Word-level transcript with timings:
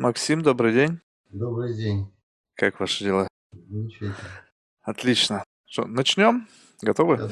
Максим, 0.00 0.40
добрый 0.40 0.72
день. 0.72 0.98
Добрый 1.28 1.74
день. 1.74 2.10
Как 2.54 2.80
ваши 2.80 3.04
дела? 3.04 3.28
Замечательно. 3.52 4.16
Отлично. 4.80 5.44
Что, 5.66 5.84
начнем? 5.84 6.48
Готовы? 6.80 7.28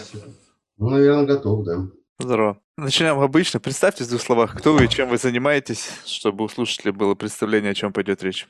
Ну, 0.77 0.91
наверное, 0.91 1.25
готов, 1.25 1.65
да. 1.65 1.89
Здорово. 2.19 2.61
Начнем 2.77 3.21
обычно. 3.21 3.59
Представьте 3.59 4.05
в 4.05 4.11
двух 4.11 4.21
словах, 4.21 4.55
кто 4.55 4.75
вы 4.75 4.85
и 4.85 4.89
чем 4.91 5.09
вы 5.09 5.17
занимаетесь, 5.17 5.89
чтобы 6.05 6.45
у 6.45 6.49
слушателей 6.49 6.93
было 6.93 7.15
представление, 7.15 7.71
о 7.71 7.75
чем 7.75 7.91
пойдет 7.91 8.23
речь. 8.23 8.47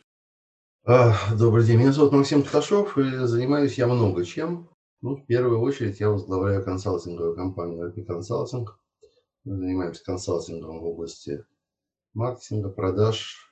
А, 0.85 1.15
Добрый 1.39 1.65
день. 1.65 1.79
Меня 1.79 1.93
зовут 1.93 2.11
Максим 2.11 2.43
Ткашов, 2.43 2.99
и 2.99 3.19
занимаюсь 3.25 3.79
я 3.79 3.87
много 3.87 4.25
чем. 4.25 4.69
Ну, 5.01 5.15
в 5.15 5.27
первую 5.27 5.61
очередь 5.61 6.01
я 6.01 6.11
возглавляю 6.11 6.65
консалтинговую 6.65 7.37
компанию 7.37 7.89
RP 7.89 8.05
Consulting. 8.05 8.67
Мы 9.45 9.59
занимаемся 9.59 10.03
консалтингом 10.05 10.81
в 10.81 10.87
области 10.87 11.45
маркетинга, 12.15 12.71
продаж, 12.71 13.48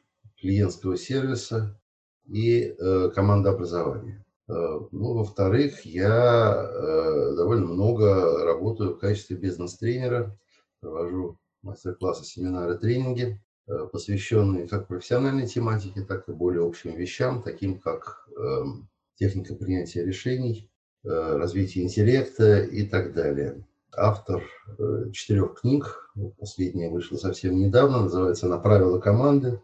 клиентского 0.46 0.96
сервиса 0.96 1.76
и 2.24 2.72
э, 2.78 3.10
командообразования. 3.12 4.24
Э, 4.48 4.52
ну, 4.92 5.14
во-вторых, 5.14 5.84
я 5.84 6.54
э, 6.54 7.34
довольно 7.36 7.66
много 7.66 8.44
работаю 8.44 8.94
в 8.94 8.98
качестве 8.98 9.36
бизнес-тренера, 9.36 10.38
провожу 10.80 11.36
мастер-классы, 11.62 12.24
семинары, 12.24 12.78
тренинги, 12.78 13.42
э, 13.66 13.88
посвященные 13.90 14.68
как 14.68 14.86
профессиональной 14.86 15.48
тематике, 15.48 16.02
так 16.02 16.28
и 16.28 16.32
более 16.32 16.64
общим 16.64 16.94
вещам, 16.94 17.42
таким 17.42 17.80
как 17.80 18.28
эм, 18.38 18.88
техника 19.16 19.56
принятия 19.56 20.04
решений, 20.04 20.70
э, 21.02 21.08
развитие 21.08 21.84
интеллекта 21.84 22.62
и 22.62 22.86
так 22.86 23.14
далее. 23.14 23.64
Автор 23.96 24.44
э, 24.78 25.10
четырех 25.12 25.60
книг, 25.60 26.12
последняя 26.38 26.88
вышла 26.88 27.16
совсем 27.16 27.58
недавно, 27.58 28.02
называется 28.02 28.46
«На 28.46 28.58
правила 28.58 29.00
команды», 29.00 29.48
э, 29.48 29.58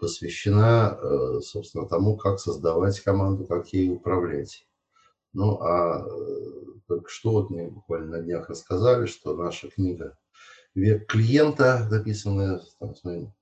посвящена, 0.00 0.98
э, 1.00 1.40
собственно, 1.40 1.88
тому, 1.88 2.16
как 2.16 2.40
создавать 2.40 3.00
команду, 3.00 3.46
как 3.46 3.72
ей 3.72 3.90
управлять. 3.90 4.66
Ну, 5.32 5.58
а 5.60 6.06
э, 6.06 6.62
только 6.86 7.08
что 7.08 7.32
вот 7.32 7.50
мне 7.50 7.68
буквально 7.68 8.18
на 8.18 8.22
днях 8.22 8.50
рассказали, 8.50 9.06
что 9.06 9.34
наша 9.34 9.68
книга 9.68 10.18
«Век 10.74 11.06
клиента», 11.06 11.88
написанная 11.90 12.60
там, 12.78 12.94
с 12.94 13.04
моим 13.04 13.32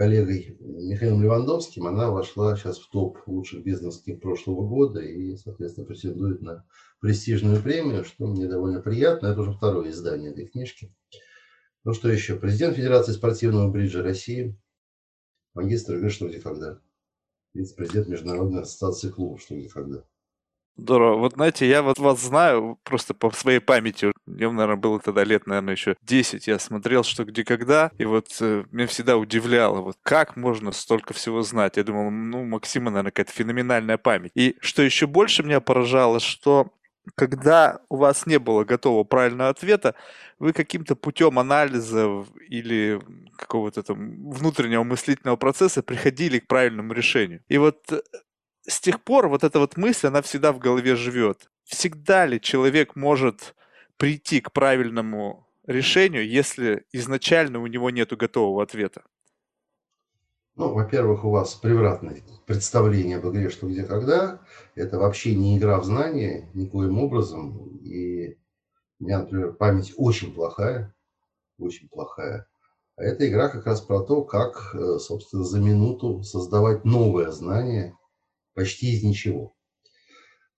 коллегой 0.00 0.56
Михаилом 0.60 1.22
Левандовским, 1.22 1.86
она 1.86 2.10
вошла 2.10 2.56
сейчас 2.56 2.78
в 2.78 2.88
топ 2.90 3.18
лучших 3.26 3.62
бизнес-книг 3.62 4.22
прошлого 4.22 4.66
года 4.66 5.00
и, 5.00 5.36
соответственно, 5.36 5.86
претендует 5.86 6.40
на 6.40 6.64
престижную 7.00 7.62
премию, 7.62 8.04
что 8.04 8.26
мне 8.26 8.46
довольно 8.46 8.80
приятно. 8.80 9.26
Это 9.26 9.42
уже 9.42 9.52
второе 9.52 9.90
издание 9.90 10.30
этой 10.30 10.46
книжки. 10.46 10.90
Ну 11.84 11.92
что 11.92 12.10
еще? 12.10 12.36
Президент 12.36 12.76
Федерации 12.76 13.12
спортивного 13.12 13.70
бриджа 13.70 14.02
России, 14.02 14.58
магистр 15.54 15.96
игры 15.96 16.10
«Что, 16.10 16.28
где, 16.28 16.40
когда». 16.40 16.80
Вице-президент 17.54 18.08
Международной 18.08 18.62
ассоциации 18.62 19.10
клубов 19.10 19.42
«Что, 19.42 19.56
где, 19.56 19.68
когда». 19.68 20.04
Здорово. 20.76 21.18
Вот 21.18 21.34
знаете, 21.34 21.68
я 21.68 21.82
вот 21.82 21.98
вас 21.98 22.22
знаю 22.22 22.78
просто 22.84 23.12
по 23.12 23.30
своей 23.32 23.58
памяти. 23.58 24.12
Мне, 24.24 24.50
наверное, 24.50 24.76
было 24.76 24.98
тогда 24.98 25.24
лет, 25.24 25.46
наверное, 25.46 25.74
еще 25.74 25.94
10. 26.00 26.46
Я 26.46 26.58
смотрел 26.58 27.02
«Что, 27.02 27.24
где, 27.24 27.44
когда». 27.44 27.90
И 27.98 28.04
вот 28.06 28.28
э, 28.40 28.64
меня 28.70 28.86
всегда 28.86 29.18
удивляло, 29.18 29.82
вот 29.82 29.96
как 30.02 30.36
можно 30.36 30.72
столько 30.72 31.12
всего 31.12 31.42
знать. 31.42 31.76
Я 31.76 31.84
думал, 31.84 32.10
ну, 32.10 32.44
Максима, 32.44 32.90
наверное, 32.90 33.10
какая-то 33.10 33.32
феноменальная 33.32 33.98
память. 33.98 34.32
И 34.34 34.56
что 34.60 34.80
еще 34.80 35.06
больше 35.06 35.42
меня 35.42 35.60
поражало, 35.60 36.18
что 36.18 36.72
когда 37.14 37.80
у 37.88 37.96
вас 37.96 38.26
не 38.26 38.38
было 38.38 38.64
готового 38.64 39.04
правильного 39.04 39.50
ответа, 39.50 39.94
вы 40.38 40.52
каким-то 40.52 40.96
путем 40.96 41.38
анализа 41.38 42.24
или 42.48 43.00
какого-то 43.36 43.82
там 43.82 44.30
внутреннего 44.30 44.82
мыслительного 44.82 45.36
процесса 45.36 45.82
приходили 45.82 46.38
к 46.38 46.46
правильному 46.46 46.92
решению. 46.92 47.42
И 47.48 47.58
вот 47.58 47.92
э, 47.92 48.00
с 48.66 48.80
тех 48.80 49.02
пор 49.02 49.28
вот 49.28 49.44
эта 49.44 49.58
вот 49.58 49.76
мысль, 49.76 50.08
она 50.08 50.22
всегда 50.22 50.52
в 50.52 50.58
голове 50.58 50.96
живет. 50.96 51.50
Всегда 51.64 52.26
ли 52.26 52.40
человек 52.40 52.96
может 52.96 53.54
прийти 53.96 54.40
к 54.40 54.52
правильному 54.52 55.46
решению, 55.66 56.28
если 56.28 56.84
изначально 56.92 57.60
у 57.60 57.66
него 57.66 57.90
нет 57.90 58.16
готового 58.16 58.62
ответа? 58.62 59.02
Ну, 60.60 60.74
во-первых, 60.74 61.24
у 61.24 61.30
вас 61.30 61.54
превратное 61.54 62.22
представление 62.44 63.16
об 63.16 63.26
игре 63.30 63.48
«Что, 63.48 63.66
где, 63.66 63.82
когда». 63.82 64.42
Это 64.74 64.98
вообще 64.98 65.34
не 65.34 65.56
игра 65.56 65.80
в 65.80 65.86
знания 65.86 66.50
никоим 66.52 66.98
образом. 66.98 67.78
И 67.78 68.36
у 68.98 69.04
меня, 69.04 69.20
например, 69.20 69.54
память 69.54 69.94
очень 69.96 70.34
плохая, 70.34 70.94
очень 71.58 71.88
плохая. 71.88 72.46
А 72.96 73.02
эта 73.02 73.26
игра 73.26 73.48
как 73.48 73.64
раз 73.64 73.80
про 73.80 74.00
то, 74.02 74.22
как, 74.22 74.74
э, 74.74 74.98
собственно, 74.98 75.44
за 75.44 75.60
минуту 75.60 76.22
создавать 76.24 76.84
новое 76.84 77.30
знание 77.30 77.96
почти 78.52 78.92
из 78.92 79.02
ничего. 79.02 79.54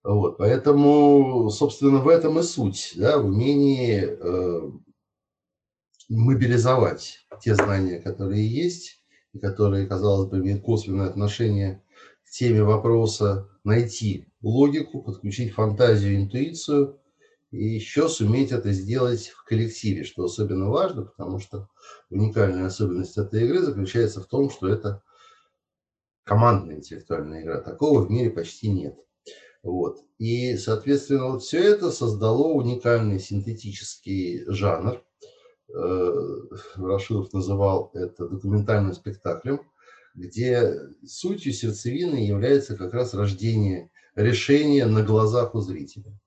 Вот, 0.03 0.37
поэтому, 0.37 1.49
собственно, 1.49 1.99
в 1.99 2.09
этом 2.09 2.39
и 2.39 2.43
суть, 2.43 2.91
да, 2.97 3.19
в 3.19 3.27
умении 3.27 4.01
э, 4.03 4.71
мобилизовать 6.09 7.25
те 7.41 7.55
знания, 7.55 8.01
которые 8.01 8.45
есть, 8.45 9.02
и 9.33 9.39
которые, 9.39 9.87
казалось 9.87 10.29
бы, 10.29 10.37
имеют 10.37 10.63
косвенное 10.63 11.07
отношение 11.07 11.83
к 12.25 12.29
теме 12.31 12.63
вопроса, 12.63 13.49
найти 13.63 14.27
логику, 14.41 15.01
подключить 15.01 15.53
фантазию, 15.53 16.15
интуицию, 16.15 16.99
и 17.51 17.65
еще 17.65 18.09
суметь 18.09 18.51
это 18.51 18.71
сделать 18.71 19.27
в 19.27 19.43
коллективе, 19.43 20.03
что 20.03 20.23
особенно 20.23 20.69
важно, 20.69 21.03
потому 21.03 21.39
что 21.39 21.69
уникальная 22.09 22.65
особенность 22.65 23.17
этой 23.17 23.43
игры 23.43 23.59
заключается 23.59 24.21
в 24.21 24.25
том, 24.25 24.49
что 24.49 24.67
это 24.67 25.03
командная 26.23 26.77
интеллектуальная 26.77 27.43
игра. 27.43 27.61
Такого 27.61 28.01
в 28.01 28.09
мире 28.09 28.31
почти 28.31 28.69
нет. 28.69 28.97
Вот. 29.61 29.99
И, 30.17 30.57
соответственно, 30.57 31.31
вот 31.31 31.43
все 31.43 31.59
это 31.63 31.91
создало 31.91 32.47
уникальный 32.53 33.19
синтетический 33.19 34.43
жанр. 34.47 35.03
Э, 35.73 36.39
Рашилов 36.75 37.33
называл 37.33 37.89
это 37.93 38.27
документальным 38.27 38.93
спектаклем, 38.93 39.61
где 40.13 40.79
сутью 41.05 41.51
сердцевины 41.51 42.17
является 42.17 42.77
как 42.77 42.93
раз 42.93 43.13
рождение 43.13 43.89
решения 44.15 44.85
на 44.85 45.01
глазах 45.01 45.55
у 45.55 45.61
зрителя. 45.61 46.17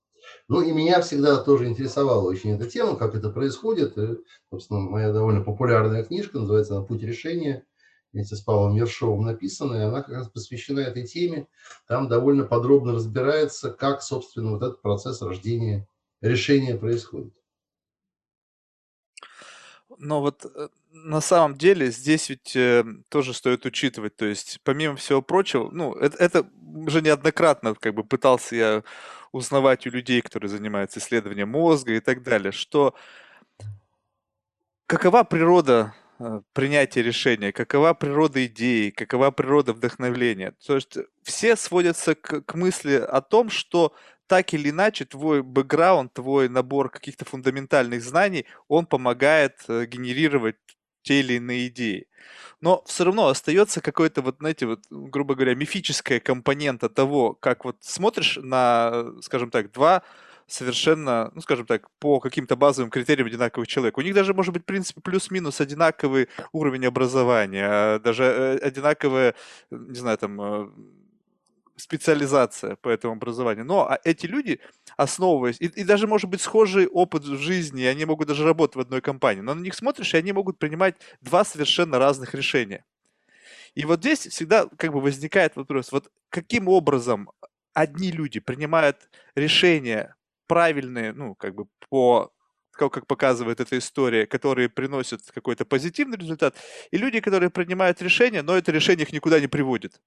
Ну 0.49 0.61
и 0.61 0.73
меня 0.73 1.01
всегда 1.01 1.37
тоже 1.37 1.67
интересовала 1.69 2.29
очень 2.29 2.53
эта 2.53 2.69
тема, 2.69 2.97
как 2.97 3.15
это 3.15 3.31
происходит. 3.31 3.97
И, 3.97 4.19
собственно, 4.51 4.81
моя 4.81 5.13
довольно 5.13 5.43
популярная 5.43 6.03
книжка 6.03 6.39
называется 6.39 6.75
«На 6.75 6.83
путь 6.83 7.03
решения», 7.03 7.65
вместе 8.13 8.35
с 8.35 8.41
Павлом 8.41 8.75
Ершовым 8.75 9.27
написана, 9.27 9.75
и 9.75 9.85
она 9.85 10.03
как 10.03 10.15
раз 10.15 10.29
посвящена 10.29 10.81
этой 10.81 11.07
теме. 11.07 11.49
Там 11.87 12.09
довольно 12.09 12.45
подробно 12.45 12.95
разбирается, 12.95 13.71
как, 13.71 14.03
собственно, 14.03 14.53
вот 14.53 14.63
этот 14.63 14.81
процесс 14.81 15.21
рождения 15.21 15.87
решения 16.23 16.77
происходит. 16.77 17.36
Но 19.99 20.21
вот 20.21 20.45
э, 20.45 20.69
на 20.93 21.21
самом 21.21 21.57
деле 21.57 21.91
здесь 21.91 22.31
ведь 22.31 22.57
э, 22.57 22.85
тоже 23.09 23.35
стоит 23.35 23.65
учитывать, 23.67 24.17
то 24.17 24.27
есть 24.27 24.61
помимо 24.65 24.97
всего 24.97 25.23
прочего, 25.23 25.71
ну 25.71 25.95
это, 25.95 26.17
это 26.19 26.47
уже 26.87 27.03
неоднократно 27.03 27.75
как 27.75 27.95
бы 27.95 28.05
пытался 28.05 28.57
я 28.57 28.83
узнавать 29.33 29.87
у 29.87 29.91
людей, 29.91 30.21
которые 30.21 30.51
занимаются 30.51 31.01
исследованием 31.01 31.51
мозга 31.51 31.93
и 31.95 32.01
так 32.01 32.23
далее, 32.23 32.53
что 32.53 32.95
какова 34.87 35.25
природа 35.25 35.95
э, 36.19 36.41
принятия 36.53 37.03
решения, 37.03 37.53
какова 37.53 37.95
природа 37.95 38.45
идеи, 38.47 38.91
какова 38.91 39.31
природа 39.31 39.73
вдохновления. 39.73 40.55
То 40.65 40.77
есть 40.77 40.97
все 41.23 41.57
сводятся 41.57 42.15
к, 42.15 42.43
к 42.43 42.55
мысли 42.55 42.95
о 42.95 43.21
том, 43.21 43.51
что 43.51 43.95
так 44.27 44.55
или 44.55 44.71
иначе 44.71 45.05
твой 45.05 45.43
бэкграунд, 45.43 46.13
твой 46.13 46.49
набор 46.49 46.91
каких-то 46.91 47.25
фундаментальных 47.25 48.03
знаний, 48.03 48.47
он 48.69 48.87
помогает 48.87 49.65
э, 49.69 49.87
генерировать 49.87 50.57
те 51.03 51.21
или 51.21 51.35
иные 51.35 51.69
идеи. 51.69 52.09
Но 52.61 52.83
все 52.87 53.05
равно 53.05 53.29
остается 53.29 53.81
какой-то 53.81 54.23
вот, 54.23 54.37
знаете, 54.41 54.67
вот, 54.67 54.81
грубо 54.91 55.35
говоря, 55.35 55.55
мифическая 55.55 56.21
компонента 56.21 56.89
того, 56.89 57.35
как 57.35 57.65
вот 57.65 57.77
смотришь 57.81 58.39
на, 58.43 59.13
скажем 59.23 59.51
так, 59.51 59.73
два 59.73 60.03
совершенно, 60.47 61.31
ну, 61.35 61.41
скажем 61.41 61.67
так, 61.67 61.89
по 61.99 62.21
каким-то 62.21 62.57
базовым 62.57 62.91
критериям 62.91 63.27
одинаковых 63.27 63.69
человек. 63.69 63.99
У 63.99 64.03
них 64.03 64.15
даже 64.15 64.33
может 64.35 64.53
быть, 64.53 64.63
в 64.63 64.67
принципе, 64.67 65.01
плюс-минус 65.01 65.61
одинаковый 65.61 66.29
уровень 66.53 66.87
образования, 66.87 67.67
а 67.69 67.99
даже 67.99 68.25
э, 68.25 68.59
одинаковые, 68.59 69.35
не 69.71 69.99
знаю, 69.99 70.19
там, 70.19 70.41
э, 70.41 70.69
специализация 71.77 72.77
по 72.77 72.89
этому 72.89 73.15
образованию. 73.15 73.65
Но 73.65 73.89
а 73.89 73.99
эти 74.05 74.27
люди, 74.27 74.61
основываясь, 74.97 75.61
и, 75.61 75.67
и 75.67 75.85
даже 75.85 76.07
может 76.07 76.31
быть 76.31 76.41
схожий 76.41 76.87
опыт 76.87 77.25
в 77.25 77.39
жизни, 77.39 77.85
они 77.85 78.05
могут 78.05 78.29
даже 78.29 78.45
работать 78.45 78.77
в 78.77 78.81
одной 78.81 79.01
компании, 79.01 79.43
но 79.43 79.55
на 79.55 79.61
них 79.61 79.75
смотришь, 79.75 80.15
и 80.15 80.17
они 80.17 80.33
могут 80.33 80.59
принимать 80.59 80.97
два 81.21 81.45
совершенно 81.45 81.99
разных 81.99 82.35
решения. 82.35 82.85
И 83.75 83.85
вот 83.85 84.01
здесь 84.01 84.27
всегда 84.27 84.67
как 84.79 84.93
бы 84.93 85.01
возникает 85.01 85.57
вопрос, 85.57 85.93
вот 85.93 86.11
каким 86.31 86.69
образом 86.69 87.31
одни 87.75 88.11
люди 88.11 88.41
принимают 88.41 89.09
решения 89.35 90.15
правильные, 90.47 91.13
ну, 91.13 91.35
как 91.35 91.55
бы 91.55 91.67
по 91.91 92.33
как 92.73 93.07
показывает 93.07 93.61
эта 93.61 93.79
история, 93.79 94.27
которые 94.27 94.69
приносят 94.69 95.23
какой-то 95.35 95.65
позитивный 95.65 96.19
результат, 96.19 96.55
и 96.91 96.99
люди, 96.99 97.21
которые 97.21 97.51
принимают 97.51 98.03
решения, 98.03 98.43
но 98.43 98.57
это 98.57 98.71
решение 98.71 99.07
их 99.07 99.13
никуда 99.13 99.41
не 99.41 99.47
приводит. 99.47 100.01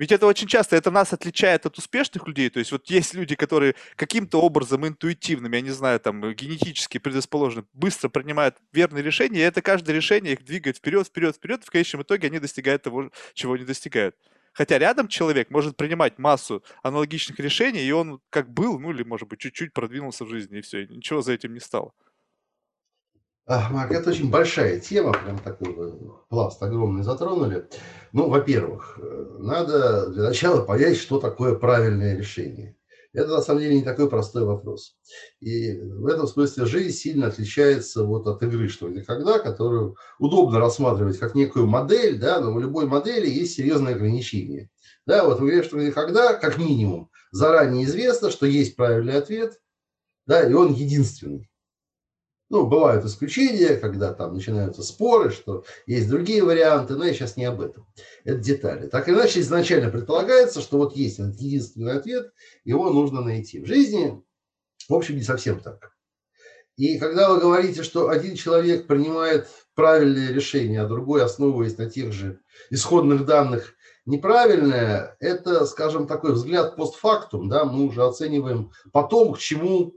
Ведь 0.00 0.12
это 0.12 0.26
очень 0.26 0.46
часто, 0.48 0.76
это 0.76 0.90
нас 0.90 1.12
отличает 1.12 1.66
от 1.66 1.76
успешных 1.76 2.26
людей. 2.26 2.48
То 2.48 2.58
есть 2.58 2.72
вот 2.72 2.88
есть 2.88 3.12
люди, 3.12 3.34
которые 3.34 3.74
каким-то 3.96 4.40
образом 4.40 4.88
интуитивным, 4.88 5.52
я 5.52 5.60
не 5.60 5.68
знаю, 5.68 6.00
там, 6.00 6.22
генетически 6.32 6.96
предрасположены, 6.96 7.66
быстро 7.74 8.08
принимают 8.08 8.56
верные 8.72 9.02
решения, 9.02 9.40
и 9.40 9.42
это 9.42 9.60
каждое 9.60 9.94
решение 9.94 10.32
их 10.32 10.42
двигает 10.42 10.78
вперед, 10.78 11.06
вперед, 11.06 11.36
вперед, 11.36 11.62
и 11.62 11.66
в 11.66 11.70
конечном 11.70 12.00
итоге 12.00 12.28
они 12.28 12.38
достигают 12.38 12.82
того, 12.82 13.10
чего 13.34 13.52
они 13.52 13.64
достигают. 13.66 14.16
Хотя 14.54 14.78
рядом 14.78 15.06
человек 15.06 15.50
может 15.50 15.76
принимать 15.76 16.18
массу 16.18 16.64
аналогичных 16.82 17.38
решений, 17.38 17.82
и 17.82 17.92
он 17.92 18.22
как 18.30 18.50
был, 18.50 18.80
ну 18.80 18.92
или, 18.92 19.02
может 19.02 19.28
быть, 19.28 19.40
чуть-чуть 19.40 19.74
продвинулся 19.74 20.24
в 20.24 20.30
жизни, 20.30 20.60
и 20.60 20.62
все, 20.62 20.84
и 20.84 20.96
ничего 20.96 21.20
за 21.20 21.34
этим 21.34 21.52
не 21.52 21.60
стало. 21.60 21.92
Марк, 23.50 23.90
это 23.90 24.10
очень 24.10 24.30
большая 24.30 24.78
тема, 24.78 25.12
прям 25.12 25.36
такой 25.38 25.74
пласт 26.28 26.62
огромный 26.62 27.02
затронули. 27.02 27.68
Ну, 28.12 28.28
во-первых, 28.28 28.96
э, 29.02 29.36
надо 29.40 30.08
для 30.10 30.22
начала 30.28 30.62
понять, 30.62 30.96
что 30.96 31.18
такое 31.18 31.56
правильное 31.56 32.16
решение. 32.16 32.76
Это 33.12 33.28
на 33.30 33.42
самом 33.42 33.60
деле 33.60 33.74
не 33.74 33.82
такой 33.82 34.08
простой 34.08 34.44
вопрос. 34.44 34.94
И 35.40 35.76
в 35.80 36.06
этом 36.06 36.28
смысле 36.28 36.64
жизнь 36.66 36.96
сильно 36.96 37.26
отличается 37.26 38.04
вот 38.04 38.28
от 38.28 38.40
игры 38.44 38.68
«Что 38.68 38.88
где 38.88 39.02
когда», 39.02 39.40
которую 39.40 39.96
удобно 40.20 40.60
рассматривать 40.60 41.18
как 41.18 41.34
некую 41.34 41.66
модель, 41.66 42.20
да, 42.20 42.40
но 42.40 42.52
у 42.54 42.60
любой 42.60 42.86
модели 42.86 43.28
есть 43.28 43.54
серьезные 43.54 43.96
ограничения. 43.96 44.70
Да, 45.06 45.24
вот 45.24 45.40
в 45.40 45.48
игре 45.48 45.64
«Что 45.64 45.76
где 45.76 45.90
когда» 45.90 46.34
как 46.34 46.56
минимум 46.56 47.10
заранее 47.32 47.84
известно, 47.84 48.30
что 48.30 48.46
есть 48.46 48.76
правильный 48.76 49.18
ответ, 49.18 49.60
да, 50.26 50.48
и 50.48 50.52
он 50.52 50.72
единственный. 50.72 51.50
Ну, 52.50 52.66
бывают 52.66 53.04
исключения, 53.04 53.76
когда 53.76 54.12
там 54.12 54.34
начинаются 54.34 54.82
споры, 54.82 55.30
что 55.30 55.64
есть 55.86 56.08
другие 56.10 56.42
варианты, 56.42 56.96
но 56.96 57.04
я 57.04 57.14
сейчас 57.14 57.36
не 57.36 57.44
об 57.44 57.60
этом. 57.60 57.86
Это 58.24 58.38
детали. 58.38 58.88
Так 58.88 59.08
или 59.08 59.14
иначе, 59.14 59.38
изначально 59.38 59.88
предполагается, 59.88 60.60
что 60.60 60.78
вот 60.78 60.96
есть 60.96 61.20
этот 61.20 61.40
единственный 61.40 61.92
ответ, 61.92 62.32
его 62.64 62.90
нужно 62.90 63.20
найти. 63.20 63.60
В 63.60 63.66
жизни, 63.66 64.20
в 64.88 64.94
общем, 64.94 65.14
не 65.14 65.22
совсем 65.22 65.60
так. 65.60 65.92
И 66.76 66.98
когда 66.98 67.32
вы 67.32 67.38
говорите, 67.38 67.84
что 67.84 68.08
один 68.08 68.34
человек 68.34 68.88
принимает 68.88 69.46
правильное 69.76 70.32
решение, 70.32 70.80
а 70.80 70.88
другой, 70.88 71.22
основываясь 71.22 71.78
на 71.78 71.88
тех 71.88 72.12
же 72.12 72.40
исходных 72.70 73.26
данных, 73.26 73.74
неправильное, 74.06 75.16
это, 75.20 75.66
скажем, 75.66 76.08
такой 76.08 76.32
взгляд 76.32 76.74
постфактум, 76.74 77.48
да, 77.48 77.64
мы 77.64 77.84
уже 77.84 78.02
оцениваем 78.02 78.72
потом, 78.92 79.34
к 79.34 79.38
чему 79.38 79.94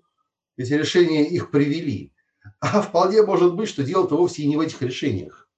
эти 0.55 0.73
решения 0.73 1.25
их 1.25 1.49
привели. 1.49 2.12
А 2.59 2.81
вполне 2.81 3.21
может 3.23 3.55
быть, 3.55 3.69
что 3.69 3.83
дело-то 3.83 4.15
вовсе 4.15 4.43
и 4.43 4.47
не 4.47 4.57
в 4.57 4.61
этих 4.61 4.81
решениях, 4.81 5.49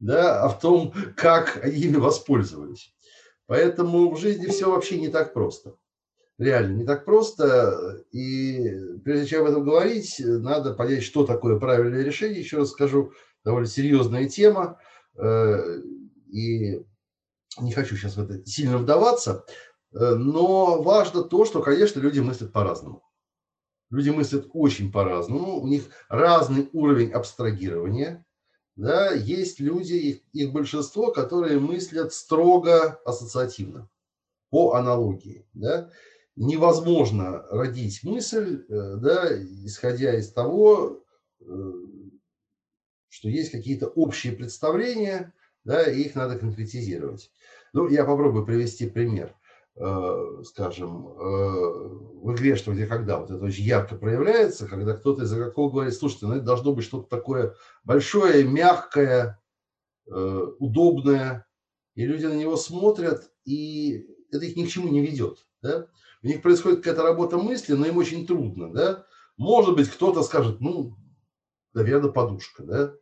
да, 0.00 0.42
а 0.42 0.48
в 0.48 0.60
том, 0.60 0.92
как 1.16 1.60
они 1.62 1.76
ими 1.78 1.96
воспользовались. 1.96 2.94
Поэтому 3.46 4.10
в 4.10 4.18
жизни 4.18 4.46
все 4.46 4.70
вообще 4.70 5.00
не 5.00 5.08
так 5.08 5.32
просто. 5.32 5.74
Реально 6.38 6.76
не 6.76 6.84
так 6.84 7.04
просто. 7.04 8.04
И 8.12 8.70
прежде 9.04 9.26
чем 9.26 9.42
об 9.42 9.48
этом 9.48 9.64
говорить, 9.64 10.16
надо 10.20 10.74
понять, 10.74 11.02
что 11.02 11.24
такое 11.24 11.58
правильное 11.58 12.04
решение. 12.04 12.40
Еще 12.40 12.58
раз 12.58 12.70
скажу, 12.70 13.12
довольно 13.44 13.66
серьезная 13.66 14.28
тема. 14.28 14.78
Э, 15.16 15.80
и 16.30 16.84
не 17.58 17.72
хочу 17.72 17.96
сейчас 17.96 18.16
в 18.16 18.22
это 18.22 18.44
сильно 18.46 18.78
вдаваться. 18.78 19.44
Э, 19.92 20.14
но 20.14 20.82
важно 20.82 21.24
то, 21.24 21.44
что, 21.44 21.62
конечно, 21.62 22.00
люди 22.00 22.20
мыслят 22.20 22.52
по-разному. 22.52 23.02
Люди 23.90 24.10
мыслят 24.10 24.48
очень 24.52 24.92
по-разному, 24.92 25.60
у 25.60 25.66
них 25.66 25.88
разный 26.08 26.68
уровень 26.72 27.10
абстрагирования. 27.10 28.24
Да, 28.76 29.12
есть 29.12 29.58
люди, 29.58 29.94
их, 29.94 30.20
их 30.32 30.52
большинство, 30.52 31.10
которые 31.10 31.58
мыслят 31.58 32.12
строго 32.12 33.00
ассоциативно, 33.04 33.90
по 34.50 34.74
аналогии. 34.74 35.46
Да. 35.54 35.90
Невозможно 36.36 37.44
родить 37.50 38.04
мысль, 38.04 38.64
э, 38.68 38.96
да, 38.96 39.36
исходя 39.64 40.16
из 40.16 40.32
того, 40.32 41.02
э, 41.40 41.44
что 43.08 43.28
есть 43.28 43.50
какие-то 43.50 43.88
общие 43.88 44.32
представления, 44.34 45.32
да, 45.64 45.82
и 45.90 46.02
их 46.02 46.14
надо 46.14 46.38
конкретизировать. 46.38 47.32
Ну, 47.72 47.88
я 47.88 48.04
попробую 48.04 48.46
привести 48.46 48.88
пример. 48.88 49.34
Э, 49.80 50.42
скажем, 50.44 51.06
э, 51.06 51.20
в 51.20 52.32
игре 52.34 52.56
«Что, 52.56 52.72
где, 52.72 52.86
когда». 52.86 53.18
Вот 53.18 53.30
это 53.30 53.44
очень 53.44 53.62
ярко 53.62 53.94
проявляется, 53.94 54.66
когда 54.66 54.94
кто-то 54.94 55.22
из 55.22 55.32
игроков 55.32 55.72
говорит, 55.72 55.94
слушайте, 55.94 56.26
ну 56.26 56.34
это 56.34 56.44
должно 56.44 56.72
быть 56.72 56.84
что-то 56.84 57.08
такое 57.08 57.54
большое, 57.84 58.42
мягкое, 58.42 59.40
э, 60.10 60.46
удобное. 60.58 61.46
И 61.94 62.04
люди 62.06 62.26
на 62.26 62.34
него 62.34 62.56
смотрят, 62.56 63.30
и 63.44 64.04
это 64.32 64.46
их 64.46 64.56
ни 64.56 64.64
к 64.64 64.68
чему 64.68 64.88
не 64.88 65.00
ведет. 65.00 65.46
Да? 65.62 65.86
У 66.24 66.26
них 66.26 66.42
происходит 66.42 66.78
какая-то 66.78 67.04
работа 67.04 67.38
мысли, 67.38 67.74
но 67.74 67.86
им 67.86 67.98
очень 67.98 68.26
трудно. 68.26 68.72
Да? 68.72 69.06
Может 69.36 69.76
быть, 69.76 69.88
кто-то 69.88 70.24
скажет, 70.24 70.60
ну, 70.60 70.96
наверное, 71.72 72.10
подушка. 72.10 72.64
Да? 72.64 72.94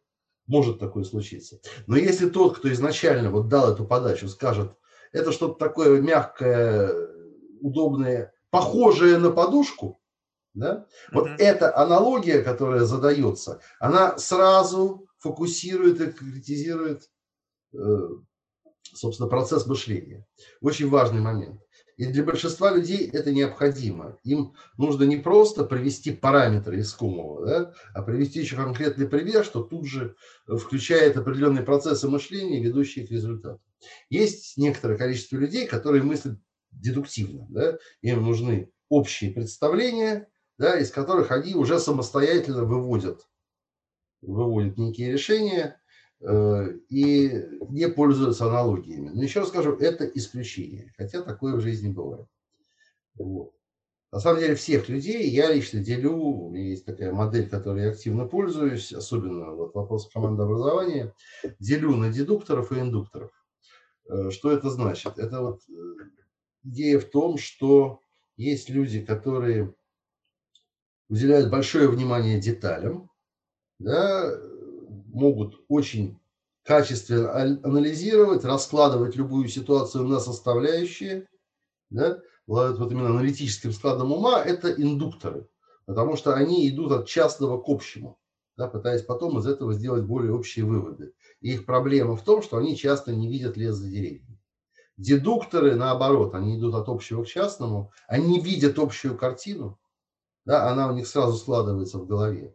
Может 0.46 0.78
такое 0.78 1.04
случиться. 1.04 1.58
Но 1.86 1.96
если 1.96 2.28
тот, 2.28 2.58
кто 2.58 2.70
изначально 2.70 3.30
вот 3.30 3.48
дал 3.48 3.72
эту 3.72 3.86
подачу, 3.86 4.28
скажет– 4.28 4.72
это 5.16 5.32
что-то 5.32 5.54
такое 5.54 6.00
мягкое, 6.00 6.92
удобное, 7.60 8.32
похожее 8.50 9.18
на 9.18 9.30
подушку, 9.30 10.00
да? 10.54 10.86
Вот 11.12 11.26
mm-hmm. 11.26 11.36
эта 11.38 11.76
аналогия, 11.76 12.42
которая 12.42 12.84
задается, 12.84 13.60
она 13.80 14.18
сразу 14.18 15.08
фокусирует 15.18 16.00
и 16.00 16.12
конкретизирует, 16.12 17.10
э, 17.74 17.78
собственно, 18.82 19.28
процесс 19.28 19.66
мышления. 19.66 20.26
Очень 20.60 20.88
важный 20.88 21.20
момент. 21.20 21.60
И 21.96 22.04
для 22.06 22.22
большинства 22.22 22.70
людей 22.70 23.08
это 23.10 23.32
необходимо. 23.32 24.18
Им 24.22 24.54
нужно 24.76 25.04
не 25.04 25.16
просто 25.16 25.64
привести 25.64 26.12
параметры 26.12 26.80
искомого, 26.80 27.46
да, 27.46 27.74
а 27.94 28.02
привести 28.02 28.40
еще 28.40 28.56
конкретный 28.56 29.08
пример, 29.08 29.44
что 29.44 29.62
тут 29.62 29.86
же 29.86 30.14
включает 30.46 31.16
определенные 31.16 31.64
процессы 31.64 32.06
мышления, 32.08 32.62
ведущие 32.62 33.06
к 33.06 33.10
результату. 33.10 33.62
Есть 34.10 34.58
некоторое 34.58 34.98
количество 34.98 35.36
людей, 35.36 35.66
которые 35.66 36.02
мыслят 36.02 36.38
дедуктивно. 36.70 37.46
Да? 37.48 37.78
Им 38.02 38.24
нужны 38.24 38.70
общие 38.90 39.30
представления, 39.30 40.28
да, 40.58 40.78
из 40.78 40.90
которых 40.90 41.30
они 41.30 41.54
уже 41.54 41.78
самостоятельно 41.78 42.64
выводят, 42.64 43.26
выводят 44.20 44.76
некие 44.76 45.12
решения 45.12 45.62
э, 45.64 45.85
и 46.20 47.44
не 47.68 47.88
пользуются 47.88 48.46
аналогиями. 48.46 49.10
Но 49.10 49.22
еще 49.22 49.40
раз 49.40 49.50
скажу, 49.50 49.76
это 49.76 50.04
исключение, 50.06 50.92
хотя 50.96 51.22
такое 51.22 51.56
в 51.56 51.60
жизни 51.60 51.92
бывает. 51.92 52.26
Вот. 53.16 53.52
На 54.12 54.20
самом 54.20 54.40
деле 54.40 54.54
всех 54.54 54.88
людей 54.88 55.28
я 55.28 55.52
лично 55.52 55.80
делю, 55.80 56.16
у 56.16 56.50
меня 56.50 56.70
есть 56.70 56.86
такая 56.86 57.12
модель, 57.12 57.48
которой 57.48 57.84
я 57.84 57.90
активно 57.90 58.24
пользуюсь, 58.26 58.92
особенно 58.92 59.50
вот 59.50 59.74
вопрос 59.74 60.08
командообразования, 60.10 61.12
делю 61.58 61.96
на 61.96 62.10
дедукторов 62.10 62.72
и 62.72 62.80
индукторов. 62.80 63.30
Э, 64.08 64.30
что 64.30 64.52
это 64.52 64.70
значит? 64.70 65.18
Это 65.18 65.42
вот 65.42 65.60
э, 65.68 65.72
идея 66.64 66.98
в 67.00 67.04
том, 67.04 67.36
что 67.36 68.00
есть 68.36 68.70
люди, 68.70 69.04
которые 69.04 69.74
уделяют 71.08 71.50
большое 71.50 71.88
внимание 71.88 72.40
деталям, 72.40 73.10
да, 73.78 74.32
могут 75.16 75.64
очень 75.68 76.18
качественно 76.62 77.32
анализировать, 77.64 78.44
раскладывать 78.44 79.16
любую 79.16 79.48
ситуацию 79.48 80.04
на 80.06 80.20
составляющие, 80.20 81.26
да, 81.90 82.20
вот 82.46 82.92
именно 82.92 83.10
аналитическим 83.10 83.72
складом 83.72 84.12
ума, 84.12 84.42
это 84.42 84.70
индукторы, 84.70 85.48
потому 85.86 86.16
что 86.16 86.34
они 86.34 86.68
идут 86.68 86.92
от 86.92 87.06
частного 87.06 87.60
к 87.60 87.68
общему, 87.68 88.18
да, 88.56 88.68
пытаясь 88.68 89.02
потом 89.02 89.38
из 89.38 89.46
этого 89.46 89.72
сделать 89.72 90.04
более 90.04 90.34
общие 90.34 90.64
выводы. 90.64 91.14
И 91.40 91.52
их 91.52 91.66
проблема 91.66 92.16
в 92.16 92.22
том, 92.22 92.42
что 92.42 92.58
они 92.58 92.76
часто 92.76 93.14
не 93.14 93.28
видят 93.28 93.56
лес 93.56 93.76
за 93.76 93.88
деревьями. 93.88 94.40
Дедукторы, 94.96 95.76
наоборот, 95.76 96.34
они 96.34 96.58
идут 96.58 96.74
от 96.74 96.88
общего 96.88 97.24
к 97.24 97.28
частному, 97.28 97.92
они 98.08 98.40
видят 98.40 98.78
общую 98.78 99.16
картину, 99.16 99.78
да, 100.44 100.70
она 100.70 100.88
у 100.90 100.94
них 100.94 101.06
сразу 101.06 101.36
складывается 101.36 101.98
в 101.98 102.06
голове. 102.06 102.54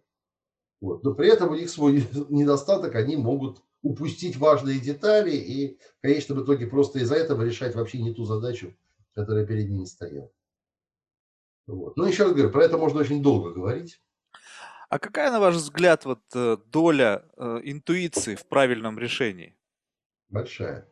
Вот. 0.82 1.04
Но 1.04 1.14
при 1.14 1.30
этом 1.30 1.52
у 1.52 1.56
них 1.56 1.70
свой 1.70 2.04
недостаток, 2.30 2.96
они 2.96 3.16
могут 3.16 3.62
упустить 3.84 4.36
важные 4.38 4.80
детали 4.80 5.32
и 5.32 5.78
в 5.98 6.02
конечном 6.02 6.44
итоге 6.44 6.68
просто 6.68 7.00
из-за 7.00 7.16
этого 7.16 7.44
решать 7.44 7.76
вообще 7.76 8.02
не 8.02 8.14
ту 8.14 8.26
задачу, 8.26 8.76
которая 9.14 9.46
перед 9.46 9.70
ними 9.70 9.86
стояла. 9.86 10.30
Вот. 11.68 11.96
Но 11.98 12.08
еще 12.08 12.24
раз 12.24 12.34
говорю, 12.34 12.52
про 12.52 12.66
это 12.66 12.78
можно 12.78 13.00
очень 13.00 13.24
долго 13.24 13.52
говорить. 13.52 14.02
А 14.90 15.00
какая, 15.00 15.32
на 15.32 15.40
ваш 15.40 15.56
взгляд, 15.56 16.04
вот 16.04 16.20
э, 16.36 16.58
доля 16.66 17.24
э, 17.38 17.62
интуиции 17.64 18.36
в 18.36 18.46
правильном 18.46 19.00
решении? 19.00 19.56
Большая. 20.28 20.86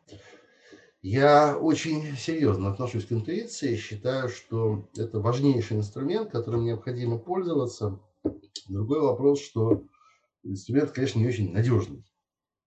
Я 1.02 1.56
очень 1.58 2.16
серьезно 2.16 2.70
отношусь 2.70 3.06
к 3.06 3.12
интуиции, 3.12 3.76
считаю, 3.76 4.28
что 4.28 4.88
это 4.96 5.20
важнейший 5.20 5.78
инструмент, 5.78 6.30
которым 6.30 6.64
необходимо 6.64 7.18
пользоваться. 7.18 8.00
Другой 8.68 9.00
вопрос, 9.00 9.40
что 9.40 9.84
инструмент, 10.42 10.92
конечно, 10.92 11.18
не 11.18 11.28
очень 11.28 11.52
надежный. 11.52 12.04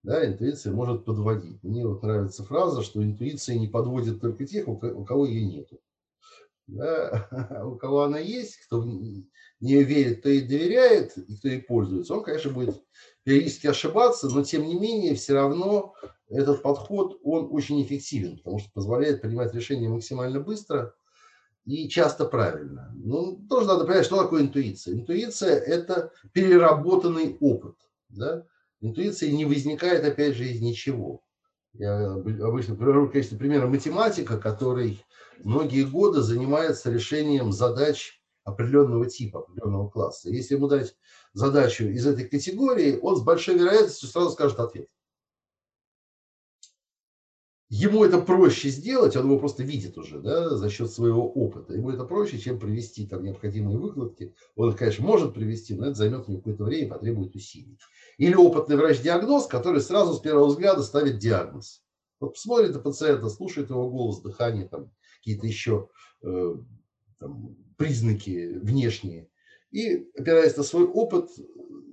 Да, 0.04 0.26
интуиция 0.26 0.74
может 0.74 1.06
подводить. 1.06 1.64
Мне 1.64 1.88
вот 1.88 2.04
нравится 2.04 2.44
фраза, 2.44 2.84
что 2.84 3.02
интуиция 3.02 3.58
не 3.58 3.68
подводит 3.68 4.20
только 4.20 4.46
тех, 4.46 4.68
у 4.68 5.06
кого 5.06 5.26
ее 5.26 5.46
нет. 5.46 5.70
Да? 6.68 7.28
У 7.66 7.76
кого 7.76 8.04
она 8.04 8.20
есть, 8.20 8.58
кто 8.66 8.80
в 8.80 8.86
нее 8.88 9.84
верит, 9.84 10.20
кто 10.20 10.30
ей 10.30 10.48
доверяет 10.48 11.18
и 11.18 11.38
кто 11.38 11.50
ей 11.50 11.62
пользуется, 11.62 12.14
он, 12.14 12.24
конечно, 12.24 12.52
будет 12.52 12.82
периодически 13.24 13.68
ошибаться, 13.68 14.30
но 14.30 14.44
тем 14.44 14.66
не 14.66 14.76
менее 14.80 15.16
все 15.16 15.34
равно 15.34 15.94
этот 16.30 16.62
подход, 16.62 17.20
он 17.24 17.50
очень 17.52 17.82
эффективен, 17.84 18.38
потому 18.38 18.60
что 18.60 18.72
позволяет 18.72 19.22
принимать 19.22 19.54
решения 19.54 19.90
максимально 19.90 20.40
быстро 20.40 20.96
и 21.66 21.88
часто 21.88 22.26
правильно. 22.26 22.92
Ну, 22.96 23.46
тоже 23.50 23.68
надо 23.68 23.86
понять, 23.86 24.06
что 24.06 24.22
такое 24.22 24.42
интуиция. 24.42 24.96
Интуиция– 24.96 25.56
это 25.60 26.12
переработанный 26.34 27.38
опыт. 27.40 27.76
Да? 28.10 28.46
Интуиция 28.82 29.32
не 29.32 29.46
возникает, 29.46 30.04
опять 30.04 30.36
же, 30.36 30.46
из 30.46 30.62
ничего. 30.62 31.22
Я 31.74 32.12
обычно 32.12 32.76
привожу 32.76 33.06
в 33.06 33.12
качестве 33.12 33.38
примера 33.38 33.68
математика, 33.68 34.38
который 34.38 35.04
многие 35.40 35.84
годы 35.84 36.22
занимается 36.22 36.92
решением 36.92 37.52
задач 37.52 38.22
определенного 38.44 39.10
типа, 39.10 39.40
определенного 39.40 39.90
класса. 39.90 40.30
Если 40.30 40.56
ему 40.56 40.68
дать 40.68 40.96
задачу 41.34 41.86
из 41.86 42.06
этой 42.06 42.28
категории, 42.28 43.00
он 43.02 43.16
с 43.16 43.22
большой 43.22 43.58
вероятностью 43.58 44.10
сразу 44.10 44.32
скажет 44.32 44.60
ответ. 44.60 44.88
Ему 47.70 48.04
это 48.04 48.20
проще 48.20 48.70
сделать, 48.70 49.16
он 49.16 49.26
его 49.26 49.40
просто 49.40 49.64
видит 49.64 49.98
уже, 49.98 50.20
да, 50.20 50.56
за 50.56 50.70
счет 50.70 50.92
своего 50.92 51.28
опыта. 51.28 51.74
Ему 51.74 51.90
это 51.90 52.04
проще, 52.04 52.38
чем 52.38 52.60
привести 52.60 53.08
там 53.08 53.24
необходимые 53.24 53.80
выкладки. 53.80 54.36
Он 54.56 54.70
их, 54.70 54.78
конечно, 54.78 55.06
может 55.06 55.34
привести, 55.34 55.74
но 55.74 55.88
это 55.88 55.96
займет 55.96 56.28
ему 56.28 56.38
какое-то 56.38 56.66
время, 56.66 56.90
потребует 56.90 57.36
усилий. 57.36 57.80
Или 58.18 58.36
опытный 58.36 58.76
врач-диагноз, 58.76 59.48
который 59.48 59.82
сразу 59.82 60.14
с 60.14 60.20
первого 60.20 60.48
взгляда 60.48 60.84
ставит 60.84 61.18
диагноз. 61.18 61.84
Вот 62.20 62.38
смотрит 62.38 62.74
на 62.74 62.80
пациента, 62.80 63.30
слушает 63.30 63.70
его 63.70 63.90
голос, 63.90 64.22
дыхание, 64.22 64.68
там, 64.68 64.92
какие-то 65.18 65.48
еще 65.48 65.90
э, 66.22 66.56
там, 67.20 67.56
признаки 67.78 68.60
внешние. 68.60 69.30
И, 69.74 70.08
опираясь 70.16 70.56
на 70.56 70.62
свой 70.62 70.86
опыт, 70.86 71.32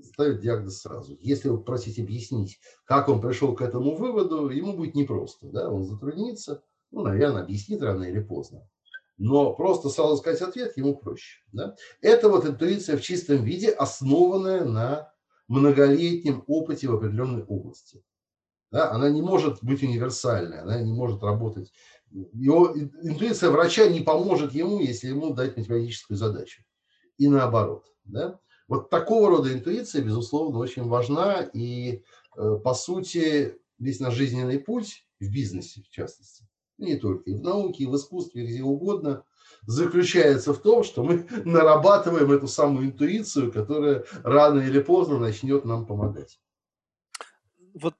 ставит 0.04 0.40
диагноз 0.40 0.82
сразу. 0.82 1.16
Если 1.18 1.48
вы 1.48 1.62
просите 1.62 2.02
объяснить, 2.02 2.60
как 2.84 3.08
он 3.08 3.22
пришел 3.22 3.54
к 3.54 3.62
этому 3.62 3.96
выводу, 3.96 4.50
ему 4.50 4.74
будет 4.74 4.94
непросто. 4.94 5.46
Да? 5.48 5.70
Он 5.70 5.84
затруднится, 5.84 6.62
ну, 6.90 7.00
наверное, 7.00 7.42
объяснит 7.42 7.82
рано 7.82 8.04
или 8.04 8.20
поздно. 8.20 8.68
Но 9.16 9.54
просто 9.54 9.88
сразу 9.88 10.18
сказать 10.18 10.42
ответ 10.42 10.76
ему 10.76 10.94
проще. 10.94 11.40
Да? 11.52 11.74
Это 12.02 12.28
вот 12.28 12.44
интуиция 12.44 12.98
в 12.98 13.00
чистом 13.00 13.44
виде, 13.44 13.70
основанная 13.70 14.66
на 14.66 15.10
многолетнем 15.48 16.44
опыте 16.46 16.86
в 16.86 16.96
определенной 16.96 17.44
области. 17.44 18.04
Да? 18.70 18.92
Она 18.92 19.08
не 19.08 19.22
может 19.22 19.64
быть 19.64 19.82
универсальной, 19.82 20.60
она 20.60 20.82
не 20.82 20.92
может 20.92 21.22
работать. 21.22 21.72
Его, 22.10 22.76
интуиция 22.76 23.48
врача 23.48 23.88
не 23.88 24.00
поможет 24.00 24.52
ему, 24.52 24.80
если 24.80 25.08
ему 25.08 25.32
дать 25.32 25.56
математическую 25.56 26.18
задачу. 26.18 26.62
И 27.20 27.28
наоборот. 27.28 27.84
Да? 28.04 28.40
Вот 28.66 28.88
такого 28.88 29.28
рода 29.28 29.52
интуиция, 29.52 30.02
безусловно, 30.02 30.58
очень 30.58 30.88
важна. 30.88 31.42
И, 31.52 32.02
э, 32.38 32.56
по 32.64 32.72
сути, 32.72 33.60
весь 33.78 34.00
наш 34.00 34.14
жизненный 34.14 34.58
путь 34.58 35.06
в 35.20 35.30
бизнесе, 35.30 35.82
в 35.82 35.90
частности, 35.90 36.48
не 36.78 36.96
только 36.96 37.28
и 37.28 37.34
в 37.34 37.42
науке, 37.42 37.84
и 37.84 37.86
в 37.86 37.94
искусстве, 37.94 38.46
где 38.46 38.62
угодно, 38.62 39.22
заключается 39.66 40.54
в 40.54 40.62
том, 40.62 40.82
что 40.82 41.04
мы 41.04 41.28
нарабатываем 41.44 42.32
эту 42.32 42.48
самую 42.48 42.86
интуицию, 42.86 43.52
которая 43.52 44.06
рано 44.22 44.60
или 44.62 44.80
поздно 44.80 45.18
начнет 45.18 45.66
нам 45.66 45.84
помогать. 45.84 46.40
Вот 47.74 47.96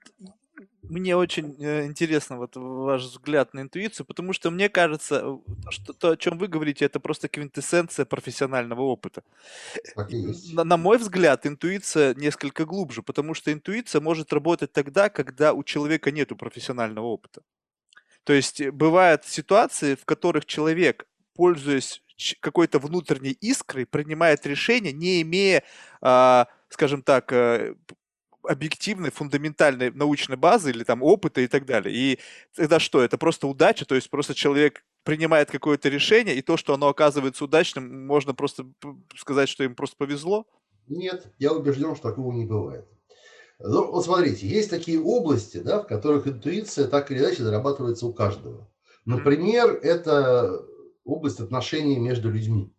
мне 0.90 1.16
очень 1.16 1.56
э, 1.58 1.86
интересно 1.86 2.36
вот 2.36 2.56
ваш 2.56 3.02
взгляд 3.02 3.54
на 3.54 3.60
интуицию, 3.60 4.04
потому 4.06 4.32
что 4.32 4.50
мне 4.50 4.68
кажется, 4.68 5.22
э, 5.24 5.70
что 5.70 5.92
то, 5.92 6.10
о 6.10 6.16
чем 6.16 6.36
вы 6.36 6.48
говорите, 6.48 6.84
это 6.84 7.00
просто 7.00 7.28
квинтэссенция 7.28 8.04
профессионального 8.04 8.82
опыта. 8.82 9.22
На, 10.52 10.64
на 10.64 10.76
мой 10.76 10.98
взгляд, 10.98 11.46
интуиция 11.46 12.14
несколько 12.14 12.64
глубже, 12.64 13.02
потому 13.02 13.34
что 13.34 13.52
интуиция 13.52 14.00
может 14.00 14.32
работать 14.32 14.72
тогда, 14.72 15.08
когда 15.08 15.52
у 15.52 15.62
человека 15.62 16.10
нет 16.10 16.36
профессионального 16.36 17.06
опыта. 17.06 17.42
То 18.24 18.32
есть 18.32 18.60
э, 18.60 18.70
бывают 18.72 19.24
ситуации, 19.24 19.94
в 19.94 20.04
которых 20.04 20.44
человек, 20.44 21.06
пользуясь 21.34 22.02
какой-то 22.40 22.78
внутренней 22.78 23.32
искрой, 23.32 23.86
принимает 23.86 24.44
решение, 24.46 24.92
не 24.92 25.22
имея, 25.22 25.62
а, 26.02 26.48
скажем 26.68 27.02
так, 27.02 27.32
объективной, 28.50 29.12
фундаментальной 29.12 29.92
научной 29.92 30.36
базы 30.36 30.70
или 30.70 30.82
там 30.82 31.04
опыта 31.04 31.40
и 31.40 31.46
так 31.46 31.66
далее. 31.66 31.94
И 31.94 32.18
тогда 32.56 32.80
что? 32.80 33.00
Это 33.00 33.16
просто 33.16 33.46
удача, 33.46 33.84
то 33.84 33.94
есть 33.94 34.10
просто 34.10 34.34
человек 34.34 34.84
принимает 35.04 35.50
какое-то 35.50 35.88
решение, 35.88 36.34
и 36.34 36.42
то, 36.42 36.56
что 36.56 36.74
оно 36.74 36.88
оказывается 36.88 37.44
удачным, 37.44 38.06
можно 38.06 38.34
просто 38.34 38.66
сказать, 39.16 39.48
что 39.48 39.62
им 39.62 39.76
просто 39.76 39.96
повезло? 39.96 40.46
Нет, 40.88 41.32
я 41.38 41.52
убежден, 41.52 41.94
что 41.94 42.08
такого 42.08 42.32
не 42.32 42.44
бывает. 42.44 42.86
Ну, 43.60 43.92
вот 43.92 44.04
смотрите, 44.04 44.48
есть 44.48 44.70
такие 44.70 45.00
области, 45.00 45.58
да, 45.58 45.82
в 45.82 45.86
которых 45.86 46.26
интуиция 46.26 46.88
так 46.88 47.12
или 47.12 47.20
иначе 47.20 47.44
зарабатывается 47.44 48.06
у 48.06 48.12
каждого. 48.12 48.68
Например, 49.04 49.70
это 49.70 50.60
область 51.04 51.38
отношений 51.38 51.98
между 51.98 52.30
людьми 52.30 52.74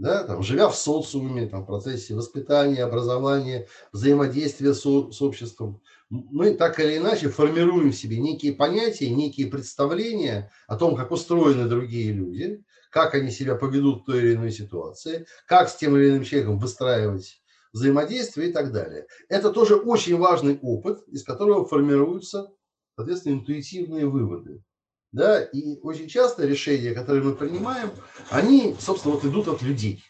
да, 0.00 0.24
там, 0.24 0.42
живя 0.42 0.68
в 0.70 0.76
социуме, 0.76 1.46
там, 1.46 1.62
в 1.62 1.66
процессе 1.66 2.14
воспитания, 2.14 2.82
образования, 2.82 3.68
взаимодействия 3.92 4.72
с, 4.72 4.80
с 4.80 5.22
обществом, 5.22 5.82
мы 6.08 6.54
так 6.54 6.80
или 6.80 6.96
иначе 6.96 7.28
формируем 7.28 7.92
в 7.92 7.96
себе 7.96 8.18
некие 8.18 8.54
понятия, 8.54 9.10
некие 9.10 9.48
представления 9.48 10.50
о 10.66 10.76
том, 10.76 10.96
как 10.96 11.10
устроены 11.10 11.68
другие 11.68 12.12
люди, 12.12 12.64
как 12.90 13.14
они 13.14 13.30
себя 13.30 13.56
поведут 13.56 14.02
в 14.02 14.04
той 14.06 14.20
или 14.20 14.34
иной 14.34 14.52
ситуации, 14.52 15.26
как 15.46 15.68
с 15.68 15.76
тем 15.76 15.94
или 15.96 16.08
иным 16.08 16.24
человеком 16.24 16.58
выстраивать 16.58 17.42
взаимодействие 17.74 18.48
и 18.48 18.52
так 18.52 18.72
далее. 18.72 19.06
Это 19.28 19.52
тоже 19.52 19.76
очень 19.76 20.16
важный 20.16 20.58
опыт, 20.62 21.06
из 21.08 21.24
которого 21.24 21.66
формируются, 21.66 22.48
соответственно, 22.96 23.34
интуитивные 23.34 24.06
выводы. 24.06 24.62
Да, 25.12 25.42
и 25.42 25.76
очень 25.80 26.08
часто 26.08 26.46
решения, 26.46 26.94
которые 26.94 27.24
мы 27.24 27.34
принимаем, 27.34 27.90
они, 28.30 28.76
собственно, 28.78 29.14
вот 29.14 29.24
идут 29.24 29.48
от 29.48 29.62
людей. 29.62 30.04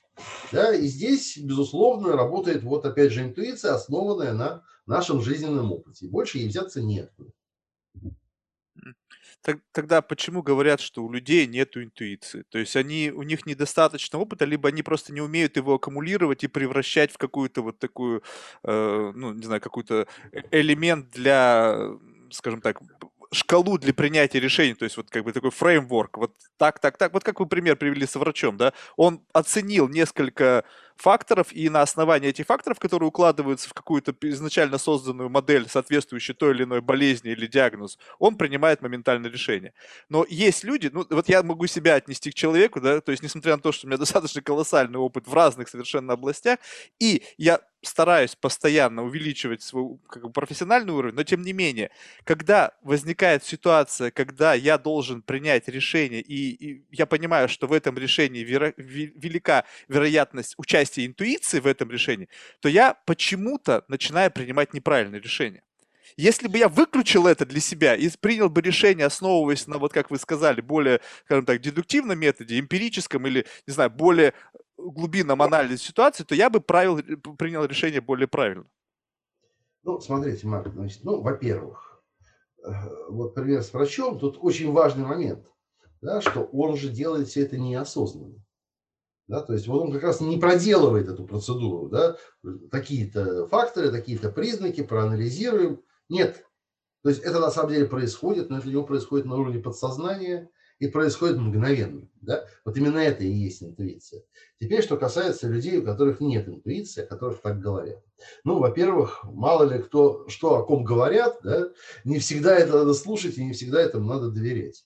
Да, 0.52 0.74
и 0.74 0.86
здесь, 0.86 1.38
безусловно, 1.38 2.12
работает 2.12 2.62
вот 2.62 2.84
опять 2.84 3.12
же 3.12 3.22
интуиция, 3.22 3.74
основанная 3.74 4.34
на 4.34 4.62
нашем 4.86 5.22
жизненном 5.22 5.72
опыте. 5.72 6.06
Больше 6.06 6.38
ей 6.38 6.48
взяться 6.48 6.82
нет. 6.82 7.10
Тогда 9.72 10.02
почему 10.02 10.42
говорят, 10.42 10.80
что 10.80 11.02
у 11.02 11.10
людей 11.10 11.46
нет 11.46 11.74
интуиции? 11.76 12.44
То 12.50 12.58
есть 12.58 12.76
они, 12.76 13.10
у 13.10 13.22
них 13.22 13.46
недостаточно 13.46 14.18
опыта, 14.18 14.44
либо 14.44 14.68
они 14.68 14.82
просто 14.82 15.14
не 15.14 15.22
умеют 15.22 15.56
его 15.56 15.74
аккумулировать 15.74 16.44
и 16.44 16.48
превращать 16.48 17.10
в 17.10 17.16
какую-то 17.16 17.62
вот 17.62 17.78
такую, 17.78 18.22
э, 18.64 19.12
ну, 19.14 19.32
не 19.32 19.42
знаю, 19.42 19.62
какой-то 19.62 20.06
э, 20.32 20.42
элемент 20.50 21.10
для, 21.10 21.90
скажем 22.30 22.60
так, 22.60 22.80
шкалу 23.32 23.78
для 23.78 23.94
принятия 23.94 24.40
решений, 24.40 24.74
то 24.74 24.84
есть 24.84 24.96
вот 24.96 25.10
как 25.10 25.24
бы 25.24 25.32
такой 25.32 25.50
фреймворк, 25.50 26.18
вот 26.18 26.32
так, 26.56 26.80
так, 26.80 26.98
так, 26.98 27.12
вот 27.12 27.22
как 27.22 27.40
вы 27.40 27.46
пример 27.46 27.76
привели 27.76 28.06
с 28.06 28.16
врачом, 28.16 28.56
да, 28.56 28.72
он 28.96 29.22
оценил 29.32 29.88
несколько 29.88 30.64
факторов, 30.96 31.52
и 31.52 31.68
на 31.68 31.82
основании 31.82 32.28
этих 32.28 32.46
факторов, 32.46 32.78
которые 32.78 33.08
укладываются 33.08 33.68
в 33.68 33.72
какую-то 33.72 34.14
изначально 34.22 34.78
созданную 34.78 35.30
модель, 35.30 35.68
соответствующую 35.68 36.36
той 36.36 36.54
или 36.54 36.64
иной 36.64 36.80
болезни 36.80 37.30
или 37.30 37.46
диагноз, 37.46 37.98
он 38.18 38.36
принимает 38.36 38.82
моментальное 38.82 39.30
решение. 39.30 39.72
Но 40.08 40.26
есть 40.28 40.64
люди, 40.64 40.90
ну 40.92 41.06
вот 41.08 41.28
я 41.28 41.42
могу 41.42 41.66
себя 41.66 41.94
отнести 41.94 42.30
к 42.30 42.34
человеку, 42.34 42.80
да, 42.80 43.00
то 43.00 43.12
есть 43.12 43.22
несмотря 43.22 43.56
на 43.56 43.62
то, 43.62 43.72
что 43.72 43.86
у 43.86 43.88
меня 43.88 43.98
достаточно 43.98 44.42
колоссальный 44.42 44.98
опыт 44.98 45.26
в 45.26 45.34
разных 45.34 45.68
совершенно 45.68 46.14
областях, 46.14 46.58
и 46.98 47.22
я 47.38 47.60
стараюсь 47.82 48.36
постоянно 48.36 49.02
увеличивать 49.02 49.62
свой 49.62 49.98
как 50.08 50.24
бы, 50.24 50.30
профессиональный 50.30 50.92
уровень, 50.92 51.14
но 51.14 51.22
тем 51.22 51.42
не 51.42 51.52
менее, 51.52 51.90
когда 52.24 52.72
возникает 52.82 53.44
ситуация, 53.44 54.10
когда 54.10 54.54
я 54.54 54.78
должен 54.78 55.22
принять 55.22 55.68
решение, 55.68 56.20
и, 56.20 56.50
и 56.50 56.84
я 56.90 57.06
понимаю, 57.06 57.48
что 57.48 57.66
в 57.66 57.72
этом 57.72 57.96
решении 57.96 58.40
веро, 58.40 58.74
велика 58.76 59.64
вероятность 59.88 60.54
участия 60.58 61.06
интуиции 61.06 61.60
в 61.60 61.66
этом 61.66 61.90
решении, 61.90 62.28
то 62.60 62.68
я 62.68 62.94
почему-то 63.06 63.84
начинаю 63.88 64.30
принимать 64.30 64.74
неправильные 64.74 65.20
решения. 65.20 65.62
Если 66.16 66.48
бы 66.48 66.58
я 66.58 66.68
выключил 66.68 67.26
это 67.26 67.46
для 67.46 67.60
себя 67.60 67.94
и 67.94 68.08
принял 68.20 68.50
бы 68.50 68.60
решение, 68.60 69.06
основываясь 69.06 69.66
на, 69.66 69.78
вот 69.78 69.92
как 69.92 70.10
вы 70.10 70.18
сказали, 70.18 70.60
более, 70.60 71.00
скажем 71.24 71.46
так, 71.46 71.60
дедуктивном 71.60 72.18
методе, 72.18 72.58
эмпирическом 72.58 73.26
или, 73.26 73.46
не 73.66 73.72
знаю, 73.72 73.90
более 73.90 74.34
глубинном 74.92 75.42
анализе 75.42 75.78
ситуации, 75.78 76.24
то 76.24 76.34
я 76.34 76.50
бы 76.50 76.60
правил, 76.60 76.98
принял 77.36 77.64
решение 77.64 78.00
более 78.00 78.28
правильно. 78.28 78.66
Ну, 79.82 80.00
смотрите, 80.00 80.46
Марк, 80.46 80.72
значит, 80.74 81.04
ну, 81.04 81.20
во-первых, 81.22 82.02
э, 82.64 82.70
вот 83.08 83.34
пример 83.34 83.62
с 83.62 83.72
врачом, 83.72 84.18
тут 84.18 84.38
очень 84.40 84.72
важный 84.72 85.04
момент, 85.04 85.46
да, 86.02 86.20
что 86.20 86.42
он 86.44 86.76
же 86.76 86.90
делает 86.90 87.28
все 87.28 87.42
это 87.42 87.58
неосознанно. 87.58 88.42
Да, 89.26 89.42
то 89.42 89.52
есть 89.52 89.68
вот 89.68 89.82
он 89.82 89.92
как 89.92 90.02
раз 90.02 90.20
не 90.20 90.38
проделывает 90.38 91.08
эту 91.08 91.24
процедуру. 91.24 91.88
Да, 91.88 92.16
такие-то 92.72 93.46
факторы, 93.46 93.92
такие-то 93.92 94.28
признаки, 94.28 94.82
проанализируем. 94.82 95.82
Нет. 96.08 96.44
То 97.04 97.10
есть 97.10 97.22
это 97.22 97.38
на 97.38 97.52
самом 97.52 97.70
деле 97.70 97.86
происходит, 97.86 98.50
но 98.50 98.58
это 98.58 98.66
у 98.66 98.70
него 98.72 98.82
происходит 98.82 99.26
на 99.26 99.36
уровне 99.36 99.60
подсознания 99.60 100.50
и 100.80 100.88
происходит 100.88 101.36
мгновенно. 101.36 102.08
Да? 102.22 102.44
Вот 102.64 102.76
именно 102.76 102.98
это 102.98 103.22
и 103.22 103.30
есть 103.30 103.62
интуиция. 103.62 104.22
Теперь, 104.58 104.82
что 104.82 104.96
касается 104.96 105.46
людей, 105.46 105.78
у 105.78 105.84
которых 105.84 106.20
нет 106.20 106.48
интуиции, 106.48 107.04
о 107.04 107.06
которых 107.06 107.40
так 107.42 107.60
говорят. 107.60 108.02
Ну, 108.44 108.58
во-первых, 108.58 109.22
мало 109.24 109.70
ли 109.70 109.80
кто, 109.80 110.26
что 110.28 110.56
о 110.56 110.64
ком 110.64 110.82
говорят, 110.82 111.38
да? 111.44 111.68
не 112.04 112.18
всегда 112.18 112.56
это 112.56 112.78
надо 112.78 112.94
слушать 112.94 113.38
и 113.38 113.44
не 113.44 113.52
всегда 113.52 113.80
этому 113.80 114.06
надо 114.06 114.30
доверять. 114.30 114.84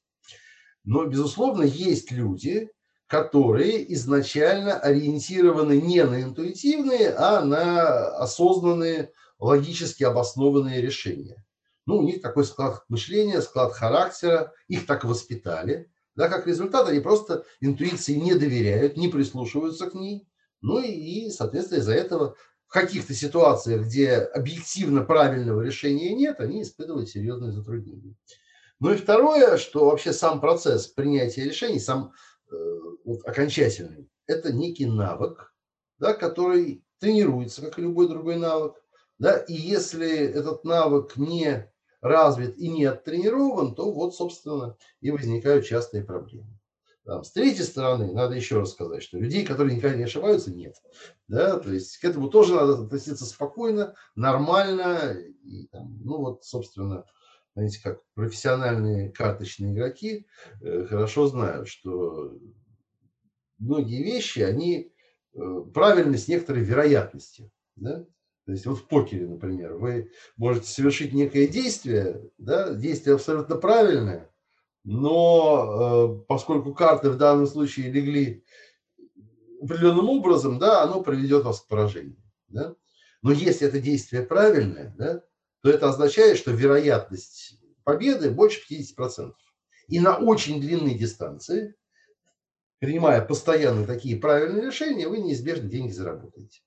Но, 0.83 1.07
безусловно, 1.07 1.63
есть 1.63 2.11
люди, 2.11 2.71
которые 3.07 3.93
изначально 3.95 4.79
ориентированы 4.79 5.81
не 5.81 6.05
на 6.05 6.23
интуитивные, 6.23 7.11
а 7.11 7.45
на 7.45 8.09
осознанные, 8.17 9.13
логически 9.39 10.03
обоснованные 10.03 10.81
решения 10.81 11.45
ну, 11.87 11.99
у 11.99 12.03
них 12.03 12.23
такой 12.23 12.45
склад 12.45 12.85
мышления, 12.89 13.43
склад 13.43 13.73
характера, 13.73 14.53
их 14.69 14.87
так 14.87 15.05
воспитали. 15.05 15.91
Да, 16.17 16.29
как 16.29 16.47
результат, 16.47 16.89
они 16.89 17.01
просто 17.01 17.45
интуиции 17.61 18.15
не 18.15 18.35
доверяют, 18.35 18.97
не 18.97 19.09
прислушиваются 19.09 19.91
к 19.91 19.95
ней. 19.95 20.29
Ну 20.61 20.81
и, 20.81 20.89
и 20.89 21.31
соответственно, 21.31 21.81
из-за 21.81 21.95
этого 21.95 22.37
в 22.67 22.73
каких-то 22.73 23.15
ситуациях, 23.15 23.87
где 23.87 24.17
объективно 24.17 25.03
правильного 25.03 25.61
решения 25.61 26.15
нет, 26.15 26.41
они 26.41 26.63
испытывают 26.63 27.09
серьезные 27.09 27.53
затруднения. 27.53 28.15
Ну 28.81 28.93
и 28.93 28.97
второе, 28.97 29.57
что 29.57 29.87
вообще 29.87 30.13
сам 30.13 30.41
процесс 30.41 30.87
принятия 30.87 31.45
решений, 31.45 31.81
сам 31.81 32.13
э, 32.51 32.55
вот, 33.05 33.25
окончательный, 33.27 34.09
это 34.27 34.53
некий 34.53 34.87
навык, 34.87 35.53
да, 35.99 36.15
который 36.15 36.85
тренируется, 36.99 37.61
как 37.61 37.79
и 37.79 37.83
любой 37.83 38.09
другой 38.09 38.37
навык. 38.37 38.75
Да, 39.19 39.39
и 39.39 39.53
если 39.55 40.11
этот 40.11 40.65
навык 40.65 41.17
не 41.17 41.71
развит 42.05 42.59
и 42.59 42.69
не 42.69 42.85
оттренирован, 42.85 43.75
то 43.75 43.91
вот, 43.91 44.15
собственно, 44.15 44.77
и 45.01 45.11
возникают 45.11 45.65
частые 45.65 46.05
проблемы. 46.05 46.59
С 47.07 47.33
третьей 47.33 47.65
стороны, 47.65 48.13
надо 48.13 48.35
еще 48.35 48.59
раз 48.59 48.73
сказать, 48.73 49.03
что 49.03 49.19
людей, 49.19 49.45
которые 49.45 49.77
никогда 49.77 49.97
не 49.97 50.05
ошибаются, 50.05 50.53
нет. 50.55 50.75
Да? 51.29 51.59
То 51.59 51.73
есть 51.73 51.97
к 51.99 52.05
этому 52.05 52.29
тоже 52.29 52.55
надо 52.55 52.85
относиться 52.85 53.25
спокойно, 53.25 53.95
нормально. 54.15 55.15
И, 55.43 55.67
там, 55.67 55.99
ну 56.03 56.19
вот, 56.19 56.45
собственно, 56.45 57.05
знаете, 57.55 57.81
как 57.83 58.01
профессиональные 58.15 59.11
карточные 59.11 59.73
игроки 59.73 60.27
э, 60.61 60.87
хорошо 60.87 61.27
знают, 61.27 61.69
что 61.69 62.39
многие 63.59 64.03
вещи, 64.03 64.41
они 64.41 64.93
э, 65.35 65.61
правильны 65.73 66.19
с 66.19 66.29
некоторой 66.29 66.65
вероятностью. 66.65 67.51
Да? 67.77 68.05
То 68.47 68.53
есть 68.53 68.67
вот 68.67 68.79
в 68.79 68.87
покере, 68.87 69.27
например, 69.27 69.75
вы 69.75 70.11
можете 70.37 70.69
совершить 70.69 71.15
некое 71.15 71.47
действие, 71.47 72.31
да, 72.37 72.75
действие 72.75 73.15
абсолютно 73.15 73.57
правильное, 73.57 74.31
но 74.85 76.19
э, 76.21 76.25
поскольку 76.29 76.75
карты 76.75 77.11
в 77.11 77.17
данном 77.17 77.47
случае 77.47 77.91
легли 77.91 78.45
определенным 79.63 80.11
образом, 80.11 80.59
да, 80.59 80.83
оно 80.83 81.03
приведет 81.03 81.45
вас 81.45 81.61
к 81.61 81.69
поражению. 81.69 82.23
Да? 82.49 82.75
Но 83.23 83.33
если 83.33 83.67
это 83.67 83.81
действие 83.81 84.23
правильное, 84.23 84.95
да, 84.99 85.23
то 85.63 85.71
это 85.71 85.89
означает, 85.89 86.37
что 86.37 86.51
вероятность 86.51 87.59
победы 87.83 88.31
больше 88.31 88.61
50%. 88.71 89.33
И 89.89 90.01
на 90.01 90.19
очень 90.19 90.61
длинной 90.61 90.95
дистанции, 90.95 91.75
принимая 92.79 93.25
постоянно 93.25 93.87
такие 93.87 94.17
правильные 94.17 94.67
решения, 94.67 95.09
вы 95.09 95.19
неизбежно 95.19 95.69
деньги 95.69 95.93
заработаете. 95.93 96.61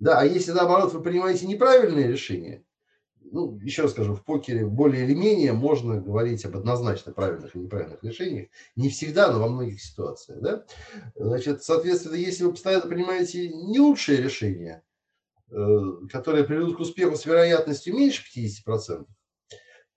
Да, 0.00 0.18
а 0.18 0.24
если 0.24 0.52
наоборот 0.52 0.92
вы 0.92 1.02
принимаете 1.02 1.46
неправильные 1.46 2.08
решения, 2.08 2.64
ну, 3.20 3.58
еще 3.58 3.82
раз 3.82 3.92
скажу, 3.92 4.14
в 4.14 4.24
покере 4.24 4.66
более 4.66 5.04
или 5.04 5.14
менее 5.14 5.52
можно 5.52 6.00
говорить 6.00 6.44
об 6.44 6.56
однозначно 6.56 7.12
правильных 7.12 7.54
и 7.54 7.58
неправильных 7.58 8.02
решениях. 8.02 8.48
Не 8.76 8.88
всегда, 8.88 9.30
но 9.30 9.38
во 9.38 9.48
многих 9.48 9.80
ситуациях. 9.80 10.40
Да? 10.40 10.64
Значит, 11.14 11.62
соответственно, 11.62 12.14
если 12.14 12.44
вы 12.44 12.52
постоянно 12.52 12.88
принимаете 12.88 13.48
не 13.48 13.78
лучшие 13.78 14.20
решения, 14.20 14.82
э, 15.50 15.78
которые 16.10 16.44
приведут 16.44 16.78
к 16.78 16.80
успеху 16.80 17.16
с 17.16 17.26
вероятностью 17.26 17.94
меньше 17.94 18.24
50%, 18.24 19.06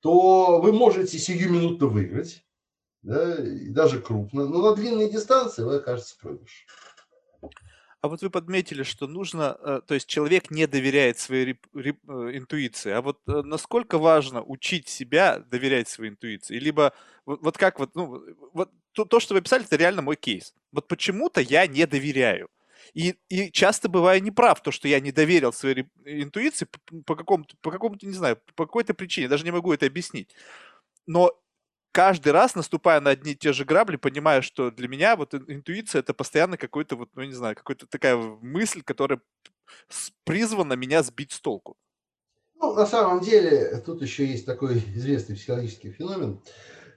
то 0.02 0.60
вы 0.62 0.74
можете 0.74 1.18
сиюминутно 1.18 1.88
выиграть, 1.88 2.46
да, 3.04 3.36
и 3.36 3.70
даже 3.70 4.02
крупно, 4.02 4.46
но 4.46 4.62
на 4.62 4.76
длинной 4.76 5.10
дистанции 5.10 5.64
вы 5.64 5.78
окажетесь 5.78 6.12
в 6.12 6.20
проигрыше. 6.20 6.66
А 8.04 8.10
вот 8.10 8.22
вы 8.22 8.30
подметили, 8.30 8.84
что 8.84 9.08
нужно, 9.08 9.58
э, 9.62 9.82
то 9.88 9.94
есть 9.94 10.08
человек 10.08 10.52
не 10.52 10.68
доверяет 10.68 11.18
своей 11.20 11.46
реп- 11.54 11.70
реп- 11.74 12.00
э, 12.34 12.38
интуиции. 12.38 12.92
А 12.92 13.02
вот 13.02 13.20
э, 13.28 13.42
насколько 13.44 13.98
важно 13.98 14.44
учить 14.44 14.90
себя 14.90 15.40
доверять 15.40 15.88
своей 15.88 16.12
интуиции? 16.12 16.60
Либо 16.60 16.92
вот, 17.26 17.42
вот 17.42 17.58
как 17.58 17.80
вот, 17.80 17.96
ну, 17.96 18.22
вот 18.52 18.72
то, 18.92 19.06
то, 19.06 19.22
что 19.22 19.36
вы 19.36 19.42
писали, 19.42 19.64
это 19.64 19.78
реально 19.78 20.02
мой 20.02 20.18
кейс. 20.18 20.54
Вот 20.74 20.90
почему-то 20.90 21.40
я 21.40 21.66
не 21.66 21.86
доверяю. 21.88 22.50
И, 22.94 23.16
и 23.30 23.50
часто 23.52 23.88
бываю 23.88 24.22
неправ, 24.22 24.62
то, 24.62 24.72
что 24.72 24.90
я 24.90 25.00
не 25.00 25.14
доверил 25.14 25.54
своей 25.54 25.86
интуиции 26.06 26.66
по, 26.66 27.04
по 27.06 27.16
какому-то, 27.16 27.56
по 27.62 27.72
какому-то, 27.72 28.06
не 28.06 28.12
знаю, 28.14 28.38
по 28.56 28.66
какой-то 28.66 28.94
причине, 28.94 29.30
даже 29.30 29.46
не 29.46 29.52
могу 29.52 29.72
это 29.72 29.86
объяснить. 29.86 30.36
Но 31.08 31.34
каждый 31.94 32.34
раз, 32.34 32.56
наступая 32.56 33.00
на 33.00 33.12
одни 33.12 33.32
и 33.32 33.36
те 33.36 33.54
же 33.54 33.64
грабли, 33.64 33.96
понимаю, 33.96 34.44
что 34.44 34.72
для 34.72 34.90
меня 34.90 35.16
вот 35.16 35.34
интуиция 35.34 36.00
это 36.00 36.14
постоянно 36.14 36.58
какой-то 36.58 36.98
вот, 36.98 37.10
ну 37.16 37.24
не 37.24 37.34
знаю, 37.34 37.56
какая-то 37.56 37.88
такая 37.88 38.18
мысль, 38.18 38.82
которая 38.82 39.22
призвана 40.26 40.74
меня 40.74 41.04
сбить 41.04 41.32
с 41.32 41.40
толку. 41.40 41.78
Ну, 42.56 42.74
на 42.74 42.86
самом 42.86 43.22
деле, 43.22 43.82
тут 43.86 44.02
еще 44.02 44.26
есть 44.26 44.46
такой 44.46 44.80
известный 44.96 45.36
психологический 45.36 45.92
феномен. 45.92 46.42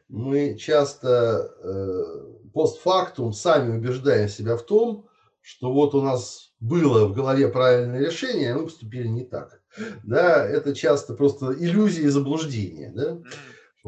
Мы 0.09 0.57
часто 0.57 1.53
э, 1.63 2.49
постфактум 2.55 3.33
сами 3.33 3.77
убеждаем 3.77 4.29
себя 4.29 4.57
в 4.57 4.65
том, 4.65 5.09
что 5.41 5.73
вот 5.73 5.95
у 5.95 6.03
нас 6.03 6.55
было 6.61 7.07
в 7.07 7.13
голове 7.13 7.49
правильное 7.49 8.01
решение, 8.01 8.53
а 8.53 8.59
мы 8.59 8.65
поступили 8.65 9.09
не 9.09 9.25
так. 9.25 9.61
Да, 10.05 10.47
это 10.47 10.75
часто 10.75 11.15
просто 11.15 11.53
иллюзия 11.53 12.05
и 12.05 12.09
заблуждение. 12.09 12.93
Да? 12.95 13.19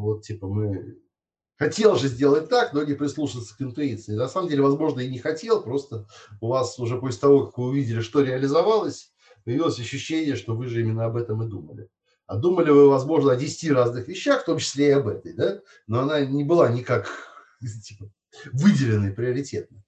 Вот 0.01 0.23
типа 0.23 0.47
мы 0.47 0.99
хотел 1.59 1.97
же 1.97 2.09
сделать 2.09 2.49
так, 2.49 2.73
но 2.73 2.85
не 2.85 2.95
прислушаться 2.95 3.57
к 3.57 3.61
интуиции. 3.61 4.15
На 4.15 4.29
самом 4.29 4.49
деле, 4.49 4.63
возможно, 4.63 5.01
и 5.01 5.11
не 5.11 5.19
хотел, 5.19 5.63
просто 5.63 6.07
у 6.41 6.49
вас 6.49 6.79
уже 6.79 6.99
после 6.99 7.21
того, 7.21 7.47
как 7.47 7.59
вы 7.59 7.69
увидели, 7.69 8.01
что 8.01 8.23
реализовалось, 8.23 9.13
появилось 9.45 9.79
ощущение, 9.79 10.37
что 10.37 10.55
вы 10.55 10.69
же 10.69 10.81
именно 10.81 11.05
об 11.05 11.17
этом 11.17 11.43
и 11.43 11.49
думали. 11.49 11.89
А 12.27 12.37
думали 12.37 12.71
вы, 12.71 12.89
возможно, 12.89 13.33
о 13.33 13.37
10 13.37 13.71
разных 13.71 14.07
вещах, 14.07 14.43
в 14.43 14.47
том 14.47 14.59
числе 14.59 14.89
и 14.89 14.93
об 14.93 15.09
этой, 15.09 15.33
да? 15.33 15.61
Но 15.87 16.01
она 16.01 16.21
не 16.21 16.45
была 16.45 16.69
никак 16.69 17.11
типа, 17.85 18.11
выделенной 18.53 19.13
приоритетно. 19.13 19.83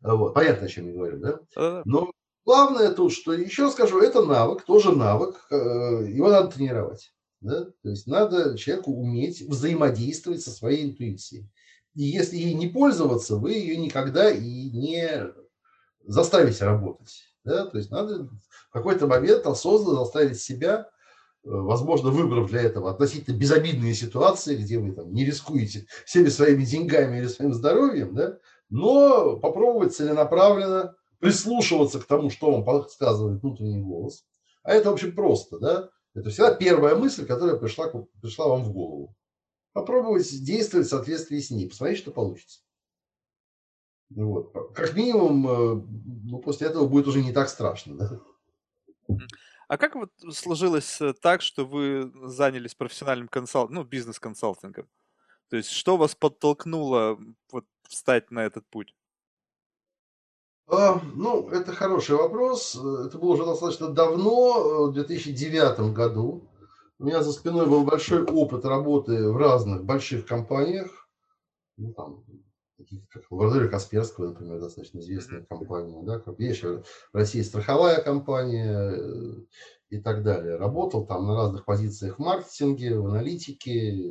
Вот. 0.00 0.34
Понятно, 0.34 0.66
о 0.66 0.68
чем 0.68 0.86
я 0.86 0.94
говорю, 0.94 1.18
да? 1.18 1.40
Но 1.84 2.12
главное 2.44 2.92
тут, 2.92 3.12
что 3.12 3.32
еще 3.32 3.70
скажу, 3.70 4.00
это 4.00 4.24
навык, 4.24 4.64
тоже 4.64 4.94
навык, 4.94 5.46
э, 5.50 5.56
его 6.08 6.28
надо 6.28 6.52
тренировать. 6.52 7.12
Да? 7.42 7.64
То 7.82 7.90
есть 7.90 8.06
надо 8.06 8.56
человеку 8.56 8.92
уметь 8.92 9.42
взаимодействовать 9.42 10.42
со 10.42 10.50
своей 10.50 10.84
интуицией. 10.84 11.50
И 11.94 12.04
если 12.04 12.36
ей 12.36 12.54
не 12.54 12.68
пользоваться, 12.68 13.36
вы 13.36 13.52
ее 13.52 13.76
никогда 13.76 14.30
и 14.30 14.70
не 14.70 15.26
заставите 16.06 16.64
работать. 16.64 17.24
Да? 17.44 17.66
То 17.66 17.78
есть 17.78 17.90
надо 17.90 18.28
в 18.68 18.72
какой-то 18.72 19.06
момент 19.06 19.44
осознанно 19.46 20.04
заставить 20.04 20.40
себя, 20.40 20.88
э, 21.44 21.50
возможно, 21.50 22.10
выбрав 22.10 22.48
для 22.48 22.62
этого 22.62 22.90
относительно 22.90 23.36
безобидные 23.36 23.94
ситуации, 23.94 24.56
где 24.56 24.78
вы 24.78 24.92
там, 24.92 25.12
не 25.12 25.24
рискуете 25.24 25.86
всеми 26.06 26.28
своими 26.28 26.64
деньгами 26.64 27.18
или 27.18 27.26
своим 27.26 27.52
здоровьем, 27.52 28.14
да? 28.14 28.38
но 28.70 29.36
попробовать 29.36 29.94
целенаправленно 29.94 30.94
прислушиваться 31.18 32.00
к 32.00 32.04
тому, 32.04 32.30
что 32.30 32.52
вам 32.52 32.64
подсказывает 32.64 33.42
внутренний 33.42 33.82
голос. 33.82 34.24
А 34.62 34.72
это, 34.72 34.90
в 34.90 34.94
общем, 34.94 35.14
просто. 35.14 35.58
Да? 35.58 35.90
Это 36.14 36.30
всегда 36.30 36.54
первая 36.54 36.94
мысль, 36.94 37.26
которая 37.26 37.56
пришла, 37.56 37.88
пришла 38.20 38.48
вам 38.48 38.64
в 38.64 38.72
голову. 38.72 39.16
Попробуйте 39.72 40.38
действовать 40.38 40.86
в 40.86 40.90
соответствии 40.90 41.38
с 41.38 41.50
ней, 41.50 41.68
посмотрите, 41.68 42.02
что 42.02 42.10
получится. 42.10 42.60
Вот. 44.10 44.52
Как 44.74 44.94
минимум, 44.94 45.48
э, 45.48 45.82
ну, 46.24 46.38
после 46.38 46.66
этого 46.66 46.86
будет 46.86 47.06
уже 47.06 47.22
не 47.22 47.32
так 47.32 47.48
страшно. 47.48 47.96
Да? 47.96 49.16
А 49.68 49.78
как 49.78 49.94
вот 49.94 50.10
сложилось 50.32 51.00
э, 51.00 51.14
так, 51.14 51.40
что 51.40 51.64
вы 51.64 52.12
занялись 52.28 52.74
профессиональным 52.74 53.28
консалтингом, 53.28 53.84
ну, 53.84 53.88
бизнес-консалтингом? 53.88 54.86
То 55.48 55.56
есть 55.56 55.70
что 55.70 55.96
вас 55.96 56.14
подтолкнуло 56.14 57.18
вот 57.50 57.64
встать 57.88 58.30
на 58.30 58.40
этот 58.40 58.66
путь? 58.68 58.94
А, 60.68 61.00
ну, 61.14 61.48
это 61.50 61.72
хороший 61.72 62.16
вопрос. 62.16 62.76
Это 62.76 63.18
было 63.18 63.32
уже 63.32 63.44
достаточно 63.44 63.88
давно, 63.88 64.88
в 64.88 64.92
2009 64.92 65.92
году. 65.92 66.48
У 66.98 67.04
меня 67.04 67.22
за 67.22 67.32
спиной 67.32 67.66
был 67.66 67.84
большой 67.84 68.22
опыт 68.22 68.64
работы 68.64 69.28
в 69.28 69.36
разных 69.36 69.84
больших 69.84 70.24
компаниях. 70.24 71.08
Ну, 71.76 71.92
там, 71.94 72.24
таких 72.78 73.08
как 73.08 73.24
лаборатория 73.30 73.68
Касперского, 73.68 74.28
например, 74.28 74.60
достаточно 74.60 75.00
известная 75.00 75.44
компания, 75.44 76.02
да, 76.04 76.18
как 76.18 76.38
есть 76.38 76.62
в 76.62 76.84
России 77.12 77.42
страховая 77.42 78.00
компания 78.02 78.92
э, 78.92 79.34
и 79.90 80.00
так 80.00 80.22
далее. 80.22 80.56
Работал 80.56 81.06
там 81.06 81.26
на 81.26 81.34
разных 81.34 81.64
позициях 81.64 82.18
в 82.18 82.22
маркетинге, 82.22 82.98
в 82.98 83.06
аналитике, 83.06 84.10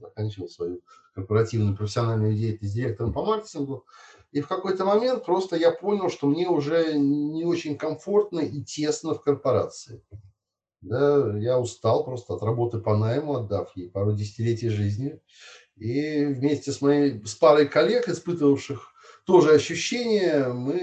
заканчивал 0.00 0.48
свою 0.48 0.80
корпоративную 1.14 1.76
профессиональную 1.76 2.34
деятельность 2.34 2.74
директором 2.74 3.12
по 3.12 3.24
маркетингу. 3.24 3.84
И 4.34 4.40
в 4.40 4.48
какой-то 4.48 4.84
момент 4.84 5.24
просто 5.24 5.54
я 5.54 5.70
понял, 5.70 6.10
что 6.10 6.26
мне 6.26 6.48
уже 6.48 6.94
не 6.98 7.44
очень 7.44 7.78
комфортно 7.78 8.40
и 8.40 8.64
тесно 8.64 9.14
в 9.14 9.22
корпорации. 9.22 10.02
Да, 10.80 11.38
я 11.38 11.60
устал 11.60 12.04
просто 12.04 12.34
от 12.34 12.42
работы 12.42 12.80
по 12.80 12.96
найму, 12.96 13.36
отдав 13.36 13.74
ей 13.76 13.88
пару 13.88 14.12
десятилетий 14.12 14.70
жизни. 14.70 15.20
И 15.76 16.24
вместе 16.24 16.72
с 16.72 16.80
моей 16.80 17.24
с 17.24 17.36
парой 17.36 17.68
коллег, 17.68 18.08
испытывавших 18.08 18.92
тоже 19.24 19.54
ощущение, 19.54 20.48
мы 20.48 20.80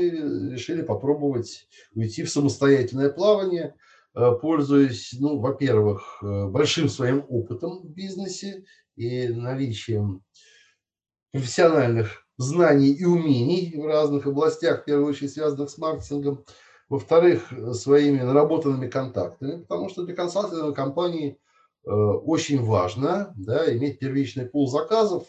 решили 0.53 0.81
попробовать 0.81 1.67
уйти 1.93 2.23
в 2.23 2.31
самостоятельное 2.31 3.09
плавание, 3.09 3.75
э, 4.15 4.31
пользуясь, 4.41 5.13
ну, 5.19 5.39
во-первых, 5.39 6.19
э, 6.23 6.47
большим 6.47 6.87
своим 6.87 7.25
опытом 7.27 7.81
в 7.81 7.89
бизнесе 7.89 8.63
и 8.95 9.27
наличием 9.27 10.23
профессиональных 11.33 12.25
знаний 12.41 12.91
и 12.91 13.06
умений 13.06 13.73
в 13.77 13.86
разных 13.86 14.27
областях, 14.27 14.82
в 14.82 14.86
первую 14.86 15.08
очередь 15.08 15.34
связанных 15.34 15.69
с 15.69 15.77
маркетингом. 15.77 16.43
Во-вторых, 16.89 17.54
своими 17.73 18.19
наработанными 18.19 18.89
контактами, 18.89 19.62
потому 19.62 19.89
что 19.89 20.04
для 20.04 20.15
консалтинговой 20.15 20.73
компании– 20.73 21.38
Э, 21.86 21.89
очень 21.89 22.63
важно 22.63 23.34
да, 23.36 23.73
иметь 23.75 23.99
первичный 23.99 24.45
пул 24.45 24.67
заказов. 24.67 25.25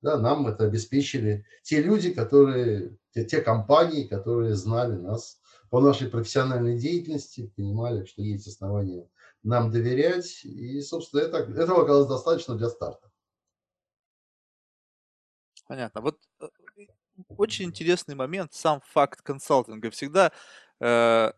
Да, 0.00 0.18
нам 0.18 0.46
это 0.48 0.64
обеспечили 0.64 1.44
те 1.62 1.80
люди, 1.80 2.12
которые, 2.12 2.96
те, 3.12 3.24
те 3.24 3.40
компании, 3.40 4.04
которые 4.04 4.54
знали 4.54 4.94
нас 4.96 5.38
по 5.70 5.80
нашей 5.80 6.08
профессиональной 6.08 6.78
деятельности, 6.78 7.52
понимали, 7.56 8.04
что 8.04 8.22
есть 8.22 8.48
основания 8.48 9.08
нам 9.42 9.70
доверять. 9.70 10.44
И, 10.44 10.80
собственно, 10.80 11.20
это, 11.20 11.38
этого 11.38 11.82
оказалось 11.82 12.08
достаточно 12.08 12.56
для 12.56 12.68
старта. 12.68 13.11
Понятно. 15.72 16.02
Вот 16.02 16.18
э, 16.42 16.48
очень 17.38 17.64
интересный 17.64 18.14
момент, 18.14 18.52
сам 18.52 18.82
факт 18.84 19.22
консалтинга. 19.22 19.90
Всегда 19.90 20.30
э, 20.80 21.32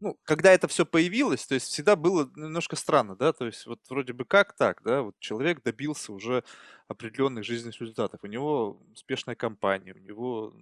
ну, 0.00 0.18
когда 0.24 0.50
это 0.50 0.66
все 0.66 0.84
появилось, 0.84 1.46
то 1.46 1.54
есть 1.54 1.68
всегда 1.68 1.94
было 1.94 2.28
немножко 2.34 2.74
странно, 2.74 3.14
да, 3.14 3.32
то 3.32 3.46
есть 3.46 3.66
вот 3.66 3.78
вроде 3.88 4.14
бы 4.14 4.24
как 4.24 4.56
так, 4.56 4.82
да, 4.82 5.02
вот 5.02 5.14
человек 5.20 5.62
добился 5.62 6.12
уже 6.12 6.42
определенных 6.88 7.44
жизненных 7.44 7.80
результатов, 7.80 8.18
у 8.24 8.26
него 8.26 8.82
успешная 8.92 9.36
компания, 9.36 9.94
у 9.94 9.98
него 9.98 10.52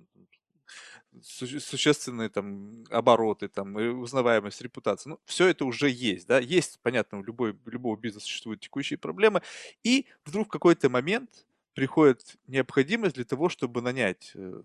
существенные 1.22 2.28
там 2.28 2.84
обороты, 2.90 3.48
там, 3.48 3.74
узнаваемость, 3.76 4.60
репутация. 4.60 5.10
Ну, 5.10 5.20
все 5.24 5.46
это 5.48 5.64
уже 5.64 5.88
есть, 5.90 6.26
да. 6.28 6.38
Есть, 6.38 6.78
понятно, 6.82 7.18
у 7.18 7.22
любой, 7.24 7.58
любого 7.66 7.96
бизнеса 7.96 8.26
существуют 8.26 8.60
текущие 8.60 8.98
проблемы. 8.98 9.42
И 9.82 10.06
вдруг 10.24 10.48
в 10.48 10.50
какой-то 10.50 10.90
момент 10.90 11.46
приходит 11.78 12.36
необходимость 12.48 13.14
для 13.14 13.24
того, 13.24 13.48
чтобы 13.48 13.82
нанять 13.82 14.32
э, 14.34 14.62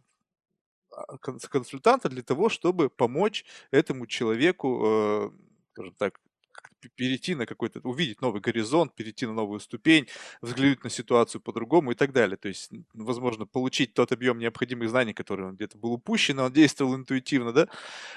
а, 0.89 1.17
консультанта 1.19 2.09
для 2.09 2.23
того, 2.23 2.49
чтобы 2.49 2.89
помочь 2.89 3.45
этому 3.69 4.07
человеку, 4.07 4.81
э, 4.83 5.31
скажем 5.73 5.93
так, 5.99 6.19
перейти 6.95 7.35
на 7.35 7.45
какой-то, 7.45 7.81
увидеть 7.83 8.21
новый 8.21 8.41
горизонт, 8.41 8.95
перейти 8.95 9.27
на 9.27 9.33
новую 9.33 9.59
ступень, 9.59 10.07
взглянуть 10.41 10.83
на 10.83 10.89
ситуацию 10.89 11.39
по-другому 11.39 11.91
и 11.91 11.95
так 11.95 12.13
далее. 12.13 12.35
То 12.35 12.47
есть, 12.47 12.71
возможно, 12.95 13.45
получить 13.45 13.93
тот 13.93 14.11
объем 14.11 14.39
необходимых 14.39 14.89
знаний, 14.89 15.13
который 15.13 15.45
он 15.45 15.55
где-то 15.55 15.77
был 15.77 15.93
упущен, 15.93 16.39
он 16.39 16.51
действовал 16.51 16.95
интуитивно, 16.95 17.53
да? 17.53 17.67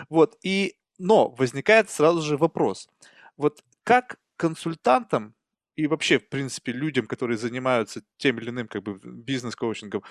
Вот, 0.09 0.39
и, 0.43 0.79
но 0.99 1.29
возникает 1.29 1.91
сразу 1.91 2.23
же 2.23 2.39
вопрос. 2.39 2.89
Вот 3.37 3.63
как 3.85 4.19
консультантам 4.39 5.35
и 5.77 5.87
вообще, 5.87 6.19
в 6.19 6.29
принципе, 6.29 6.73
людям, 6.73 7.07
которые 7.07 7.39
занимаются 7.39 8.03
тем 8.19 8.39
или 8.39 8.51
иным 8.51 8.69
как 8.69 8.83
бы 8.83 8.99
бизнес-коучингом, 9.03 10.03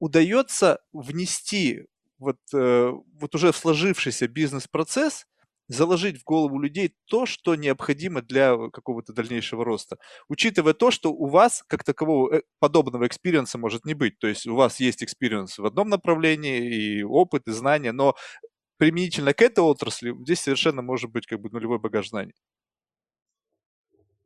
удается 0.00 0.80
внести 0.92 1.86
вот, 2.18 2.38
э, 2.54 2.90
вот 3.20 3.34
уже 3.34 3.52
в 3.52 3.56
сложившийся 3.56 4.28
бизнес-процесс, 4.28 5.26
заложить 5.68 6.18
в 6.20 6.24
голову 6.24 6.58
людей 6.60 6.94
то, 7.06 7.24
что 7.26 7.54
необходимо 7.54 8.20
для 8.22 8.54
какого-то 8.70 9.12
дальнейшего 9.14 9.64
роста. 9.64 9.96
Учитывая 10.28 10.74
то, 10.74 10.90
что 10.90 11.10
у 11.10 11.26
вас 11.26 11.64
как 11.68 11.84
такового 11.84 12.34
э, 12.36 12.42
подобного 12.60 13.06
experience 13.06 13.53
а 13.53 13.58
может 13.58 13.84
не 13.86 13.94
быть. 13.94 14.18
То 14.18 14.26
есть 14.28 14.46
у 14.46 14.54
вас 14.54 14.78
есть 14.80 15.02
experience 15.02 15.58
в 15.58 15.64
одном 15.64 15.88
направлении, 15.88 16.98
и 16.98 17.02
опыт, 17.02 17.48
и 17.48 17.52
знания, 17.52 17.92
но 17.92 18.14
применительно 18.78 19.34
к 19.34 19.42
этой 19.42 19.60
отрасли 19.64 20.14
здесь 20.24 20.40
совершенно 20.40 20.82
может 20.82 21.10
быть 21.12 21.26
как 21.26 21.40
бы 21.40 21.50
нулевой 21.50 21.78
багаж 21.78 22.10
знаний. 22.10 22.34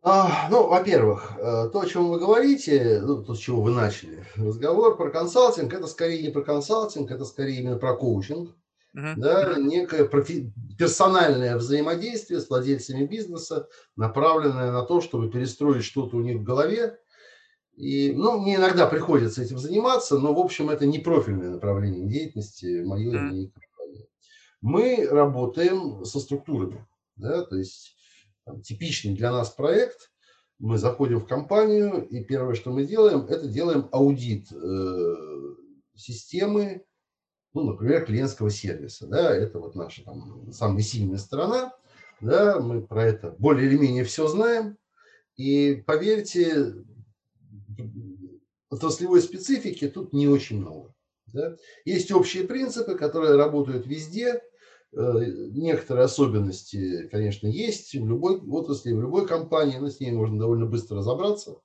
А, 0.03 0.49
ну, 0.49 0.69
во-первых, 0.69 1.33
э, 1.39 1.71
то, 1.73 1.81
о 1.81 1.87
чем 1.87 2.09
вы 2.09 2.21
говорите, 2.21 3.01
ну, 3.03 3.25
то, 3.25 3.35
с 3.35 3.39
чего 3.39 3.63
вы 3.63 3.73
начали 3.73 4.25
разговор 4.37 4.97
про 4.97 5.11
консалтинг, 5.11 5.73
это 5.75 5.89
скорее 5.89 6.23
не 6.23 6.31
про 6.31 6.43
консалтинг, 6.43 7.11
это 7.11 7.25
скорее 7.25 7.61
именно 7.61 7.79
про 7.79 7.97
коучинг. 7.97 8.55
Uh-huh. 8.97 9.15
Да, 9.17 9.57
некое 9.59 10.05
профи- 10.05 10.53
персональное 10.79 11.57
взаимодействие 11.57 12.41
с 12.41 12.49
владельцами 12.49 13.07
бизнеса, 13.07 13.69
направленное 13.97 14.73
на 14.73 14.83
то, 14.83 15.01
чтобы 15.01 15.31
перестроить 15.31 15.85
что-то 15.85 16.17
у 16.17 16.21
них 16.21 16.39
в 16.39 16.45
голове. 16.45 16.99
И, 17.77 18.13
ну, 18.13 18.41
мне 18.41 18.57
иногда 18.57 18.87
приходится 18.87 19.43
этим 19.43 19.59
заниматься, 19.59 20.19
но, 20.19 20.33
в 20.33 20.39
общем, 20.39 20.71
это 20.71 20.87
не 20.87 21.01
профильное 21.01 21.51
направление 21.51 22.09
деятельности 22.09 22.83
мое 22.85 23.11
uh-huh. 23.11 23.37
и 23.37 23.51
компании. 23.51 24.09
Мы 24.61 25.07
работаем 25.11 26.05
со 26.05 26.21
структурами, 26.21 26.87
да, 27.17 27.45
то 27.45 27.57
есть 27.57 27.98
там, 28.49 28.63
типичный 28.63 29.15
для 29.15 29.31
нас 29.31 29.51
проект, 29.51 30.11
мы 30.59 30.79
заходим 30.79 31.21
в 31.21 31.27
компанию, 31.27 32.07
и 32.09 32.25
первое, 32.25 32.55
что 32.55 32.73
мы 32.73 32.85
делаем, 32.85 33.27
это 33.27 33.47
делаем 33.47 33.89
аудит 33.93 34.51
э, 34.51 35.15
системы, 35.95 36.85
ну, 37.53 37.65
например, 37.65 38.07
клиентского 38.07 38.51
сервиса. 38.51 39.07
Да, 39.07 39.35
это 39.35 39.61
вот 39.61 39.75
наша 39.77 40.03
там, 40.05 40.51
самая 40.51 40.83
сильная 40.83 41.19
сторона. 41.19 41.75
Да, 42.21 42.59
мы 42.59 42.83
про 42.85 43.05
это 43.05 43.37
более 43.39 43.69
или 43.69 43.77
менее 43.77 44.05
все 44.05 44.27
знаем. 44.27 44.79
И 45.37 45.85
поверьте, 45.87 46.75
отраслевой 48.71 49.21
специфики 49.21 49.89
тут 49.89 50.13
не 50.13 50.27
очень 50.27 50.61
много. 50.61 50.95
Да? 51.27 51.55
Есть 51.85 52.11
общие 52.11 52.45
принципы, 52.45 52.97
которые 52.97 53.37
работают 53.37 53.87
везде, 53.87 54.43
некоторые 54.93 56.05
особенности, 56.05 57.09
конечно, 57.09 57.47
есть 57.47 57.95
в 57.95 58.09
любой 58.09 58.39
отрасли, 58.41 58.93
в 58.93 59.01
любой 59.01 59.27
компании, 59.27 59.79
но 59.79 59.91
с 59.91 60.01
ней 60.01 60.13
можно 60.13 60.39
довольно 60.39 60.67
быстро 60.67 60.99
разобраться. 60.99 61.61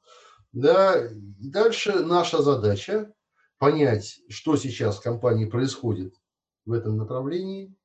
Да. 0.51 1.09
Дальше 1.11 1.99
наша 2.03 2.41
задача 2.41 3.13
понять, 3.57 4.19
что 4.29 4.57
сейчас 4.57 4.97
в 4.97 5.03
компании 5.03 5.45
происходит 5.45 6.15
в 6.65 6.73
этом 6.73 6.97
направлении, 6.97 7.75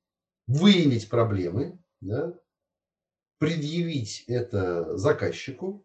выявить 0.46 1.08
проблемы, 1.08 1.78
да, 2.00 2.34
предъявить 3.38 4.24
это 4.26 4.96
заказчику, 4.96 5.84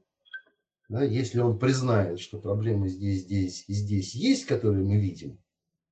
да, 0.90 1.04
если 1.04 1.40
он 1.40 1.60
признает, 1.60 2.20
что 2.20 2.40
проблемы 2.40 2.88
здесь, 2.88 3.22
здесь 3.22 3.66
и 3.68 3.74
здесь 3.74 4.16
есть, 4.16 4.46
которые 4.46 4.84
мы 4.84 4.98
видим, 4.98 5.43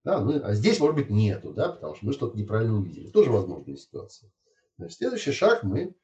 да, 0.03 0.19
ну, 0.19 0.41
а 0.43 0.53
здесь, 0.53 0.79
может 0.79 0.95
быть, 0.95 1.09
нету, 1.09 1.53
да, 1.53 1.69
потому 1.69 1.95
что 1.95 2.05
мы 2.05 2.13
что-то 2.13 2.37
неправильно 2.37 2.77
увидели. 2.77 3.09
Тоже 3.09 3.31
возможная 3.31 3.75
ситуация. 3.75 4.31
Значит, 4.77 4.97
следующий 4.97 5.31
шаг 5.31 5.63
мы 5.63 5.95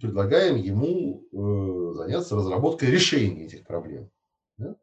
предлагаем 0.00 0.56
ему 0.56 1.24
э, 1.32 1.94
заняться 1.96 2.36
разработкой 2.36 2.90
решения 2.90 3.46
этих 3.46 3.66
проблем. 3.66 4.10
Да? 4.58 4.76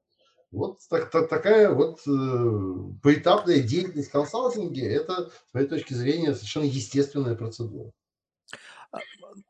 Вот 0.52 0.80
так, 0.90 1.10
так, 1.12 1.30
такая 1.30 1.72
вот 1.72 2.02
э, 2.08 2.92
поэтапная 3.02 3.62
деятельность 3.62 4.10
в 4.10 4.12
консалтинге– 4.12 4.88
это, 4.90 5.30
с 5.30 5.54
моей 5.54 5.68
точки 5.68 5.94
зрения, 5.94 6.34
совершенно 6.34 6.66
естественная 6.66 7.36
процедура. 7.36 7.92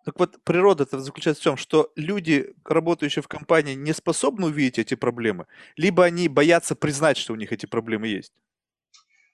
Так 0.05 0.19
вот, 0.19 0.41
природа 0.43 0.83
это 0.83 0.99
заключается 0.99 1.41
в 1.41 1.45
том, 1.45 1.57
что 1.57 1.91
люди, 1.95 2.53
работающие 2.65 3.23
в 3.23 3.27
компании, 3.27 3.73
не 3.73 3.93
способны 3.93 4.47
увидеть 4.47 4.79
эти 4.79 4.95
проблемы, 4.95 5.47
либо 5.75 6.03
они 6.03 6.27
боятся 6.27 6.75
признать, 6.75 7.17
что 7.17 7.33
у 7.33 7.35
них 7.35 7.51
эти 7.51 7.65
проблемы 7.65 8.07
есть. 8.07 8.33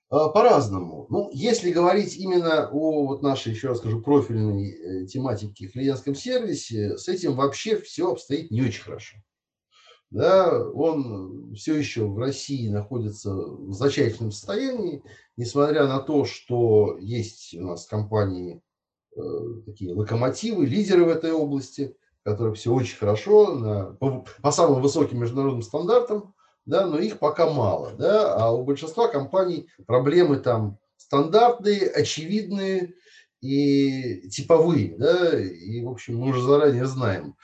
А, 0.10 0.30
по-разному. 0.30 1.06
Ну, 1.10 1.30
если 1.34 1.72
говорить 1.72 2.15
именно 2.15 2.70
о 2.70 3.08
вот 3.08 3.22
нашей, 3.22 3.52
еще 3.52 3.70
раз 3.70 3.80
скажу, 3.80 4.02
профильной 4.02 4.72
э, 4.72 5.06
тематике 5.06 5.67
клиентском 5.67 6.15
сервисе, 6.15 6.98
с 6.98 7.10
этим 7.10 7.36
вообще 7.36 7.78
все 7.78 8.12
обстоит 8.12 8.50
не 8.50 8.62
очень 8.62 8.84
хорошо. 8.84 9.17
Да, 10.10 10.65
он 10.70 11.54
все 11.56 11.76
еще 11.76 12.06
в 12.06 12.17
России 12.17 12.70
находится 12.70 13.34
в 13.34 13.74
зачательном 13.74 14.32
состоянии, 14.32 15.04
несмотря 15.36 15.86
на 15.86 16.00
то, 16.00 16.24
что 16.24 16.98
есть 17.00 17.54
у 17.56 17.63
нас 17.63 17.86
компании 17.86 18.62
такие 19.65 19.93
локомотивы, 19.93 20.65
лидеры 20.65 21.06
в 21.06 21.10
этой 21.10 21.32
области, 21.32 21.95
которые 22.23 22.56
все 22.56 22.73
очень 22.73 22.97
хорошо, 22.97 23.53
на, 23.53 23.84
по, 23.93 24.25
по 24.41 24.51
самым 24.51 24.82
высоким 24.82 25.19
международным 25.19 25.62
стандартам 25.62 26.34
да, 26.67 26.86
но 26.86 26.99
их 26.99 27.17
пока 27.17 27.49
мало, 27.49 27.93
да, 27.93 28.36
а 28.36 28.51
у 28.51 28.63
большинства 28.63 29.08
компаний 29.08 29.69
проблемы 29.88 30.38
там 30.38 30.77
стандартные, 30.97 31.88
очевидные 31.88 32.93
и 33.39 34.30
типовые, 34.30 34.97
да, 34.97 35.39
и, 35.39 35.82
в 35.82 35.89
общем, 35.89 36.17
мы 36.17 36.30
уже 36.30 36.41
заранее 36.41 36.86
знаем, 36.86 37.36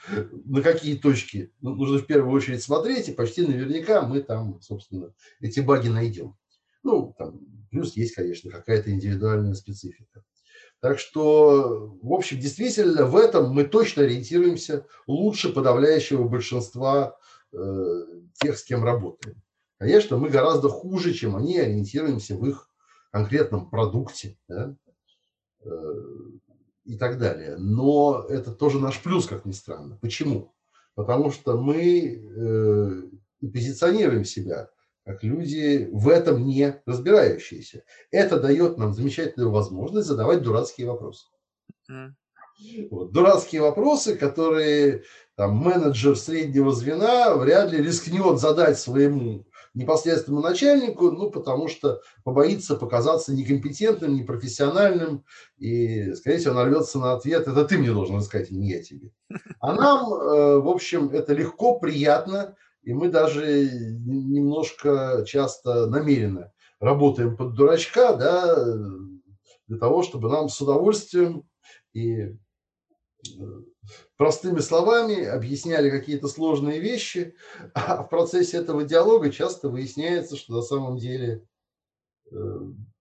на 0.44 0.60
какие 0.60 0.96
точки 0.96 1.52
нужно 1.62 1.98
в 1.98 2.06
первую 2.06 2.34
очередь 2.34 2.62
смотреть, 2.62 3.08
и 3.08 3.12
почти 3.12 3.46
наверняка 3.46 4.02
мы 4.02 4.20
там, 4.20 4.60
собственно, 4.60 5.14
эти 5.40 5.60
баги 5.60 5.88
найдем. 5.88 6.36
Ну, 6.82 7.14
там, 7.16 7.40
плюс 7.70 7.96
есть, 7.96 8.14
конечно, 8.14 8.50
какая-то 8.50 8.90
индивидуальная 8.90 9.54
специфика. 9.54 10.22
Так 10.84 10.98
что, 10.98 11.96
в 12.02 12.12
общем, 12.12 12.38
действительно, 12.38 13.06
в 13.06 13.16
этом 13.16 13.48
мы 13.54 13.64
точно 13.64 14.02
ориентируемся 14.02 14.86
лучше 15.06 15.50
подавляющего 15.50 16.28
большинства 16.28 17.16
э, 17.52 18.02
тех, 18.34 18.58
с 18.58 18.64
кем 18.64 18.84
работаем. 18.84 19.40
Конечно, 19.78 20.18
мы 20.18 20.28
гораздо 20.28 20.68
хуже, 20.68 21.14
чем 21.14 21.36
они, 21.36 21.58
ориентируемся 21.58 22.36
в 22.36 22.46
их 22.46 22.68
конкретном 23.12 23.70
продукте 23.70 24.36
да, 24.46 24.76
э, 25.64 25.70
и 26.84 26.98
так 26.98 27.18
далее. 27.18 27.56
Но 27.56 28.26
это 28.28 28.52
тоже 28.52 28.78
наш 28.78 29.02
плюс, 29.02 29.26
как 29.26 29.46
ни 29.46 29.52
странно. 29.52 29.96
Почему? 30.02 30.54
Потому 30.94 31.30
что 31.30 31.56
мы 31.56 32.14
э, 32.14 33.02
позиционируем 33.40 34.26
себя 34.26 34.68
как 35.04 35.22
люди 35.22 35.88
в 35.92 36.08
этом 36.08 36.44
не 36.46 36.80
разбирающиеся. 36.86 37.84
Это 38.10 38.40
дает 38.40 38.78
нам 38.78 38.94
замечательную 38.94 39.50
возможность 39.50 40.08
задавать 40.08 40.42
дурацкие 40.42 40.86
вопросы. 40.86 41.26
Вот, 42.90 43.12
дурацкие 43.12 43.62
вопросы, 43.62 44.16
которые 44.16 45.02
там, 45.36 45.56
менеджер 45.56 46.16
среднего 46.16 46.72
звена 46.72 47.34
вряд 47.34 47.72
ли 47.72 47.82
рискнет 47.82 48.38
задать 48.38 48.78
своему 48.78 49.44
непосредственному 49.74 50.42
начальнику, 50.42 51.10
ну, 51.10 51.30
потому 51.30 51.66
что 51.66 52.00
побоится 52.22 52.76
показаться 52.76 53.34
некомпетентным, 53.34 54.14
непрофессиональным, 54.14 55.24
и, 55.58 56.12
скорее 56.14 56.38
всего, 56.38 56.54
нарвется 56.54 57.00
на 57.00 57.14
ответ, 57.14 57.48
это 57.48 57.64
ты 57.64 57.76
мне 57.76 57.92
должен 57.92 58.16
рассказать, 58.16 58.52
а 58.52 58.54
не 58.54 58.70
я 58.70 58.82
тебе. 58.82 59.10
А 59.58 59.74
нам, 59.74 60.14
э, 60.14 60.58
в 60.60 60.68
общем, 60.68 61.10
это 61.10 61.34
легко, 61.34 61.80
приятно, 61.80 62.54
и 62.84 62.92
мы 62.92 63.08
даже 63.08 63.70
немножко 64.04 65.24
часто 65.26 65.86
намеренно 65.86 66.52
работаем 66.80 67.36
под 67.36 67.54
дурачка, 67.54 68.14
да, 68.14 68.56
для 69.66 69.78
того, 69.78 70.02
чтобы 70.02 70.28
нам 70.28 70.48
с 70.48 70.60
удовольствием 70.60 71.48
и 71.92 72.20
э, 72.20 72.34
простыми 74.16 74.60
словами 74.60 75.24
объясняли 75.24 75.88
какие-то 75.88 76.28
сложные 76.28 76.80
вещи, 76.80 77.34
а 77.74 78.02
в 78.02 78.08
процессе 78.10 78.58
этого 78.58 78.84
диалога 78.84 79.30
часто 79.30 79.68
выясняется, 79.68 80.36
что 80.36 80.54
на 80.54 80.62
самом 80.62 80.98
деле 80.98 81.46
э, 82.30 82.36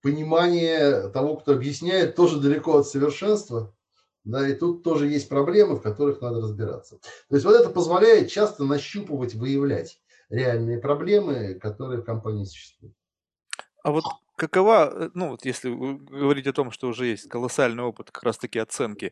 понимание 0.02 1.10
того, 1.10 1.36
кто 1.36 1.54
объясняет, 1.54 2.16
тоже 2.16 2.40
далеко 2.40 2.78
от 2.78 2.88
совершенства, 2.88 3.76
да, 4.24 4.48
и 4.48 4.54
тут 4.54 4.84
тоже 4.84 5.08
есть 5.08 5.30
проблемы, 5.30 5.76
в 5.76 5.82
которых 5.82 6.22
надо 6.22 6.42
разбираться. 6.42 6.98
То 7.30 7.36
есть 7.36 7.46
вот 7.46 7.56
это 7.56 7.70
позволяет 7.70 8.30
часто 8.30 8.64
нащупывать, 8.64 9.36
выявлять 9.36 10.00
реальные 10.30 10.80
проблемы, 10.80 11.56
которые 11.56 12.02
в 12.02 12.06
компании 12.06 12.46
существуют. 12.46 12.96
А 13.84 13.92
вот 13.92 14.06
какова, 14.36 14.92
э, 14.94 15.10
ну 15.14 15.30
вот 15.30 15.46
если 15.46 15.70
говорить 15.70 16.48
о 16.48 16.54
том, 16.54 16.72
что 16.72 16.88
уже 16.88 17.08
есть 17.08 17.28
колоссальный 17.28 17.84
опыт 17.84 18.12
как 18.12 18.24
раз-таки 18.24 18.60
оценки 18.60 19.12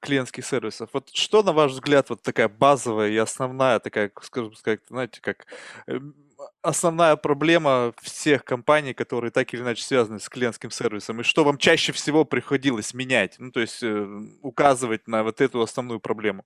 клиентских 0.00 0.44
сервисов, 0.44 0.90
вот 0.92 1.08
что, 1.14 1.42
на 1.42 1.52
ваш 1.52 1.72
взгляд, 1.72 2.10
вот 2.10 2.22
такая 2.22 2.48
базовая 2.48 3.08
и 3.08 3.16
основная 3.16 3.78
такая, 3.78 4.12
скажем 4.22 4.54
сказать, 4.54 4.80
знаете, 4.88 5.20
как 5.22 5.46
эм, 5.86 6.14
основная 6.62 7.16
проблема 7.16 7.92
всех 8.00 8.44
компаний, 8.44 8.94
которые 8.94 9.30
так 9.30 9.52
или 9.52 9.60
иначе 9.60 9.82
связаны 9.82 10.20
с 10.20 10.28
клиентским 10.28 10.70
сервисом, 10.70 11.20
и 11.20 11.24
что 11.24 11.44
вам 11.44 11.58
чаще 11.58 11.92
всего 11.92 12.24
приходилось 12.24 12.94
менять, 12.94 13.36
ну, 13.38 13.50
то 13.50 13.60
есть 13.60 13.82
э, 13.82 14.06
указывать 14.42 15.06
на 15.08 15.24
вот 15.24 15.40
эту 15.40 15.60
основную 15.60 16.00
проблему? 16.00 16.44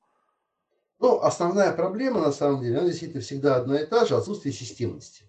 Ну, 0.99 1.21
основная 1.21 1.73
проблема, 1.73 2.21
на 2.21 2.33
самом 2.33 2.63
деле, 2.63 2.79
она 2.79 2.89
действительно 2.89 3.21
всегда 3.21 3.57
одна 3.57 3.81
и 3.81 3.87
та 3.87 4.07
же, 4.07 4.17
отсутствие 4.17 4.55
системности. 4.55 5.25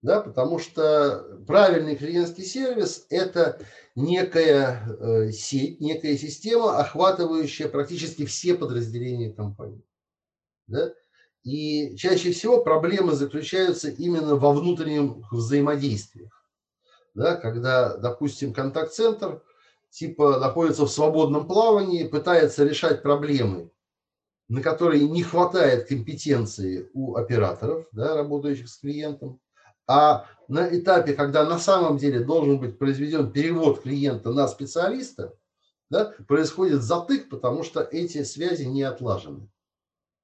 Да, 0.00 0.20
потому 0.20 0.60
что 0.60 1.42
правильный 1.46 1.96
клиентский 1.96 2.44
сервис– 2.44 3.06
это 3.10 3.60
некая 3.96 4.84
э, 4.86 5.32
сеть, 5.32 5.80
некая 5.80 6.16
система, 6.16 6.78
охватывающая 6.78 7.68
практически 7.68 8.24
все 8.24 8.54
подразделения 8.54 9.32
компании. 9.32 9.82
Да? 10.68 10.92
И 11.44 11.96
чаще 11.96 12.32
всего 12.32 12.62
проблемы 12.62 13.12
заключаются 13.14 13.88
именно 13.88 14.34
во 14.36 14.52
внутренних 14.52 15.30
взаимодействиях. 15.32 16.32
Да, 17.14 17.36
когда, 17.36 17.96
допустим, 17.96 18.52
контакт-центр 18.52 19.42
типа 19.90 20.38
находится 20.38 20.84
в 20.84 20.90
свободном 20.90 21.46
плавании, 21.46 22.06
пытается 22.06 22.64
решать 22.64 23.02
проблемы, 23.02 23.70
на 24.48 24.62
которые 24.62 25.08
не 25.08 25.22
хватает 25.22 25.88
компетенции 25.88 26.90
у 26.92 27.16
операторов, 27.16 27.86
да, 27.92 28.14
работающих 28.14 28.68
с 28.68 28.78
клиентом, 28.78 29.40
а 29.86 30.26
на 30.48 30.68
этапе, 30.78 31.14
когда 31.14 31.48
на 31.48 31.58
самом 31.58 31.96
деле 31.96 32.20
должен 32.20 32.60
быть 32.60 32.78
произведен 32.78 33.32
перевод 33.32 33.82
клиента 33.82 34.30
на 34.32 34.46
специалиста, 34.48 35.34
да, 35.90 36.12
происходит 36.26 36.82
затык, 36.82 37.30
потому 37.30 37.62
что 37.62 37.80
эти 37.80 38.22
связи 38.22 38.64
не 38.64 38.82
отлажены 38.82 39.48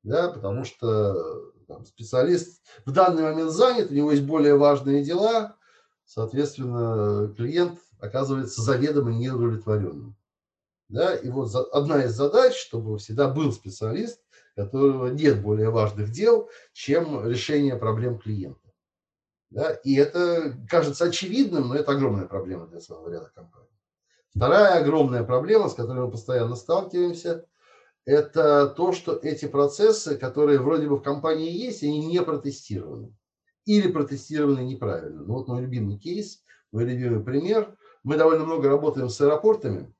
да, 0.04 0.28
потому 0.28 0.64
что 0.64 1.50
там, 1.66 1.84
специалист 1.84 2.62
в 2.84 2.92
данный 2.92 3.22
момент 3.22 3.50
занят, 3.50 3.90
у 3.90 3.94
него 3.94 4.12
есть 4.12 4.22
более 4.22 4.56
важные 4.56 5.02
дела, 5.02 5.56
соответственно, 6.04 7.34
клиент 7.34 7.80
оказывается 7.98 8.62
заведомо 8.62 9.12
неудовлетворенным. 9.12 10.16
Да, 10.90 11.16
и 11.16 11.28
вот 11.30 11.52
одна 11.72 12.04
из 12.04 12.12
задач, 12.12 12.54
чтобы 12.54 12.98
всегда 12.98 13.28
был 13.28 13.50
специалист, 13.52 14.20
которого 14.54 15.08
нет 15.08 15.42
более 15.42 15.70
важных 15.70 16.12
дел, 16.12 16.50
чем 16.74 17.26
решение 17.26 17.76
проблем 17.76 18.18
клиента. 18.18 18.60
Да, 19.50 19.72
и 19.72 19.94
это 19.94 20.54
кажется 20.68 21.06
очевидным, 21.06 21.68
но 21.68 21.76
это 21.76 21.92
огромная 21.92 22.26
проблема 22.26 22.66
для 22.66 22.80
целого 22.80 23.08
ряда 23.08 23.30
компаний. 23.34 23.68
Вторая 24.34 24.80
огромная 24.80 25.24
проблема, 25.24 25.68
с 25.68 25.74
которой 25.74 26.04
мы 26.04 26.10
постоянно 26.10 26.56
сталкиваемся, 26.56 27.46
это 28.04 28.68
то, 28.68 28.92
что 28.92 29.14
эти 29.16 29.46
процессы, 29.46 30.16
которые 30.16 30.58
вроде 30.58 30.86
бы 30.88 30.96
в 30.96 31.02
компании 31.02 31.50
есть, 31.50 31.82
они 31.82 32.04
не 32.04 32.22
протестированы. 32.22 33.14
Или 33.64 33.90
протестированы 33.90 34.60
неправильно. 34.60 35.22
Ну, 35.22 35.34
вот 35.34 35.48
мой 35.48 35.62
любимый 35.62 35.98
кейс, 35.98 36.42
мой 36.70 36.84
любимый 36.84 37.24
пример. 37.24 37.74
Мы 38.02 38.16
довольно 38.18 38.44
много 38.44 38.68
работаем 38.68 39.08
с 39.08 39.18
аэропортами. 39.20 39.94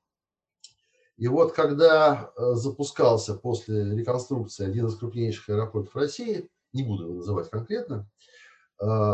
И 1.17 1.27
вот 1.27 1.53
когда 1.53 2.31
э, 2.35 2.53
запускался 2.53 3.33
после 3.35 3.95
реконструкции 3.95 4.67
один 4.67 4.87
из 4.87 4.95
крупнейших 4.95 5.49
аэропортов 5.49 5.95
России, 5.95 6.49
не 6.73 6.83
буду 6.83 7.05
его 7.05 7.15
называть 7.15 7.49
конкретно, 7.49 8.07
э, 8.81 9.13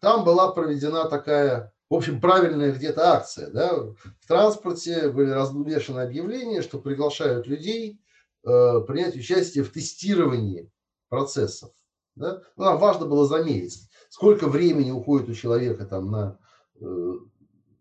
там 0.00 0.24
была 0.24 0.50
проведена 0.50 1.08
такая, 1.08 1.72
в 1.90 1.94
общем, 1.94 2.20
правильная 2.20 2.72
где-то 2.72 3.12
акция. 3.12 3.50
Да? 3.50 3.76
В 3.76 4.26
транспорте 4.26 5.10
были 5.10 5.30
развешаны 5.30 6.00
объявления, 6.00 6.62
что 6.62 6.78
приглашают 6.78 7.46
людей 7.46 8.00
принять 8.46 9.16
участие 9.16 9.64
в 9.64 9.72
тестировании 9.72 10.70
процессов. 11.08 11.72
Да? 12.14 12.42
Ну, 12.56 12.64
нам 12.64 12.78
важно 12.78 13.06
было 13.06 13.26
замерить, 13.26 13.88
сколько 14.08 14.48
времени 14.48 14.90
уходит 14.90 15.28
у 15.28 15.34
человека 15.34 15.84
там, 15.84 16.10
на 16.10 16.38
э, 16.80 17.12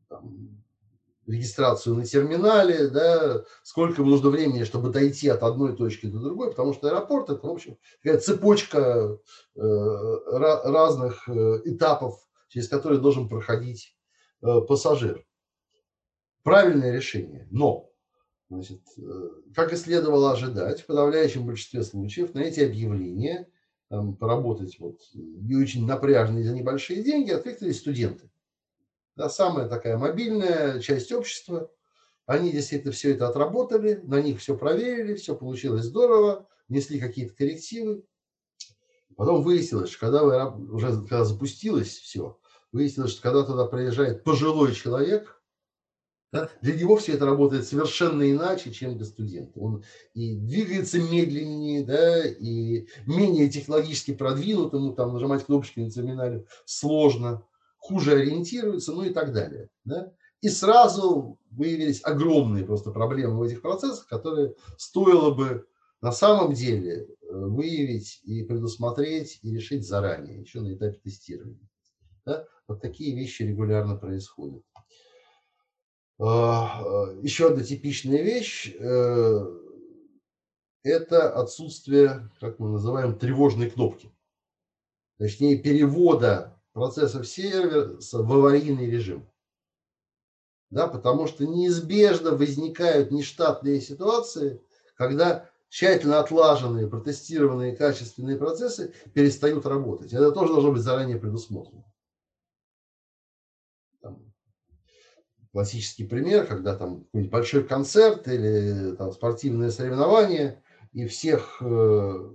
там, 0.10 0.64
регистрацию 1.26 1.96
на 1.96 2.06
терминале, 2.06 2.88
да, 2.90 3.44
сколько 3.64 4.02
ему 4.02 4.12
нужно 4.12 4.30
времени, 4.30 4.64
чтобы 4.64 4.90
дойти 4.90 5.28
от 5.30 5.44
одной 5.44 5.76
точки 5.76 6.06
до 6.06 6.20
другой, 6.20 6.52
потому 6.52 6.74
что 6.74 6.88
аэропорт 6.88 7.30
это, 7.30 7.48
в 7.48 7.50
общем, 7.50 7.78
такая 8.04 8.20
цепочка 8.20 9.18
э, 9.56 9.60
разных 10.34 11.28
э, 11.28 11.62
этапов, 11.66 12.20
через 12.50 12.68
которые 12.68 13.00
должен 13.00 13.28
проходить 13.28 13.96
э, 14.42 14.62
пассажир. 14.62 15.26
Правильное 16.44 16.92
решение, 16.92 17.48
но 17.50 17.90
Значит, 18.50 18.82
э, 18.98 19.30
как 19.56 19.74
и 19.74 19.76
следовало 19.76 20.32
ожидать, 20.32 20.82
в 20.82 20.86
подавляющем 20.86 21.46
большинстве 21.46 21.84
случаев 21.84 22.34
на 22.34 22.40
эти 22.40 22.60
объявления 22.60 23.50
там, 23.90 24.16
поработать 24.16 24.80
вот, 24.80 25.00
не 25.14 25.56
очень 25.56 25.86
напряжно 25.86 26.44
за 26.44 26.54
небольшие 26.54 27.04
деньги 27.04 27.32
откликнулись 27.32 27.80
студенты. 27.80 28.30
Да, 29.16 29.30
самая 29.30 29.68
такая 29.68 29.98
мобильная 29.98 30.80
часть 30.80 31.12
общества. 31.12 31.72
Они 32.26 32.52
действительно 32.52 32.92
все 32.92 33.12
это 33.14 33.28
отработали, 33.28 34.02
на 34.04 34.22
них 34.22 34.40
все 34.40 34.58
проверили, 34.58 35.16
все 35.16 35.36
получилось 35.36 35.86
здорово, 35.86 36.48
внесли 36.68 37.00
какие-то 37.00 37.36
коррективы. 37.36 38.04
Потом 39.16 39.44
выяснилось, 39.44 39.92
что 39.92 40.00
когда 40.00 40.24
вы, 40.24 40.74
уже 40.74 40.88
когда 41.02 41.24
запустилось 41.24 41.98
все, 41.98 42.38
выяснилось, 42.72 43.12
что 43.12 43.22
когда 43.22 43.44
туда 43.44 43.66
приезжает 43.66 44.24
пожилой 44.24 44.74
человек, 44.74 45.35
Да? 46.36 46.50
Для 46.62 46.76
него 46.76 46.98
все 46.98 47.14
это 47.14 47.26
работает 47.26 47.66
совершенно 47.66 48.30
иначе, 48.30 48.70
чем 48.70 48.98
для 48.98 49.06
студента. 49.06 49.58
Он 49.58 49.84
и 50.14 50.36
двигается 50.36 51.00
медленнее, 51.00 51.86
да, 51.86 52.28
и 52.28 52.88
менее 53.06 53.50
технологически 53.50 54.14
продвинут, 54.14 54.74
ему 54.74 54.92
там 54.92 55.14
нажимать 55.14 55.46
кнопочки 55.46 55.80
на 55.80 55.90
терминале 55.90 56.46
сложно, 56.66 57.44
хуже 57.78 58.16
ориентируется, 58.16 58.92
ну 58.92 59.04
и 59.04 59.12
так 59.12 59.32
далее. 59.32 59.70
Да? 59.86 60.12
И 60.42 60.50
сразу 60.50 61.40
выявились 61.52 62.02
огромные 62.04 62.66
просто 62.66 62.92
проблемы 62.92 63.38
в 63.38 63.44
этих 63.44 63.62
процессах, 63.62 64.06
которые 64.08 64.56
стоило 64.78 65.34
бы 65.34 65.66
на 66.02 66.12
самом 66.12 66.54
деле 66.54 67.08
э, 67.08 67.08
выявить 67.32 68.20
и 68.26 68.44
предусмотреть 68.44 69.40
и 69.42 69.52
решить 69.56 69.88
заранее, 69.88 70.42
еще 70.42 70.60
на 70.60 70.74
этапе 70.74 71.00
тестирования. 71.02 71.70
Да? 72.26 72.46
Вот 72.68 72.82
такие 72.82 73.16
вещи 73.16 73.44
регулярно 73.44 73.96
происходят. 73.96 74.64
А, 76.18 76.82
а, 76.82 77.14
еще 77.22 77.50
одна 77.50 77.64
типичная 77.64 78.22
вещь 78.22 78.74
э,– 78.80 79.46
это 80.84 81.34
отсутствие, 81.34 82.30
как 82.40 82.60
мы 82.60 82.70
называем, 82.70 83.18
тревожной 83.18 83.70
кнопки. 83.70 84.12
Точнее, 85.18 85.58
перевода 85.58 86.62
процессов 86.74 87.28
сервера 87.28 87.98
в 88.00 88.34
аварийный 88.34 88.90
режим. 88.90 89.30
Да, 90.70 90.88
потому 90.88 91.28
что 91.28 91.46
неизбежно 91.46 92.32
возникают 92.32 93.12
нештатные 93.12 93.82
ситуации, 93.82 94.62
когда 94.96 95.50
тщательно 95.70 96.20
отлаженные, 96.20 96.88
протестированные 96.88 97.76
качественные 97.76 98.38
процессы 98.38 98.94
перестают 99.14 99.66
работать. 99.66 100.14
Это 100.14 100.32
тоже 100.32 100.54
должно 100.54 100.72
быть 100.72 100.82
заранее 100.82 101.18
предусмотрено. 101.18 101.84
Классический 105.56 106.04
пример, 106.04 106.46
когда 106.46 106.76
там 106.76 107.08
большой 107.14 107.66
концерт 107.66 108.28
или 108.28 108.94
там, 108.98 109.14
спортивное 109.14 109.72
соревнование, 109.72 110.62
и 110.92 111.08
всех 111.08 111.62
э, 111.62 112.30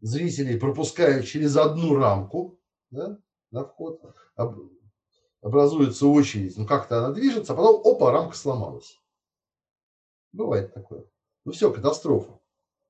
зрителей 0.00 0.56
пропускают 0.56 1.26
через 1.26 1.56
одну 1.56 1.96
рамку 1.96 2.60
да, 2.92 3.18
на 3.50 3.64
вход, 3.64 4.14
об, 4.36 4.60
образуется 5.42 6.06
очередь, 6.06 6.56
ну 6.56 6.68
как-то 6.68 6.98
она 6.98 7.12
движется, 7.12 7.52
а 7.52 7.56
потом, 7.56 7.82
опа, 7.84 8.12
рамка 8.12 8.36
сломалась. 8.36 8.96
Бывает 10.30 10.72
такое. 10.72 11.06
Ну 11.44 11.50
все, 11.50 11.72
катастрофа. 11.72 12.38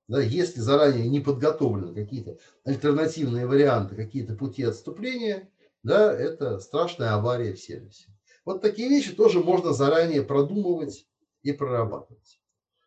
Да, 0.06 0.20
если 0.20 0.60
заранее 0.60 1.08
не 1.08 1.20
подготовлены 1.20 1.94
какие-то 1.94 2.36
альтернативные 2.64 3.46
варианты, 3.46 3.96
какие-то 3.96 4.34
пути 4.34 4.64
отступления, 4.64 5.48
да, 5.82 6.12
это 6.12 6.60
страшная 6.60 7.14
авария 7.14 7.54
в 7.54 7.58
сервисе. 7.58 8.10
Вот 8.50 8.62
такие 8.62 8.88
вещи 8.88 9.12
тоже 9.14 9.38
можно 9.38 9.72
заранее 9.72 10.24
продумывать 10.24 11.06
и 11.44 11.52
прорабатывать. 11.52 12.40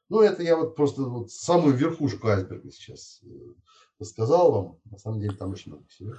Ну, 0.09 0.19
это 0.19 0.43
я 0.43 0.57
вот 0.57 0.75
просто 0.75 1.03
вот 1.03 1.31
самую 1.31 1.73
верхушку 1.73 2.27
айсберга 2.27 2.69
сейчас 2.69 3.21
э, 3.23 4.03
сказал 4.03 4.51
вам. 4.51 4.79
На 4.91 4.97
самом 4.97 5.21
деле 5.21 5.37
там 5.37 5.51
очень 5.51 5.71
много 5.71 5.87
всего. 5.87 6.15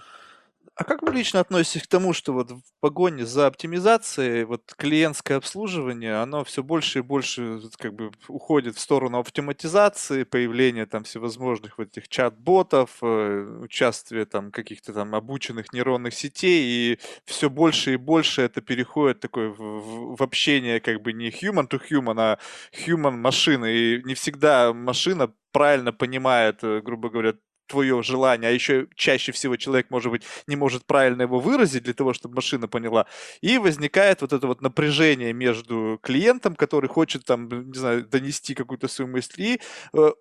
А 0.76 0.82
как 0.82 1.02
вы 1.02 1.12
лично 1.12 1.38
относитесь 1.38 1.84
к 1.84 1.86
тому, 1.86 2.12
что 2.12 2.32
вот 2.32 2.50
в 2.50 2.62
погоне 2.80 3.24
за 3.24 3.46
оптимизацией 3.46 4.42
вот 4.42 4.74
клиентское 4.76 5.36
обслуживание, 5.36 6.16
оно 6.16 6.42
все 6.42 6.64
больше 6.64 6.98
и 6.98 7.02
больше 7.02 7.60
как 7.78 7.94
бы 7.94 8.10
уходит 8.26 8.74
в 8.74 8.80
сторону 8.80 9.20
автоматизации, 9.20 10.24
появления 10.24 10.86
там 10.86 11.04
всевозможных 11.04 11.78
вот 11.78 11.88
этих 11.96 12.08
чат-ботов, 12.08 12.98
э, 13.02 13.60
участия 13.62 14.24
там 14.24 14.50
каких-то 14.50 14.92
там 14.92 15.14
обученных 15.14 15.72
нейронных 15.72 16.12
сетей, 16.12 16.64
и 16.64 16.98
все 17.24 17.48
больше 17.48 17.94
и 17.94 17.96
больше 17.96 18.42
это 18.42 18.60
переходит 18.60 19.20
такое 19.20 19.50
в, 19.50 20.16
в, 20.16 20.22
общение 20.24 20.80
как 20.80 21.02
бы 21.02 21.12
не 21.12 21.30
human 21.30 21.68
to 21.68 21.80
human, 21.88 22.16
а 22.18 22.38
human 22.72 23.12
машина, 23.12 23.66
и 23.66 24.02
не 24.02 24.14
всегда 24.14 24.72
машина 24.72 25.32
правильно 25.52 25.92
понимает, 25.92 26.64
э, 26.64 26.80
грубо 26.80 27.10
говоря, 27.10 27.34
твое 27.66 28.02
желание, 28.02 28.50
а 28.50 28.52
еще 28.52 28.86
чаще 28.94 29.32
всего 29.32 29.56
человек, 29.56 29.90
может 29.90 30.10
быть, 30.10 30.22
не 30.46 30.56
может 30.56 30.84
правильно 30.86 31.22
его 31.22 31.40
выразить 31.40 31.84
для 31.84 31.94
того, 31.94 32.12
чтобы 32.12 32.36
машина 32.36 32.68
поняла. 32.68 33.06
И 33.40 33.58
возникает 33.58 34.20
вот 34.20 34.32
это 34.32 34.46
вот 34.46 34.62
напряжение 34.62 35.32
между 35.32 35.98
клиентом, 36.02 36.54
который 36.56 36.88
хочет 36.88 37.24
там, 37.24 37.48
не 37.70 37.78
знаю, 37.78 38.04
донести 38.06 38.54
какую-то 38.54 38.88
свою 38.88 39.10
мысль, 39.10 39.42
и 39.42 39.60
э, 39.92 40.12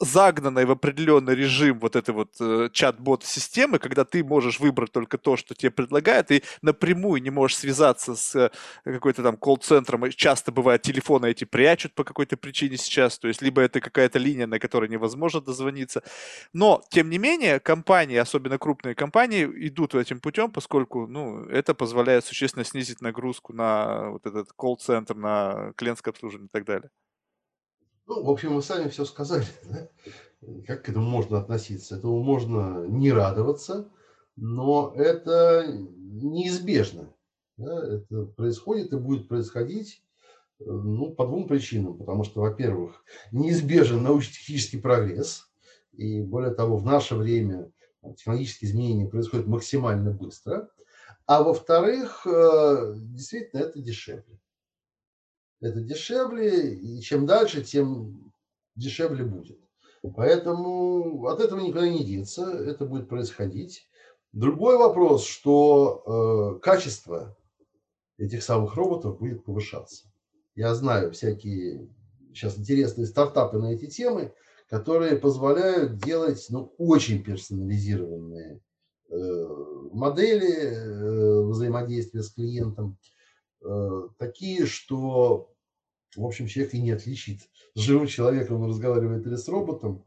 загнанной 0.00 0.64
в 0.64 0.70
определенный 0.70 1.34
режим 1.34 1.78
вот 1.78 1.96
этой 1.96 2.14
вот 2.14 2.34
э, 2.40 2.68
чат-бот 2.72 3.24
системы, 3.24 3.78
когда 3.78 4.04
ты 4.04 4.24
можешь 4.24 4.60
выбрать 4.60 4.92
только 4.92 5.18
то, 5.18 5.36
что 5.36 5.54
тебе 5.54 5.70
предлагают, 5.70 6.30
и 6.30 6.42
напрямую 6.62 7.22
не 7.22 7.30
можешь 7.30 7.58
связаться 7.58 8.16
с 8.16 8.34
э, 8.34 8.50
какой-то 8.84 9.22
там 9.22 9.36
колл-центром. 9.36 10.10
Часто 10.10 10.52
бывает, 10.52 10.82
телефоны 10.82 11.30
эти 11.30 11.44
прячут 11.44 11.94
по 11.94 12.04
какой-то 12.04 12.36
причине 12.36 12.76
сейчас, 12.76 13.18
то 13.18 13.28
есть 13.28 13.42
либо 13.42 13.62
это 13.62 13.80
какая-то 13.80 14.18
линия, 14.18 14.46
на 14.46 14.58
которой 14.58 14.88
невозможно 14.88 15.40
дозвониться. 15.40 16.02
Но, 16.52 16.82
тем 16.90 17.10
не 17.10 17.18
менее, 17.18 17.60
компании, 17.60 18.16
особенно 18.16 18.58
крупные 18.58 18.94
компании, 18.94 19.44
идут 19.68 19.94
этим 19.94 20.20
путем, 20.20 20.50
поскольку 20.50 21.06
ну, 21.06 21.44
это 21.44 21.74
позволяет 21.74 22.24
существенно 22.24 22.64
снизить 22.64 23.00
нагрузку 23.00 23.52
на 23.52 24.10
вот 24.10 24.26
этот 24.26 24.52
колл-центр, 24.52 25.14
на 25.14 25.72
клиентское 25.76 26.12
обслуживание 26.12 26.48
и 26.48 26.50
так 26.50 26.64
далее. 26.64 26.90
Ну, 28.06 28.22
в 28.22 28.30
общем, 28.30 28.54
вы 28.54 28.62
сами 28.62 28.88
все 28.88 29.04
сказали. 29.04 29.46
Да? 29.70 29.88
Как 30.66 30.84
к 30.84 30.88
этому 30.90 31.08
можно 31.08 31.38
относиться? 31.38 31.96
Этому 31.96 32.22
можно 32.22 32.84
не 32.86 33.10
радоваться, 33.10 33.90
но 34.36 34.92
это 34.94 35.64
неизбежно. 35.66 37.14
Да? 37.56 37.94
Это 37.94 38.26
происходит 38.26 38.92
и 38.92 38.98
будет 38.98 39.26
происходить 39.26 40.02
э, 40.60 40.64
ну, 40.66 41.14
по 41.14 41.24
двум 41.24 41.48
причинам. 41.48 41.96
Потому 41.96 42.24
что, 42.24 42.42
во-первых, 42.42 43.02
неизбежен 43.32 44.02
научно-технический 44.02 44.78
прогресс. 44.78 45.48
И 45.92 46.20
более 46.20 46.52
того, 46.52 46.76
в 46.76 46.84
наше 46.84 47.14
время 47.14 47.72
технологические 48.18 48.70
изменения 48.70 49.06
происходят 49.06 49.46
максимально 49.46 50.10
быстро. 50.10 50.68
А 51.24 51.42
во-вторых, 51.42 52.26
э, 52.26 52.96
действительно, 52.96 53.60
это 53.60 53.78
дешевле 53.78 54.38
это 55.64 55.80
дешевле, 55.80 56.74
и 56.74 57.00
чем 57.00 57.26
дальше, 57.26 57.62
тем 57.62 58.32
дешевле 58.76 59.24
будет. 59.24 59.58
Поэтому 60.14 61.26
от 61.26 61.40
этого 61.40 61.60
никуда 61.60 61.88
не 61.88 62.04
деться, 62.04 62.44
это 62.44 62.84
будет 62.84 63.08
происходить. 63.08 63.88
Другой 64.32 64.76
вопрос, 64.76 65.24
что 65.24 66.56
э, 66.56 66.60
качество 66.60 67.36
этих 68.18 68.42
самых 68.42 68.74
роботов 68.76 69.18
будет 69.18 69.44
повышаться. 69.44 70.06
Я 70.54 70.74
знаю 70.74 71.12
всякие 71.12 71.88
сейчас 72.34 72.58
интересные 72.58 73.06
стартапы 73.06 73.58
на 73.58 73.72
эти 73.72 73.86
темы, 73.86 74.34
которые 74.68 75.16
позволяют 75.16 75.98
делать 75.98 76.46
ну, 76.50 76.74
очень 76.78 77.22
персонализированные 77.22 78.60
э, 79.08 79.46
модели 79.92 80.52
э, 80.52 81.42
взаимодействия 81.44 82.22
с 82.22 82.30
клиентом, 82.30 82.98
э, 83.62 84.08
такие, 84.18 84.66
что 84.66 85.53
в 86.16 86.24
общем, 86.24 86.46
человек 86.46 86.74
и 86.74 86.80
не 86.80 86.92
отличит. 86.92 87.40
С 87.74 87.80
живым 87.80 88.06
человеком 88.06 88.62
он 88.62 88.70
разговаривает 88.70 89.26
или 89.26 89.36
с 89.36 89.48
роботом, 89.48 90.04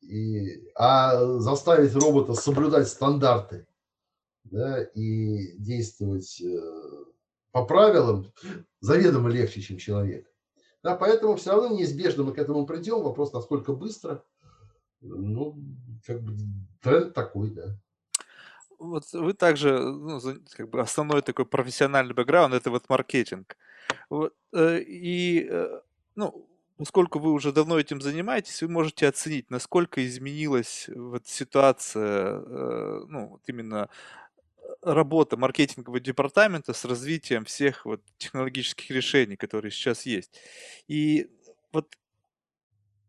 и, 0.00 0.70
а 0.74 1.38
заставить 1.38 1.94
робота 1.94 2.34
соблюдать 2.34 2.88
стандарты 2.88 3.66
да, 4.44 4.82
и 4.82 5.56
действовать 5.58 6.40
э, 6.40 6.60
по 7.52 7.64
правилам 7.64 8.32
заведомо 8.80 9.28
легче, 9.28 9.60
чем 9.60 9.78
человек. 9.78 10.26
Да, 10.82 10.96
поэтому 10.96 11.36
все 11.36 11.50
равно 11.52 11.76
неизбежно 11.76 12.24
мы 12.24 12.32
к 12.32 12.38
этому 12.38 12.66
придем. 12.66 13.02
Вопрос, 13.02 13.32
насколько 13.32 13.72
быстро. 13.72 14.24
Ну, 15.00 15.58
как 16.06 16.22
бы 16.22 16.36
тренд 16.82 17.14
такой, 17.14 17.50
да. 17.50 17.78
Вот 18.78 19.04
вы 19.12 19.34
также, 19.34 19.78
ну, 19.78 20.20
как 20.56 20.70
бы 20.70 20.80
основной 20.80 21.20
такой 21.20 21.44
профессиональный 21.44 22.14
бэкграунд– 22.14 22.54
это 22.54 22.70
вот 22.70 22.88
маркетинг. 22.88 23.56
Вот, 24.08 24.34
э, 24.52 24.80
и, 24.80 25.46
э, 25.50 25.80
ну, 26.16 26.46
поскольку 26.76 27.18
вы 27.18 27.32
уже 27.32 27.52
давно 27.52 27.78
этим 27.78 28.00
занимаетесь, 28.00 28.62
вы 28.62 28.68
можете 28.68 29.06
оценить, 29.08 29.50
насколько 29.50 30.04
изменилась 30.06 30.88
вот 30.94 31.26
ситуация, 31.26 32.40
э, 32.40 33.04
ну, 33.08 33.26
вот 33.28 33.42
именно 33.46 33.88
работа 34.82 35.36
маркетингового 35.36 36.00
департамента 36.00 36.72
с 36.72 36.84
развитием 36.84 37.44
всех 37.44 37.84
вот 37.86 38.02
технологических 38.18 38.90
решений, 38.90 39.36
которые 39.36 39.70
сейчас 39.72 40.06
есть. 40.06 40.40
И 40.88 41.28
вот 41.72 41.96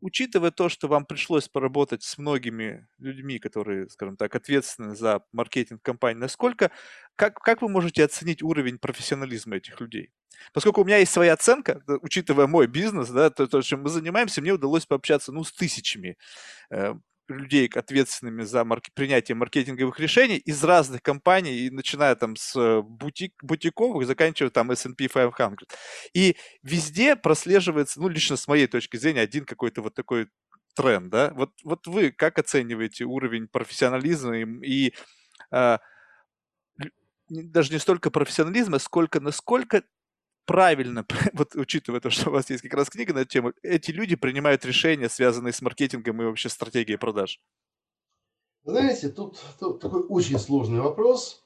учитывая 0.02 0.52
то, 0.52 0.68
что 0.68 0.88
вам 0.88 1.06
пришлось 1.06 1.48
поработать 1.48 2.04
с 2.04 2.18
многими 2.18 2.88
людьми, 2.98 3.40
которые, 3.40 3.90
скажем 3.90 4.18
так, 4.18 4.36
ответственны 4.36 4.96
за 4.96 5.24
маркетинг 5.32 5.82
компании, 5.82 6.20
насколько, 6.20 6.72
как, 7.16 7.36
как 7.40 7.62
вы 7.62 7.70
можете 7.70 8.04
оценить 8.04 8.44
уровень 8.44 8.80
профессионализма 8.80 9.58
этих 9.58 9.80
людей? 9.80 10.12
Поскольку 10.54 10.82
у 10.82 10.86
меня 10.86 10.98
есть 10.98 11.12
своя 11.12 11.34
оценка, 11.34 11.82
учитывая 12.02 12.48
мой 12.48 12.68
бизнес, 12.68 13.10
да, 13.10 13.30
то, 13.30 13.48
то, 13.48 13.62
чем 13.62 13.84
мы 13.84 13.90
занимаемся, 13.90 14.42
мне 14.42 14.52
удалось 14.52 14.86
пообщаться, 14.86 15.32
ну, 15.32 15.44
с 15.44 15.52
тысячами 15.52 16.18
э, 16.72 16.96
людей, 17.34 17.70
ответственными 17.74 18.44
за 18.44 18.64
марк... 18.64 18.86
принятие 18.94 19.36
маркетинговых 19.36 20.00
решений 20.00 20.38
из 20.38 20.64
разных 20.64 21.02
компаний, 21.02 21.70
начиная 21.70 22.16
там 22.16 22.36
с 22.36 22.82
бутик, 22.82 23.34
бутиковых, 23.44 24.08
заканчивая 24.08 24.52
там 24.52 24.72
S&P 24.72 25.08
500. 25.08 25.70
И 26.14 26.36
везде 26.64 27.16
прослеживается, 27.16 28.00
ну, 28.02 28.08
лично 28.08 28.38
с 28.38 28.48
моей 28.48 28.68
точки 28.68 28.98
зрения, 28.98 29.22
один 29.22 29.46
какой-то 29.46 29.82
вот 29.82 29.94
такой 29.94 30.28
тренд, 30.76 31.10
да? 31.10 31.32
Вот, 31.36 31.52
вот 31.64 31.88
вы 31.88 32.12
как 32.12 32.40
оцениваете 32.40 33.06
уровень 33.06 33.48
профессионализма 33.48 34.38
и, 34.38 34.46
и 34.88 34.94
а, 35.52 35.80
даже 37.30 37.72
не 37.72 37.80
столько 37.80 38.12
профессионализма, 38.12 38.80
сколько 38.80 39.20
насколько 39.20 39.84
правильно, 40.46 41.06
вот 41.34 41.56
учитывая 41.56 42.00
то, 42.00 42.10
что 42.10 42.30
у 42.30 42.34
вас 42.34 42.50
есть 42.50 42.64
как 42.64 42.74
раз 42.74 42.90
книга 42.90 43.14
на 43.14 43.20
эту 43.20 43.30
тему, 43.30 43.54
эти 43.64 43.92
люди 43.92 44.16
принимают 44.16 44.66
решения, 44.66 45.10
связанные 45.10 45.54
с 45.54 45.62
маркетингом 45.62 46.22
и 46.22 46.26
вообще 46.26 46.50
стратегией 46.50 46.98
продаж? 46.98 47.40
Знаете, 48.64 49.10
тут, 49.10 49.40
тут 49.60 49.82
такой 49.82 50.04
очень 50.04 50.38
сложный 50.38 50.82
вопрос. 50.82 51.44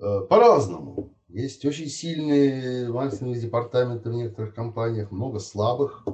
Э, 0.00 0.20
по-разному. 0.28 1.16
Есть 1.28 1.64
очень 1.64 1.88
сильные 1.88 2.88
маркетинговые 2.90 3.40
департаменты 3.40 4.10
в 4.10 4.14
некоторых 4.14 4.54
компаниях, 4.54 5.10
много 5.10 5.38
слабых. 5.38 6.04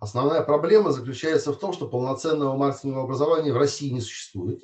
Основная 0.00 0.42
проблема 0.42 0.90
заключается 0.90 1.52
в 1.52 1.58
том, 1.58 1.72
что 1.72 1.88
полноценного 1.88 2.56
маркетингового 2.56 3.04
образования 3.04 3.52
в 3.52 3.56
России 3.56 3.90
не 3.90 4.00
существует. 4.00 4.62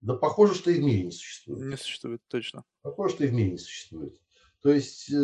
Да 0.00 0.14
похоже, 0.14 0.54
что 0.54 0.70
и 0.70 0.80
в 0.80 0.82
мире 0.82 1.04
не 1.04 1.10
существует. 1.10 1.62
Не 1.62 1.76
существует, 1.76 2.20
точно. 2.28 2.64
Похоже, 2.82 3.14
что 3.14 3.24
и 3.24 3.28
в 3.28 3.32
мире 3.32 3.52
не 3.52 3.58
существует. 3.58 4.18
То 4.62 4.70
есть 4.70 5.10
э, 5.10 5.16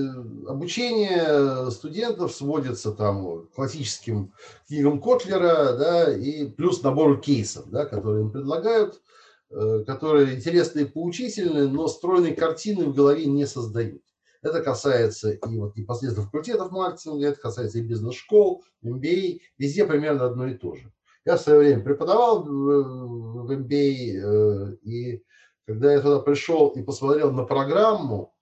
обучение 0.48 1.70
студентов 1.70 2.32
сводится 2.32 2.92
там 2.92 3.46
к 3.46 3.54
классическим 3.54 4.32
книгам 4.66 5.00
Котлера, 5.00 5.76
да, 5.76 6.16
и 6.16 6.46
плюс 6.46 6.82
набору 6.82 7.18
кейсов, 7.18 7.68
да, 7.68 7.84
которые 7.84 8.22
им 8.22 8.30
предлагают, 8.30 9.02
э, 9.50 9.84
которые 9.86 10.36
интересны 10.36 10.80
и 10.80 10.84
поучительны, 10.86 11.68
но 11.68 11.86
стройной 11.86 12.34
картины 12.34 12.86
в 12.86 12.94
голове 12.94 13.26
не 13.26 13.46
создают. 13.46 14.02
Это 14.40 14.62
касается 14.62 15.32
и 15.32 15.58
вот 15.58 15.76
непосредственно 15.76 16.24
факультетов 16.24 16.70
маркетинга, 16.70 17.26
это 17.26 17.40
касается 17.40 17.78
и 17.78 17.82
бизнес-школ, 17.82 18.64
MBA, 18.82 19.40
везде 19.58 19.84
примерно 19.84 20.26
одно 20.26 20.46
и 20.46 20.54
то 20.54 20.76
же. 20.76 20.90
Я 21.26 21.36
в 21.36 21.40
свое 21.42 21.58
время 21.58 21.82
преподавал 21.82 22.42
в 22.42 23.50
MBA, 23.50 24.16
э, 24.16 24.76
и 24.82 25.22
когда 25.66 25.92
я 25.92 26.00
туда 26.00 26.20
пришел 26.20 26.68
и 26.68 26.82
посмотрел 26.82 27.32
на 27.32 27.44
программу, 27.44 28.32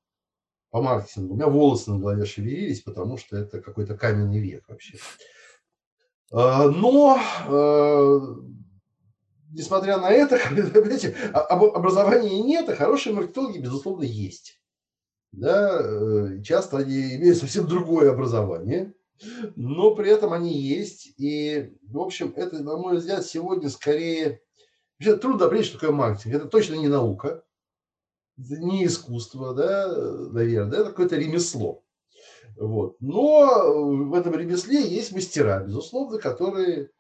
по 0.74 0.82
маркетингу. 0.82 1.34
У 1.34 1.36
меня 1.36 1.46
волосы 1.46 1.92
на 1.92 2.00
голове 2.00 2.26
шевелились, 2.26 2.80
потому 2.80 3.16
что 3.16 3.36
это 3.36 3.60
какой-то 3.60 3.96
каменный 3.96 4.40
век 4.40 4.64
вообще. 4.66 4.98
А, 6.32 6.68
но, 6.68 7.16
э, 7.46 8.20
несмотря 9.52 9.98
на 9.98 10.10
это, 10.10 10.36
понимаете, 10.50 11.14
а, 11.32 11.42
образования 11.42 12.42
нет, 12.42 12.68
а 12.68 12.74
хорошие 12.74 13.14
маркетологи, 13.14 13.58
безусловно, 13.58 14.02
есть. 14.02 14.60
Да, 15.30 15.78
э, 15.80 16.42
часто 16.42 16.78
они 16.78 17.14
имеют 17.18 17.38
совсем 17.38 17.68
другое 17.68 18.10
образование, 18.10 18.94
но 19.54 19.94
при 19.94 20.10
этом 20.10 20.32
они 20.32 20.58
есть. 20.58 21.14
И, 21.18 21.72
в 21.82 22.00
общем, 22.00 22.32
это, 22.34 22.64
на 22.64 22.76
мой 22.76 22.96
взгляд, 22.96 23.24
сегодня 23.24 23.70
скорее... 23.70 24.40
Вообще 24.98 25.18
трудно 25.18 25.46
определить, 25.46 25.68
что 25.68 25.78
такое 25.78 25.94
маркетинг. 25.94 26.34
Это 26.34 26.48
точно 26.48 26.74
не 26.74 26.88
наука 26.88 27.43
не 28.36 28.86
искусство, 28.86 29.54
да, 29.54 29.88
наверное, 30.30 30.80
это 30.80 30.90
какое-то 30.90 31.16
ремесло. 31.16 31.82
Вот. 32.56 32.96
Но 33.00 34.06
в 34.08 34.14
этом 34.14 34.34
ремесле 34.34 34.86
есть 34.86 35.12
мастера, 35.12 35.64
безусловно, 35.64 36.18
которые 36.18 36.90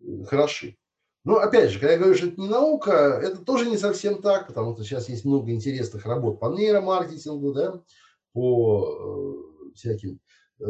э, 0.00 0.24
хороши. 0.24 0.76
Но 1.24 1.38
опять 1.38 1.70
же, 1.70 1.80
когда 1.80 1.92
я 1.92 1.98
говорю, 1.98 2.14
что 2.14 2.28
это 2.28 2.40
не 2.40 2.48
наука, 2.48 2.92
это 3.22 3.38
тоже 3.44 3.68
не 3.68 3.76
совсем 3.76 4.22
так, 4.22 4.46
потому 4.46 4.74
что 4.74 4.84
сейчас 4.84 5.08
есть 5.08 5.24
много 5.24 5.50
интересных 5.50 6.06
работ 6.06 6.38
по 6.38 6.52
нейромаркетингу, 6.52 7.52
да, 7.52 7.82
по 8.32 8.86
э, 9.68 9.72
всяким 9.74 10.20
э, 10.60 10.64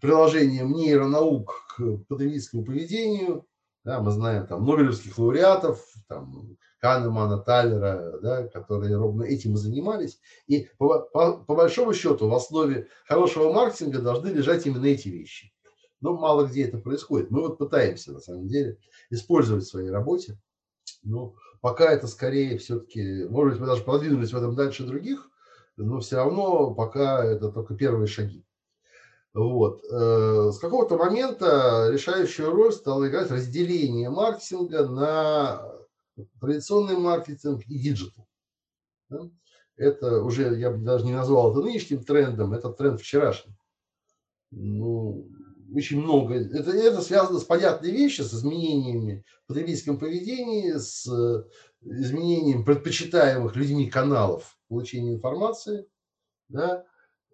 приложениям 0.00 0.72
нейронаук 0.72 1.52
к 1.76 1.96
потребительскому 2.08 2.64
поведению. 2.64 3.46
Да, 3.84 4.00
мы 4.00 4.10
знаем 4.10 4.46
там 4.46 4.64
нобелевских 4.64 5.18
лауреатов, 5.18 5.84
там, 6.06 6.56
Канемана, 6.80 7.38
Тайлера, 7.38 8.18
да, 8.20 8.48
которые 8.48 8.96
ровно 8.96 9.24
этим 9.24 9.54
и 9.54 9.58
занимались. 9.58 10.18
И 10.46 10.68
по, 10.78 11.00
по, 11.00 11.38
по 11.38 11.54
большому 11.54 11.92
счету 11.92 12.28
в 12.28 12.34
основе 12.34 12.88
хорошего 13.06 13.52
маркетинга 13.52 14.00
должны 14.00 14.28
лежать 14.28 14.66
именно 14.66 14.86
эти 14.86 15.08
вещи. 15.08 15.52
Но 16.00 16.16
мало 16.16 16.46
где 16.46 16.64
это 16.64 16.78
происходит. 16.78 17.30
Мы 17.30 17.42
вот 17.42 17.58
пытаемся, 17.58 18.12
на 18.12 18.20
самом 18.20 18.48
деле, 18.48 18.78
использовать 19.10 19.64
в 19.64 19.68
своей 19.68 19.90
работе. 19.90 20.38
Но 21.02 21.34
пока 21.60 21.92
это 21.92 22.06
скорее 22.06 22.56
все-таки, 22.58 23.24
может 23.28 23.52
быть, 23.52 23.60
мы 23.60 23.66
даже 23.66 23.84
продвинулись 23.84 24.32
в 24.32 24.36
этом 24.36 24.56
дальше 24.56 24.84
других, 24.84 25.28
но 25.76 26.00
все 26.00 26.16
равно 26.16 26.74
пока 26.74 27.24
это 27.24 27.50
только 27.50 27.74
первые 27.74 28.06
шаги. 28.06 28.44
Вот. 29.34 29.84
Э, 29.90 30.50
с 30.52 30.58
какого-то 30.58 30.96
момента 30.96 31.88
решающую 31.92 32.50
роль 32.50 32.72
стало 32.72 33.08
играть 33.08 33.30
разделение 33.30 34.10
маркетинга 34.10 34.86
на 34.86 35.79
традиционный 36.40 36.96
маркетинг 36.96 37.62
и 37.66 37.78
digital. 37.78 38.26
Да? 39.08 39.30
Это 39.76 40.22
уже, 40.22 40.58
я 40.58 40.70
бы 40.70 40.78
даже 40.78 41.06
не 41.06 41.12
назвал 41.12 41.52
это 41.52 41.62
нынешним 41.62 42.04
трендом, 42.04 42.52
это 42.52 42.70
тренд 42.70 43.00
вчерашний. 43.00 43.54
Ну, 44.50 45.30
очень 45.74 46.00
много. 46.00 46.34
Это, 46.34 46.72
это 46.72 47.00
связано 47.00 47.38
с 47.38 47.44
понятной 47.44 47.90
вещью, 47.90 48.24
с 48.24 48.34
изменениями 48.34 49.24
в 49.44 49.48
потребительском 49.48 49.98
поведении, 49.98 50.72
с 50.72 51.06
изменением 51.80 52.64
предпочитаемых 52.64 53.56
людьми 53.56 53.88
каналов 53.88 54.58
получения 54.68 55.14
информации. 55.14 55.86
Да? 56.48 56.84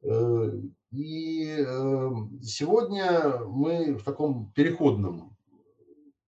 Э, 0.03 0.53
и 0.93 1.57
э, 1.59 2.11
сегодня 2.43 3.39
мы 3.45 3.97
в 3.97 4.05
таком 4.05 4.53
переходном 4.53 5.37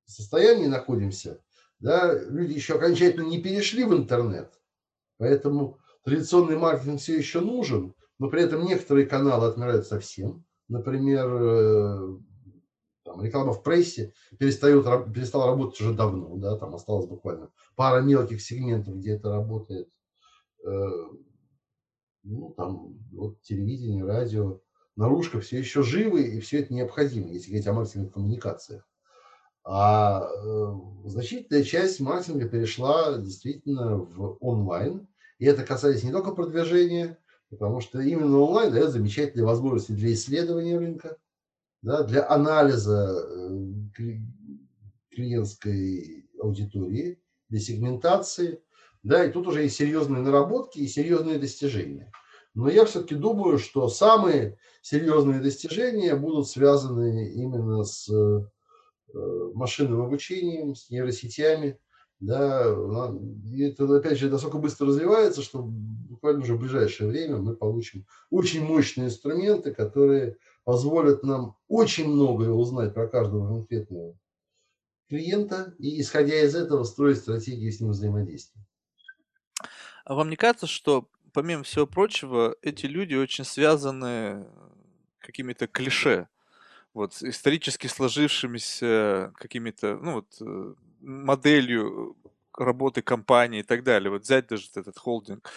состоянии 0.04 0.66
находимся, 0.66 1.40
да, 1.80 2.12
люди 2.14 2.54
еще 2.54 2.74
окончательно 2.74 3.26
не 3.26 3.40
перешли 3.40 3.84
в 3.84 3.94
интернет, 3.94 4.52
поэтому 5.18 5.78
традиционный 6.04 6.56
маркетинг 6.56 7.00
все 7.00 7.16
еще 7.16 7.40
нужен, 7.40 7.94
но 8.18 8.28
при 8.28 8.42
этом 8.42 8.64
некоторые 8.64 9.06
каналы 9.06 9.46
отмирают 9.46 9.86
совсем. 9.86 10.44
Например, 10.68 11.26
э, 11.30 12.18
там, 13.04 13.22
реклама 13.22 13.52
в 13.52 13.62
прессе 13.62 14.12
перестает, 14.38 14.84
перестала 15.12 15.46
работать 15.46 15.80
уже 15.80 15.94
давно, 15.94 16.36
да, 16.36 16.56
там 16.56 16.74
осталось 16.74 17.06
буквально 17.06 17.50
пара 17.74 18.02
мелких 18.02 18.42
сегментов, 18.42 18.96
где 18.96 19.12
это 19.12 19.30
работает. 19.30 19.88
Э, 20.64 20.88
ну, 22.24 22.52
там, 22.56 22.98
вот, 23.12 23.40
телевидение, 23.42 24.04
радио, 24.04 24.60
наружка 24.96 25.40
все 25.40 25.58
еще 25.58 25.82
живы, 25.82 26.22
и 26.24 26.40
все 26.40 26.60
это 26.60 26.74
необходимо, 26.74 27.30
если 27.30 27.50
говорить 27.50 27.66
о 27.68 27.72
маркетинговых 27.72 28.12
коммуникациях. 28.12 28.86
А 29.70 30.26
э, 30.26 30.72
значительная 31.04 31.62
часть 31.62 32.00
маркетинга 32.00 32.48
перешла 32.48 33.18
действительно 33.18 33.96
в 33.98 34.38
онлайн. 34.40 35.06
И 35.38 35.44
это 35.44 35.62
касается 35.62 36.06
не 36.06 36.12
только 36.12 36.32
продвижения, 36.32 37.18
потому 37.50 37.82
что 37.82 38.00
именно 38.00 38.38
онлайн 38.38 38.72
дает 38.72 38.92
замечательные 38.92 39.44
возможности 39.44 39.92
для 39.92 40.14
исследования 40.14 40.78
рынка, 40.78 41.18
да, 41.82 42.02
для 42.02 42.26
анализа 42.30 43.26
э, 43.28 44.16
клиентской 45.10 46.30
аудитории, 46.40 47.22
для 47.50 47.60
сегментации. 47.60 48.62
Да, 49.02 49.22
и 49.22 49.30
тут 49.30 49.48
уже 49.48 49.64
есть 49.64 49.76
серьезные 49.76 50.22
наработки 50.22 50.78
и 50.78 50.88
серьезные 50.88 51.38
достижения. 51.38 52.10
Но 52.54 52.70
я 52.70 52.86
все-таки 52.86 53.16
думаю, 53.16 53.58
что 53.58 53.88
самые 53.88 54.56
серьезные 54.80 55.40
достижения 55.40 56.16
будут 56.16 56.48
связаны 56.48 57.32
именно 57.34 57.84
с 57.84 58.08
машинным 59.12 60.02
обучением, 60.02 60.74
с 60.74 60.90
нейросетями. 60.90 61.78
Да, 62.20 62.74
и 63.44 63.62
это, 63.62 63.96
опять 63.96 64.18
же, 64.18 64.28
настолько 64.28 64.58
быстро 64.58 64.88
развивается, 64.88 65.40
что 65.40 65.62
буквально 65.62 66.42
уже 66.42 66.54
в 66.54 66.60
ближайшее 66.60 67.08
время 67.08 67.36
мы 67.36 67.54
получим 67.54 68.06
очень 68.30 68.64
мощные 68.64 69.06
инструменты, 69.06 69.72
которые 69.72 70.36
позволят 70.64 71.22
нам 71.22 71.56
очень 71.68 72.08
многое 72.08 72.50
узнать 72.50 72.92
про 72.92 73.06
каждого 73.06 73.46
конкретного 73.46 74.18
клиента 75.08 75.74
и, 75.78 76.00
исходя 76.00 76.42
из 76.42 76.56
этого, 76.56 76.82
строить 76.82 77.18
стратегии 77.18 77.70
с 77.70 77.80
ним 77.80 77.90
взаимодействия. 77.90 78.62
А 80.04 80.14
вам 80.14 80.28
не 80.28 80.36
кажется, 80.36 80.66
что, 80.66 81.08
помимо 81.32 81.62
всего 81.62 81.86
прочего, 81.86 82.56
эти 82.62 82.86
люди 82.86 83.14
очень 83.14 83.44
связаны 83.44 84.46
какими-то 85.20 85.68
клише? 85.68 86.28
Вот 86.98 87.22
исторически 87.22 87.86
сложившимися 87.86 89.32
какими-то, 89.36 89.98
ну 90.02 90.12
вот, 90.12 90.36
э, 90.40 90.74
моделью 91.00 92.16
работы 92.56 93.02
компании 93.02 93.60
и 93.60 93.62
так 93.62 93.84
далее. 93.84 94.10
Вот 94.10 94.22
взять 94.22 94.48
даже 94.48 94.66
этот 94.74 94.98
холдинг 94.98 95.48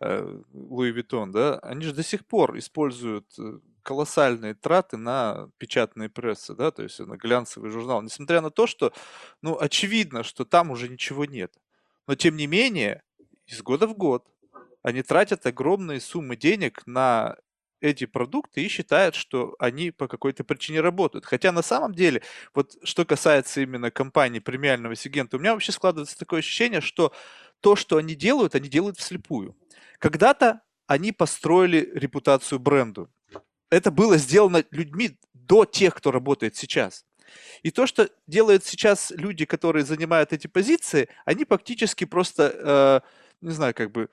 э, 0.00 0.40
Louis 0.52 0.94
Vuitton, 0.94 1.30
да, 1.30 1.58
они 1.60 1.84
же 1.84 1.94
до 1.94 2.02
сих 2.02 2.26
пор 2.26 2.58
используют 2.58 3.26
э, 3.38 3.58
колоссальные 3.82 4.54
траты 4.54 4.98
на 4.98 5.48
печатные 5.58 6.10
прессы, 6.10 6.54
да, 6.54 6.70
то 6.70 6.82
есть 6.82 7.00
на 7.00 7.16
глянцевый 7.16 7.70
журнал, 7.70 8.02
несмотря 8.02 8.42
на 8.42 8.50
то, 8.50 8.66
что, 8.66 8.92
ну, 9.42 9.58
очевидно, 9.58 10.22
что 10.22 10.44
там 10.44 10.70
уже 10.70 10.88
ничего 10.88 11.24
нет. 11.24 11.54
Но 12.06 12.14
тем 12.14 12.36
не 12.36 12.46
менее, 12.46 13.02
из 13.46 13.62
года 13.62 13.86
в 13.86 13.94
год 13.94 14.26
они 14.82 15.02
тратят 15.02 15.46
огромные 15.46 16.00
суммы 16.00 16.36
денег 16.36 16.86
на 16.86 17.36
эти 17.80 18.06
продукты 18.06 18.62
и 18.62 18.68
считают, 18.68 19.14
что 19.14 19.54
они 19.58 19.90
по 19.90 20.08
какой-то 20.08 20.44
причине 20.44 20.80
работают. 20.80 21.24
Хотя 21.26 21.52
на 21.52 21.62
самом 21.62 21.94
деле, 21.94 22.22
вот 22.54 22.76
что 22.82 23.04
касается 23.04 23.60
именно 23.60 23.90
компании 23.90 24.38
премиального 24.38 24.94
сегмента, 24.94 25.36
у 25.36 25.40
меня 25.40 25.52
вообще 25.52 25.72
складывается 25.72 26.18
такое 26.18 26.40
ощущение, 26.40 26.80
что 26.80 27.12
то, 27.60 27.76
что 27.76 27.96
они 27.96 28.14
делают, 28.14 28.54
они 28.54 28.68
делают 28.68 28.98
вслепую. 28.98 29.56
Когда-то 29.98 30.62
они 30.86 31.12
построили 31.12 31.90
репутацию 31.94 32.58
бренду. 32.58 33.10
Это 33.70 33.90
было 33.90 34.16
сделано 34.16 34.64
людьми 34.70 35.18
до 35.34 35.64
тех, 35.64 35.94
кто 35.94 36.10
работает 36.10 36.56
сейчас. 36.56 37.04
И 37.62 37.70
то, 37.70 37.86
что 37.86 38.08
делают 38.26 38.64
сейчас 38.64 39.12
люди, 39.12 39.44
которые 39.44 39.84
занимают 39.84 40.32
эти 40.32 40.46
позиции, 40.46 41.08
они 41.24 41.44
фактически 41.44 42.04
просто, 42.04 43.02
э, 43.02 43.46
не 43.46 43.52
знаю, 43.52 43.74
как 43.74 43.92
бы 43.92 44.08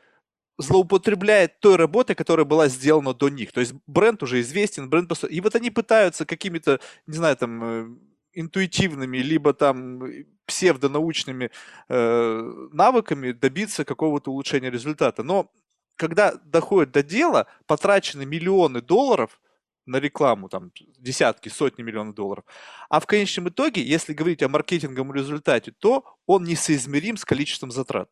злоупотребляет 0.58 1.60
той 1.60 1.76
работой, 1.76 2.16
которая 2.16 2.46
была 2.46 2.68
сделана 2.68 3.14
до 3.14 3.30
них. 3.30 3.52
То 3.52 3.60
есть 3.60 3.74
бренд 3.86 4.24
уже 4.24 4.42
известен, 4.42 4.90
бренд 4.90 5.08
просто... 5.08 5.28
И 5.28 5.40
вот 5.42 5.56
они 5.56 5.72
пытаются 5.72 6.26
какими-то, 6.26 6.80
не 7.06 7.18
знаю, 7.18 7.38
там, 7.38 7.64
э, 7.64 7.88
интуитивными, 8.34 9.18
либо 9.18 9.54
там 9.54 10.02
псевдонаучными 10.46 11.52
э, 11.90 12.68
навыками 12.72 13.32
добиться 13.32 13.86
какого-то 13.86 14.32
улучшения 14.32 14.72
результата. 14.72 15.24
Но 15.24 15.52
когда 15.96 16.34
доходит 16.46 16.92
до 16.92 17.04
дела, 17.04 17.48
потрачены 17.66 18.26
миллионы 18.26 18.82
долларов 18.82 19.40
на 19.86 19.98
рекламу, 19.98 20.50
там 20.50 20.72
десятки, 21.00 21.50
сотни 21.50 21.82
миллионов 21.82 22.16
долларов. 22.16 22.46
А 22.90 23.00
в 23.00 23.06
конечном 23.06 23.50
итоге, 23.50 23.82
если 23.82 24.14
говорить 24.14 24.44
о 24.44 24.50
маркетинговом 24.50 25.14
результате, 25.14 25.72
то 25.72 26.04
он 26.26 26.44
несоизмерим 26.44 27.18
с 27.18 27.26
количеством 27.26 27.72
затрат. 27.72 28.10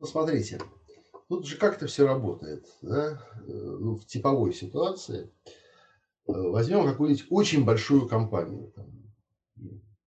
Ну, 0.00 0.06
смотрите, 0.06 0.60
тут 1.28 1.46
же 1.46 1.56
как-то 1.56 1.86
все 1.86 2.06
работает. 2.06 2.66
Да? 2.82 3.20
Э, 3.46 3.52
ну, 3.52 3.96
в 3.96 4.06
типовой 4.06 4.54
ситуации 4.54 5.32
э, 5.44 6.32
возьмем 6.32 6.84
какую-нибудь 6.84 7.26
очень 7.30 7.64
большую 7.64 8.08
компанию, 8.08 8.72
там, 8.76 8.86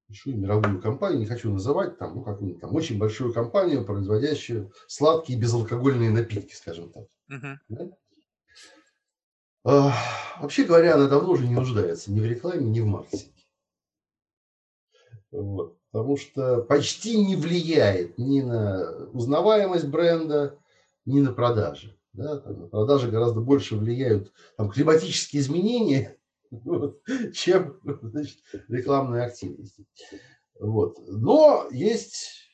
большую 0.07 0.37
мировую 0.37 0.81
компанию, 0.81 1.19
не 1.19 1.25
хочу 1.25 1.51
называть, 1.51 1.97
там, 1.97 2.15
ну, 2.15 2.23
какую-нибудь 2.23 2.61
там 2.61 2.73
очень 2.73 2.97
большую 2.97 3.33
компанию, 3.33 3.85
производящую 3.85 4.71
сладкие 4.87 5.39
безалкогольные 5.39 6.09
напитки, 6.09 6.53
скажем 6.53 6.91
так. 6.91 7.07
Uh-huh. 7.29 7.55
Да? 7.69 7.89
А, 9.63 9.93
вообще 10.39 10.63
говоря, 10.63 10.95
она 10.95 11.07
давно 11.07 11.33
уже 11.33 11.47
не 11.47 11.53
нуждается 11.53 12.11
ни 12.11 12.19
в 12.19 12.25
рекламе, 12.25 12.65
ни 12.65 12.79
в 12.79 12.85
маркетинге. 12.85 13.31
Вот 15.31 15.80
потому 15.91 16.17
что 16.17 16.61
почти 16.61 17.17
не 17.17 17.35
влияет 17.35 18.17
ни 18.17 18.41
на 18.41 19.07
узнаваемость 19.13 19.87
бренда, 19.87 20.57
ни 21.05 21.19
на 21.19 21.33
продажи. 21.33 21.97
Да, 22.13 22.37
там, 22.39 22.59
на 22.59 22.67
продажи 22.67 23.09
гораздо 23.09 23.39
больше 23.39 23.77
влияют 23.77 24.33
там, 24.57 24.69
климатические 24.69 25.41
изменения, 25.41 26.17
вот, 26.51 27.01
чем 27.33 27.79
значит, 27.83 28.37
рекламные 28.67 29.23
активности. 29.23 29.85
Вот. 30.59 30.97
Но 31.07 31.67
есть 31.71 32.49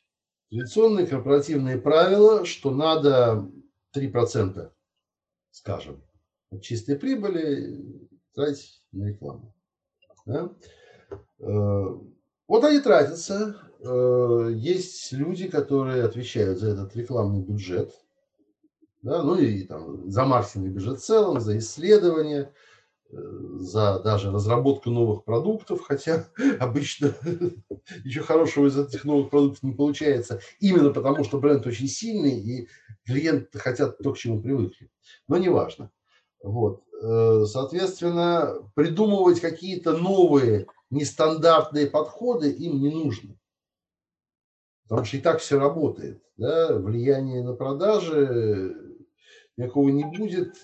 традиционные 0.49 1.07
корпоративные 1.07 1.77
правила, 1.77 2.45
что 2.45 2.71
надо 2.71 3.49
3%, 3.95 4.71
скажем, 5.51 6.03
от 6.51 6.61
чистой 6.61 6.95
прибыли 6.95 8.09
тратить 8.33 8.83
на 8.91 9.09
рекламу. 9.09 9.55
Да? 10.25 10.51
Вот 12.47 12.63
они 12.63 12.79
тратятся. 12.79 13.57
Э, 13.79 14.49
есть 14.53 15.11
люди, 15.11 15.47
которые 15.49 16.03
отвечают 16.03 16.59
за 16.59 16.69
этот 16.69 16.95
рекламный 16.95 17.41
бюджет. 17.41 17.93
Да, 19.01 19.21
ну 19.21 19.37
и 19.37 19.63
там, 19.63 20.09
за 20.09 20.25
маркетинговый 20.25 20.73
бюджет 20.73 20.99
в 20.99 21.05
целом, 21.05 21.39
за 21.39 21.57
исследования, 21.57 22.51
э, 23.11 23.15
за 23.59 23.99
даже 23.99 24.31
разработку 24.31 24.89
новых 24.89 25.23
продуктов, 25.25 25.81
хотя 25.81 26.27
обычно 26.59 27.13
ничего 28.05 28.25
хорошего 28.25 28.67
из 28.67 28.77
этих 28.77 29.03
новых 29.03 29.29
продуктов 29.29 29.63
не 29.63 29.73
получается, 29.73 30.39
именно 30.59 30.91
потому 30.91 31.23
что 31.23 31.39
бренд 31.39 31.67
очень 31.67 31.87
сильный 31.87 32.39
и 32.39 32.67
клиенты 33.05 33.59
хотят 33.59 33.97
то, 33.99 34.13
к 34.13 34.17
чему 34.17 34.41
привыкли. 34.41 34.89
Но 35.27 35.37
неважно. 35.37 35.91
Вот. 36.41 36.83
Э, 37.01 37.45
соответственно, 37.45 38.55
придумывать 38.73 39.41
какие-то 39.41 39.97
новые 39.97 40.67
нестандартные 40.89 41.87
подходы 41.87 42.51
им 42.51 42.81
не 42.81 42.89
нужно. 42.89 43.37
Потому 44.87 45.05
что 45.05 45.17
и 45.17 45.21
так 45.21 45.39
все 45.39 45.59
работает. 45.59 46.23
Да? 46.37 46.77
Влияние 46.77 47.43
на 47.43 47.53
продажи 47.53 48.75
никакого 49.57 49.89
не 49.89 50.05
будет, 50.05 50.55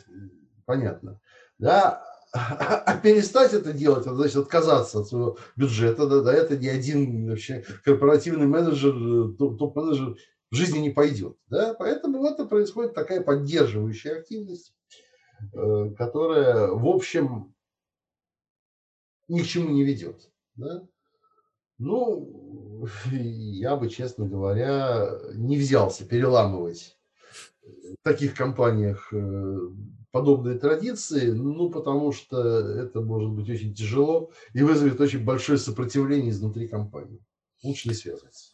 понятно. 0.65 1.19
Да? 1.57 2.03
А 2.34 2.97
перестать 2.97 3.53
это 3.53 3.74
делать, 3.74 4.07
это 4.07 4.15
значит 4.15 4.38
отказаться 4.38 4.99
от 4.99 5.07
своего 5.07 5.38
бюджета, 5.55 6.07
да, 6.07 6.21
да 6.21 6.34
это 6.34 6.57
ни 6.57 6.67
один 6.67 7.30
вообще 7.30 7.63
корпоративный 7.84 8.47
менеджер, 8.47 9.36
топ-менеджер 9.38 10.15
в 10.49 10.55
жизни 10.55 10.80
не 10.80 10.89
пойдет. 10.89 11.38
Да? 11.47 11.76
Поэтому 11.78 12.21
в 12.21 12.26
это 12.26 12.45
происходит 12.45 12.95
такая 12.95 13.21
поддерживающая 13.21 14.17
активность, 14.17 14.74
э, 15.53 15.91
которая, 15.95 16.69
в 16.69 16.88
общем, 16.88 17.52
ни 19.28 19.41
к 19.41 19.45
чему 19.45 19.69
не 19.69 19.84
ведет. 19.84 20.30
Да? 20.55 20.88
Ну, 21.78 22.88
я 23.11 23.76
бы, 23.76 23.89
честно 23.89 24.28
говоря, 24.28 25.11
не 25.34 25.57
взялся 25.57 26.05
переламывать 26.05 26.97
в 27.61 28.03
таких 28.03 28.36
компаниях 28.36 29.09
э, 29.13 29.59
подобные 30.11 30.59
традиции, 30.59 31.32
ну, 31.32 31.69
потому 31.69 32.11
что 32.11 32.39
это 32.39 33.01
может 33.01 33.32
быть 33.32 33.49
очень 33.49 33.74
тяжело 33.74 34.32
и 34.53 34.61
вызовет 34.61 34.99
очень 34.99 35.24
большое 35.24 35.57
сопротивление 35.57 36.30
изнутри 36.30 36.67
компании. 36.67 37.24
Лучше 37.63 37.89
не 37.89 37.95
связываться. 37.95 38.51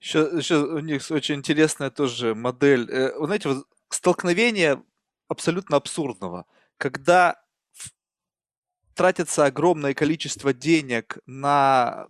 Еще, 0.00 0.30
еще 0.36 0.64
у 0.64 0.78
них 0.80 1.02
очень 1.10 1.36
интересная 1.36 1.90
тоже 1.90 2.34
модель. 2.34 2.90
Э, 2.90 3.18
вы 3.18 3.26
знаете, 3.26 3.62
столкновение 3.88 4.82
абсолютно 5.28 5.76
абсурдного, 5.76 6.46
когда 6.76 7.41
тратится 8.94 9.46
огромное 9.46 9.94
количество 9.94 10.52
денег 10.52 11.18
на 11.26 12.08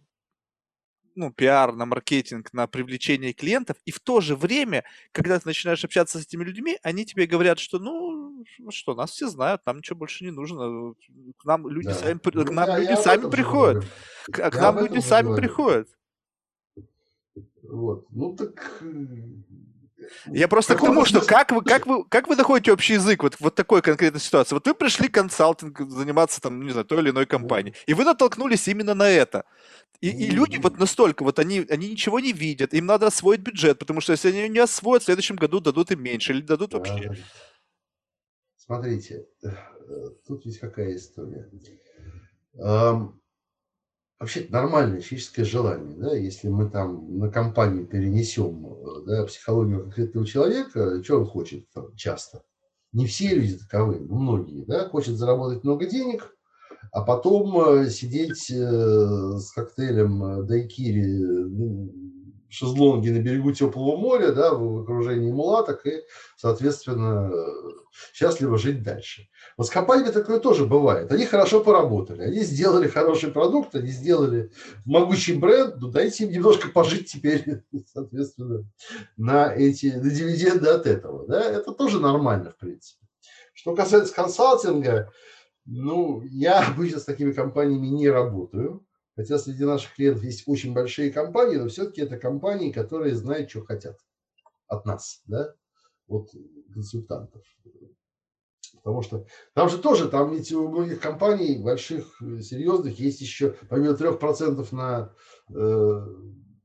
ну, 1.15 1.31
пиар, 1.31 1.75
на 1.75 1.87
маркетинг, 1.87 2.53
на 2.53 2.67
привлечение 2.67 3.33
клиентов, 3.33 3.77
и 3.85 3.91
в 3.91 4.01
то 4.01 4.21
же 4.21 4.35
время, 4.37 4.85
когда 5.13 5.39
ты 5.39 5.47
начинаешь 5.47 5.85
общаться 5.85 6.19
с 6.19 6.23
этими 6.23 6.45
людьми, 6.45 6.79
они 6.83 7.05
тебе 7.05 7.27
говорят, 7.27 7.59
что, 7.59 7.79
ну, 7.79 8.45
что, 8.71 8.95
нас 8.95 9.11
все 9.11 9.29
знают, 9.29 9.63
нам 9.67 9.79
ничего 9.79 9.99
больше 9.99 10.25
не 10.25 10.31
нужно, 10.31 10.95
к 11.37 11.45
нам 11.45 11.69
люди 11.69 11.89
да. 11.89 11.95
сами, 11.95 12.19
к 12.19 12.51
нам 12.51 12.69
я, 12.69 12.79
люди 12.79 12.91
я 12.91 12.97
сами 12.97 13.31
приходят, 13.31 13.85
к, 14.27 14.51
к 14.51 14.55
нам 14.57 14.79
люди 14.79 15.01
сами 15.01 15.27
говорю. 15.27 15.43
приходят. 15.43 15.89
Вот, 17.63 18.07
ну 18.11 18.37
так 18.37 18.83
э, 18.83 19.17
я 20.27 20.49
просто 20.49 20.75
к 20.75 20.81
тому, 20.81 21.05
что 21.05 21.21
как 21.21 21.53
вы, 21.53 21.63
как 21.63 21.87
вы, 21.87 22.05
как 22.05 22.29
вы 22.29 22.37
находите 22.37 22.73
общий 22.73 22.95
язык 22.95 23.23
вот, 23.23 23.37
вот 23.41 23.55
такой 23.55 23.83
конкретной 23.83 24.21
ситуации? 24.21 24.55
Вот 24.55 24.67
вы 24.67 24.75
пришли 24.75 25.09
консалтинг 25.09 25.81
заниматься 25.91 26.41
там, 26.41 26.63
не 26.63 26.71
знаю, 26.71 26.85
той 26.85 27.01
или 27.03 27.11
иной 27.11 27.27
компанией, 27.27 27.75
и 27.87 27.95
вы 27.95 28.05
натолкнулись 28.05 28.69
именно 28.69 28.95
на 28.95 29.09
это. 29.09 29.45
И, 30.01 30.09
и 30.09 30.31
люди 30.31 30.57
вот 30.57 30.79
настолько, 30.79 31.23
вот 31.23 31.39
они, 31.39 31.65
они 31.71 31.91
ничего 31.91 32.19
не 32.19 32.33
видят, 32.33 32.75
им 32.75 32.87
надо 32.87 33.07
освоить 33.07 33.41
бюджет, 33.41 33.79
потому 33.79 34.01
что 34.01 34.13
если 34.13 34.29
они 34.29 34.49
не 34.49 34.59
освоят, 34.59 35.03
в 35.03 35.07
следующем 35.07 35.37
году 35.37 35.61
дадут 35.61 35.91
им 35.93 36.03
меньше 36.03 36.33
или 36.33 36.41
дадут 36.41 36.75
вообще. 36.75 37.13
Смотрите, 38.57 39.27
э, 39.45 39.49
тут 40.27 40.45
есть 40.45 40.59
какая 40.59 40.97
история. 40.97 41.49
Вообще 44.23 44.47
нормальное 44.51 45.01
человеческое 45.01 45.45
желание, 45.45 45.97
да, 45.97 46.15
если 46.15 46.47
мы 46.47 46.71
там 46.71 47.19
на 47.19 47.29
компанию 47.29 47.85
перенесем 47.85 48.65
э, 48.65 49.05
да, 49.05 49.25
психологию 49.25 49.81
конкретного 49.81 50.25
человека, 50.25 51.03
что 51.03 51.19
он 51.19 51.27
хочет 51.27 51.69
там, 51.75 51.93
часто? 51.97 52.45
Не 52.93 53.07
все 53.07 53.35
люди 53.35 53.59
таковы, 53.59 53.99
но 53.99 54.15
многие, 54.15 54.65
да, 54.65 54.89
хочет 54.89 55.17
заработать 55.17 55.65
много 55.65 55.87
денег, 55.87 56.37
а 56.93 57.03
потом 57.03 57.81
э, 57.81 57.91
сидеть 57.91 58.49
э, 58.49 59.39
с 59.41 59.51
коктейлем 59.51 60.47
дайкири 60.47 62.22
шезлонги 62.53 63.09
на 63.09 63.19
берегу 63.19 63.53
теплого 63.53 63.97
моря, 63.97 64.33
да, 64.33 64.53
в 64.53 64.83
окружении 64.83 65.33
мулаток 65.33 65.87
и, 65.87 66.03
соответственно, 66.37 67.33
счастливо 68.13 68.59
жить 68.59 68.83
дальше. 68.83 69.29
Вот 69.57 69.69
с 69.69 69.71
компаниями 69.71 70.13
такое 70.13 70.39
тоже 70.39 70.67
бывает. 70.67 71.11
Они 71.11 71.25
хорошо 71.25 71.65
поработали, 71.65 72.23
они 72.23 72.41
сделали 72.41 72.89
хороший 72.89 73.31
продукт, 73.31 73.75
они 73.75 73.89
сделали 73.89 74.53
могучий 74.85 75.35
бренд, 75.35 75.77
ну 75.81 75.89
дайте 75.89 76.25
им 76.25 76.31
немножко 76.31 76.69
пожить 76.69 77.11
теперь, 77.11 77.63
соответственно, 77.93 78.69
на 79.17 79.53
эти 79.55 79.87
на 79.87 80.11
дивиденды 80.11 80.69
от 80.69 80.87
этого. 80.87 81.27
Да? 81.27 81.43
Это 81.43 81.73
тоже 81.73 82.01
нормально, 82.01 82.51
в 82.51 82.59
принципе. 82.59 83.07
Что 83.55 83.75
касается 83.75 84.15
консалтинга, 84.15 85.11
ну, 85.65 86.21
я 86.23 86.61
обычно 86.67 86.99
с 86.99 87.05
такими 87.05 87.33
компаниями 87.33 87.87
не 87.87 88.11
работаю. 88.11 88.85
Хотя 89.15 89.39
среди 89.39 89.65
наших 89.65 89.95
клиентов 89.95 90.25
есть 90.25 90.45
очень 90.47 90.73
большие 90.73 91.13
компании, 91.13 91.57
но 91.57 91.69
все-таки 91.69 92.01
это 92.01 92.17
компании, 92.17 92.73
которые 92.73 93.15
знают, 93.15 93.51
что 93.51 93.65
хотят 93.65 93.99
от 94.69 94.87
нас, 94.87 95.23
да, 95.27 95.55
от 96.09 96.31
консультантов. 96.73 97.43
Потому 98.77 99.03
что 99.03 99.27
там 99.55 99.69
же 99.69 99.79
тоже, 99.79 100.09
там 100.09 100.33
ведь 100.33 100.51
у 100.53 100.69
многих 100.69 101.01
компаний, 101.01 101.59
больших, 101.59 102.17
серьезных, 102.21 102.99
есть 102.99 103.21
еще, 103.21 103.55
помимо 103.69 103.95
3% 103.95 104.67
на 104.75 105.15
э, 105.55 106.07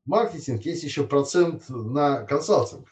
маркетинг, 0.06 0.62
есть 0.62 0.84
еще 0.84 1.06
процент 1.06 1.68
на 1.70 2.24
консалтинг. 2.24 2.88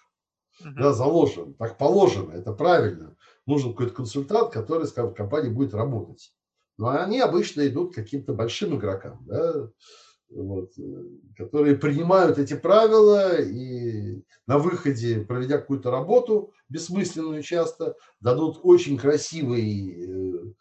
Uh-huh. 0.62 0.74
Да, 0.78 0.94
заложен, 0.94 1.54
так 1.56 1.78
положено, 1.78 2.32
это 2.34 2.54
правильно. 2.54 3.18
Нужен 3.46 3.72
какой-то 3.72 3.94
консультант, 3.94 4.52
который, 4.52 4.86
в 4.86 5.14
компании 5.14 5.50
будет 5.50 5.74
работать. 5.74 6.34
Но 6.78 6.90
они 6.90 7.20
обычно 7.20 7.68
идут 7.68 7.94
к 7.94 7.96
каким-то 7.96 8.34
большим 8.34 8.78
игрокам, 8.78 9.26
да, 9.26 9.70
вот, 10.30 10.72
которые 11.38 11.76
принимают 11.76 12.38
эти 12.38 12.56
правила 12.56 13.42
и 13.42 14.22
на 14.48 14.58
выходе, 14.58 15.22
проведя 15.22 15.58
какую-то 15.58 15.92
работу, 15.92 16.54
бессмысленную 16.70 17.44
часто, 17.44 17.96
дадут 18.20 18.60
очень 18.64 18.98
красивый 18.98 20.06
э, 20.06 20.54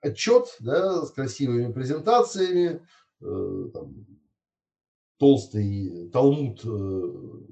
отчет 0.00 0.56
да, 0.60 1.04
с 1.04 1.10
красивыми 1.12 1.72
презентациями, 1.72 2.82
э, 3.20 3.70
там, 3.72 4.06
толстый 5.18 6.10
талмуд, 6.10 6.60
э, 6.64 7.48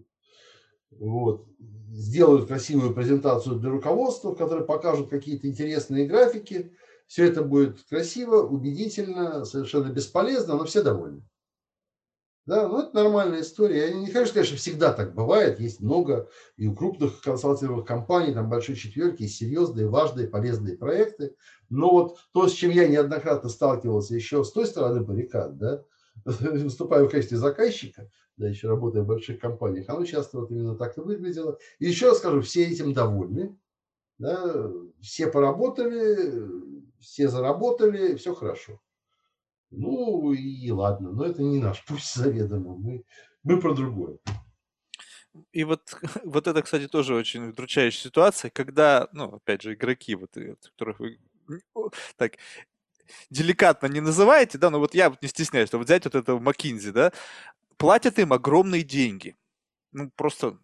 вот, 0.99 1.47
сделают 1.91 2.49
красивую 2.49 2.95
презентацию 2.95 3.59
для 3.59 3.71
руководства, 3.71 4.35
в 4.35 4.65
покажут 4.65 5.09
какие-то 5.09 5.47
интересные 5.49 6.07
графики, 6.07 6.73
все 7.07 7.25
это 7.25 7.43
будет 7.43 7.83
красиво, 7.85 8.43
убедительно, 8.43 9.45
совершенно 9.45 9.93
бесполезно, 9.93 10.57
но 10.57 10.65
все 10.65 10.83
довольны. 10.83 11.23
Да, 12.47 12.69
ну 12.69 12.81
это 12.81 12.95
нормальная 12.95 13.41
история. 13.41 13.89
Я 13.89 13.93
не 13.93 14.07
хочу 14.07 14.29
сказать, 14.29 14.47
что 14.47 14.57
всегда 14.57 14.93
так 14.93 15.15
бывает. 15.15 15.59
Есть 15.59 15.81
много 15.81 16.29
и 16.57 16.69
у 16.69 16.77
крупных 16.77 17.21
консалтинговых 17.21 17.85
компаний, 17.85 18.33
там 18.33 18.49
большой 18.49 18.77
четверки, 18.77 19.23
есть 19.23 19.37
серьезные, 19.37 19.89
важные, 19.89 20.29
полезные 20.29 20.77
проекты. 20.77 21.35
Но 21.71 21.91
вот 21.91 22.19
то, 22.33 22.47
с 22.47 22.53
чем 22.53 22.71
я 22.71 22.87
неоднократно 22.87 23.49
сталкивался 23.49 24.15
еще 24.15 24.45
с 24.45 24.53
той 24.53 24.67
стороны 24.67 25.01
баррикад, 25.01 25.59
да, 25.59 25.83
выступаю 26.25 27.09
в 27.09 27.11
качестве 27.11 27.37
заказчика, 27.37 28.09
да, 28.37 28.47
еще 28.49 28.69
работая 28.69 29.03
в 29.03 29.07
больших 29.07 29.41
компаниях, 29.41 29.89
оно 29.89 30.05
часто 30.05 30.39
вот 30.39 30.53
именно 30.53 30.77
так 30.77 30.97
и 30.99 31.01
выглядело. 31.01 31.59
И 31.81 31.87
еще 31.87 32.11
раз 32.11 32.19
скажу, 32.19 32.43
все 32.43 32.65
этим 32.65 32.93
довольны, 32.93 33.59
да, 34.19 34.71
все 35.01 35.27
поработали, 35.27 36.66
все 37.07 37.29
заработали, 37.29 38.17
все 38.17 38.35
хорошо. 38.35 38.81
Ну 39.71 40.33
и 40.33 40.71
ладно, 40.71 41.13
но 41.13 41.25
это 41.25 41.43
не 41.43 41.59
наш 41.59 41.85
путь 41.87 42.05
заведомо, 42.05 42.77
мы, 42.77 43.05
мы 43.43 43.61
про 43.61 43.75
другое. 43.75 44.19
И 45.53 45.65
вот, 45.65 45.99
вот 46.25 46.47
это, 46.47 46.63
кстати, 46.63 46.89
тоже 46.89 47.15
очень 47.15 47.49
удручающая 47.49 48.03
ситуация, 48.03 48.51
когда, 48.51 49.09
ну, 49.13 49.37
опять 49.37 49.63
же, 49.63 49.75
игроки, 49.75 50.15
вот, 50.15 50.33
которых 50.33 51.01
вы 51.01 51.19
так 52.17 52.33
деликатно 53.31 53.87
не 53.87 54.01
называете, 54.01 54.59
да, 54.59 54.71
но 54.71 54.81
вот 54.81 54.95
я 54.95 55.11
вот 55.11 55.23
не 55.23 55.29
стесняюсь, 55.29 55.69
что 55.69 55.79
вот 55.79 55.87
взять 55.87 56.05
вот 56.05 56.17
этого 56.17 56.41
Маккинзи, 56.41 56.91
да, 56.91 57.13
платят 57.77 58.19
им 58.19 58.33
огромные 58.33 58.83
деньги. 58.83 59.37
Ну, 59.93 60.11
просто 60.17 60.59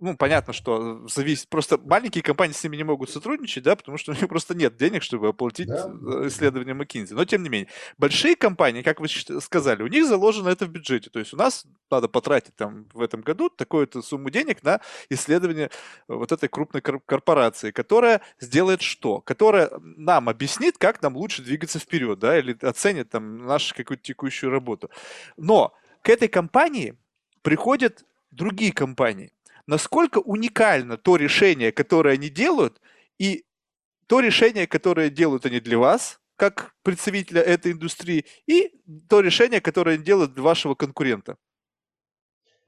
ну, 0.00 0.16
понятно, 0.16 0.52
что 0.52 1.06
зависит. 1.08 1.48
Просто 1.48 1.78
маленькие 1.78 2.22
компании 2.22 2.54
с 2.54 2.64
ними 2.64 2.76
не 2.76 2.84
могут 2.84 3.10
сотрудничать, 3.10 3.64
да, 3.64 3.76
потому 3.76 3.98
что 3.98 4.12
у 4.12 4.14
них 4.14 4.26
просто 4.28 4.54
нет 4.54 4.76
денег, 4.76 5.02
чтобы 5.02 5.28
оплатить 5.28 5.68
да. 5.68 5.86
Э, 5.86 6.26
исследование 6.26 6.74
McKinsey. 6.74 7.14
Но 7.14 7.24
тем 7.24 7.42
не 7.42 7.50
менее, 7.50 7.68
большие 7.98 8.34
компании, 8.34 8.82
как 8.82 9.00
вы 9.00 9.08
сказали, 9.08 9.82
у 9.82 9.86
них 9.86 10.06
заложено 10.06 10.48
это 10.48 10.64
в 10.64 10.70
бюджете. 10.70 11.10
То 11.10 11.18
есть 11.18 11.34
у 11.34 11.36
нас 11.36 11.66
надо 11.90 12.08
потратить 12.08 12.56
там 12.56 12.86
в 12.94 13.02
этом 13.02 13.20
году 13.20 13.50
такую-то 13.50 14.00
сумму 14.00 14.30
денег 14.30 14.62
на 14.62 14.80
исследование 15.10 15.70
вот 16.08 16.32
этой 16.32 16.48
крупной 16.48 16.80
корпорации, 16.80 17.70
которая 17.70 18.22
сделает 18.40 18.80
что? 18.80 19.20
Которая 19.20 19.70
нам 19.80 20.28
объяснит, 20.28 20.78
как 20.78 21.02
нам 21.02 21.16
лучше 21.16 21.42
двигаться 21.42 21.78
вперед, 21.78 22.18
да, 22.18 22.38
или 22.38 22.56
оценит 22.62 23.10
там 23.10 23.38
нашу 23.46 23.74
какую-то 23.74 24.02
текущую 24.02 24.50
работу. 24.50 24.90
Но 25.36 25.74
к 26.02 26.08
этой 26.08 26.28
компании 26.28 26.96
приходят 27.42 28.04
другие 28.30 28.72
компании 28.72 29.32
насколько 29.70 30.18
уникально 30.18 30.96
то 30.96 31.14
решение, 31.14 31.70
которое 31.70 32.14
они 32.14 32.28
делают, 32.28 32.80
и 33.18 33.44
то 34.08 34.18
решение, 34.18 34.66
которое 34.66 35.10
делают 35.10 35.46
они 35.46 35.60
для 35.60 35.78
вас, 35.78 36.20
как 36.34 36.74
представителя 36.82 37.40
этой 37.40 37.70
индустрии, 37.70 38.26
и 38.48 38.72
то 39.08 39.20
решение, 39.20 39.60
которое 39.60 39.94
они 39.94 40.04
делают 40.04 40.34
для 40.34 40.42
вашего 40.42 40.74
конкурента. 40.74 41.36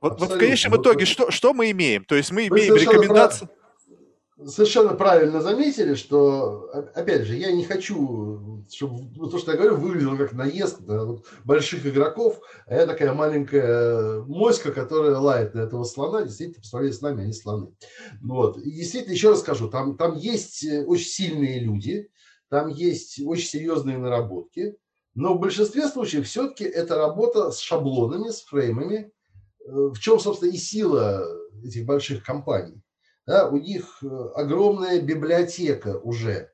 Вот, 0.00 0.20
вот 0.20 0.30
в 0.30 0.38
конечном 0.38 0.80
итоге, 0.80 1.04
что, 1.04 1.32
что 1.32 1.52
мы 1.52 1.72
имеем? 1.72 2.04
То 2.04 2.14
есть 2.14 2.30
мы 2.30 2.46
имеем 2.46 2.76
рекомендации... 2.76 3.46
Прав 3.46 3.61
совершенно 4.46 4.94
правильно 4.94 5.40
заметили, 5.40 5.94
что, 5.94 6.70
опять 6.94 7.22
же, 7.22 7.36
я 7.36 7.52
не 7.52 7.64
хочу, 7.64 8.64
чтобы 8.70 9.10
ну, 9.16 9.28
то, 9.28 9.38
что 9.38 9.52
я 9.52 9.56
говорю, 9.56 9.76
выглядело 9.76 10.16
как 10.16 10.32
наезд 10.32 10.80
вот, 10.80 11.24
больших 11.44 11.86
игроков, 11.86 12.40
а 12.66 12.74
я 12.74 12.86
такая 12.86 13.12
маленькая 13.12 14.22
моська, 14.22 14.72
которая 14.72 15.16
лает 15.16 15.54
на 15.54 15.60
этого 15.60 15.84
слона, 15.84 16.22
действительно, 16.22 16.62
по 16.62 16.66
сравнению 16.66 16.98
с 16.98 17.02
нами, 17.02 17.22
они 17.24 17.32
слоны. 17.32 17.74
Вот. 18.20 18.58
И 18.58 18.70
действительно, 18.70 19.12
еще 19.12 19.30
раз 19.30 19.40
скажу, 19.40 19.68
там, 19.68 19.96
там 19.96 20.16
есть 20.16 20.64
э, 20.64 20.84
очень 20.84 21.08
сильные 21.08 21.60
люди, 21.60 22.08
там 22.48 22.68
есть 22.68 23.20
очень 23.24 23.48
серьезные 23.48 23.98
наработки, 23.98 24.76
но 25.14 25.34
в 25.34 25.40
большинстве 25.40 25.88
случаев 25.88 26.26
все-таки 26.26 26.64
это 26.64 26.96
работа 26.96 27.50
с 27.50 27.58
шаблонами, 27.58 28.30
с 28.30 28.42
фреймами, 28.42 29.10
э, 29.64 29.70
в 29.70 29.98
чем, 29.98 30.18
собственно, 30.18 30.50
и 30.50 30.56
сила 30.56 31.26
этих 31.64 31.84
больших 31.84 32.24
компаний 32.24 32.82
да, 33.26 33.48
у 33.48 33.56
них 33.56 33.98
э, 34.02 34.06
огромная 34.34 35.00
библиотека 35.00 35.98
уже 35.98 36.52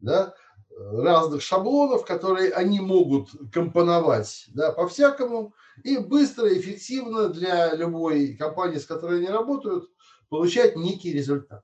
да, 0.00 0.34
разных 0.70 1.42
шаблонов, 1.42 2.04
которые 2.04 2.52
они 2.52 2.80
могут 2.80 3.30
компоновать 3.52 4.46
да, 4.48 4.72
по-всякому 4.72 5.54
и 5.84 5.98
быстро 5.98 6.48
эффективно 6.56 7.28
для 7.28 7.74
любой 7.74 8.36
компании, 8.36 8.78
с 8.78 8.86
которой 8.86 9.18
они 9.18 9.28
работают, 9.28 9.90
получать 10.28 10.76
некий 10.76 11.12
результат. 11.12 11.62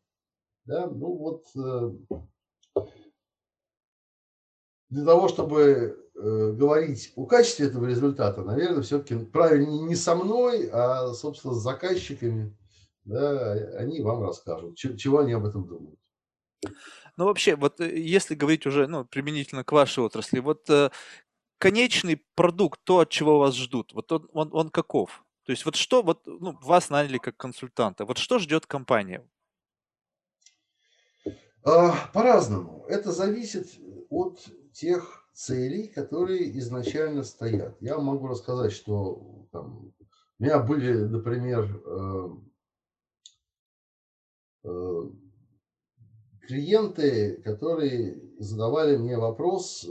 Да, 0.64 0.86
ну 0.86 1.16
вот 1.16 1.44
э, 1.56 2.84
для 4.88 5.04
того, 5.04 5.28
чтобы 5.28 6.08
э, 6.14 6.52
говорить 6.52 7.12
о 7.16 7.26
качестве 7.26 7.66
этого 7.66 7.86
результата, 7.86 8.42
наверное, 8.42 8.82
все-таки 8.82 9.16
правильнее 9.16 9.82
не 9.82 9.96
со 9.96 10.14
мной, 10.14 10.70
а, 10.72 11.12
собственно, 11.12 11.54
с 11.54 11.62
заказчиками, 11.62 12.56
да, 13.04 13.52
они 13.78 14.00
вам 14.00 14.22
расскажут, 14.22 14.76
чего 14.76 15.18
они 15.18 15.32
об 15.32 15.44
этом 15.44 15.66
думают. 15.66 15.98
Ну, 17.16 17.26
вообще, 17.26 17.54
вот 17.54 17.80
э, 17.80 17.98
если 17.98 18.34
говорить 18.34 18.66
уже 18.66 18.86
ну, 18.86 19.04
применительно 19.04 19.62
к 19.62 19.72
вашей 19.72 20.02
отрасли, 20.02 20.40
вот 20.40 20.68
э, 20.70 20.90
конечный 21.58 22.24
продукт, 22.34 22.80
то, 22.84 23.00
от 23.00 23.10
чего 23.10 23.38
вас 23.38 23.54
ждут, 23.54 23.92
вот 23.92 24.10
он, 24.10 24.28
он, 24.32 24.48
он 24.52 24.70
каков? 24.70 25.24
То 25.44 25.52
есть 25.52 25.64
вот 25.64 25.76
что, 25.76 26.02
вот 26.02 26.26
ну, 26.26 26.58
вас 26.62 26.90
наняли 26.90 27.18
как 27.18 27.36
консультанта, 27.36 28.04
вот 28.06 28.18
что 28.18 28.38
ждет 28.38 28.66
компания? 28.66 29.24
А, 31.62 31.94
по-разному. 32.12 32.84
Это 32.88 33.12
зависит 33.12 33.68
от 34.08 34.40
тех 34.72 35.28
целей, 35.32 35.88
которые 35.88 36.58
изначально 36.58 37.22
стоят. 37.22 37.76
Я 37.80 37.98
могу 37.98 38.26
рассказать, 38.26 38.72
что 38.72 39.46
там, 39.52 39.92
у 40.38 40.42
меня 40.42 40.58
были, 40.58 40.92
например, 40.94 41.82
э, 41.84 42.28
Э, 42.28 42.28
клиенты, 46.46 47.40
которые 47.42 48.22
задавали 48.38 48.96
мне 48.96 49.16
вопрос, 49.16 49.84
э, 49.84 49.88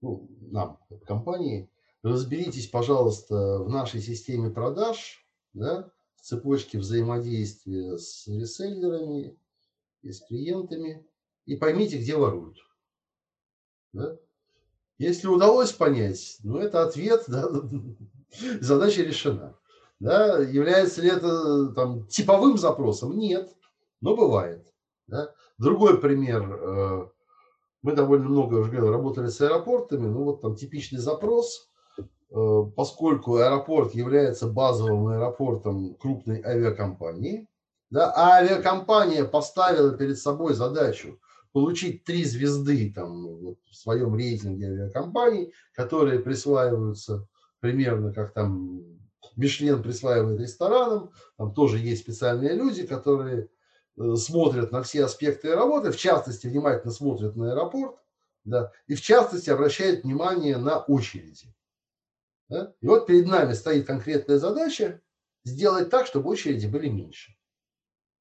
ну, 0.00 0.28
нам, 0.40 0.78
как 0.88 1.04
компании, 1.04 1.70
разберитесь, 2.02 2.68
пожалуйста, 2.68 3.58
в 3.58 3.68
нашей 3.68 4.00
системе 4.00 4.50
продаж, 4.50 5.24
да, 5.52 5.90
в 6.16 6.22
цепочке 6.22 6.78
взаимодействия 6.78 7.98
с 7.98 8.26
реселлерами 8.26 9.38
и 10.02 10.12
с 10.12 10.20
клиентами, 10.20 11.06
и 11.46 11.56
поймите, 11.56 11.98
где 11.98 12.16
воруют. 12.16 12.58
Да? 13.92 14.16
Если 14.98 15.28
удалось 15.28 15.72
понять, 15.72 16.38
ну, 16.42 16.58
это 16.58 16.82
ответ, 16.82 17.24
да, 17.26 17.48
задача 18.60 19.02
решена. 19.02 19.58
Да? 20.00 20.38
Является 20.38 21.02
ли 21.02 21.10
это 21.10 21.68
там, 21.68 22.06
типовым 22.06 22.58
запросом? 22.58 23.16
Нет, 23.18 23.54
но 24.00 24.16
бывает. 24.16 24.66
Да? 25.06 25.32
Другой 25.58 26.00
пример. 26.00 26.42
Э, 26.50 27.08
мы 27.82 27.92
довольно 27.92 28.28
много 28.28 28.56
уже 28.56 28.90
работали 28.90 29.28
с 29.28 29.40
аэропортами. 29.40 30.06
Ну 30.06 30.24
вот 30.24 30.40
там 30.40 30.56
типичный 30.56 30.98
запрос. 30.98 31.68
Э, 32.32 32.62
поскольку 32.74 33.36
аэропорт 33.36 33.94
является 33.94 34.46
базовым 34.46 35.08
аэропортом 35.08 35.94
крупной 35.94 36.42
авиакомпании, 36.42 37.46
Да, 37.90 38.10
а 38.12 38.36
авиакомпания 38.36 39.24
поставила 39.24 39.96
перед 39.96 40.18
собой 40.18 40.54
задачу 40.54 41.18
получить 41.52 42.04
три 42.04 42.24
звезды 42.24 42.92
там, 42.94 43.26
вот, 43.26 43.58
в 43.68 43.74
своем 43.74 44.14
рейтинге 44.14 44.66
авиакомпаний, 44.66 45.52
которые 45.74 46.20
присваиваются 46.20 47.26
примерно 47.58 48.14
как 48.14 48.32
там 48.32 48.99
Мишлен 49.40 49.82
присваивает 49.82 50.38
ресторанам, 50.38 51.12
там 51.36 51.54
тоже 51.54 51.78
есть 51.78 52.02
специальные 52.02 52.54
люди, 52.54 52.86
которые 52.86 53.48
э, 53.96 54.14
смотрят 54.16 54.70
на 54.70 54.82
все 54.82 55.04
аспекты 55.04 55.54
работы, 55.54 55.90
в 55.90 55.96
частности, 55.96 56.46
внимательно 56.46 56.92
смотрят 56.92 57.36
на 57.36 57.52
аэропорт, 57.52 57.96
да, 58.44 58.70
и 58.86 58.94
в 58.94 59.00
частности 59.00 59.48
обращают 59.48 60.04
внимание 60.04 60.58
на 60.58 60.78
очереди. 60.78 61.54
Да? 62.50 62.74
И 62.80 62.86
вот 62.86 63.06
перед 63.06 63.26
нами 63.26 63.54
стоит 63.54 63.86
конкретная 63.86 64.38
задача 64.38 65.00
сделать 65.44 65.88
так, 65.88 66.06
чтобы 66.06 66.30
очереди 66.30 66.66
были 66.66 66.88
меньше. 66.88 67.34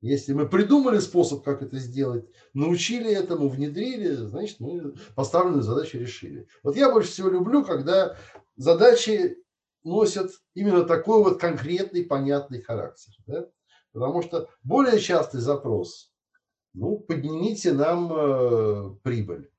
Если 0.02 0.32
мы 0.32 0.48
придумали 0.48 1.00
способ, 1.00 1.44
как 1.44 1.62
это 1.62 1.78
сделать, 1.80 2.26
научили 2.54 3.12
этому, 3.12 3.50
внедрили, 3.50 4.14
значит, 4.14 4.62
мы 4.62 4.94
поставленную 5.16 5.64
задачу 5.64 5.98
решили. 5.98 6.48
Вот 6.64 6.78
я 6.78 6.90
больше 6.90 7.12
всего 7.12 7.30
люблю, 7.30 7.66
когда 7.66 8.16
задачи 8.56 9.44
носят 9.84 10.32
именно 10.54 10.84
такой 10.84 11.24
вот 11.24 11.40
конкретный, 11.40 12.04
понятный 12.04 12.62
характер. 12.62 13.14
Да? 13.28 13.48
Потому 13.92 14.22
что 14.22 14.50
более 14.64 15.00
частый 15.00 15.42
запрос, 15.42 16.12
ну, 16.74 17.00
поднимите 17.00 17.74
нам 17.74 18.12
э, 18.12 18.96
прибыль. 19.04 19.50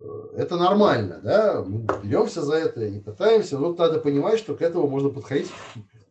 Э, 0.00 0.04
это 0.36 0.56
нормально, 0.56 1.20
да, 1.22 1.62
мы 1.62 1.86
беремся 2.02 2.42
за 2.42 2.54
это 2.54 2.84
и 2.84 3.00
пытаемся, 3.00 3.58
но 3.58 3.74
надо 3.74 4.00
понимать, 4.00 4.38
что 4.38 4.56
к 4.56 4.62
этому 4.62 4.88
можно 4.88 5.10
подходить 5.10 5.50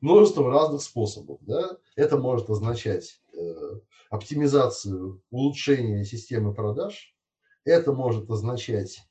множеством 0.02 0.48
разных 0.48 0.82
способов. 0.82 1.40
Да? 1.42 1.78
Это 1.96 2.18
может 2.18 2.50
означать 2.50 3.22
э, 3.34 3.80
оптимизацию, 4.10 5.22
улучшение 5.32 6.06
системы 6.06 6.54
продаж, 6.54 7.16
это 7.66 7.92
может 7.92 8.30
означать 8.30 9.02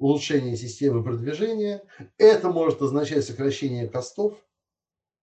улучшение 0.00 0.56
системы 0.56 1.04
продвижения, 1.04 1.82
это 2.18 2.48
может 2.48 2.82
означать 2.82 3.24
сокращение 3.24 3.86
костов, 3.86 4.34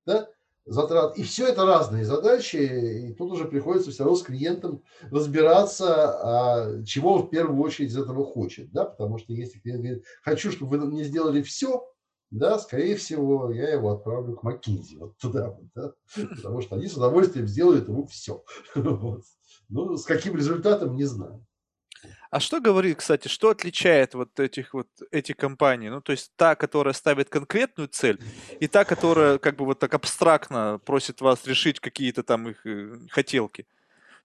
да, 0.06 0.30
затрат. 0.66 1.18
И 1.18 1.24
все 1.24 1.48
это 1.48 1.66
разные 1.66 2.06
задачи, 2.06 2.58
и 2.58 3.14
тут 3.14 3.32
уже 3.32 3.46
приходится 3.46 3.90
все 3.92 4.04
равно 4.04 4.18
с 4.18 4.24
клиентом 4.24 4.84
разбираться, 5.10 6.12
а 6.22 6.84
чего 6.84 7.16
он 7.16 7.24
в 7.24 7.30
первую 7.30 7.60
очередь 7.62 7.90
из 7.90 7.98
этого 7.98 8.24
хочет. 8.24 8.72
Да? 8.72 8.86
Потому 8.86 9.18
что 9.18 9.34
если 9.34 9.60
клиент 9.60 9.82
говорит, 9.82 10.06
хочу, 10.22 10.52
чтобы 10.52 10.78
вы 10.78 10.86
мне 10.86 11.04
сделали 11.04 11.42
все, 11.42 11.92
да, 12.30 12.60
скорее 12.60 12.96
всего, 12.98 13.52
я 13.52 13.70
его 13.70 13.92
отправлю 13.92 14.36
к 14.36 14.44
Маккинзи, 14.44 14.98
вот 14.98 15.18
туда, 15.18 15.58
да, 15.74 15.94
потому 16.36 16.62
что 16.62 16.76
они 16.76 16.88
с 16.88 16.98
удовольствием 16.98 17.48
сделают 17.48 17.88
ему 17.88 18.06
все. 18.06 18.44
Вот. 18.76 19.24
Ну, 19.70 19.98
с 19.98 20.06
каким 20.06 20.36
результатом, 20.36 20.96
не 20.96 21.04
знаю. 21.04 21.46
А 22.30 22.40
что 22.40 22.60
говорит, 22.60 22.98
кстати, 22.98 23.28
что 23.28 23.50
отличает 23.50 24.14
вот 24.14 24.40
этих 24.40 24.74
вот 24.74 24.88
эти 25.12 25.32
компании? 25.34 25.90
Ну, 25.90 26.02
то 26.02 26.12
есть 26.12 26.32
та, 26.36 26.56
которая 26.56 26.94
ставит 26.94 27.30
конкретную 27.30 27.88
цель, 27.88 28.20
и 28.60 28.68
та, 28.68 28.86
которая 28.86 29.38
как 29.38 29.56
бы 29.56 29.66
вот 29.66 29.80
так 29.80 29.94
абстрактно 29.94 30.80
просит 30.86 31.22
вас 31.22 31.46
решить 31.48 31.80
какие-то 31.80 32.24
там 32.24 32.50
их 32.50 32.66
э, 32.66 33.00
хотелки. 33.10 33.66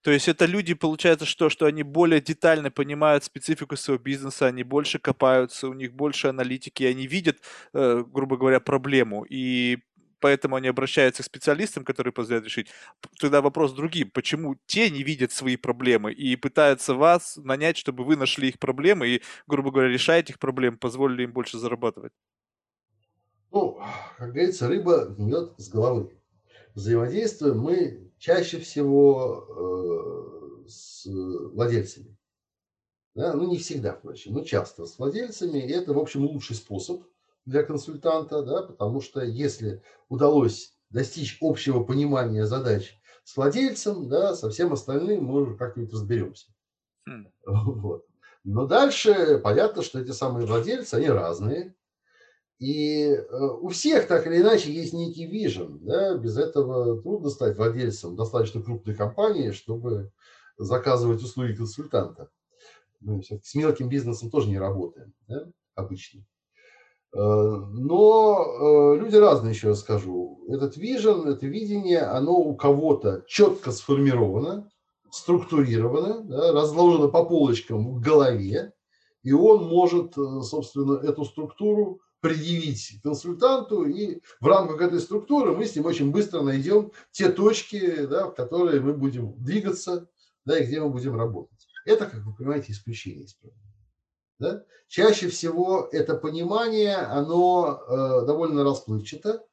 То 0.02 0.10
есть 0.10 0.28
это 0.28 0.46
люди, 0.46 0.74
получается, 0.74 1.24
что, 1.24 1.48
что 1.48 1.66
они 1.66 1.84
более 1.84 2.20
детально 2.20 2.72
понимают 2.72 3.22
специфику 3.22 3.76
своего 3.76 4.02
бизнеса, 4.02 4.46
они 4.46 4.64
больше 4.64 4.98
копаются, 4.98 5.68
у 5.68 5.74
них 5.74 5.92
больше 5.92 6.26
аналитики, 6.26 6.82
они 6.82 7.06
видят, 7.06 7.38
э, 7.72 8.04
грубо 8.04 8.36
говоря, 8.36 8.58
проблему. 8.58 9.24
И 9.30 9.78
поэтому 10.22 10.56
они 10.56 10.68
обращаются 10.68 11.22
к 11.22 11.26
специалистам, 11.26 11.84
которые 11.84 12.12
позволяют 12.12 12.46
решить. 12.46 12.68
Тогда 13.20 13.42
вопрос 13.42 13.72
другим. 13.72 14.10
Почему 14.10 14.56
те 14.66 14.88
не 14.88 15.02
видят 15.02 15.32
свои 15.32 15.56
проблемы 15.56 16.12
и 16.12 16.36
пытаются 16.36 16.94
вас 16.94 17.36
нанять, 17.36 17.76
чтобы 17.76 18.04
вы 18.04 18.16
нашли 18.16 18.48
их 18.48 18.58
проблемы 18.58 19.08
и, 19.08 19.22
грубо 19.48 19.72
говоря, 19.72 19.88
решаете 19.88 20.32
их 20.32 20.38
проблемы, 20.38 20.78
позволили 20.78 21.24
им 21.24 21.32
больше 21.32 21.58
зарабатывать? 21.58 22.12
Ну, 23.50 23.80
как 24.16 24.32
говорится, 24.32 24.68
рыба 24.68 25.06
гниет 25.06 25.54
с 25.58 25.68
головы. 25.68 26.16
Взаимодействуем 26.74 27.58
мы 27.58 28.12
чаще 28.18 28.60
всего 28.60 30.64
э, 30.64 30.68
с 30.68 31.04
владельцами. 31.04 32.16
Да? 33.14 33.34
Ну, 33.34 33.50
не 33.50 33.58
всегда, 33.58 33.94
впрочем, 33.94 34.34
но 34.34 34.44
часто 34.44 34.86
с 34.86 34.98
владельцами. 34.98 35.58
И 35.58 35.70
это, 35.70 35.92
в 35.92 35.98
общем, 35.98 36.24
лучший 36.24 36.56
способ 36.56 37.02
для 37.44 37.62
консультанта, 37.62 38.42
да, 38.42 38.62
потому 38.62 39.00
что 39.00 39.22
если 39.22 39.82
удалось 40.08 40.76
достичь 40.90 41.38
общего 41.40 41.82
понимания 41.82 42.46
задач 42.46 42.98
с 43.24 43.36
владельцем, 43.36 44.08
да, 44.08 44.34
со 44.34 44.50
всем 44.50 44.72
остальным 44.72 45.24
мы 45.24 45.42
уже 45.42 45.56
как-нибудь 45.56 45.92
разберемся. 45.92 46.48
Хм. 47.06 47.28
Вот. 47.46 48.06
Но 48.44 48.66
дальше 48.66 49.38
понятно, 49.38 49.82
что 49.82 50.00
эти 50.00 50.10
самые 50.10 50.46
владельцы, 50.46 50.94
они 50.94 51.08
разные. 51.08 51.76
И 52.58 53.04
э, 53.04 53.36
у 53.60 53.68
всех 53.68 54.06
так 54.08 54.26
или 54.26 54.40
иначе 54.40 54.72
есть 54.72 54.92
некий 54.92 55.26
вижен. 55.26 55.78
Да? 55.84 56.16
Без 56.16 56.36
этого 56.36 57.00
трудно 57.00 57.30
стать 57.30 57.56
владельцем 57.56 58.16
достаточно 58.16 58.62
крупной 58.62 58.94
компании, 58.96 59.52
чтобы 59.52 60.12
заказывать 60.56 61.22
услуги 61.22 61.54
консультанта. 61.54 62.30
Мы 63.00 63.22
с 63.22 63.54
мелким 63.54 63.88
бизнесом 63.88 64.30
тоже 64.30 64.48
не 64.48 64.58
работаем 64.58 65.12
да? 65.26 65.50
обычно. 65.74 66.24
Э, 67.14 67.18
но 67.18 68.94
э, 68.94 68.98
люди 68.98 69.16
разные, 69.16 69.52
еще 69.52 69.68
раз 69.68 69.80
скажу. 69.80 70.44
Этот 70.48 70.76
вижен, 70.76 71.28
это 71.28 71.46
видение, 71.46 72.00
оно 72.00 72.32
у 72.38 72.56
кого-то 72.56 73.24
четко 73.26 73.70
сформировано, 73.70 74.70
структурировано, 75.10 76.22
да, 76.24 76.52
разложено 76.52 77.08
по 77.08 77.24
полочкам 77.24 77.94
в 77.94 78.00
голове, 78.00 78.72
и 79.22 79.32
он 79.32 79.68
может, 79.68 80.14
собственно, 80.14 80.98
эту 80.98 81.24
структуру 81.24 82.00
предъявить 82.20 83.00
консультанту, 83.02 83.84
и 83.84 84.20
в 84.40 84.46
рамках 84.46 84.80
этой 84.80 85.00
структуры 85.00 85.54
мы 85.54 85.66
с 85.66 85.76
ним 85.76 85.86
очень 85.86 86.10
быстро 86.12 86.40
найдем 86.40 86.92
те 87.10 87.30
точки, 87.30 88.06
да, 88.06 88.28
в 88.28 88.34
которые 88.34 88.80
мы 88.80 88.94
будем 88.94 89.34
двигаться, 89.42 90.08
да, 90.46 90.58
и 90.58 90.64
где 90.64 90.80
мы 90.80 90.88
будем 90.88 91.16
работать. 91.16 91.66
Это, 91.84 92.06
как 92.06 92.22
вы 92.22 92.34
понимаете, 92.34 92.72
исключение 92.72 93.24
из 93.24 93.34
правил. 93.34 93.56
Да? 94.42 94.64
Чаще 94.88 95.28
всего 95.28 95.88
это 95.92 96.16
понимание, 96.16 96.96
оно 96.96 97.80
э, 97.86 98.26
довольно 98.26 98.64
расплывчато. 98.64 99.46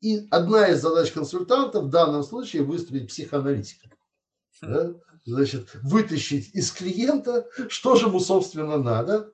И 0.00 0.28
одна 0.30 0.68
из 0.68 0.80
задач 0.80 1.10
консультанта 1.10 1.80
в 1.80 1.90
данном 1.90 2.22
случае 2.22 2.62
выстроить 2.62 3.08
психоаналитика. 3.08 3.90
Да? 4.62 4.94
Значит, 5.26 5.74
вытащить 5.82 6.54
из 6.54 6.70
клиента, 6.70 7.48
что 7.68 7.96
же 7.96 8.06
ему, 8.06 8.20
собственно, 8.20 8.78
надо, 8.78 9.32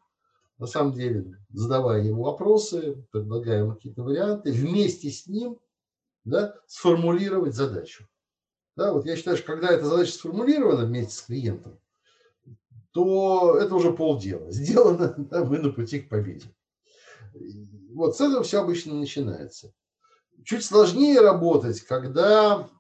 на 0.59 0.67
самом 0.67 0.95
деле, 0.95 1.39
задавая 1.51 2.03
ему 2.03 2.25
вопросы, 2.25 3.07
предлагая 3.13 3.61
ему 3.61 3.75
какие-то 3.75 4.03
варианты, 4.03 4.51
вместе 4.51 5.11
с 5.11 5.27
ним 5.27 5.61
да, 6.25 6.57
сформулировать 6.67 7.55
задачу. 7.55 8.09
Да, 8.77 8.95
вот 8.95 9.05
я 9.05 9.15
считаю, 9.15 9.37
что 9.37 9.47
когда 9.47 9.69
эта 9.69 9.85
задача 9.85 10.13
сформулирована 10.13 10.87
вместе 10.87 11.15
с 11.15 11.21
клиентом, 11.21 11.79
то 12.97 13.59
это 13.59 13.75
уже 13.75 13.93
полдела. 13.93 14.51
Сделано, 14.51 15.15
да, 15.19 15.45
мы 15.45 15.59
на 15.59 15.71
пути 15.71 16.01
к 16.01 16.09
победе. 16.09 16.47
Вот 17.93 18.17
с 18.17 18.21
этого 18.23 18.43
все 18.43 18.63
обычно 18.63 18.95
начинается. 18.95 19.75
Чуть 20.45 20.65
сложнее 20.65 21.21
работать, 21.21 21.83
когда 21.83 22.71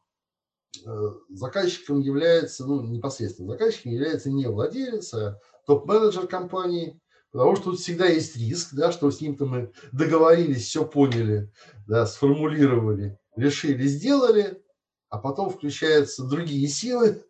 э, 0.86 0.90
заказчиком 1.28 2.00
является, 2.00 2.64
ну, 2.66 2.82
непосредственно 2.82 3.50
заказчиком 3.50 3.92
является 3.92 4.30
не 4.30 4.46
владелец, 4.46 5.12
а 5.12 5.38
топ-менеджер 5.66 6.26
компании, 6.26 6.98
Потому 7.32 7.56
что 7.56 7.64
тут 7.72 7.80
всегда 7.80 8.06
есть 8.06 8.36
риск, 8.36 8.70
да, 8.72 8.90
что 8.92 9.10
с 9.10 9.20
ним-то 9.20 9.44
мы 9.44 9.70
договорились, 9.92 10.64
все 10.64 10.86
поняли, 10.86 11.52
да, 11.86 12.06
сформулировали, 12.06 13.18
решили, 13.36 13.86
сделали, 13.86 14.62
а 15.10 15.18
потом 15.18 15.50
включаются 15.50 16.24
другие 16.24 16.66
силы, 16.68 17.26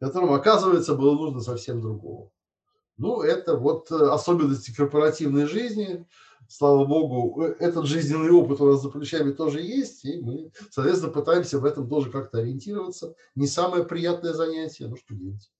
которым, 0.00 0.32
оказывается, 0.32 0.94
было 0.94 1.14
нужно 1.14 1.40
совсем 1.40 1.80
другого. 1.80 2.30
Ну, 2.96 3.22
это 3.22 3.56
вот 3.56 3.90
э, 3.90 3.94
особенности 3.94 4.74
корпоративной 4.74 5.46
жизни. 5.46 6.06
Слава 6.48 6.84
богу, 6.84 7.42
э, 7.42 7.56
этот 7.58 7.86
жизненный 7.86 8.30
опыт 8.30 8.60
у 8.60 8.70
нас 8.70 8.82
за 8.82 8.90
плечами 8.90 9.32
тоже 9.32 9.60
есть, 9.60 10.04
и 10.04 10.20
мы, 10.20 10.52
соответственно, 10.70 11.12
пытаемся 11.12 11.58
в 11.58 11.64
этом 11.64 11.88
тоже 11.88 12.10
как-то 12.10 12.38
ориентироваться. 12.38 13.14
Не 13.34 13.46
самое 13.46 13.84
приятное 13.84 14.32
занятие, 14.32 14.86
ну 14.86 14.96
что 14.96 15.14
делать. 15.14 15.50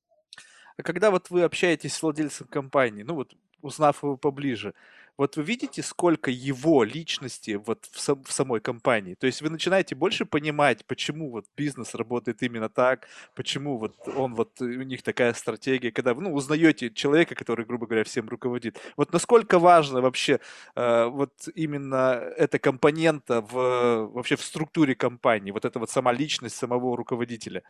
А 0.76 0.82
когда 0.82 1.11
вот 1.11 1.30
вы 1.30 1.43
общаетесь 1.43 1.95
с 1.95 2.03
владельцем 2.03 2.47
компании, 2.47 3.03
ну 3.03 3.14
вот 3.14 3.32
узнав 3.62 4.03
его 4.03 4.16
поближе, 4.16 4.74
Вот 5.17 5.37
вы 5.37 5.45
видите, 5.45 5.83
сколько 5.83 6.31
его 6.31 6.83
личности 6.83 7.53
вот 7.53 7.87
в, 7.93 8.01
сам, 8.01 8.25
в 8.25 8.33
самой 8.33 8.61
компании? 8.61 9.15
То 9.15 9.27
есть 9.27 9.43
вы 9.43 9.51
начинаете 9.51 9.95
больше 9.95 10.25
понимать, 10.25 10.85
почему 10.87 11.31
вот 11.31 11.47
бизнес 11.57 11.95
работает 11.95 12.43
именно 12.43 12.69
так, 12.69 13.07
почему 13.35 13.79
вот 13.79 13.95
он 14.09 14.35
вот, 14.35 14.61
у 14.61 14.83
них 14.83 15.03
такая 15.03 15.33
стратегия, 15.35 15.93
когда 15.93 16.15
вы 16.15 16.23
ну, 16.23 16.35
узнаете 16.35 16.91
человека, 16.91 17.35
который, 17.35 17.65
грубо 17.65 17.87
говоря, 17.87 18.05
всем 18.05 18.29
руководит. 18.29 18.79
Вот 18.97 19.12
насколько 19.12 19.59
важно 19.59 20.01
вообще 20.01 20.41
э, 20.75 21.05
вот 21.05 21.33
именно 21.55 22.21
эта 22.37 22.59
компонента 22.59 23.41
в, 23.41 24.09
вообще 24.12 24.37
в 24.37 24.43
структуре 24.43 24.95
компании, 24.97 25.53
вот 25.53 25.65
эта 25.65 25.79
вот 25.79 25.91
сама 25.91 26.12
личность 26.12 26.57
самого 26.57 26.97
руководителя? 26.97 27.62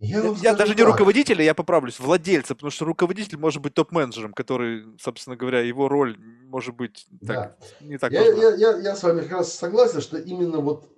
Я, 0.00 0.22
я, 0.22 0.34
я 0.42 0.54
даже 0.54 0.74
не 0.74 0.82
руководителя, 0.82 1.44
я 1.44 1.54
поправлюсь, 1.54 2.00
владельца, 2.00 2.54
потому 2.54 2.70
что 2.70 2.86
руководитель 2.86 3.36
может 3.36 3.60
быть 3.60 3.74
топ-менеджером, 3.74 4.32
который, 4.32 4.86
собственно 4.98 5.36
говоря, 5.36 5.60
его 5.60 5.88
роль 5.88 6.16
может 6.44 6.74
быть 6.74 7.06
так, 7.26 7.58
да. 7.60 7.86
не 7.86 7.98
так 7.98 8.10
я, 8.10 8.22
я, 8.22 8.54
я, 8.54 8.78
я 8.78 8.96
с 8.96 9.02
вами 9.02 9.20
как 9.20 9.32
раз 9.32 9.52
согласен, 9.52 10.00
что 10.00 10.16
именно 10.16 10.60
вот 10.60 10.88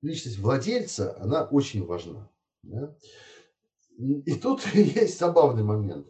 личность 0.00 0.38
владельца, 0.38 1.16
она 1.20 1.44
очень 1.44 1.84
важна. 1.84 2.30
Да? 2.62 2.96
И 3.98 4.34
тут 4.34 4.66
есть 4.74 5.18
забавный 5.18 5.62
момент, 5.62 6.06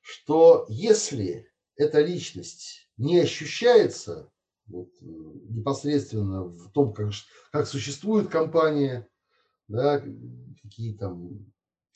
что 0.00 0.64
если 0.68 1.50
эта 1.76 2.00
личность 2.00 2.88
не 2.96 3.18
ощущается 3.18 4.30
вот, 4.66 4.90
непосредственно 5.00 6.44
в 6.44 6.70
том, 6.70 6.92
как, 6.92 7.10
как 7.50 7.66
существует 7.66 8.28
компания, 8.28 9.08
да, 9.68 10.02
какие 10.62 10.94
там 10.94 11.46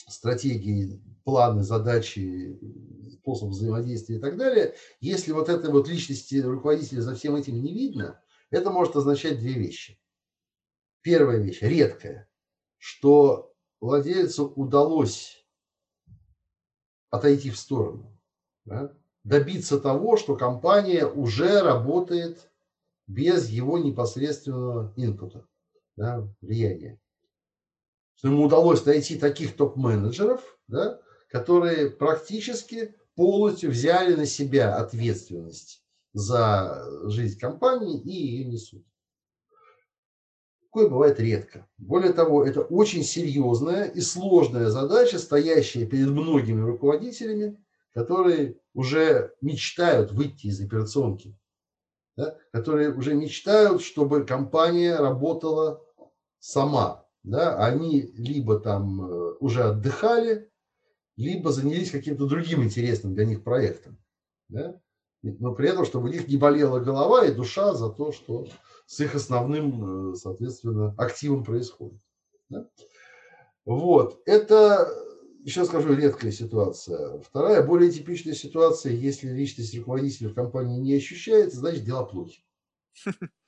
стратегии, 0.06 1.02
планы, 1.24 1.62
задачи, 1.62 2.58
способ 3.12 3.50
взаимодействия 3.50 4.16
и 4.16 4.20
так 4.20 4.36
далее, 4.36 4.74
если 5.00 5.32
вот 5.32 5.48
этой 5.48 5.70
вот 5.70 5.88
личности 5.88 6.36
руководителя 6.36 7.00
за 7.00 7.14
всем 7.14 7.34
этим 7.34 7.62
не 7.62 7.72
видно, 7.72 8.20
это 8.50 8.70
может 8.70 8.96
означать 8.96 9.38
две 9.38 9.54
вещи. 9.54 9.98
Первая 11.00 11.38
вещь, 11.38 11.62
редкая, 11.62 12.28
что 12.78 13.54
владельцу 13.80 14.46
удалось 14.46 15.44
отойти 17.10 17.50
в 17.50 17.58
сторону, 17.58 18.18
да, 18.64 18.94
добиться 19.24 19.80
того, 19.80 20.16
что 20.16 20.36
компания 20.36 21.06
уже 21.06 21.62
работает 21.62 22.50
без 23.06 23.48
его 23.48 23.78
непосредственного 23.78 24.92
инпута, 24.96 25.46
да, 25.96 26.28
влияния 26.40 27.00
что 28.16 28.28
ему 28.28 28.44
удалось 28.44 28.84
найти 28.84 29.18
таких 29.18 29.56
топ-менеджеров, 29.56 30.42
да, 30.68 31.00
которые 31.28 31.90
практически 31.90 32.94
полностью 33.14 33.70
взяли 33.70 34.14
на 34.14 34.26
себя 34.26 34.76
ответственность 34.76 35.84
за 36.12 36.86
жизнь 37.04 37.38
компании 37.38 38.00
и 38.00 38.10
ее 38.10 38.44
несут. 38.44 38.84
Такое 40.64 40.88
бывает 40.88 41.20
редко. 41.20 41.68
Более 41.76 42.12
того, 42.14 42.44
это 42.46 42.62
очень 42.62 43.04
серьезная 43.04 43.84
и 43.84 44.00
сложная 44.00 44.70
задача, 44.70 45.18
стоящая 45.18 45.84
перед 45.84 46.08
многими 46.08 46.62
руководителями, 46.62 47.62
которые 47.92 48.58
уже 48.72 49.34
мечтают 49.42 50.12
выйти 50.12 50.46
из 50.46 50.60
операционки, 50.62 51.38
да, 52.16 52.38
которые 52.52 52.94
уже 52.94 53.14
мечтают, 53.14 53.82
чтобы 53.82 54.24
компания 54.24 54.96
работала 54.96 55.84
сама, 56.38 57.01
да, 57.22 57.64
они 57.64 58.02
либо 58.16 58.58
там 58.58 59.02
э, 59.02 59.34
уже 59.40 59.64
отдыхали, 59.64 60.50
либо 61.16 61.52
занялись 61.52 61.90
каким-то 61.90 62.26
другим 62.26 62.64
интересным 62.64 63.14
для 63.14 63.24
них 63.24 63.44
проектом. 63.44 63.98
Да? 64.48 64.80
Но 65.22 65.54
при 65.54 65.68
этом, 65.68 65.84
чтобы 65.84 66.08
у 66.08 66.12
них 66.12 66.26
не 66.26 66.36
болела 66.36 66.80
голова 66.80 67.24
и 67.24 67.34
душа 67.34 67.74
за 67.74 67.90
то, 67.90 68.10
что 68.10 68.48
с 68.86 68.98
их 69.00 69.14
основным, 69.14 70.12
э, 70.12 70.14
соответственно, 70.16 70.94
активом 70.98 71.44
происходит. 71.44 72.00
Да? 72.48 72.68
Вот. 73.64 74.20
Это, 74.26 74.88
еще 75.44 75.64
скажу, 75.64 75.94
редкая 75.94 76.32
ситуация. 76.32 77.20
Вторая, 77.20 77.64
более 77.64 77.92
типичная 77.92 78.34
ситуация, 78.34 78.92
если 78.92 79.28
личность 79.28 79.76
руководителя 79.76 80.30
в 80.30 80.34
компании 80.34 80.80
не 80.80 80.94
ощущается, 80.94 81.58
значит, 81.58 81.84
дела 81.84 82.04
плохи. 82.04 82.44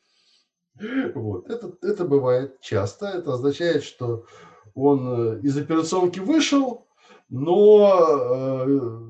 Вот. 1.14 1.48
Это, 1.48 1.72
это 1.82 2.04
бывает 2.04 2.60
часто. 2.60 3.06
Это 3.06 3.34
означает, 3.34 3.84
что 3.84 4.26
он 4.74 5.36
э, 5.36 5.40
из 5.42 5.56
операционки 5.56 6.18
вышел, 6.18 6.86
но 7.28 8.64
э, 8.66 9.04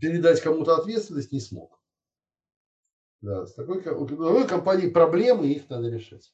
передать 0.00 0.40
кому-то 0.40 0.76
ответственность 0.76 1.32
не 1.32 1.40
смог. 1.40 1.78
Да, 3.20 3.46
с 3.46 3.54
такой, 3.54 3.78
у 3.78 4.06
такой 4.06 4.46
компании 4.46 4.88
проблемы, 4.88 5.46
их 5.46 5.68
надо 5.68 5.88
решать. 5.88 6.32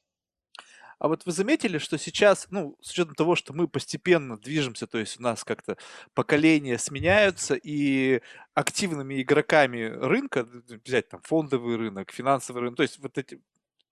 А 0.99 1.09
вот 1.09 1.25
вы 1.25 1.33
заметили, 1.33 1.79
что 1.79 1.97
сейчас, 1.97 2.47
ну, 2.49 2.77
с 2.81 2.91
учетом 2.91 3.15
того, 3.15 3.35
что 3.35 3.51
мы 3.51 3.67
постепенно 3.67 4.37
движемся, 4.37 4.87
то 4.87 4.97
есть 4.97 5.19
у 5.19 5.23
нас 5.23 5.43
как-то 5.43 5.77
поколения 6.13 6.77
сменяются, 6.77 7.55
и 7.55 8.21
активными 8.53 9.21
игроками 9.21 9.83
рынка, 9.83 10.47
взять 10.85 11.09
там 11.09 11.21
фондовый 11.23 11.75
рынок, 11.75 12.11
финансовый 12.11 12.59
рынок, 12.59 12.77
то 12.77 12.83
есть 12.83 12.99
вот 12.99 13.17
эти 13.17 13.41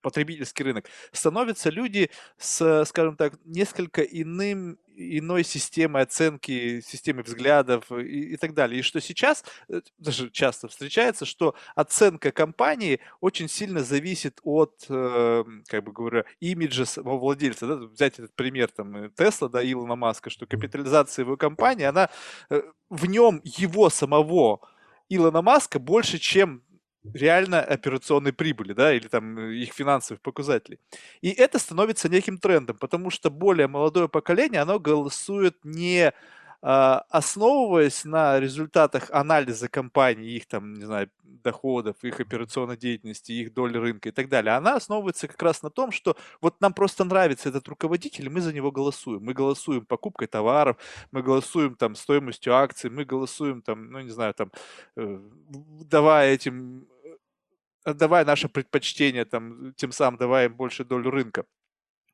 потребительский 0.02 0.64
рынок, 0.64 0.86
становятся 1.12 1.70
люди 1.70 2.10
с, 2.38 2.86
скажем 2.86 3.16
так, 3.16 3.34
несколько 3.46 4.02
иным, 4.02 4.78
иной 4.96 5.44
системой 5.44 6.04
оценки, 6.04 6.82
системой 6.82 7.24
взглядов 7.24 7.92
и, 7.92 8.34
и 8.34 8.38
так 8.38 8.54
далее. 8.54 8.80
И 8.80 8.84
что 8.84 9.00
сейчас 9.02 9.44
э, 9.70 9.82
даже 9.98 10.30
часто 10.30 10.68
встречается, 10.68 11.26
что 11.26 11.56
оценка 11.76 12.32
компании 12.32 13.00
очень 13.20 13.48
сильно 13.48 13.84
зависит 13.84 14.40
от, 14.44 14.86
э, 14.90 15.44
как 15.68 15.84
бы 15.84 15.92
говоря, 15.92 16.26
имиджа 16.40 16.86
самого 16.86 17.18
владельца. 17.18 17.68
Да? 17.68 17.76
Взять 17.76 18.20
этот 18.20 18.34
пример 18.34 18.70
там 18.70 19.12
Тесла, 19.12 19.50
да, 19.50 19.64
Илона 19.64 19.96
Маска, 19.96 20.30
что 20.30 20.46
капитализация 20.46 21.24
его 21.24 21.38
компании, 21.38 21.86
она 21.86 22.10
э, 22.50 22.62
в 22.90 23.06
нем 23.06 23.42
его 23.44 23.90
самого 23.90 24.62
Илона 25.10 25.42
Маска 25.42 25.80
больше, 25.80 26.20
чем 26.20 26.64
реально 27.14 27.62
операционной 27.62 28.34
прибыли, 28.34 28.74
да, 28.74 28.94
или 28.94 29.08
там 29.08 29.38
э, 29.38 29.54
их 29.56 29.74
финансовых 29.74 30.22
показателей. 30.22 30.80
И 31.22 31.30
это 31.30 31.60
становится 31.60 32.10
неким 32.10 32.38
трендом, 32.38 32.78
потому 32.78 33.10
что 33.10 33.30
более 33.30 33.68
молодое 33.68 34.08
поколение, 34.08 34.62
оно 34.62 34.80
голосует 34.80 35.58
не 35.64 36.14
а, 36.64 37.06
основываясь 37.10 38.06
на 38.06 38.40
результатах 38.40 39.10
анализа 39.10 39.68
компании, 39.68 40.36
их 40.36 40.46
там, 40.46 40.76
не 40.76 40.86
знаю, 40.86 41.10
доходов, 41.24 41.96
их 42.04 42.20
операционной 42.20 42.78
деятельности, 42.78 43.32
их 43.32 43.54
доли 43.54 43.78
рынка 43.78 44.10
и 44.10 44.12
так 44.12 44.30
далее, 44.30 44.54
она 44.54 44.76
основывается 44.76 45.28
как 45.28 45.42
раз 45.42 45.64
на 45.64 45.72
том, 45.72 45.92
что 45.92 46.16
вот 46.40 46.62
нам 46.62 46.74
просто 46.74 47.04
нравится 47.04 47.50
этот 47.50 47.68
руководитель, 47.68 48.28
и 48.28 48.30
мы 48.30 48.42
за 48.42 48.54
него 48.54 48.72
голосуем. 48.72 49.24
Мы 49.24 49.34
голосуем 49.34 49.86
покупкой 49.88 50.28
товаров, 50.28 50.78
мы 51.12 51.24
голосуем 51.24 51.76
там 51.76 51.96
стоимостью 51.96 52.54
акций, 52.54 52.92
мы 52.92 53.06
голосуем 53.06 53.64
там, 53.64 53.90
ну 53.92 54.02
не 54.02 54.12
знаю, 54.12 54.36
там, 54.36 54.52
э, 54.98 55.20
давая 55.90 56.34
этим 56.34 56.86
отдавая 57.84 58.26
наше 58.26 58.50
предпочтение, 58.50 59.26
там, 59.26 59.74
тем 59.76 59.92
самым 59.92 60.18
давая 60.20 60.48
им 60.48 60.56
больше 60.56 60.84
долю 60.86 61.12
рынка. 61.12 61.46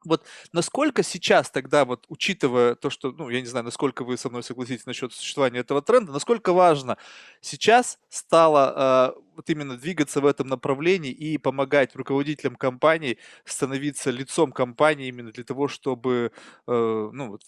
Вот 0.06 0.26
насколько 0.54 1.04
сейчас 1.04 1.50
тогда, 1.52 1.84
вот 1.86 2.06
учитывая 2.08 2.76
то, 2.76 2.90
что, 2.90 3.12
ну, 3.12 3.30
я 3.30 3.42
не 3.42 3.48
знаю, 3.48 3.66
насколько 3.66 4.04
вы 4.04 4.18
со 4.18 4.30
мной 4.30 4.44
согласитесь 4.44 4.86
насчет 4.86 5.12
существования 5.14 5.60
этого 5.60 5.82
тренда, 5.82 6.12
насколько 6.14 6.54
важно 6.54 6.98
сейчас 7.42 8.00
стало 8.10 9.14
э, 9.18 9.22
вот 9.36 9.50
именно 9.50 9.76
двигаться 9.78 10.22
в 10.22 10.26
этом 10.28 10.48
направлении 10.48 11.12
и 11.12 11.38
помогать 11.40 11.96
руководителям 11.96 12.56
компаний 12.56 13.18
становиться 13.46 14.12
лицом 14.12 14.52
компании 14.52 15.08
именно 15.08 15.32
для 15.32 15.44
того, 15.44 15.68
чтобы, 15.68 16.32
э, 16.68 17.10
ну, 17.14 17.30
вот, 17.32 17.42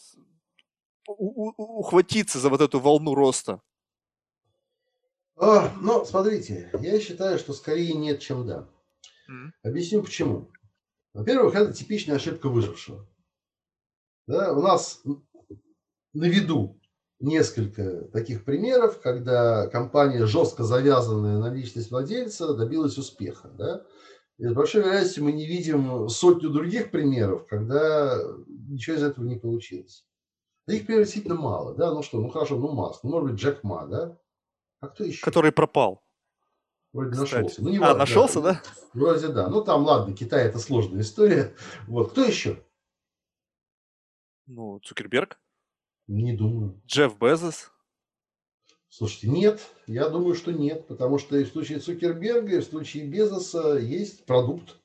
ухватиться 1.07 2.39
за 2.39 2.49
вот 2.49 2.61
эту 2.61 2.80
волну 2.80 3.15
роста? 3.15 3.61
Ну, 5.40 6.06
смотрите, 6.06 6.70
я 6.82 7.00
считаю, 7.00 7.40
что 7.40 7.54
скорее 7.54 7.94
нет, 7.94 8.20
чем 8.20 8.46
да. 8.46 8.68
Mm. 9.30 9.52
Объясню 9.64 10.04
почему. 10.04 10.52
Во-первых, 11.14 11.56
это 11.56 11.74
типичная 11.74 12.18
ошибка 12.18 12.50
выжившего. 12.50 13.08
Да, 14.28 14.54
у 14.54 14.62
нас 14.62 15.02
на 16.14 16.26
виду 16.26 16.80
несколько 17.20 18.04
таких 18.10 18.44
примеров, 18.44 19.00
когда 19.02 19.68
компания, 19.68 20.26
жестко 20.26 20.64
завязанная 20.64 21.38
на 21.38 21.54
личность 21.54 21.92
владельца, 21.92 22.54
добилась 22.54 22.98
успеха. 22.98 23.50
Да? 23.50 23.86
И 24.38 24.46
с 24.46 24.54
большой 24.54 24.82
вероятностью 24.82 25.24
мы 25.24 25.32
не 25.32 25.46
видим 25.46 26.10
сотню 26.10 26.50
других 26.50 26.92
примеров, 26.92 27.48
когда 27.48 28.18
ничего 28.48 28.96
из 28.98 29.04
этого 29.04 29.26
не 29.26 29.38
получилось. 29.38 30.06
Да 30.68 30.74
их 30.74 30.86
примеров 30.86 31.08
действительно 31.08 31.36
мало. 31.36 31.76
Да? 31.76 31.94
Ну 31.94 32.04
что, 32.04 32.20
ну 32.20 32.30
хорошо, 32.30 32.58
ну 32.58 32.72
Маск, 32.72 33.04
ну, 33.04 33.12
может 33.12 33.32
быть, 33.32 33.40
Джек 33.40 33.64
Ма, 33.64 33.88
да? 33.88 34.18
А 34.80 34.88
кто 34.88 35.04
еще? 35.04 35.24
Который 35.24 35.52
пропал. 35.52 36.04
Вроде 36.94 37.12
Кстати. 37.12 37.34
нашелся. 37.34 37.62
Ну, 37.62 37.70
не 37.70 37.78
а, 37.78 37.82
важно, 37.82 37.98
нашелся, 37.98 38.42
да? 38.42 38.64
Вроде 38.94 39.28
да. 39.28 39.50
Ну, 39.50 39.64
там, 39.64 39.84
ладно, 39.84 40.16
Китай 40.16 40.46
это 40.46 40.58
сложная 40.60 41.02
история. 41.02 41.54
Вот. 41.88 42.12
Кто 42.12 42.24
еще? 42.24 42.64
Ну, 44.48 44.80
Цукерберг. 44.80 45.40
Не 46.08 46.36
думаю. 46.36 46.82
Джефф 46.88 47.20
Безос. 47.20 47.72
Слушайте, 48.90 49.30
нет, 49.30 49.62
я 49.86 50.10
думаю, 50.10 50.34
что 50.34 50.52
нет, 50.52 50.88
потому 50.88 51.20
что 51.20 51.38
и 51.38 51.44
в 51.44 51.50
случае 51.50 51.80
Цукерберга, 51.80 52.56
и 52.56 52.60
в 52.60 52.64
случае 52.64 53.06
Безоса 53.06 53.78
есть 53.78 54.26
продукт, 54.26 54.78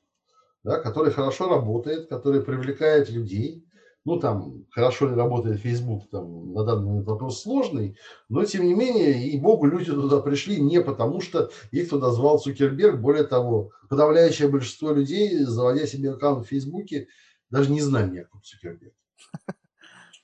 да, 0.63 0.79
который 0.79 1.11
хорошо 1.11 1.49
работает, 1.49 2.07
который 2.07 2.43
привлекает 2.43 3.09
людей. 3.09 3.64
Ну, 4.05 4.19
там, 4.19 4.65
хорошо 4.69 5.09
ли 5.09 5.15
работает 5.15 5.59
Facebook, 5.59 6.07
там, 6.11 6.53
на 6.53 6.63
данный 6.63 6.85
момент 6.85 7.07
вопрос 7.07 7.41
сложный, 7.41 7.97
но, 8.29 8.45
тем 8.45 8.63
не 8.65 8.75
менее, 8.75 9.27
и 9.27 9.39
богу, 9.39 9.65
люди 9.65 9.91
туда 9.91 10.21
пришли 10.21 10.61
не 10.61 10.79
потому, 10.79 11.21
что 11.21 11.49
их 11.71 11.89
туда 11.89 12.11
звал 12.11 12.37
Цукерберг. 12.37 12.99
Более 12.99 13.23
того, 13.23 13.71
подавляющее 13.89 14.47
большинство 14.47 14.91
людей, 14.91 15.39
заводя 15.39 15.87
себе 15.87 16.11
аккаунт 16.11 16.45
в 16.45 16.49
Фейсбуке, 16.49 17.07
даже 17.49 17.71
не 17.71 17.81
знали 17.81 18.11
никакого 18.11 18.43
Цукерберга. 18.43 18.95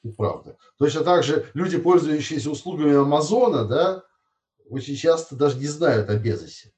Правда. 0.16 0.58
Точно 0.78 1.04
так 1.04 1.24
же 1.24 1.48
люди, 1.56 1.80
пользующиеся 1.80 2.52
услугами 2.52 2.96
Амазона, 2.96 3.66
да, 3.66 4.04
очень 4.70 4.96
часто 4.96 5.36
даже 5.36 5.58
не 5.58 5.68
знают 5.68 6.08
о 6.12 6.18
Безосе. 6.18 6.72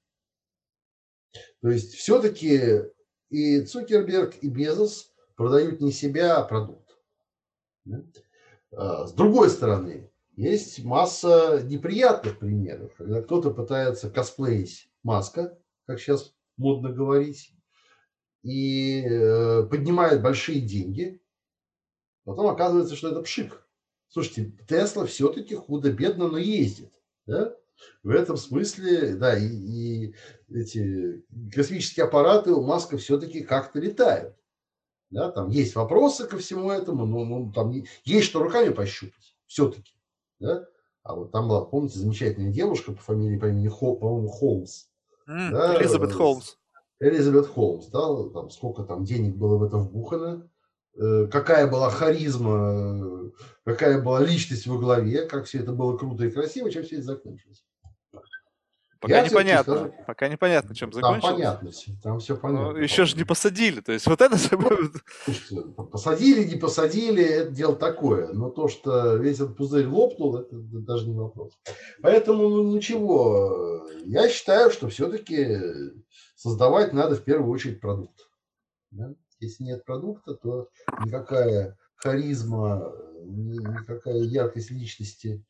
То 1.62 1.70
есть 1.70 1.96
все-таки 1.96 2.84
и 3.30 3.62
Цукерберг, 3.62 4.36
и 4.42 4.48
Безос 4.48 5.12
продают 5.36 5.82
не 5.82 5.92
себя, 5.92 6.38
а 6.38 6.44
продукт. 6.44 6.83
А, 8.72 9.06
с 9.06 9.14
другой 9.14 9.50
стороны, 9.50 10.12
есть 10.36 10.84
масса 10.84 11.62
неприятных 11.64 12.40
примеров, 12.40 12.94
когда 12.96 13.22
кто-то 13.22 13.52
пытается 13.52 14.10
косплеить 14.10 14.92
Маска, 15.04 15.58
как 15.86 16.00
сейчас 16.00 16.34
модно 16.58 16.92
говорить, 16.92 17.54
и 18.42 19.04
э, 19.06 19.64
поднимает 19.64 20.22
большие 20.22 20.62
деньги, 20.62 21.22
Потом 22.26 22.48
оказывается, 22.48 22.96
что 22.96 23.10
это 23.10 23.22
пшик. 23.22 23.66
Слушайте, 24.08 24.54
Тесла 24.68 25.06
все-таки 25.06 25.56
худо-бедно, 25.56 26.30
но 26.30 26.38
ездит. 26.38 26.94
Да? 27.26 27.56
В 28.04 28.10
этом 28.10 28.38
смысле, 28.38 29.16
да, 29.16 29.38
и, 29.38 29.48
и 29.48 30.16
эти 30.50 31.26
космические 31.54 32.06
аппараты 32.06 32.52
у 32.52 32.62
Маска 32.62 32.98
все-таки 32.98 33.42
как-то 33.42 33.80
летают. 33.80 34.36
Да, 35.14 35.32
там 35.32 35.50
есть 35.50 35.76
вопросы 35.76 36.28
ко 36.28 36.38
всему 36.38 36.72
этому, 36.72 37.06
но 37.06 37.24
ну, 37.24 37.52
там 37.54 37.72
есть 38.04 38.28
что 38.28 38.42
руками 38.42 38.70
пощупать 38.70 39.36
все-таки. 39.46 39.94
Да? 40.40 40.66
А 41.04 41.16
вот 41.16 41.32
там 41.32 41.48
была, 41.48 41.66
помните, 41.66 42.00
замечательная 42.00 42.52
девушка 42.52 42.94
по 42.94 43.02
фамилии, 43.02 43.38
по 43.38 43.46
имени, 43.46 43.68
Хол, 43.68 43.98
по-моему, 43.98 44.28
Холмс. 44.30 44.86
Mm, 45.30 45.52
да, 45.52 45.82
Элизабет 45.82 46.14
Холмс. 46.14 46.56
Элизабет 47.00 47.48
Холмс, 47.48 47.88
да, 47.88 48.08
там 48.34 48.50
сколько 48.50 48.84
там 48.84 49.04
денег 49.04 49.36
было 49.36 49.58
в 49.58 49.64
это 49.64 49.78
вбухано, 49.78 50.50
Э, 50.96 51.28
какая 51.32 51.68
была 51.68 51.90
харизма, 51.90 53.32
какая 53.64 54.02
была 54.02 54.22
личность 54.22 54.68
во 54.68 54.78
главе, 54.78 55.26
как 55.26 55.46
все 55.46 55.60
это 55.60 55.72
было 55.72 55.98
круто 55.98 56.26
и 56.26 56.30
красиво, 56.30 56.70
чем 56.70 56.84
все 56.84 56.98
это 56.98 57.06
закончилось. 57.06 57.66
Пока 59.04 59.18
Я 59.18 59.26
непонятно. 59.28 59.76
Скажу, 59.76 59.96
Пока 60.08 60.28
непонятно, 60.30 60.74
чем 60.74 60.94
закончилось. 60.94 61.24
Там 61.24 61.34
понятно 61.34 61.72
все. 61.72 61.92
Там 62.02 62.20
все 62.20 62.38
понятно. 62.38 62.72
Но 62.72 62.80
еще 62.80 63.04
же 63.04 63.18
не 63.18 63.26
посадили. 63.26 63.82
То 63.82 63.92
есть 63.92 64.08
вот 64.08 64.22
это 64.22 64.38
Слушайте, 64.38 65.62
посадили, 65.92 66.46
не 66.46 66.56
посадили, 66.56 67.22
это 67.22 67.52
дело 67.52 67.76
такое. 67.76 68.32
Но 68.32 68.50
то, 68.50 68.70
что 68.70 69.18
весь 69.18 69.42
этот 69.42 69.58
пузырь 69.58 69.88
лопнул, 69.88 70.38
это 70.38 70.56
даже 70.56 71.10
не 71.10 71.16
вопрос. 71.16 71.52
Поэтому, 72.02 72.48
ну 72.48 72.64
ничего. 72.74 73.86
Я 74.06 74.30
считаю, 74.30 74.72
что 74.72 74.88
все-таки 74.88 75.60
создавать 76.38 76.94
надо 76.94 77.18
в 77.18 77.26
первую 77.26 77.52
очередь 77.52 77.82
продукт. 77.82 78.30
Да? 78.92 79.14
Если 79.42 79.66
нет 79.66 79.84
продукта, 79.84 80.36
то 80.36 80.70
никакая 81.04 81.78
харизма, 81.98 82.90
никакая 83.26 84.20
яркость 84.20 84.72
личности 84.72 85.44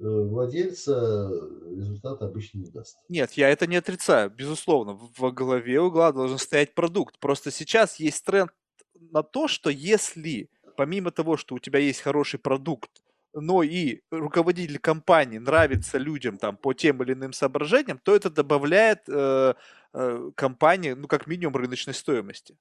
владельца 0.00 1.30
результата 1.76 2.26
обычно 2.26 2.58
не 2.58 2.70
даст. 2.70 2.98
Нет, 3.08 3.32
я 3.32 3.48
это 3.48 3.66
не 3.66 3.76
отрицаю, 3.76 4.30
безусловно. 4.30 4.98
Во 5.16 5.30
главе 5.30 5.80
угла 5.80 6.12
должен 6.12 6.38
стоять 6.38 6.74
продукт. 6.74 7.18
Просто 7.18 7.50
сейчас 7.50 8.00
есть 8.00 8.24
тренд 8.24 8.50
на 8.94 9.22
то, 9.22 9.48
что 9.48 9.70
если 9.70 10.50
помимо 10.80 11.10
того, 11.10 11.36
что 11.36 11.54
у 11.54 11.58
тебя 11.58 11.78
есть 11.78 12.00
хороший 12.00 12.40
продукт, 12.40 12.90
но 13.34 13.62
и 13.62 14.00
руководитель 14.10 14.78
компании 14.78 15.36
нравится 15.36 15.98
людям 15.98 16.38
там 16.38 16.56
по 16.56 16.72
тем 16.72 17.02
или 17.02 17.12
иным 17.12 17.34
соображениям, 17.34 17.98
то 17.98 18.16
это 18.16 18.30
добавляет 18.30 19.06
э, 19.06 19.54
э, 19.92 20.30
компании, 20.34 20.92
ну, 20.92 21.06
как 21.06 21.26
минимум, 21.26 21.56
рыночной 21.56 21.92
стоимости. 21.92 22.56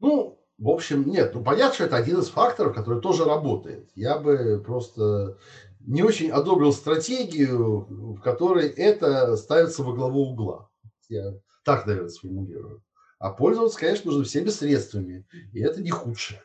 Ну, 0.00 0.39
в 0.60 0.68
общем, 0.68 1.08
нет. 1.08 1.34
Ну, 1.34 1.42
понятно, 1.42 1.74
что 1.74 1.84
это 1.84 1.96
один 1.96 2.20
из 2.20 2.28
факторов, 2.28 2.74
который 2.74 3.00
тоже 3.00 3.24
работает. 3.24 3.88
Я 3.94 4.18
бы 4.18 4.62
просто 4.64 5.38
не 5.80 6.02
очень 6.02 6.30
одобрил 6.30 6.72
стратегию, 6.74 7.86
в 7.88 8.20
которой 8.20 8.68
это 8.68 9.36
ставится 9.38 9.82
во 9.82 9.94
главу 9.94 10.28
угла. 10.28 10.68
Я 11.08 11.32
так, 11.64 11.86
наверное, 11.86 12.10
сформулирую. 12.10 12.82
А 13.18 13.30
пользоваться, 13.30 13.78
конечно, 13.78 14.10
нужно 14.10 14.24
всеми 14.24 14.50
средствами. 14.50 15.26
И 15.54 15.60
это 15.60 15.80
не 15.80 15.90
худшее. 15.90 16.42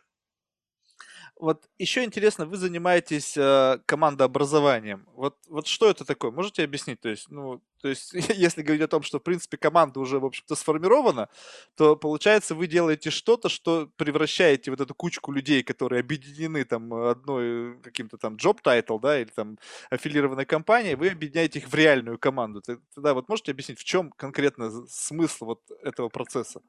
Вот 1.37 1.67
еще 1.77 2.05
интересно, 2.05 2.45
вы 2.45 2.55
занимаетесь 2.55 3.35
э, 3.35 3.79
командообразованием. 3.85 5.05
Вот, 5.15 5.35
вот 5.49 5.67
что 5.67 5.89
это 5.89 6.05
такое? 6.05 6.31
Можете 6.31 6.63
объяснить? 6.63 7.01
То 7.01 7.09
есть, 7.09 7.29
ну, 7.29 7.61
то 7.81 7.89
есть, 7.89 8.13
если 8.35 8.61
говорить 8.61 8.83
о 8.83 8.87
том, 8.87 9.03
что, 9.03 9.19
в 9.19 9.23
принципе, 9.23 9.57
команда 9.57 9.99
уже, 9.99 10.19
в 10.19 10.25
общем-то, 10.25 10.55
сформирована, 10.55 11.27
то, 11.75 11.97
получается, 11.97 12.55
вы 12.55 12.67
делаете 12.67 13.09
что-то, 13.09 13.49
что 13.49 13.89
превращаете 13.97 14.71
вот 14.71 14.79
эту 14.79 14.95
кучку 14.95 15.33
людей, 15.33 15.61
которые 15.61 15.99
объединены 15.99 16.63
там 16.63 16.93
одной 16.93 17.79
каким-то 17.81 18.17
там 18.17 18.37
job 18.37 18.59
title, 18.63 18.99
да, 19.01 19.19
или 19.19 19.29
там 19.29 19.57
аффилированной 19.89 20.45
компанией, 20.45 20.95
вы 20.95 21.09
объединяете 21.09 21.59
их 21.59 21.67
в 21.67 21.75
реальную 21.75 22.17
команду. 22.17 22.61
Тогда 22.93 23.13
вот 23.13 23.27
можете 23.27 23.51
объяснить, 23.51 23.79
в 23.79 23.83
чем 23.83 24.11
конкретно 24.11 24.71
смысл 24.87 25.45
вот 25.45 25.61
этого 25.83 26.07
процесса? 26.07 26.61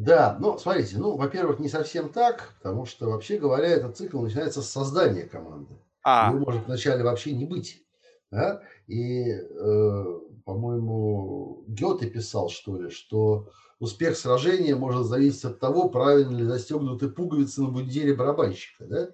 Да, 0.00 0.38
ну, 0.40 0.56
смотрите, 0.56 0.96
ну, 0.96 1.16
во-первых, 1.18 1.58
не 1.58 1.68
совсем 1.68 2.08
так, 2.08 2.54
потому 2.62 2.86
что, 2.86 3.10
вообще 3.10 3.36
говоря, 3.36 3.68
этот 3.68 3.98
цикл 3.98 4.22
начинается 4.22 4.62
с 4.62 4.70
создания 4.70 5.24
команды. 5.24 5.78
А. 6.02 6.30
Его 6.30 6.46
может 6.46 6.66
вначале 6.66 7.04
вообще 7.04 7.32
не 7.32 7.44
быть. 7.44 7.84
Да? 8.30 8.62
И, 8.86 9.28
э, 9.30 10.04
по-моему, 10.46 11.64
Гёте 11.68 12.06
писал, 12.06 12.48
что 12.48 12.80
ли, 12.80 12.88
что 12.88 13.50
успех 13.78 14.16
сражения 14.16 14.74
может 14.74 15.04
зависеть 15.06 15.44
от 15.44 15.60
того, 15.60 15.90
правильно 15.90 16.34
ли 16.34 16.44
застегнуты 16.44 17.10
пуговицы 17.10 17.60
на 17.60 17.68
будере 17.68 18.14
барабанщика. 18.14 18.86
Да? 18.86 19.08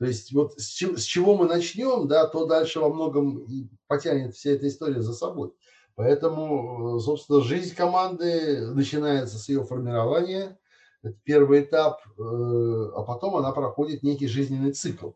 То 0.00 0.06
есть 0.06 0.32
вот 0.32 0.54
с, 0.58 0.66
чем, 0.66 0.96
с 0.96 1.04
чего 1.04 1.36
мы 1.36 1.46
начнем, 1.46 2.08
да, 2.08 2.26
то 2.26 2.46
дальше 2.46 2.80
во 2.80 2.92
многом 2.92 3.44
и 3.44 3.68
потянет 3.86 4.34
вся 4.34 4.50
эта 4.50 4.66
история 4.66 5.02
за 5.02 5.12
собой. 5.12 5.52
Поэтому, 5.94 6.96
э, 6.96 7.00
собственно, 7.00 7.40
жизнь 7.40 7.74
команды 7.74 8.66
начинается 8.68 9.38
с 9.38 9.48
ее 9.48 9.64
формирования. 9.64 10.58
Это 11.02 11.16
первый 11.24 11.62
этап, 11.62 12.00
э, 12.06 12.10
а 12.18 13.02
потом 13.02 13.36
она 13.36 13.52
проходит 13.52 14.02
некий 14.02 14.28
жизненный 14.28 14.72
цикл. 14.72 15.10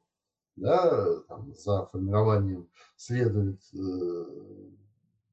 Да, 0.56 1.20
там, 1.28 1.54
за 1.54 1.86
формированием 1.86 2.68
следует 2.96 3.60
э, 3.74 4.24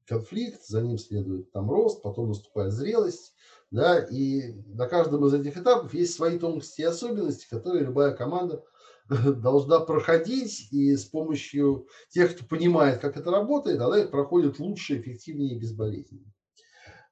конфликт, 0.06 0.66
за 0.66 0.82
ним 0.82 0.98
следует 0.98 1.50
там 1.50 1.70
рост, 1.70 2.02
потом 2.02 2.28
наступает 2.28 2.72
зрелость. 2.72 3.34
Да, 3.70 3.98
и 3.98 4.52
на 4.66 4.86
каждом 4.86 5.26
из 5.26 5.34
этих 5.34 5.56
этапов 5.56 5.94
есть 5.94 6.14
свои 6.14 6.38
тонкости 6.38 6.82
и 6.82 6.84
особенности, 6.84 7.48
которые 7.48 7.84
любая 7.84 8.12
команда 8.12 8.62
должна 9.08 9.80
проходить, 9.80 10.68
и 10.72 10.96
с 10.96 11.04
помощью 11.04 11.86
тех, 12.08 12.34
кто 12.34 12.44
понимает, 12.44 13.00
как 13.00 13.16
это 13.16 13.30
работает, 13.30 13.80
она 13.80 14.04
проходит 14.06 14.58
лучше, 14.58 14.98
эффективнее 14.98 15.56
и 15.56 15.58
безболезненно. 15.58 16.32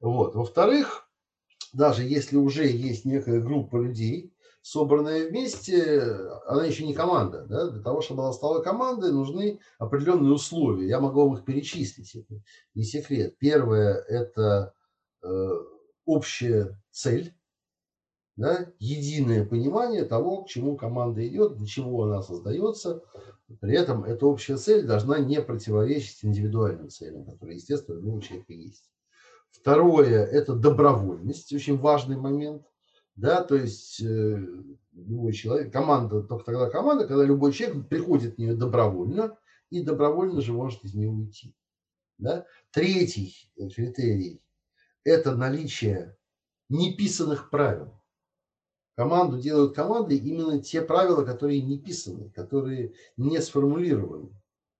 Вот. 0.00 0.34
Во-вторых, 0.34 1.08
даже 1.72 2.02
если 2.02 2.36
уже 2.36 2.66
есть 2.66 3.04
некая 3.04 3.40
группа 3.40 3.76
людей, 3.76 4.34
собранная 4.62 5.28
вместе, 5.28 6.02
она 6.46 6.64
еще 6.64 6.86
не 6.86 6.94
команда. 6.94 7.46
Да? 7.46 7.70
Для 7.70 7.82
того, 7.82 8.00
чтобы 8.00 8.22
она 8.22 8.32
стала 8.32 8.62
командой, 8.62 9.12
нужны 9.12 9.60
определенные 9.78 10.32
условия. 10.32 10.88
Я 10.88 11.00
могу 11.00 11.24
вам 11.24 11.34
их 11.34 11.44
перечислить, 11.44 12.14
это 12.14 12.42
не 12.74 12.84
секрет. 12.84 13.36
Первое– 13.38 13.94
это 14.08 14.72
э, 15.22 15.50
общая 16.04 16.80
цель, 16.90 17.34
да, 18.36 18.72
единое 18.78 19.44
понимание 19.44 20.04
того, 20.04 20.42
к 20.42 20.48
чему 20.48 20.76
команда 20.76 21.26
идет, 21.26 21.56
для 21.56 21.66
чего 21.66 22.04
она 22.04 22.22
создается. 22.22 23.02
При 23.60 23.74
этом 23.74 24.04
эта 24.04 24.26
общая 24.26 24.56
цель 24.56 24.86
должна 24.86 25.18
не 25.18 25.42
противоречить 25.42 26.24
индивидуальным 26.24 26.88
целям, 26.88 27.24
которые, 27.24 27.56
естественно, 27.56 27.98
у 27.98 28.00
любого 28.00 28.22
человека 28.22 28.52
есть. 28.52 28.90
Второе– 29.50 30.24
это 30.32 30.54
добровольность, 30.54 31.52
очень 31.52 31.76
важный 31.76 32.16
момент. 32.16 32.62
Да, 33.14 33.44
то 33.44 33.54
есть 33.54 34.00
э, 34.00 34.38
любой 34.92 35.34
человек, 35.34 35.70
команда, 35.70 36.22
только 36.22 36.44
тогда 36.44 36.70
команда, 36.70 37.06
когда 37.06 37.24
любой 37.24 37.52
человек 37.52 37.86
приходит 37.88 38.36
в 38.36 38.38
нее 38.38 38.56
добровольно 38.56 39.36
и 39.68 39.82
добровольно 39.82 40.40
же 40.40 40.54
может 40.54 40.82
из 40.84 40.94
нее 40.94 41.10
уйти. 41.10 41.54
Да? 42.16 42.46
Третий 42.70 43.50
критерий– 43.74 44.42
это 45.04 45.36
наличие 45.36 46.16
неписанных 46.70 47.50
правил. 47.50 48.01
Команду 48.94 49.38
делают 49.38 49.74
командой 49.74 50.18
именно 50.18 50.60
те 50.60 50.82
правила, 50.82 51.24
которые 51.24 51.62
не 51.62 51.78
писаны, 51.78 52.30
которые 52.30 52.92
не 53.16 53.40
сформулированы. 53.40 54.28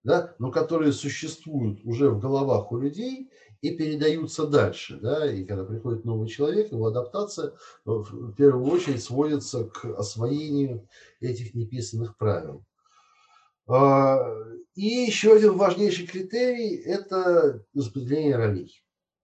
да, 0.04 0.34
но 0.38 0.50
которые 0.50 0.92
существуют 0.92 1.80
уже 1.84 2.10
в 2.10 2.18
головах 2.18 2.72
у 2.72 2.78
людей 2.78 3.30
и 3.62 3.70
передаются 3.76 4.46
дальше. 4.46 4.98
Да, 5.00 5.30
и 5.32 5.44
когда 5.44 5.64
приходит 5.64 6.04
новый 6.04 6.28
человек, 6.28 6.72
его 6.72 6.86
адаптация 6.86 7.50
э, 7.50 7.52
в 7.84 8.34
первую 8.34 8.70
очередь 8.70 9.02
сводится 9.02 9.64
к 9.64 9.84
освоению 9.96 10.88
этих 11.20 11.54
неписанных 11.54 12.16
правил. 12.16 12.64
А, 13.68 14.18
и 14.74 14.84
еще 14.84 15.34
один 15.36 15.56
важнейший 15.56 16.06
критерий– 16.06 16.74
это 16.84 17.64
распределение 17.74 18.36
ролей. 18.36 18.81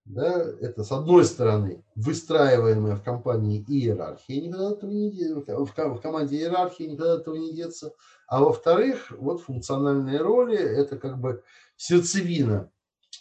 Да, 0.09 0.43
это, 0.63 0.85
с 0.85 0.91
одной 0.91 1.27
стороны, 1.27 1.85
выстраиваемая 1.95 2.97
в 2.97 3.03
компании 3.03 3.63
иерархия, 3.69 4.41
никогда 4.41 4.71
этого 4.71 4.91
не, 4.91 5.35
в 5.35 6.01
команде 6.01 6.39
иерархии 6.39 6.85
никогда 6.85 7.17
этого 7.17 7.37
не 7.37 7.53
деться. 7.53 7.93
А 8.27 8.43
во-вторых, 8.43 9.11
вот 9.11 9.43
функциональные 9.43 10.19
роли– 10.21 10.57
это 10.59 10.97
как 10.97 11.21
бы 11.21 11.43
сердцевина 11.77 12.71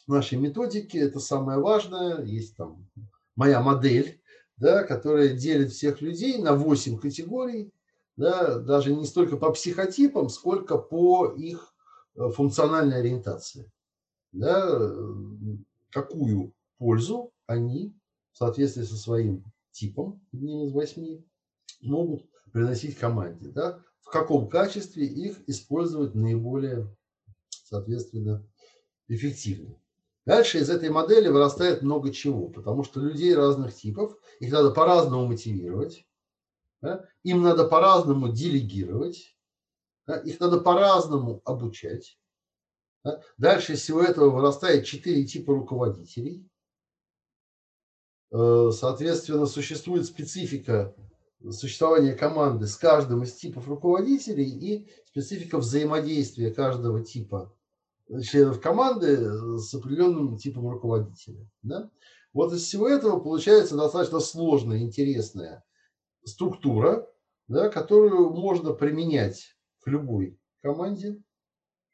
нашей 0.08 0.38
методики, 0.38 0.96
это 0.96 1.20
самое 1.20 1.60
важное. 1.60 2.24
Есть 2.24 2.56
там 2.56 2.88
моя 3.36 3.62
модель, 3.62 4.22
да, 4.56 4.84
которая 4.84 5.36
делит 5.36 5.74
всех 5.74 6.00
людей 6.00 6.38
на 6.38 6.54
8 6.54 7.00
категорий, 7.00 7.74
да, 8.16 8.60
даже 8.60 8.96
не 8.96 9.06
столько 9.06 9.36
по 9.36 9.52
психотипам, 9.52 10.30
сколько 10.30 10.78
по 10.78 11.28
их 11.28 11.74
э, 12.16 12.30
функциональной 12.30 13.00
ориентации. 13.00 13.70
Да, 14.32 14.80
какую 15.92 16.54
пользу 16.78 17.34
они 17.46 17.96
в 18.32 18.38
соответствии 18.38 18.84
со 18.84 18.96
своим 18.96 19.44
типом, 19.72 20.26
одним 20.34 20.64
из 20.64 20.72
восьми, 20.72 21.26
могут 21.82 22.26
приносить 22.52 22.98
команде. 22.98 23.50
Да? 23.50 23.84
В 24.02 24.10
каком 24.10 24.48
качестве 24.48 25.06
их 25.06 25.38
использовать 25.48 26.16
наиболее, 26.16 26.96
соответственно, 27.50 28.46
эффективно. 29.08 29.76
Дальше 30.26 30.60
из 30.60 30.70
этой 30.70 30.90
модели 30.90 31.30
вырастает 31.30 31.82
много 31.82 32.12
чего, 32.12 32.50
потому 32.50 32.84
что 32.84 33.00
людей 33.00 33.34
разных 33.34 33.74
типов, 33.74 34.18
их 34.40 34.52
надо 34.52 34.72
по-разному 34.72 35.26
мотивировать, 35.26 36.06
да? 36.82 37.06
им 37.24 37.42
надо 37.44 37.66
по-разному 37.66 38.32
делегировать, 38.32 39.38
да? 40.06 40.18
их 40.18 40.40
надо 40.40 40.60
по-разному 40.60 41.42
обучать. 41.46 42.20
Да? 43.06 43.22
Дальше 43.38 43.74
из 43.74 43.82
всего 43.82 44.02
этого 44.02 44.30
вырастает 44.30 44.86
четыре 44.86 45.26
типа 45.26 45.54
руководителей. 45.54 46.46
Э, 48.32 48.72
соответственно, 48.74 49.46
существует 49.46 50.06
специфика 50.06 50.96
существования 51.50 52.14
команды 52.14 52.68
с 52.68 52.76
каждым 52.76 53.24
из 53.24 53.34
типов 53.34 53.68
руководителей 53.68 54.50
и 54.50 54.90
специфика 55.06 55.60
взаимодействия 55.60 56.52
каждого 56.52 57.04
типа 57.04 57.54
членов 58.24 58.60
команды 58.60 59.58
с 59.58 59.74
определенным 59.74 60.38
типом 60.38 60.70
руководителя. 60.70 61.50
Да? 61.62 61.90
Вот 62.34 62.54
из 62.54 62.64
всего 62.64 62.88
этого 62.88 63.20
получается 63.20 63.76
достаточно 63.76 64.20
сложная, 64.20 64.80
интересная 64.80 65.64
структура, 66.24 67.08
да, 67.48 67.70
которую 67.70 68.32
можно 68.32 68.74
применять 68.74 69.56
в 69.84 69.88
любой 69.88 70.40
команде, 70.62 71.22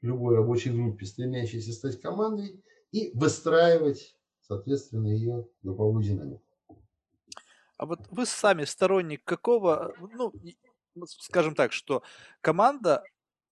в 0.02 0.06
любой 0.06 0.36
рабочей 0.36 0.72
группе, 0.72 1.06
стремящейся 1.06 1.74
стать 1.74 2.02
командой, 2.02 2.64
и 2.92 3.12
выстраивать 3.16 4.16
соответственно, 4.54 5.08
ее 5.08 5.48
групповую 5.64 6.04
динамику. 6.04 6.42
А 7.78 7.86
вот 7.86 8.00
вы 8.12 8.26
сами 8.26 8.66
сторонник 8.66 9.24
какого, 9.24 9.94
ну, 10.00 10.32
скажем 11.08 11.56
так, 11.56 11.74
что 11.74 12.04
команда 12.42 13.04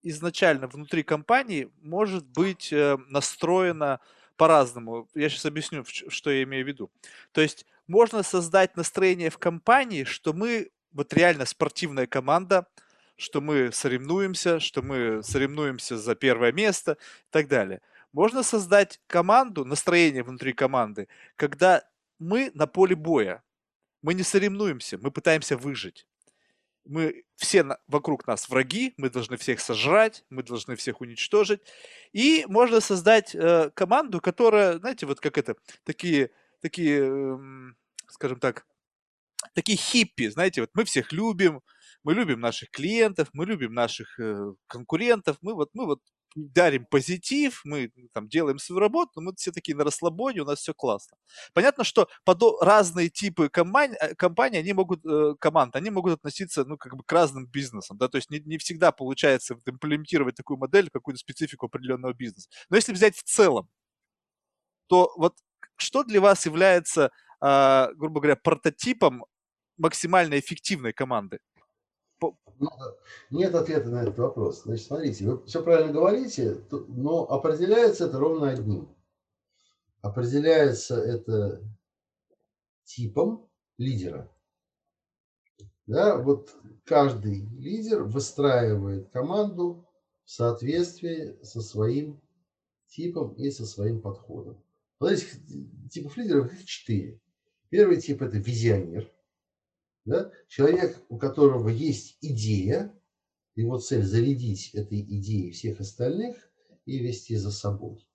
изначально 0.04 0.68
внутри 0.68 1.04
компании 1.04 1.72
может 1.82 2.26
быть 2.26 2.72
э, 2.72 2.97
настроена 3.08 3.99
по-разному. 4.38 5.08
Я 5.14 5.30
сейчас 5.30 5.45
объясню, 5.45 5.84
что 5.86 6.32
я 6.32 6.43
имею 6.43 6.66
в 6.66 6.68
виду. 6.68 6.91
То 7.32 7.41
есть 7.41 7.66
можно 7.88 8.24
создать 8.24 8.78
настроение 8.78 9.30
в 9.30 9.38
компании, 9.38 10.04
что 10.04 10.34
мы 10.34 10.70
вот 10.91 11.14
реально 11.14 11.45
спортивная 11.45 12.08
команда, 12.08 12.68
что 13.16 13.41
мы 13.41 13.72
соревнуемся, 13.72 14.60
что 14.60 14.82
мы 14.82 15.22
соревнуемся 15.24 15.97
за 15.97 16.16
первое 16.16 16.52
место 16.52 16.93
и 16.93 17.32
так 17.32 17.47
далее. 17.47 17.82
Можно 18.14 18.43
создать 18.43 18.99
команду, 19.07 19.64
настроение 19.66 20.24
внутри 20.24 20.53
команды, 20.53 21.07
когда 21.36 21.84
мы 22.20 22.51
на 22.53 22.68
поле 22.68 22.95
боя. 22.95 23.43
Мы 24.01 24.14
не 24.14 24.24
соревнуемся, 24.24 24.97
мы 24.97 25.12
пытаемся 25.12 25.57
выжить. 25.57 26.07
Мы 26.86 27.24
все 27.36 27.64
на, 27.64 27.78
вокруг 27.88 28.26
нас 28.28 28.49
враги, 28.49 28.93
мы 28.97 29.09
должны 29.09 29.38
всех 29.38 29.59
сожрать, 29.59 30.26
мы 30.30 30.43
должны 30.43 30.76
всех 30.76 31.01
уничтожить. 31.01 31.62
И 32.12 32.45
можно 32.47 32.82
создать 32.82 33.36
э, 33.36 33.70
команду, 33.76 34.20
которая, 34.20 34.80
знаете, 34.80 35.05
вот 35.05 35.20
как 35.20 35.38
это, 35.38 35.55
такие, 35.84 36.32
такие, 36.59 37.01
э, 37.03 37.38
скажем 38.07 38.39
так, 38.39 38.66
такие 39.53 39.78
хиппи, 39.78 40.30
знаете, 40.30 40.62
вот 40.62 40.72
мы 40.74 40.84
всех 40.86 41.12
любим, 41.12 41.62
мы 42.03 42.16
любим 42.16 42.39
наших 42.39 42.72
клиентов, 42.72 43.30
мы 43.34 43.45
любим 43.45 43.74
наших 43.74 44.20
э, 44.20 44.53
конкурентов, 44.68 45.38
мы 45.41 45.53
вот, 45.53 45.70
мы 45.74 45.86
вот 45.86 46.01
дарим 46.36 46.86
позитив, 46.86 47.62
мы 47.66 47.92
там 48.14 48.28
делаем 48.30 48.60
свою 48.60 48.80
работу, 48.80 49.12
но 49.16 49.22
мы 49.24 49.34
все 49.36 49.52
такие 49.52 49.76
на 49.76 49.84
расслабоне, 49.84 50.42
у 50.42 50.46
нас 50.46 50.60
все 50.60 50.74
классно. 50.74 51.18
Понятно, 51.54 51.84
что 51.84 52.08
подо- 52.26 52.58
разные 52.62 53.10
типы 53.10 53.50
компаний, 53.50 53.96
э, 54.00 54.16
компаний, 54.16 54.58
они 54.60 54.74
могут, 54.74 55.06
э, 55.06 55.36
команд, 55.40 55.76
они 55.76 55.90
могут 55.90 56.14
относиться, 56.14 56.66
ну, 56.66 56.78
как 56.78 56.96
бы 56.96 57.04
к 57.04 57.12
разным 57.12 57.48
бизнесам, 57.48 57.98
да, 57.98 58.08
то 58.08 58.18
есть 58.18 58.30
не, 58.32 58.40
не 58.40 58.58
всегда 58.58 58.92
получается 58.92 59.56
имплементировать 59.66 60.36
такую 60.36 60.58
модель, 60.58 60.90
какую-то 60.90 61.20
специфику 61.20 61.66
определенного 61.68 62.14
бизнеса. 62.14 62.50
Но 62.70 62.78
если 62.78 62.94
взять 62.94 63.16
в 63.18 63.24
целом, 63.24 63.70
то 64.88 65.12
вот 65.18 65.36
что 65.78 66.04
для 66.04 66.22
вас 66.22 66.46
является, 66.46 67.12
э, 67.42 67.88
грубо 67.96 68.22
говоря, 68.22 68.36
прототипом 68.36 69.26
максимально 69.78 70.40
эффективной 70.40 70.94
команды? 70.94 71.40
Нет 73.30 73.56
ответа 73.56 73.90
на 73.90 74.04
этот 74.04 74.18
вопрос. 74.18 74.64
Значит, 74.64 74.86
смотрите, 74.86 75.26
вы 75.26 75.46
все 75.46 75.64
правильно 75.64 75.92
говорите, 75.92 76.64
но 76.88 77.24
определяется 77.30 78.06
это 78.06 78.20
ровно 78.20 78.50
одним. 78.50 78.96
Определяется 80.02 81.02
это 81.02 81.64
типом 82.84 83.50
лидера. 83.78 84.30
Да, 85.88 86.18
вот 86.18 86.56
каждый 86.86 87.46
лидер 87.58 88.04
выстраивает 88.04 89.10
команду 89.10 89.88
в 90.24 90.32
соответствии 90.32 91.42
со 91.44 91.62
своим 91.62 92.22
типом 92.88 93.34
и 93.34 93.50
со 93.50 93.66
своим 93.66 94.02
подходом. 94.02 94.62
Вот 95.00 95.12
этих 95.12 95.30
типов 95.90 96.18
лидеров 96.18 96.54
их 96.54 96.66
четыре. 96.66 97.20
Первый 97.70 98.00
тип– 98.00 98.22
это 98.24 98.38
визионер– 98.38 99.12
да? 100.06 100.32
Человек, 100.47 100.97
у 101.10 101.18
которого 101.18 101.70
есть 101.70 102.18
идея, 102.22 102.93
его 103.56 103.80
цель 103.80 104.04
зарядить 104.04 104.72
этой 104.74 105.02
идеей 105.02 105.52
всех 105.52 105.80
остальных 105.80 106.38
и 106.86 106.99
вести 106.99 107.36
за 107.36 107.52
собой. 107.52 108.08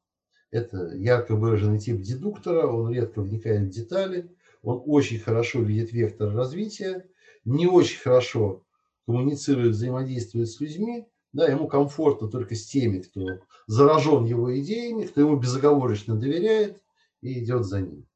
Это 0.51 0.95
ярко 0.95 1.37
выраженный 1.37 1.79
тип 1.79 2.01
дедуктора, 2.01 2.67
он 2.67 2.93
редко 2.93 3.21
вникает 3.21 3.69
в 3.69 3.71
детали, 3.71 4.35
он 4.63 4.83
очень 4.87 5.19
хорошо 5.19 5.61
видит 5.61 5.93
вектор 5.93 6.33
развития, 6.35 7.07
не 7.45 7.67
очень 7.67 8.01
хорошо 8.01 8.65
коммуницирует, 9.07 9.73
взаимодействует 9.73 10.49
с 10.49 10.61
людьми, 10.61 11.07
да, 11.33 11.47
ему 11.47 11.69
комфортно 11.69 12.29
только 12.29 12.55
с 12.55 12.67
теми, 12.67 13.01
кто 13.01 13.41
заражен 13.67 14.25
его 14.25 14.59
идеями, 14.59 15.05
кто 15.05 15.21
ему 15.21 15.37
безоговорочно 15.37 16.17
доверяет 16.17 16.81
и 17.21 17.45
идет 17.45 17.65
за 17.65 17.83
ним. 17.83 18.07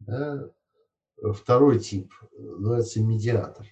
Да. 0.00 0.50
Второй 1.22 1.78
тип 1.78 2.12
называется 2.36 3.00
медиатор. 3.00 3.66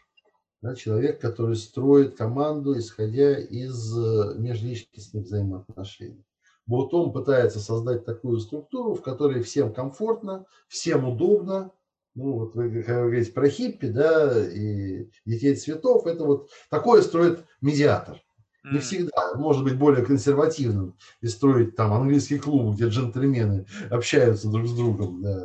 Да, 0.63 0.77
человек, 0.77 1.21
который 1.21 1.57
строит 1.57 2.15
команду, 2.15 2.79
исходя 2.79 3.37
из 3.37 3.99
э, 3.99 4.35
межличностных 4.39 5.25
взаимоотношений. 5.25 6.25
Вот 6.67 6.95
он 6.95 7.13
пытается 7.13 7.59
создать 7.59 8.05
такую 8.05 8.39
структуру, 8.39 8.95
в 8.95 9.03
которой 9.03 9.43
всем 9.43 9.75
комфортно, 9.75 10.47
всем 10.69 11.09
удобно. 11.09 11.73
Ну, 12.15 12.33
вот 12.39 12.55
вы, 12.55 12.83
как 12.83 12.97
вы 12.97 13.03
говорите 13.07 13.33
про 13.33 13.49
хиппи, 13.49 13.89
да, 13.89 14.39
и 14.49 15.09
детей 15.27 15.57
цветов, 15.57 16.07
это 16.07 16.25
вот 16.25 16.51
такое 16.71 17.03
строит 17.03 17.45
медиатор. 17.61 18.23
Не 18.65 18.79
всегда, 18.79 19.35
может 19.35 19.65
быть 19.65 19.77
более 19.77 20.05
консервативным 20.05 20.97
и 21.21 21.27
строить 21.27 21.75
там 21.75 21.93
английский 21.93 22.39
клуб, 22.39 22.77
где 22.77 22.87
джентльмены 22.87 23.67
общаются 23.91 24.49
друг 24.49 24.69
с 24.69 24.73
другом, 24.73 25.21
да, 25.21 25.45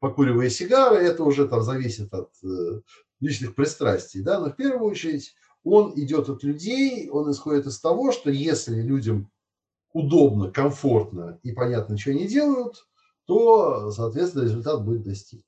покуривая 0.00 0.50
сигары, 0.50 0.96
это 0.96 1.24
уже 1.24 1.48
там 1.48 1.62
зависит 1.62 2.12
от 2.12 2.30
э, 2.42 2.80
личных 3.20 3.54
пристрастий, 3.54 4.22
да, 4.22 4.40
но 4.40 4.50
в 4.50 4.56
первую 4.56 4.90
очередь 4.90 5.34
он 5.62 5.92
идет 5.96 6.28
от 6.28 6.42
людей, 6.42 7.08
он 7.08 7.30
исходит 7.30 7.66
из 7.66 7.80
того, 7.80 8.12
что 8.12 8.30
если 8.30 8.80
людям 8.80 9.30
удобно, 9.92 10.50
комфортно 10.50 11.38
и 11.42 11.52
понятно, 11.52 11.96
что 11.96 12.10
они 12.10 12.26
делают, 12.26 12.86
то, 13.26 13.90
соответственно, 13.90 14.44
результат 14.44 14.84
будет 14.84 15.02
достигнут. 15.02 15.46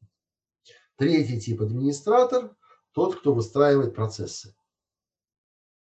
Третий 0.97 1.41
тип 1.41 1.61
администратор– 1.61 2.57
тот, 2.93 3.17
кто 3.21 3.35
выстраивает 3.35 3.95
процессы. 3.95 4.57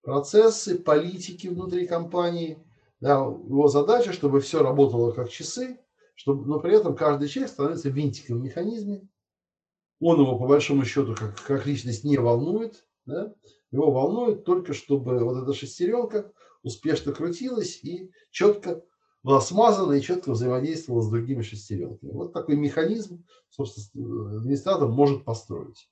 Процессы, 0.02 0.80
политики 0.80 1.48
внутри 1.48 1.85
компании, 1.85 2.65
Да, 3.02 3.15
его 3.15 3.68
задача, 3.68 4.14
чтобы 4.14 4.40
все 4.40 4.64
работало 4.64 5.11
как 5.11 5.30
часы, 5.30 5.82
чтобы, 6.15 6.45
но 6.45 6.60
при 6.60 6.76
этом 6.76 6.95
каждый 6.95 7.27
человек 7.27 7.52
становится 7.52 7.90
винтиком 7.90 8.40
в 8.40 8.44
механизме. 8.44 9.07
Он 9.99 10.19
его, 10.19 10.38
по 10.38 10.48
большому 10.48 10.85
счету, 10.85 11.15
как, 11.15 11.41
как 11.41 11.65
личность 11.65 12.03
не 12.03 12.18
волнует. 12.18 12.85
Да? 13.06 13.34
Его 13.72 13.91
волнует 13.91 14.44
только, 14.45 14.73
чтобы 14.73 15.19
вот 15.19 15.41
эта 15.41 15.53
шестеренка 15.53 16.31
успешно 16.61 17.11
крутилась 17.11 17.84
и 17.84 18.11
четко 18.31 18.84
была 19.23 19.40
смазана 19.40 19.94
и 19.94 20.02
четко 20.02 20.31
взаимодействовала 20.31 21.02
с 21.02 21.10
другими 21.10 21.41
шестеренками. 21.41 22.11
Вот 22.11 22.34
такой 22.34 22.57
механизм, 22.57 23.26
собственно, 23.49 24.38
администратор 24.38 24.90
может 24.90 25.23
построить. 25.23 25.90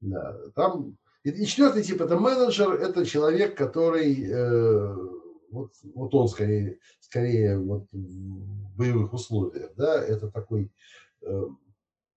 Да. 0.00 0.36
Там... 0.54 0.98
И 1.22 1.44
четвертый 1.44 1.82
тип– 1.82 2.00
это 2.02 2.16
менеджер, 2.18 2.72
это 2.72 3.04
человек, 3.04 3.56
который 3.56 4.30
э, 4.30 4.96
вот, 5.56 5.72
вот 5.94 6.14
он 6.14 6.28
скорее, 6.28 6.78
скорее 7.00 7.58
вот 7.58 7.86
в 7.92 8.76
боевых 8.76 9.14
условиях, 9.14 9.70
да, 9.74 10.04
это 10.04 10.30
такой 10.30 10.70
э, 11.22 11.42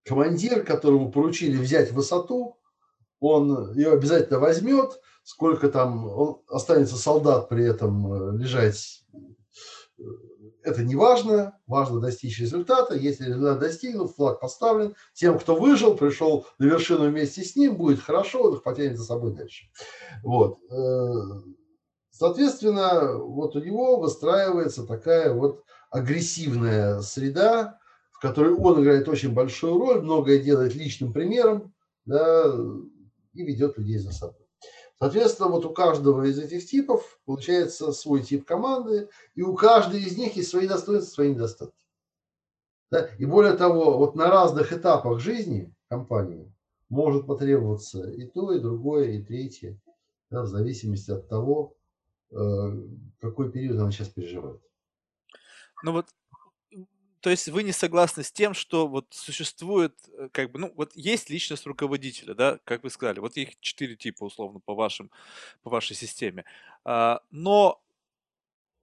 командир, 0.04 0.66
которому 0.66 1.10
поручили 1.10 1.58
взять 1.58 1.92
высоту, 1.94 2.58
он 3.22 3.74
ее 3.74 3.94
обязательно 3.94 4.40
возьмет, 4.40 5.00
сколько 5.24 5.70
там 5.70 6.06
он 6.06 6.42
останется 6.50 6.98
солдат 6.98 7.48
при 7.48 7.66
этом 7.66 8.12
э, 8.12 8.38
лежать, 8.38 9.06
э, 9.98 10.04
это 10.64 10.84
не 10.84 10.98
важно, 10.98 11.58
важно 11.66 12.02
достичь 12.02 12.42
результата. 12.42 12.94
Если 12.94 13.28
результат 13.28 13.60
достигнут, 13.60 14.12
флаг 14.12 14.42
поставлен, 14.42 14.96
тем, 15.14 15.40
кто 15.40 15.56
выжил, 15.56 15.96
пришел 15.96 16.46
на 16.58 16.66
вершину 16.66 17.10
вместе 17.10 17.44
с 17.44 17.56
ним, 17.56 17.78
будет 17.78 18.02
хорошо, 18.02 18.44
он 18.44 18.56
их 18.56 18.64
потянет 18.64 18.98
за 18.98 19.06
собой 19.06 19.34
дальше. 19.34 19.68
Вот. 20.24 20.60
Соответственно, 22.20 23.14
вот 23.14 23.56
у 23.56 23.62
него 23.62 23.96
выстраивается 23.96 24.86
такая 24.86 25.34
вот 25.34 25.64
агрессивная 25.90 27.00
среда, 27.00 27.80
в 28.12 28.20
которой 28.20 28.54
он 28.56 28.84
играет 28.84 29.08
очень 29.08 29.34
большую 29.34 29.80
роль, 29.80 30.02
многое 30.02 30.40
делает 30.40 30.76
личным 30.76 31.14
примером 31.14 31.74
да, 32.04 32.54
и 33.32 33.42
ведет 33.42 33.78
людей 33.78 34.00
за 34.00 34.12
собой. 34.12 34.46
Соответственно, 35.00 35.48
вот 35.48 35.64
у 35.64 35.70
каждого 35.70 36.24
из 36.24 36.38
этих 36.38 36.68
типов 36.68 37.22
получается 37.24 37.94
свой 37.94 38.22
тип 38.22 38.46
команды, 38.46 39.08
и 39.36 39.42
у 39.42 39.56
каждой 39.56 40.02
из 40.02 40.18
них 40.18 40.36
есть 40.36 40.50
свои 40.50 40.68
достоинства, 40.68 41.14
свои 41.14 41.30
недостатки. 41.30 41.86
Да? 42.92 43.08
И 43.18 43.24
более 43.24 43.54
того, 43.54 43.98
вот 43.98 44.16
на 44.16 44.28
разных 44.28 44.74
этапах 44.74 45.22
жизни 45.22 45.74
компании 45.88 46.54
может 46.90 47.28
потребоваться 47.28 48.10
и 48.10 48.26
то, 48.26 48.52
и 48.52 48.60
другое, 48.60 49.12
и 49.12 49.24
третье, 49.24 49.80
да, 50.30 50.42
в 50.42 50.48
зависимости 50.48 51.12
от 51.12 51.30
того, 51.30 51.78
какой 52.32 53.52
период 53.52 53.80
она 53.80 53.92
сейчас 53.92 54.10
переживает. 54.10 54.62
Ну 55.84 55.94
вот, 55.94 56.08
то 57.22 57.30
есть 57.30 57.50
вы 57.50 57.64
не 57.64 57.72
согласны 57.72 58.24
с 58.24 58.32
тем, 58.32 58.54
что 58.54 58.88
вот 58.88 59.08
существует, 59.12 59.94
э, 60.14 60.30
как 60.32 60.52
бы, 60.52 60.60
ну 60.60 60.74
вот 60.76 60.96
есть 60.96 61.30
личность 61.30 61.66
руководителя, 61.66 62.34
да, 62.34 62.60
как 62.64 62.84
вы 62.84 62.90
сказали, 62.90 63.20
вот 63.20 63.36
их 63.38 63.60
четыре 63.60 63.96
типа 63.96 64.24
условно 64.24 64.60
по 64.60 64.74
вашим, 64.74 65.12
по 65.64 65.70
вашей 65.70 65.96
системе, 65.96 66.46
а, 66.86 67.22
но 67.32 67.82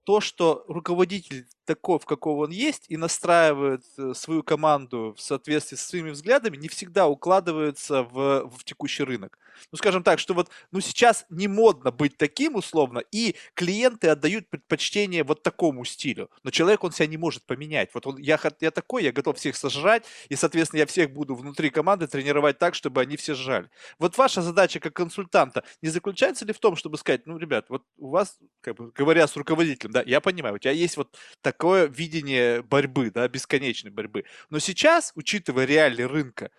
то, 0.03 0.21
что 0.21 0.65
руководитель 0.67 1.47
таков, 1.67 2.05
какого 2.05 2.45
он 2.45 2.51
есть, 2.51 2.85
и 2.87 2.97
настраивает 2.97 3.83
э, 3.97 4.13
свою 4.15 4.41
команду 4.41 5.13
в 5.15 5.21
соответствии 5.21 5.75
со 5.75 5.87
своими 5.87 6.09
взглядами, 6.09 6.57
не 6.57 6.69
всегда 6.69 7.07
укладывается 7.07 8.03
в, 8.03 8.49
в 8.49 8.63
текущий 8.63 9.03
рынок. 9.03 9.37
Ну, 9.71 9.77
скажем 9.77 10.03
так, 10.03 10.19
что 10.19 10.33
вот, 10.33 10.49
ну, 10.71 10.79
сейчас 10.79 11.25
не 11.29 11.47
модно 11.47 11.91
быть 11.91 12.17
таким 12.17 12.55
условно, 12.55 12.99
и 13.11 13.35
клиенты 13.53 14.07
отдают 14.07 14.49
предпочтение 14.49 15.23
вот 15.23 15.43
такому 15.43 15.83
стилю. 15.85 16.29
Но 16.43 16.51
человек, 16.51 16.83
он 16.83 16.91
себя 16.91 17.07
не 17.07 17.17
может 17.17 17.43
поменять. 17.45 17.89
Вот 17.93 18.07
он, 18.07 18.17
я, 18.17 18.39
я 18.61 18.71
такой, 18.71 19.03
я 19.03 19.11
готов 19.11 19.37
всех 19.37 19.55
сожрать, 19.55 20.05
и, 20.29 20.35
соответственно, 20.35 20.79
я 20.79 20.85
всех 20.85 21.11
буду 21.11 21.35
внутри 21.35 21.69
команды 21.69 22.07
тренировать 22.07 22.57
так, 22.57 22.75
чтобы 22.75 23.01
они 23.01 23.17
все 23.17 23.35
сжали. 23.35 23.69
Вот 23.99 24.17
ваша 24.17 24.41
задача 24.41 24.79
как 24.79 24.93
консультанта 24.93 25.63
не 25.81 25.89
заключается 25.89 26.45
ли 26.45 26.53
в 26.53 26.59
том, 26.59 26.75
чтобы 26.75 26.97
сказать, 26.97 27.25
ну, 27.25 27.37
ребят, 27.37 27.65
вот 27.69 27.83
у 27.97 28.09
вас, 28.09 28.39
как 28.61 28.75
бы, 28.75 28.91
говоря 28.91 29.27
с 29.27 29.35
руководителем, 29.35 29.91
да, 29.91 30.03
я 30.05 30.21
понимаю, 30.21 30.55
у 30.55 30.59
тебя 30.59 30.71
есть 30.71 30.95
вот 30.95 31.17
такое 31.57 31.87
видение 31.87 32.61
борьбы, 32.61 33.09
да, 33.09 33.27
бесконечной 33.27 33.89
борьбы. 33.89 34.25
Но 34.51 34.59
сейчас, 34.59 35.11
учитывая 35.15 35.65
реалии 35.65 36.03
рынка, 36.03 36.51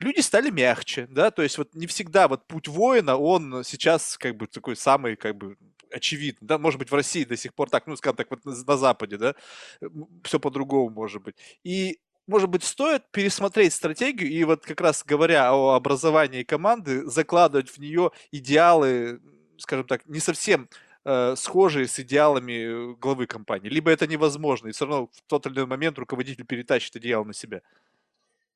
люди 0.00 0.20
стали 0.20 0.50
мягче, 0.50 1.06
да, 1.08 1.30
то 1.30 1.42
есть 1.42 1.58
вот 1.58 1.74
не 1.74 1.86
всегда 1.86 2.26
вот 2.26 2.46
путь 2.48 2.66
воина, 2.66 3.16
он 3.16 3.62
сейчас 3.62 4.18
как 4.18 4.36
бы 4.36 4.48
такой 4.48 4.74
самый 4.74 5.14
как 5.14 5.36
бы 5.36 5.56
очевидный, 5.92 6.46
да, 6.46 6.58
может 6.58 6.80
быть 6.80 6.90
в 6.90 6.94
России 6.94 7.24
до 7.24 7.36
сих 7.36 7.54
пор 7.54 7.70
так, 7.70 7.86
ну, 7.86 7.94
скажем 7.94 8.16
так, 8.16 8.30
вот 8.30 8.44
на, 8.44 8.52
на 8.52 8.76
Западе, 8.76 9.16
да, 9.16 9.34
все 10.24 10.40
по-другому 10.40 10.90
может 10.90 11.22
быть. 11.22 11.36
И 11.62 12.00
может 12.26 12.48
быть, 12.48 12.64
стоит 12.64 13.10
пересмотреть 13.12 13.74
стратегию 13.74 14.30
и 14.30 14.44
вот 14.44 14.64
как 14.64 14.80
раз 14.80 15.04
говоря 15.04 15.52
о 15.52 15.74
образовании 15.74 16.42
команды, 16.42 17.06
закладывать 17.06 17.70
в 17.70 17.78
нее 17.78 18.10
идеалы, 18.32 19.20
скажем 19.58 19.86
так, 19.86 20.06
не 20.06 20.20
совсем 20.20 20.68
э, 21.04 21.34
схожие 21.36 21.86
с 21.86 21.98
идеалами 22.00 22.94
главы 22.98 23.26
компании. 23.26 23.68
Либо 23.68 23.90
это 23.90 24.06
невозможно, 24.06 24.68
и 24.68 24.72
все 24.72 24.86
равно 24.86 25.08
в 25.12 25.22
тот 25.26 25.46
или 25.46 25.54
иной 25.54 25.66
момент 25.66 25.98
руководитель 25.98 26.44
перетащит 26.44 26.96
идеал 26.96 27.24
на 27.24 27.34
себя. 27.34 27.62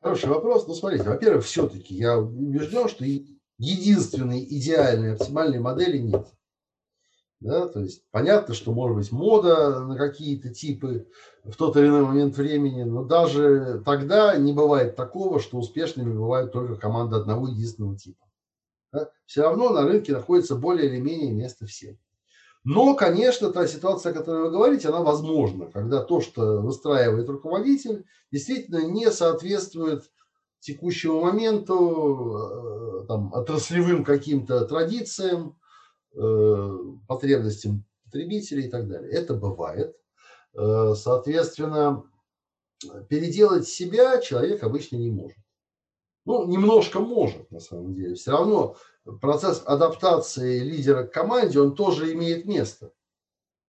Хороший 0.00 0.28
вопрос. 0.28 0.66
Ну, 0.66 0.74
смотрите, 0.74 1.04
во-первых, 1.04 1.44
все-таки 1.44 1.94
я 1.94 2.18
убежден, 2.18 2.88
что 2.88 3.04
единственной 3.58 4.44
идеальной 4.44 5.14
оптимальной 5.14 5.60
модели 5.60 5.98
нет. 5.98 6.26
Да, 7.40 7.68
то 7.68 7.80
есть 7.80 8.02
понятно, 8.10 8.54
что 8.54 8.72
может 8.72 8.96
быть 8.96 9.12
мода 9.12 9.80
на 9.80 9.96
какие-то 9.96 10.48
типы 10.48 11.08
в 11.42 11.54
тот 11.56 11.76
или 11.76 11.88
иной 11.88 12.02
момент 12.02 12.36
времени, 12.36 12.84
но 12.84 13.04
даже 13.04 13.82
тогда 13.84 14.34
не 14.36 14.54
бывает 14.54 14.96
такого, 14.96 15.40
что 15.40 15.58
успешными 15.58 16.14
бывают 16.14 16.52
только 16.52 16.76
команды 16.76 17.16
одного 17.16 17.48
единственного 17.48 17.98
типа. 17.98 18.24
Да? 18.92 19.10
Все 19.26 19.42
равно 19.42 19.70
на 19.70 19.82
рынке 19.82 20.12
находится 20.12 20.54
более 20.54 20.88
или 20.88 21.00
менее 21.00 21.32
место 21.32 21.66
всем. 21.66 21.98
Но, 22.64 22.94
конечно, 22.94 23.50
та 23.50 23.66
ситуация, 23.66 24.12
о 24.12 24.14
которой 24.14 24.44
вы 24.44 24.50
говорите, 24.50 24.88
она 24.88 25.00
возможна, 25.02 25.66
когда 25.70 26.02
то, 26.02 26.22
что 26.22 26.62
выстраивает 26.62 27.28
руководитель, 27.28 28.06
действительно 28.32 28.86
не 28.86 29.10
соответствует 29.10 30.10
текущему 30.60 31.20
моменту, 31.20 33.02
э, 33.02 33.06
там, 33.06 33.34
отраслевым 33.34 34.02
каким-то 34.02 34.64
традициям, 34.64 35.58
э, 36.14 36.78
потребностям 37.06 37.84
потребителей 38.04 38.66
и 38.66 38.70
так 38.70 38.88
далее. 38.88 39.10
Это 39.10 39.34
бывает. 39.34 39.94
Э, 40.54 40.94
соответственно, 40.96 42.04
переделать 43.10 43.68
себя 43.68 44.20
человек 44.22 44.62
обычно 44.62 44.96
не 44.96 45.10
может. 45.10 45.36
Ну, 46.24 46.46
немножко 46.46 47.00
может, 47.00 47.50
на 47.50 47.60
самом 47.60 47.94
деле. 47.94 48.14
Все 48.14 48.30
равно 48.30 48.76
процесс 49.20 49.62
адаптации 49.64 50.60
лидера 50.60 51.04
к 51.04 51.12
команде, 51.12 51.60
он 51.60 51.74
тоже 51.74 52.12
имеет 52.12 52.46
место. 52.46 52.92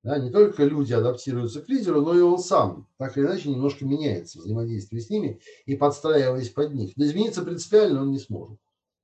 Да, 0.04 0.20
не 0.20 0.30
только 0.30 0.64
люди 0.64 0.94
адаптируются 0.94 1.62
к 1.62 1.68
лидеру, 1.68 2.02
но 2.02 2.16
и 2.16 2.22
он 2.22 2.38
сам, 2.38 2.88
так 2.98 3.18
или 3.18 3.26
иначе, 3.26 3.50
немножко 3.50 3.86
меняется 3.86 4.38
взаимодействие 4.38 5.02
с 5.02 5.10
ними 5.10 5.42
и 5.66 5.76
подстраиваясь 5.76 6.50
под 6.52 6.76
них. 6.76 6.92
Но 6.96 7.06
измениться 7.06 7.42
принципиально 7.42 8.04
он 8.04 8.12
не 8.12 8.20
сможет. 8.20 8.60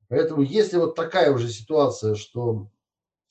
Поэтому 0.10 0.44
если 0.44 0.78
вот 0.78 0.96
такая 0.96 1.34
уже 1.34 1.50
ситуация, 1.50 2.14
что 2.14 2.70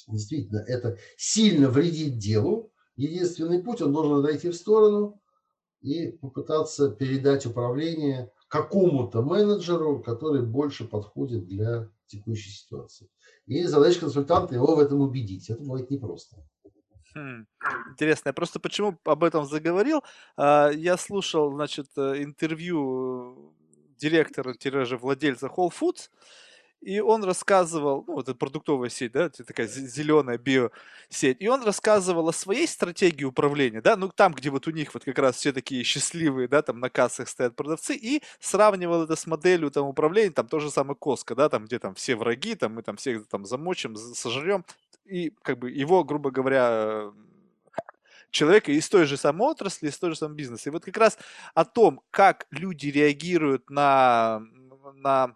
действительно 0.08 0.58
это 0.66 0.98
сильно 1.16 1.68
вредит 1.68 2.18
делу, 2.18 2.72
единственный 2.96 3.62
путь, 3.62 3.82
он 3.82 3.92
должен 3.92 4.24
отойти 4.24 4.48
в 4.48 4.56
сторону 4.56 5.20
и 5.80 6.08
попытаться 6.08 6.90
передать 6.90 7.46
управление 7.46 8.32
какому-то 8.50 9.22
менеджеру, 9.22 10.02
который 10.02 10.42
больше 10.42 10.84
подходит 10.84 11.46
для 11.46 11.88
текущей 12.06 12.50
ситуации. 12.50 13.08
И 13.46 13.64
задача 13.64 14.00
консультанта 14.00 14.54
его 14.56 14.74
в 14.74 14.80
этом 14.80 15.00
убедить. 15.00 15.48
Это 15.48 15.62
бывает 15.62 15.88
непросто. 15.88 16.36
Хм, 17.14 17.46
интересно, 17.90 18.30
я 18.30 18.32
просто 18.32 18.58
почему 18.58 18.98
об 19.04 19.22
этом 19.24 19.46
заговорил. 19.46 20.02
А, 20.36 20.70
я 20.70 20.96
слушал, 20.96 21.52
значит, 21.52 21.86
э, 21.96 22.22
интервью 22.22 23.54
директора, 23.96 24.54
тиража 24.54 24.96
владельца 24.96 25.46
Whole 25.46 25.70
Foods, 25.70 26.10
и 26.80 27.00
он 27.00 27.24
рассказывал, 27.24 28.04
ну, 28.06 28.20
это 28.20 28.34
продуктовая 28.34 28.88
сеть, 28.88 29.12
да, 29.12 29.28
такая 29.28 29.66
зеленая 29.66 30.38
биосеть, 30.38 31.36
и 31.38 31.48
он 31.48 31.62
рассказывал 31.62 32.28
о 32.28 32.32
своей 32.32 32.66
стратегии 32.66 33.24
управления, 33.24 33.80
да, 33.82 33.96
ну, 33.96 34.08
там, 34.08 34.32
где 34.32 34.50
вот 34.50 34.66
у 34.66 34.70
них 34.70 34.94
вот 34.94 35.04
как 35.04 35.18
раз 35.18 35.36
все 35.36 35.52
такие 35.52 35.84
счастливые, 35.84 36.48
да, 36.48 36.62
там 36.62 36.80
на 36.80 36.88
кассах 36.88 37.28
стоят 37.28 37.54
продавцы, 37.54 37.94
и 37.94 38.22
сравнивал 38.38 39.02
это 39.04 39.16
с 39.16 39.26
моделью 39.26 39.70
там 39.70 39.86
управления, 39.86 40.30
там 40.30 40.48
тоже 40.48 40.70
самое 40.70 40.96
Коска, 40.96 41.34
да, 41.34 41.48
там, 41.48 41.66
где 41.66 41.78
там 41.78 41.94
все 41.94 42.16
враги, 42.16 42.54
там 42.54 42.74
мы 42.74 42.82
там 42.82 42.96
всех 42.96 43.26
там 43.28 43.44
замочим, 43.44 43.96
сожрем, 43.96 44.64
и 45.04 45.32
как 45.42 45.58
бы 45.58 45.70
его, 45.70 46.02
грубо 46.04 46.30
говоря, 46.30 47.12
человека 48.30 48.72
из 48.72 48.88
той 48.88 49.06
же 49.06 49.16
самой 49.16 49.50
отрасли, 49.50 49.88
из 49.88 49.98
той 49.98 50.10
же 50.10 50.16
самой 50.16 50.36
бизнеса. 50.36 50.68
И 50.68 50.72
вот 50.72 50.84
как 50.84 50.96
раз 50.96 51.18
о 51.54 51.64
том, 51.64 52.00
как 52.10 52.46
люди 52.50 52.86
реагируют 52.86 53.68
на, 53.70 54.42
на 54.94 55.34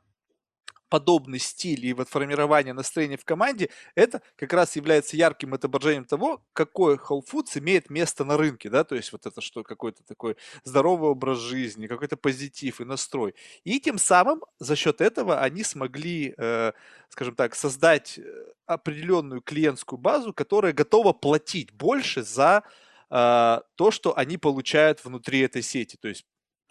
подобный 0.95 1.41
стиль 1.41 1.85
и 1.87 1.93
вот 1.93 2.09
формирование 2.09 2.73
настроения 2.73 3.17
в 3.17 3.25
команде, 3.25 3.69
это 3.97 4.23
как 4.37 4.53
раз 4.53 4.77
является 4.77 5.17
ярким 5.17 5.53
отображением 5.53 6.05
того, 6.05 6.41
какой 6.53 6.95
Whole 6.95 7.25
имеет 7.57 7.91
место 7.91 8.25
на 8.25 8.37
рынке, 8.37 8.71
да, 8.71 8.85
то 8.85 8.95
есть 8.95 9.11
вот 9.11 9.27
это 9.27 9.41
что, 9.41 9.65
какой-то 9.65 10.05
такой 10.05 10.37
здоровый 10.63 11.11
образ 11.11 11.39
жизни, 11.39 11.89
какой-то 11.89 12.17
позитив 12.17 12.81
и 12.81 12.85
настрой. 12.85 13.35
И 13.65 13.81
тем 13.81 13.99
самым 13.99 14.45
за 14.61 14.77
счет 14.77 15.01
этого 15.01 15.41
они 15.41 15.65
смогли, 15.65 16.33
э, 16.39 16.73
скажем 17.09 17.35
так, 17.35 17.57
создать 17.57 18.21
э, 18.21 18.23
определенную 18.67 19.41
клиентскую 19.41 19.99
базу, 19.99 20.33
которая 20.33 20.73
готова 20.73 21.13
платить 21.13 21.73
больше 21.73 22.23
за 22.23 22.63
э, 23.11 23.61
то, 23.75 23.91
что 23.91 24.17
они 24.17 24.39
получают 24.39 25.05
внутри 25.05 25.41
этой 25.41 25.63
сети. 25.63 25.97
То 25.97 26.07
есть 26.07 26.25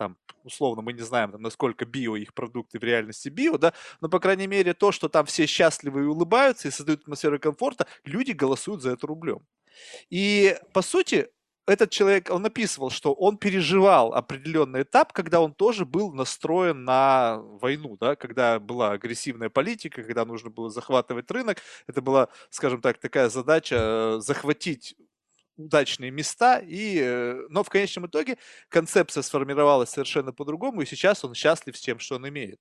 там, 0.04 0.18
условно, 0.44 0.82
мы 0.82 0.92
не 0.92 1.02
знаем, 1.02 1.32
там, 1.32 1.42
насколько 1.42 1.86
био 1.86 2.16
их 2.16 2.34
продукты 2.34 2.78
в 2.78 2.84
реальности 2.84 3.30
био, 3.30 3.58
да, 3.58 3.74
но, 4.02 4.10
по 4.10 4.20
крайней 4.20 4.48
мере, 4.48 4.74
то, 4.74 4.92
что 4.92 5.08
там 5.08 5.26
все 5.26 5.46
счастливы 5.46 6.02
и 6.02 6.06
улыбаются 6.06 6.68
и 6.68 6.72
создают 6.72 7.04
атмосферу 7.04 7.40
комфорта, 7.40 7.88
люди 8.04 8.32
голосуют 8.32 8.82
за 8.82 8.92
это 8.92 9.08
рублем. 9.08 9.40
И, 10.10 10.58
по 10.74 10.82
сути, 10.82 11.30
этот 11.66 11.90
человек, 11.92 12.30
он 12.30 12.46
описывал, 12.46 12.90
что 12.90 13.14
он 13.14 13.38
переживал 13.38 14.14
определенный 14.14 14.82
этап, 14.82 15.14
когда 15.14 15.40
он 15.40 15.54
тоже 15.54 15.86
был 15.86 16.12
настроен 16.12 16.84
на 16.84 17.38
войну, 17.62 17.96
да, 17.98 18.18
когда 18.18 18.60
была 18.60 18.92
агрессивная 18.92 19.50
политика, 19.50 20.04
когда 20.04 20.26
нужно 20.26 20.50
было 20.50 20.70
захватывать 20.70 21.32
рынок. 21.32 21.60
Это 21.88 22.02
была, 22.02 22.28
скажем 22.50 22.82
так, 22.82 22.98
такая 22.98 23.30
задача 23.30 23.76
э, 23.80 24.20
захватить 24.20 24.96
удачные 25.58 26.12
места, 26.12 26.60
и, 26.60 27.00
э, 27.00 27.46
но 27.50 27.64
в 27.64 27.70
конечном 27.70 28.08
итоге 28.08 28.38
концепция 28.70 29.22
сформировалась 29.22 29.90
совершенно 29.90 30.34
по-другому, 30.34 30.82
и 30.82 30.86
сейчас 30.86 31.24
он 31.24 31.34
счастлив 31.34 31.78
с 31.78 31.82
тем, 31.82 32.00
что 32.00 32.16
он 32.16 32.28
имеет. 32.28 32.60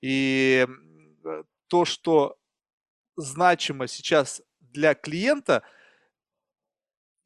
И 0.00 0.66
э, 1.24 1.42
то, 1.68 1.84
что 1.84 2.36
значимо 3.16 3.86
сейчас 3.86 4.42
для 4.60 4.94
клиента, 4.94 5.62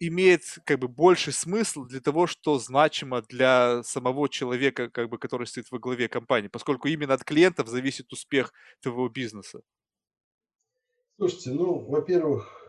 имеет 0.01 0.43
как 0.65 0.79
бы 0.79 0.89
больше 0.89 1.31
смысл 1.31 1.85
для 1.85 2.01
того, 2.01 2.27
что 2.27 2.59
значимо 2.59 3.23
для 3.23 3.83
самого 3.83 4.29
человека, 4.29 4.89
как 4.89 5.11
бы, 5.11 5.19
который 5.19 5.47
стоит 5.47 5.71
во 5.71 5.79
главе 5.79 6.09
компании, 6.09 6.49
поскольку 6.49 6.89
именно 6.89 7.15
от 7.15 7.23
клиентов 7.23 7.69
зависит 7.69 8.11
успех 8.13 8.53
твоего 8.81 9.09
бизнеса. 9.11 9.61
Слушайте, 11.19 11.51
ну, 11.51 11.87
во-первых, 11.87 12.60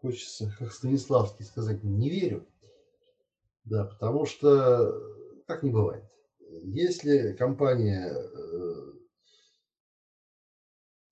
хочется, 0.00 0.54
как 0.58 0.72
Станиславский 0.72 1.44
сказать, 1.44 1.84
не 1.84 2.10
верю. 2.10 2.46
Да, 3.64 3.84
потому 3.84 4.26
что 4.26 4.92
так 5.46 5.62
не 5.62 5.70
бывает. 5.70 6.04
Если 6.62 7.34
компания 7.34 8.10
э, 8.10 8.92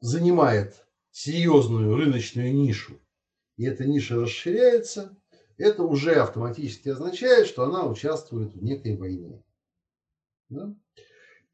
занимает 0.00 0.86
серьезную 1.10 1.94
рыночную 1.96 2.54
нишу, 2.54 3.00
и 3.56 3.64
эта 3.64 3.84
ниша 3.84 4.16
расширяется, 4.16 5.16
это 5.56 5.82
уже 5.82 6.14
автоматически 6.14 6.88
означает, 6.88 7.46
что 7.46 7.64
она 7.64 7.86
участвует 7.86 8.54
в 8.54 8.62
некой 8.62 8.96
войне. 8.96 9.42
Да? 10.48 10.74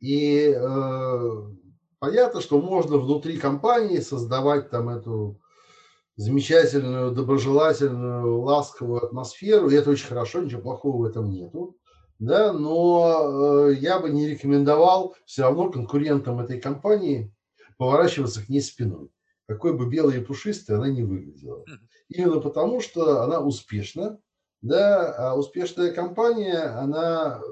И 0.00 0.54
э, 0.54 1.54
понятно, 1.98 2.40
что 2.40 2.60
можно 2.60 2.98
внутри 2.98 3.38
компании 3.38 3.98
создавать 3.98 4.70
там 4.70 4.90
эту 4.90 5.40
замечательную, 6.16 7.12
доброжелательную, 7.12 8.40
ласковую 8.40 9.04
атмосферу, 9.04 9.68
и 9.68 9.74
это 9.74 9.90
очень 9.90 10.06
хорошо, 10.06 10.40
ничего 10.40 10.62
плохого 10.62 10.98
в 10.98 11.04
этом 11.04 11.30
нету. 11.30 11.76
Да, 12.20 12.52
но 12.52 13.68
э, 13.68 13.74
я 13.74 13.98
бы 13.98 14.08
не 14.10 14.28
рекомендовал 14.28 15.16
все 15.26 15.42
равно 15.42 15.70
конкурентам 15.70 16.40
этой 16.40 16.60
компании 16.60 17.34
поворачиваться 17.76 18.44
к 18.44 18.48
ней 18.48 18.60
спиной. 18.60 19.10
Какой 19.46 19.76
бы 19.76 19.88
белой 19.88 20.18
и 20.18 20.24
пушистой 20.24 20.76
она 20.76 20.88
не 20.88 21.02
выглядела. 21.02 21.64
Именно 22.08 22.40
потому, 22.40 22.80
что 22.80 23.22
она 23.22 23.40
успешна, 23.40 24.18
да, 24.62 25.12
а 25.12 25.34
успешная 25.34 25.92
компания, 25.92 26.60
она 26.60 27.42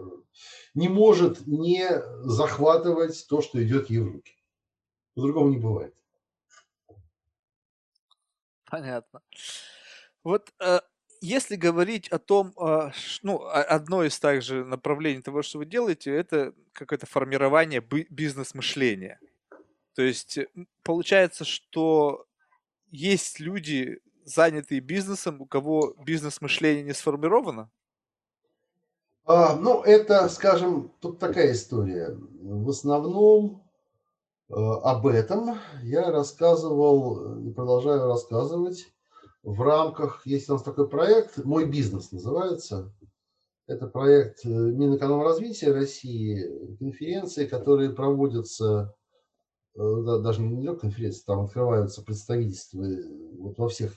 не 0.74 0.89
может 0.89 1.47
не 1.47 1.86
захватывать 2.22 3.26
то, 3.28 3.43
что 3.43 3.62
идет 3.62 3.90
ей 3.90 3.98
в 3.98 4.12
руки. 4.12 4.32
По-другому 5.14 5.51
не 5.51 5.59
бывает. 5.59 5.94
Понятно. 8.73 9.20
Вот 10.24 10.51
э, 10.59 10.81
если 11.20 11.57
говорить 11.57 12.09
о 12.09 12.19
том, 12.19 12.55
э, 12.59 12.90
ну, 13.23 13.44
одно 13.47 14.03
из 14.03 14.19
также 14.19 14.65
направлений 14.65 15.20
того, 15.20 15.43
что 15.43 15.59
вы 15.59 15.66
делаете, 15.66 16.11
это 16.11 16.55
какое-то 16.73 17.05
формирование 17.05 17.82
бизнес-мышления. 17.82 19.20
То 19.94 20.01
есть 20.01 20.39
получается, 20.82 21.44
что 21.44 22.24
есть 22.90 23.40
люди, 23.40 24.01
занятые 24.24 24.81
бизнесом, 24.81 25.43
у 25.43 25.44
кого 25.44 25.94
бизнес-мышление 26.07 26.82
не 26.82 26.94
сформировано? 26.94 27.70
А, 29.27 29.55
ну, 29.55 29.82
это, 29.82 30.31
скажем, 30.31 30.94
тут 30.99 31.19
такая 31.19 31.53
история. 31.53 32.16
В 32.40 32.70
основном 32.70 33.61
Э, 33.61 33.61
об 34.48 35.06
этом 35.06 35.59
я 35.82 36.10
рассказывал 36.10 37.39
и 37.39 37.52
продолжаю 37.52 38.06
рассказывать. 38.06 38.93
В 39.43 39.60
рамках, 39.62 40.24
есть 40.24 40.48
у 40.48 40.52
нас 40.52 40.62
такой 40.62 40.89
проект 40.89 41.44
«Мой 41.44 41.69
бизнес» 41.69 42.12
называется. 42.12 42.93
Это 43.66 43.86
проект 43.86 44.44
э, 44.44 44.48
Минэкономразвития 44.48 45.73
России, 45.73 46.77
конференции, 46.78 47.47
которые 47.47 47.90
проводятся, 47.90 48.94
э, 49.74 49.81
даже 50.23 50.43
не 50.43 50.64
только 50.64 50.82
конференции, 50.82 51.24
там 51.27 51.44
открываются 51.44 52.02
представительства 52.02 52.85
вот 53.39 53.59
во 53.59 53.69
всех 53.69 53.93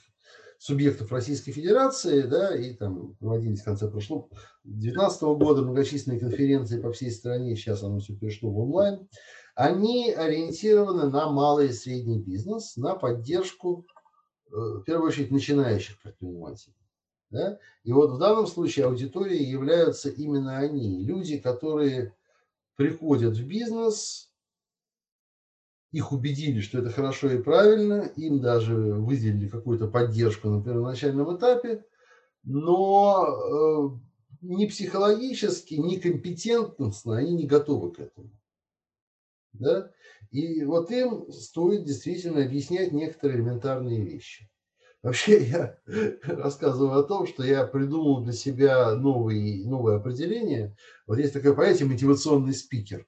субъектов 0.58 1.12
Российской 1.12 1.52
Федерации, 1.52 2.22
да, 2.22 2.56
и 2.56 2.74
там 2.74 3.16
проводились 3.16 3.62
в 3.62 3.66
конце 3.66 3.90
прошлого 3.90 4.30
2019 4.64 5.22
года 5.38 5.62
многочисленные 5.62 6.20
конференции 6.20 6.80
по 6.80 6.92
всей 6.92 7.12
стране, 7.12 7.56
сейчас 7.56 7.84
оно 7.84 8.00
все 8.00 8.16
перешло 8.16 8.50
в 8.50 8.58
онлайн 8.60 9.08
они 9.56 10.12
ориентированы 10.12 11.10
на 11.10 11.32
малый 11.32 11.70
и 11.70 11.74
средний 11.74 12.20
бизнес, 12.20 12.76
на 12.76 12.96
поддержку, 12.96 13.88
э, 14.48 14.56
в 14.56 14.84
первую 14.84 15.08
очередь, 15.08 15.32
начинающих 15.32 16.00
предпринимателей. 16.02 16.76
Да? 17.30 17.58
И 17.84 17.92
вот 17.92 18.12
в 18.12 18.20
данном 18.20 18.48
случае 18.48 18.86
аудиторией 18.86 19.50
являются 19.50 20.10
именно 20.10 20.58
они, 20.58 21.04
люди, 21.04 21.38
которые 21.38 22.14
приходят 22.76 23.36
в 23.36 23.48
бизнес, 23.48 24.30
их 25.92 26.12
убедили, 26.12 26.60
что 26.60 26.80
это 26.80 26.90
хорошо 26.90 27.32
и 27.32 27.42
правильно, 27.42 28.12
им 28.18 28.42
даже 28.42 28.76
выделили 28.76 29.48
какую-то 29.48 29.88
поддержку 29.88 30.50
на 30.50 30.62
первоначальном 30.62 31.38
этапе, 31.38 31.86
но 32.44 33.26
э, 33.26 34.00
ни 34.42 34.66
психологически, 34.66 35.76
ни 35.76 35.96
компетентностно 35.96 37.16
они 37.16 37.36
не 37.36 37.48
готовы 37.48 37.94
к 37.94 38.00
этому. 38.00 38.30
Да? 39.60 39.92
И 40.32 40.64
вот 40.64 40.92
им 40.92 41.32
стоит 41.32 41.86
действительно 41.86 42.44
объяснять 42.44 42.92
некоторые 42.92 43.38
элементарные 43.38 44.02
вещи. 44.02 44.50
Вообще 45.02 45.44
я 45.46 45.78
рассказываю 46.24 47.00
о 47.00 47.04
том, 47.04 47.28
что 47.28 47.44
я 47.44 47.66
придумал 47.66 48.24
для 48.24 48.34
себя 48.34 48.96
новый, 48.96 49.64
новое 49.66 49.98
определение. 49.98 50.76
Вот 51.06 51.20
есть 51.20 51.34
такое 51.34 51.54
понятие 51.54 51.88
мотивационный 51.88 52.54
спикер. 52.54 53.06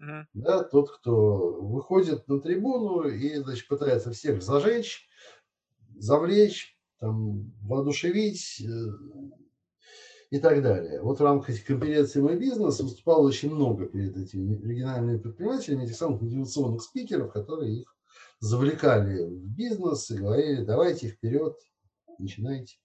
Uh-huh. 0.00 0.24
Да, 0.34 0.64
тот, 0.64 0.90
кто 0.90 1.60
выходит 1.60 2.26
на 2.28 2.40
трибуну 2.40 3.08
и 3.08 3.36
значит, 3.36 3.68
пытается 3.68 4.12
всех 4.12 4.42
зажечь, 4.42 5.08
завлечь, 5.96 6.76
там, 6.98 7.52
воодушевить, 7.62 8.60
э, 8.60 8.86
и 10.32 10.38
так 10.38 10.62
далее. 10.62 11.02
Вот 11.02 11.20
в 11.20 11.22
рамках 11.22 11.62
конференции 11.62 12.22
«Мой 12.22 12.38
бизнес» 12.38 12.80
выступало 12.80 13.26
очень 13.26 13.54
много 13.54 13.84
перед 13.84 14.16
этими 14.16 14.56
региональными 14.66 15.18
предпринимателями, 15.18 15.84
этих 15.84 15.94
самых 15.94 16.22
мотивационных 16.22 16.82
спикеров, 16.82 17.30
которые 17.30 17.80
их 17.80 17.94
завлекали 18.40 19.24
в 19.24 19.46
бизнес 19.54 20.10
и 20.10 20.16
говорили, 20.16 20.64
давайте 20.64 21.08
вперед, 21.08 21.58
начинайте. 22.18 22.76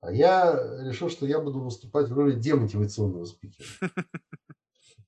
А 0.00 0.12
я 0.12 0.54
решил, 0.84 1.10
что 1.10 1.26
я 1.26 1.40
буду 1.40 1.58
выступать 1.58 2.08
в 2.10 2.14
роли 2.16 2.38
демотивационного 2.38 3.24
спикера. 3.24 3.66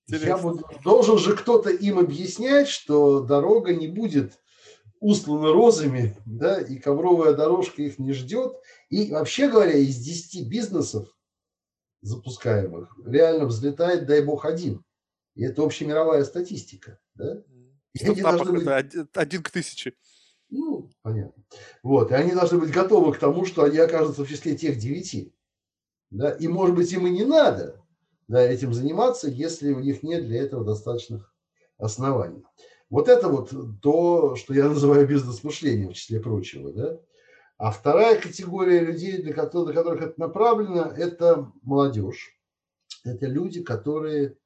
Я 0.09 0.39
буду, 0.39 0.65
должен 0.83 1.19
же 1.19 1.37
кто-то 1.37 1.69
им 1.69 1.99
объяснять, 1.99 2.67
что 2.67 3.21
дорога 3.21 3.75
не 3.75 3.89
будет 3.89 4.41
устлана 5.01 5.53
розами, 5.53 6.17
да, 6.25 6.63
и 6.63 6.79
ковровая 6.79 7.35
дорожка 7.35 7.83
их 7.83 7.99
не 7.99 8.15
ждет. 8.15 8.55
И 8.89 9.11
вообще 9.11 9.51
говоря, 9.51 9.75
из 9.75 9.97
10 9.99 10.49
бизнесов 10.49 11.15
запускаемых 12.01 12.97
реально 13.05 13.47
взлетает, 13.47 14.07
дай 14.07 14.23
бог, 14.25 14.45
один. 14.45 14.85
И 15.35 15.45
это 15.45 15.63
общемировая 15.63 16.25
статистика. 16.25 16.99
Да? 17.15 17.43
И 17.95 18.05
они 18.05 18.21
должны 18.21 18.53
быть... 18.53 18.95
это 18.95 19.21
один 19.21 19.43
к 19.43 19.51
тысяче. 19.51 19.95
Ну, 20.51 20.91
понятно. 21.03 21.45
Вот. 21.83 22.11
И 22.11 22.15
они 22.15 22.33
должны 22.33 22.59
быть 22.59 22.71
готовы 22.71 23.13
к 23.13 23.19
тому, 23.19 23.45
что 23.45 23.65
они 23.65 23.79
окажутся 23.79 24.25
в 24.25 24.29
числе 24.29 24.57
тех 24.57 24.79
девяти. 24.79 25.35
Да? 26.11 26.31
И, 26.33 26.49
может 26.49 26.75
быть, 26.75 26.93
им 26.93 27.07
и 27.07 27.11
не 27.11 27.25
надо 27.25 27.85
да, 28.29 28.43
этим 28.43 28.73
заниматься, 28.73 29.29
если 29.29 29.73
у 29.73 29.81
них 29.81 30.03
нет 30.03 30.27
для 30.27 30.43
этого 30.43 30.65
достаточных 30.65 31.35
оснований. 31.77 32.45
Вот 32.91 33.09
это 33.09 33.29
вот 33.29 33.53
то, 33.83 34.37
что 34.37 34.55
я 34.55 34.69
называю 34.69 35.07
бизнес-мышлением, 35.07 35.91
в 35.91 35.95
числе 35.95 36.21
прочего. 36.21 36.73
Да? 36.73 36.99
А 37.59 37.73
вторая 37.73 38.21
категория 38.21 38.81
людей, 38.81 39.21
для 39.21 39.35
которых, 39.35 39.73
для 39.73 39.83
которых 39.83 40.03
это 40.03 40.21
направлено, 40.21 40.83
это 40.85 41.53
молодежь. 41.63 42.39
Это 43.05 43.27
люди, 43.27 43.63
которые 43.65 44.39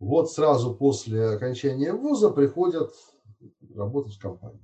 вот 0.00 0.32
сразу 0.32 0.74
после 0.74 1.24
окончания 1.30 1.92
вуза 1.92 2.30
приходят 2.30 2.92
работать 3.76 4.14
в 4.14 4.20
компании. 4.20 4.60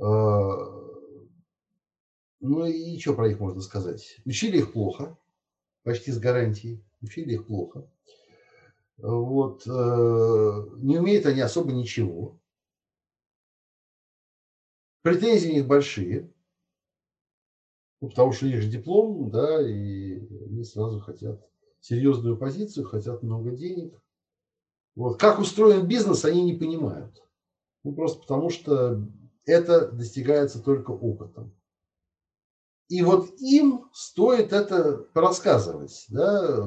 А, 0.00 0.56
ну 2.40 2.66
и 2.66 2.98
что 2.98 3.14
про 3.14 3.28
них 3.28 3.38
можно 3.38 3.60
сказать? 3.60 4.16
Учили 4.24 4.58
их 4.58 4.72
плохо, 4.72 5.16
почти 5.84 6.10
с 6.10 6.18
гарантией. 6.18 6.84
Учили 7.00 7.34
их 7.34 7.46
плохо. 7.46 7.88
Вот, 8.96 9.64
э, 9.68 9.70
не 10.78 10.98
умеют 10.98 11.26
они 11.26 11.40
особо 11.40 11.70
ничего. 11.70 12.40
Претензии 15.08 15.50
у 15.50 15.54
них 15.54 15.66
большие, 15.66 16.32
ну, 18.00 18.10
потому 18.10 18.32
что 18.32 18.46
у 18.46 18.48
них 18.48 18.60
же 18.60 18.68
диплом, 18.68 19.30
да, 19.30 19.66
и 19.66 20.18
они 20.44 20.64
сразу 20.64 21.00
хотят 21.00 21.40
серьезную 21.80 22.36
позицию, 22.36 22.86
хотят 22.86 23.22
много 23.22 23.52
денег. 23.52 24.00
Вот. 24.94 25.18
Как 25.18 25.38
устроен 25.38 25.86
бизнес, 25.86 26.24
они 26.24 26.42
не 26.42 26.54
понимают. 26.54 27.22
Ну, 27.84 27.94
просто 27.94 28.20
потому 28.20 28.50
что 28.50 29.02
это 29.46 29.90
достигается 29.90 30.62
только 30.62 30.90
опытом. 30.90 31.54
И 32.88 33.02
вот 33.02 33.30
им 33.38 33.86
стоит 33.92 34.52
это 34.52 35.06
рассказывать, 35.14 36.04
да, 36.08 36.66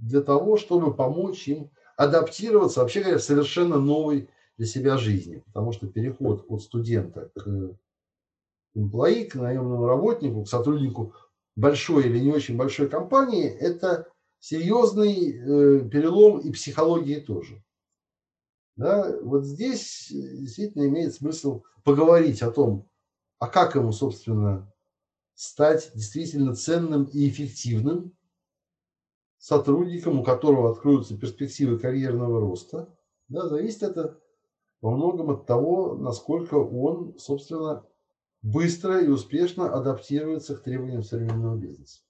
для 0.00 0.22
того, 0.22 0.56
чтобы 0.56 0.94
помочь 0.94 1.48
им 1.48 1.70
адаптироваться, 1.96 2.80
вообще 2.80 3.00
говоря, 3.00 3.18
в 3.18 3.22
совершенно 3.22 3.78
новой 3.78 4.30
для 4.58 4.66
себя 4.66 4.98
жизни. 4.98 5.42
Потому 5.46 5.72
что 5.72 5.86
переход 5.86 6.44
от 6.48 6.62
студента 6.62 7.30
к 7.34 7.78
employee, 8.76 9.24
к 9.24 9.36
наемному 9.36 9.86
работнику, 9.86 10.44
к 10.44 10.48
сотруднику 10.48 11.14
большой 11.56 12.06
или 12.06 12.18
не 12.18 12.32
очень 12.32 12.56
большой 12.56 12.88
компании, 12.88 13.46
это 13.46 14.08
серьезный 14.40 15.32
э, 15.32 15.88
перелом 15.88 16.40
и 16.40 16.52
психологии 16.52 17.20
тоже. 17.20 17.62
Да, 18.76 19.16
вот 19.22 19.44
здесь 19.44 20.06
действительно 20.10 20.86
имеет 20.86 21.14
смысл 21.14 21.62
поговорить 21.82 22.42
о 22.42 22.52
том, 22.52 22.88
а 23.40 23.48
как 23.48 23.74
ему, 23.74 23.90
собственно, 23.90 24.72
стать 25.34 25.90
действительно 25.94 26.54
ценным 26.54 27.04
и 27.04 27.28
эффективным 27.28 28.16
сотрудником, 29.38 30.20
у 30.20 30.24
которого 30.24 30.72
откроются 30.72 31.16
перспективы 31.16 31.78
карьерного 31.78 32.40
роста. 32.40 32.88
Да, 33.28 33.48
зависит 33.48 33.82
это 33.82 34.20
во 34.80 34.90
многом 34.90 35.30
от 35.30 35.46
того, 35.46 35.96
насколько 35.96 36.54
он, 36.54 37.18
собственно, 37.18 37.84
быстро 38.42 39.00
и 39.00 39.08
успешно 39.08 39.72
адаптируется 39.72 40.56
к 40.56 40.62
требованиям 40.62 41.02
современного 41.02 41.56
бизнеса. 41.56 42.00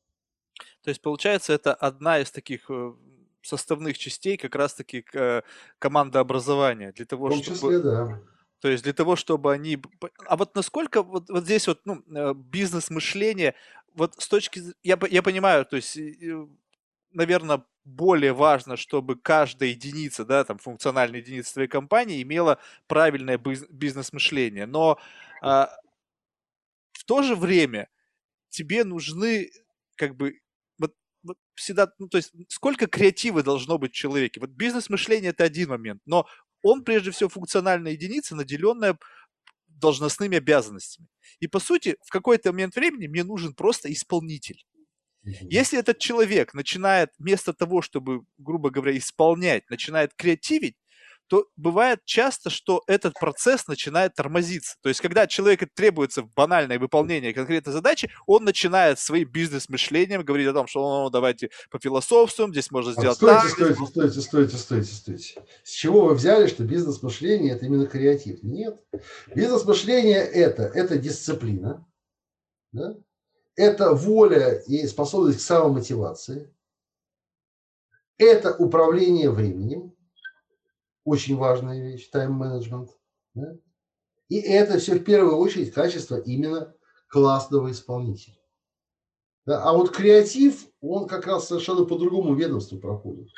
То 0.83 0.91
есть, 0.91 1.03
получается, 1.03 1.53
это 1.53 1.75
одна 1.75 2.21
из 2.21 2.31
таких 2.31 2.71
э, 2.71 2.95
составных 3.43 3.99
частей 3.99 4.37
как 4.37 4.55
раз-таки 4.55 5.05
э, 5.13 5.43
командообразования. 5.79 6.93
Для 6.93 7.07
того, 7.07 7.27
В 7.27 7.31
том 7.31 7.43
чтобы... 7.43 7.57
числе, 7.57 7.79
да. 7.81 8.21
То 8.61 8.69
есть 8.69 8.85
для 8.85 8.93
того, 8.93 9.17
чтобы 9.17 9.53
они... 9.53 9.79
А 10.27 10.37
вот 10.37 10.55
насколько 10.57 11.03
вот, 11.03 11.31
вот 11.31 11.45
здесь 11.45 11.69
вот 11.69 11.81
ну, 11.85 12.03
э, 12.15 12.35
бизнес-мышление, 12.35 13.55
вот 13.95 14.15
с 14.19 14.29
точки... 14.29 14.61
Я, 14.83 14.99
я 15.11 15.23
понимаю, 15.23 15.65
то 15.65 15.77
есть, 15.77 15.99
наверное, 17.13 17.65
более 17.89 18.33
важно, 18.33 18.77
чтобы 18.77 19.17
каждая 19.17 19.71
единица, 19.71 20.25
да, 20.25 20.45
там, 20.45 20.59
функциональная 20.59 21.21
единица 21.21 21.55
твоей 21.55 21.69
компании 21.69 22.23
имела 22.23 22.59
правильное 22.87 23.39
бизнес-мышление. 23.39 24.67
Но 24.67 24.99
а, 25.43 25.71
в 26.93 27.05
то 27.05 27.23
же 27.23 27.35
время 27.35 27.89
тебе 28.51 28.85
нужны 28.85 29.51
как 29.97 30.17
бы 30.17 30.41
вот, 30.79 30.95
вот 31.23 31.39
всегда, 31.55 31.93
ну, 31.99 32.09
то 32.09 32.19
есть 32.19 32.33
сколько 32.49 32.87
креатива 32.87 33.43
должно 33.43 33.79
быть 33.79 33.93
в 33.93 33.97
человеке. 33.97 34.41
Вот 34.41 34.51
бизнес-мышление 34.51 35.31
это 35.31 35.45
один 35.45 35.71
момент, 35.71 36.03
но 36.07 36.27
он 36.63 36.85
прежде 36.85 37.11
всего 37.11 37.29
функциональная 37.29 37.93
единица, 37.93 38.37
наделенная 38.37 38.99
должностными 39.67 40.37
обязанностями. 40.39 41.09
И 41.41 41.47
по 41.47 41.61
сути, 41.61 41.97
в 42.05 42.11
какой-то 42.11 42.53
момент 42.53 42.75
времени 42.75 43.07
мне 43.07 43.25
нужен 43.25 43.55
просто 43.55 43.93
исполнитель. 43.93 44.65
Если 45.43 45.79
этот 45.79 45.99
человек 45.99 46.55
начинает 46.55 47.11
вместо 47.19 47.53
того, 47.53 47.83
чтобы, 47.83 48.23
грубо 48.39 48.71
говоря, 48.71 48.97
исполнять, 48.97 49.69
начинает 49.71 50.15
креативить, 50.15 50.77
то 51.29 51.47
бывает 51.57 52.01
часто, 52.05 52.51
что 52.51 52.83
этот 52.87 53.15
процесс 53.15 53.67
начинает 53.69 54.15
тормозиться. 54.15 54.77
То 54.81 54.89
есть, 54.89 55.01
когда 55.01 55.27
человеку 55.27 55.67
требуется 55.73 56.23
банальное 56.23 56.79
выполнение 56.79 57.35
конкретной 57.35 57.73
задачи, 57.73 58.11
он 58.27 58.45
начинает 58.45 58.99
своим 58.99 59.29
бизнес-мышлением 59.29 60.25
говорить 60.25 60.49
о 60.49 60.55
том, 60.55 60.67
что 60.67 61.05
ну, 61.05 61.11
давайте 61.11 61.51
пофилософствуем, 61.71 62.53
здесь 62.53 62.71
можно 62.71 62.93
сделать 62.93 63.17
стойте, 63.17 63.43
так. 63.43 63.51
Стойте, 63.51 63.87
стойте, 63.87 64.21
стойте, 64.21 64.57
стойте, 64.57 64.93
стойте. 64.93 65.43
С 65.63 65.73
чего 65.73 66.07
вы 66.07 66.15
взяли, 66.15 66.47
что 66.47 66.65
бизнес-мышление– 66.65 67.53
это 67.55 67.67
именно 67.67 67.87
креатив? 67.87 68.43
Нет. 68.43 68.81
Бизнес-мышление– 69.35 70.19
это, 70.33 70.63
это 70.63 70.97
дисциплина, 70.97 71.87
да? 72.73 72.97
Это 73.59 73.93
воля 73.93 74.63
и 74.69 74.87
способность 74.87 75.39
к 75.39 75.43
самомотивации, 75.43 76.55
это 78.17 78.55
управление 78.55 79.31
временем, 79.31 79.95
очень 81.05 81.37
важная 81.37 81.83
вещь, 81.83 82.09
тайм-менеджмент. 82.09 82.91
Да? 83.35 83.57
И 84.29 84.39
это 84.39 84.79
все 84.79 84.95
в 84.95 85.03
первую 85.03 85.37
очередь 85.37 85.73
качество 85.73 86.17
именно 86.17 86.73
классного 87.09 87.73
исполнителя. 87.73 88.39
Да? 89.45 89.65
А 89.65 89.73
вот 89.73 89.91
креатив, 89.91 90.69
он 90.81 91.09
как 91.09 91.27
раз 91.27 91.49
совершенно 91.49 91.85
по 91.85 91.99
другому 91.99 92.35
ведомству 92.37 92.79
проходит. 92.79 93.29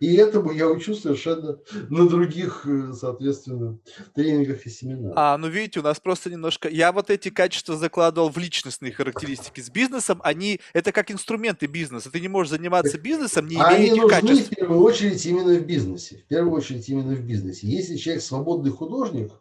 И 0.00 0.14
этому 0.14 0.52
я 0.52 0.68
учу 0.68 0.94
совершенно 0.94 1.58
на 1.88 2.08
других, 2.08 2.66
э, 2.66 2.92
соответственно, 2.92 3.78
тренингах 4.14 4.64
и 4.66 4.70
семинарах. 4.70 5.14
А, 5.16 5.36
ну 5.38 5.48
видите, 5.48 5.80
у 5.80 5.82
нас 5.82 5.98
просто 6.00 6.30
немножко... 6.30 6.68
Я 6.68 6.92
вот 6.92 7.10
эти 7.10 7.30
качества 7.30 7.76
закладывал 7.76 8.30
в 8.30 8.38
личностные 8.38 8.92
характеристики 8.92 9.60
с 9.60 9.70
бизнесом. 9.70 10.20
Они... 10.22 10.60
Это 10.72 10.92
как 10.92 11.10
инструменты 11.10 11.66
бизнеса. 11.66 12.10
Ты 12.10 12.20
не 12.20 12.28
можешь 12.28 12.50
заниматься 12.50 12.98
бизнесом, 12.98 13.48
не 13.48 13.56
имея 13.56 13.66
Они 13.66 13.86
этих 13.86 14.02
нужны 14.02 14.20
качеств. 14.20 14.52
в 14.52 14.56
первую 14.56 14.80
очередь 14.80 15.26
именно 15.26 15.54
в 15.54 15.66
бизнесе. 15.66 16.16
В 16.18 16.26
первую 16.26 16.54
очередь 16.54 16.88
именно 16.88 17.14
в 17.14 17.20
бизнесе. 17.24 17.66
Если 17.66 17.96
человек 17.96 18.22
свободный 18.22 18.70
художник, 18.70 19.32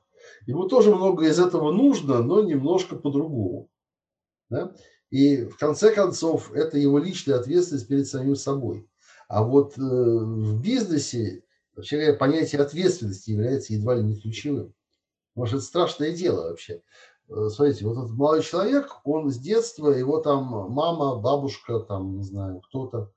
ему 0.46 0.68
тоже 0.68 0.96
много 0.96 1.28
из 1.28 1.40
этого 1.40 1.72
нужно, 1.72 2.24
но 2.24 2.44
немножко 2.44 2.96
по-другому. 2.96 3.70
Да? 4.50 4.74
И 5.10 5.44
в 5.46 5.58
конце 5.58 5.94
концов, 5.94 6.52
это 6.54 6.78
его 6.78 7.00
личная 7.00 7.40
ответственность 7.40 7.88
перед 7.88 8.08
самим 8.08 8.36
собой. 8.36 8.88
А 9.30 9.44
вот 9.44 9.78
э, 9.78 9.82
в 9.82 10.60
бизнесе, 10.60 11.44
вообще 11.76 12.14
понятие 12.14 12.62
ответственности 12.62 13.30
является 13.30 13.74
едва 13.74 13.94
ли 13.94 14.04
не 14.04 14.20
ключевым. 14.20 14.74
Это 15.36 15.62
страшное 15.62 16.14
дело 16.14 16.50
вообще. 16.50 16.82
Э, 17.30 17.48
смотрите, 17.50 17.86
вот 17.86 18.00
этот 18.00 18.18
молодой 18.18 18.44
человек, 18.44 18.98
он 19.04 19.30
с 19.30 19.38
детства, 19.38 19.90
его 19.90 20.20
там 20.20 20.46
мама, 20.72 21.20
бабушка, 21.20 21.80
там, 21.80 22.18
не 22.18 22.24
знаю, 22.24 22.62
кто-то 22.62 23.14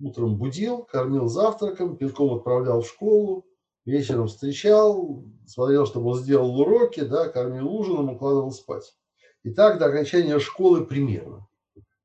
утром 0.00 0.38
будил, 0.38 0.84
кормил 0.84 1.28
завтраком, 1.28 1.98
пинком 1.98 2.38
отправлял 2.38 2.80
в 2.80 2.88
школу, 2.88 3.44
вечером 3.84 4.28
встречал, 4.28 5.22
смотрел, 5.46 5.84
чтобы 5.84 6.12
он 6.12 6.18
сделал 6.18 6.58
уроки, 6.58 7.00
да, 7.00 7.28
кормил 7.28 7.68
ужином, 7.68 8.14
укладывал 8.14 8.52
спать. 8.52 8.94
И 9.42 9.50
так 9.50 9.78
до 9.78 9.86
окончания 9.86 10.38
школы 10.38 10.86
примерно. 10.86 11.47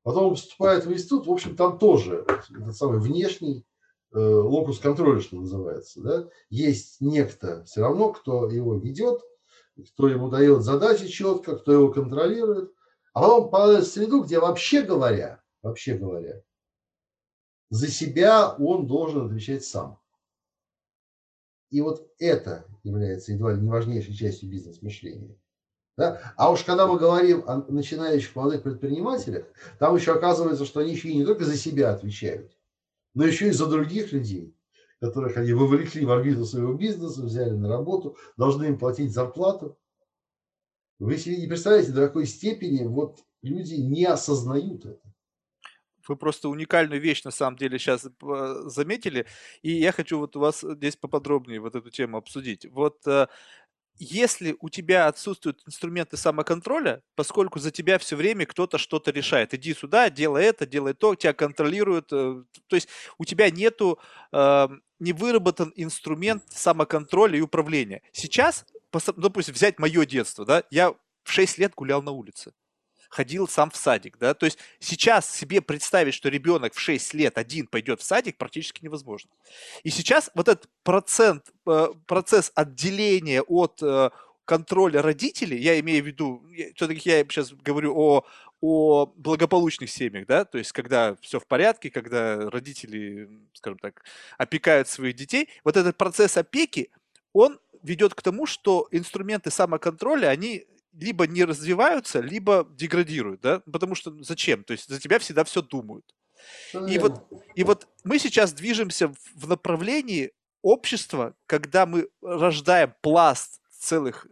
Потом 0.04 0.26
он 0.26 0.30
поступает 0.34 0.84
в 0.84 0.92
институт, 0.92 1.26
в 1.26 1.32
общем, 1.32 1.56
там 1.56 1.78
тоже 1.78 2.26
этот 2.28 2.76
самый 2.76 3.00
внешний 3.00 3.66
э, 4.12 4.18
локус 4.18 4.78
контроля, 4.78 5.20
что 5.20 5.36
называется. 5.36 6.02
Да? 6.02 6.28
Есть 6.50 7.00
некто 7.00 7.64
все 7.64 7.80
равно, 7.80 8.12
кто 8.12 8.50
его 8.50 8.76
ведет, 8.76 9.22
кто 9.94 10.08
ему 10.08 10.28
дает 10.28 10.62
задачи 10.62 11.08
четко, 11.08 11.56
кто 11.56 11.72
его 11.72 11.90
контролирует. 11.90 12.70
А 13.14 13.22
потом 13.22 13.44
попадает 13.44 13.86
в 13.86 13.92
среду, 13.92 14.22
где 14.22 14.38
вообще 14.40 14.82
говоря, 14.82 15.42
вообще 15.62 15.96
говоря, 15.96 16.42
за 17.70 17.88
себя 17.88 18.54
он 18.56 18.86
должен 18.86 19.24
отвечать 19.24 19.64
сам. 19.64 19.98
И 21.70 21.80
вот 21.80 22.06
это 22.18 22.66
является 22.82 23.32
едва 23.32 23.54
ли 23.54 23.62
не 23.62 23.70
важнейшей 23.70 24.14
частью 24.14 24.50
бизнес-мышления. 24.50 25.38
Да? 25.96 26.34
А 26.36 26.50
уж 26.50 26.64
когда 26.64 26.86
мы 26.86 26.98
говорим 26.98 27.44
о 27.46 27.58
начинающих 27.70 28.34
молодых 28.34 28.62
предпринимателях, 28.62 29.46
там 29.78 29.94
еще 29.94 30.12
оказывается, 30.12 30.64
что 30.64 30.80
они 30.80 30.92
еще 30.92 31.08
и 31.08 31.16
не 31.16 31.24
только 31.24 31.44
за 31.44 31.56
себя 31.56 31.92
отвечают, 31.92 32.56
но 33.14 33.24
еще 33.24 33.48
и 33.48 33.52
за 33.52 33.66
других 33.66 34.12
людей, 34.12 34.56
которых 35.00 35.36
они 35.36 35.52
вовлекли 35.52 36.04
в 36.04 36.10
орбиту 36.10 36.44
своего 36.44 36.74
бизнеса, 36.74 37.22
взяли 37.22 37.50
на 37.50 37.68
работу, 37.68 38.16
должны 38.36 38.64
им 38.66 38.78
платить 38.78 39.12
зарплату. 39.12 39.78
Вы 40.98 41.16
себе 41.16 41.36
не 41.36 41.46
представляете, 41.46 41.92
до 41.92 42.06
какой 42.06 42.26
степени 42.26 42.84
вот 42.86 43.20
люди 43.42 43.74
не 43.74 44.04
осознают 44.04 44.84
это. 44.86 45.14
Вы 46.06 46.16
просто 46.16 46.48
уникальную 46.48 47.00
вещь 47.00 47.24
на 47.24 47.30
самом 47.30 47.56
деле 47.56 47.78
сейчас 47.78 48.04
э, 48.04 48.54
заметили, 48.66 49.26
и 49.62 49.72
я 49.72 49.90
хочу 49.90 50.18
вот 50.18 50.36
у 50.36 50.40
вас 50.40 50.60
здесь 50.60 50.96
поподробнее 50.96 51.60
вот 51.60 51.74
эту 51.74 51.90
тему 51.90 52.18
обсудить. 52.18 52.66
Вот 52.70 53.06
э, 53.06 53.26
если 53.98 54.56
у 54.60 54.68
тебя 54.68 55.06
отсутствуют 55.06 55.62
инструменты 55.66 56.16
самоконтроля, 56.16 57.02
поскольку 57.14 57.58
за 57.58 57.70
тебя 57.70 57.98
все 57.98 58.16
время 58.16 58.46
кто-то 58.46 58.78
что-то 58.78 59.10
решает, 59.10 59.54
иди 59.54 59.74
сюда, 59.74 60.10
делай 60.10 60.44
это, 60.44 60.66
делай 60.66 60.94
то, 60.94 61.14
тебя 61.14 61.32
контролируют, 61.32 62.12
э, 62.12 62.42
то 62.66 62.76
есть 62.76 62.88
у 63.18 63.24
тебя 63.24 63.50
нету 63.50 63.98
э, 64.32 64.68
не 64.98 65.12
выработан 65.12 65.72
инструмент 65.76 66.42
самоконтроля 66.48 67.38
и 67.38 67.40
управления. 67.40 68.02
Сейчас, 68.12 68.66
допустим, 69.16 69.54
взять 69.54 69.78
мое 69.78 70.04
детство, 70.06 70.44
да, 70.44 70.64
я 70.70 70.90
в 70.90 71.30
6 71.30 71.58
лет 71.58 71.74
гулял 71.74 72.02
на 72.02 72.10
улице 72.10 72.52
ходил 73.14 73.46
сам 73.46 73.70
в 73.70 73.76
садик, 73.76 74.18
да, 74.18 74.34
то 74.34 74.46
есть 74.46 74.58
сейчас 74.80 75.32
себе 75.32 75.60
представить, 75.60 76.14
что 76.14 76.28
ребенок 76.28 76.74
в 76.74 76.80
6 76.80 77.14
лет 77.14 77.38
один 77.38 77.68
пойдет 77.68 78.00
в 78.00 78.04
садик, 78.04 78.36
практически 78.36 78.84
невозможно. 78.84 79.30
И 79.84 79.90
сейчас 79.90 80.30
вот 80.34 80.48
этот 80.48 80.68
процент, 80.82 81.52
э, 81.66 81.88
процесс 82.06 82.50
отделения 82.56 83.40
от 83.42 83.80
э, 83.82 84.10
контроля 84.44 85.00
родителей, 85.00 85.58
я 85.58 85.78
имею 85.78 86.02
в 86.02 86.06
виду, 86.06 86.44
все-таки 86.74 87.08
я 87.08 87.24
сейчас 87.24 87.52
говорю 87.52 87.94
о, 87.96 88.24
о 88.60 89.06
благополучных 89.06 89.90
семьях, 89.90 90.26
да, 90.26 90.44
то 90.44 90.58
есть 90.58 90.72
когда 90.72 91.16
все 91.20 91.38
в 91.38 91.46
порядке, 91.46 91.90
когда 91.90 92.50
родители, 92.50 93.28
скажем 93.52 93.78
так, 93.78 94.04
опекают 94.38 94.88
своих 94.88 95.14
детей, 95.14 95.48
вот 95.62 95.76
этот 95.76 95.96
процесс 95.96 96.36
опеки, 96.36 96.90
он 97.32 97.60
ведет 97.84 98.14
к 98.14 98.22
тому, 98.22 98.46
что 98.46 98.88
инструменты 98.90 99.50
самоконтроля, 99.50 100.28
они 100.28 100.66
либо 100.98 101.26
не 101.26 101.44
развиваются, 101.44 102.20
либо 102.20 102.66
деградируют, 102.70 103.40
да, 103.40 103.60
потому 103.60 103.94
что 103.94 104.22
зачем? 104.22 104.64
То 104.64 104.72
есть 104.72 104.88
за 104.88 105.00
тебя 105.00 105.18
всегда 105.18 105.44
все 105.44 105.62
думают. 105.62 106.04
И 106.88 106.98
вот, 106.98 107.26
и 107.54 107.64
вот 107.64 107.88
мы 108.04 108.18
сейчас 108.18 108.52
движемся 108.52 109.12
в 109.34 109.48
направлении 109.48 110.32
общества, 110.62 111.34
когда 111.46 111.86
мы 111.86 112.08
рождаем 112.22 112.94
пласт 113.00 113.60
целых 113.70 114.26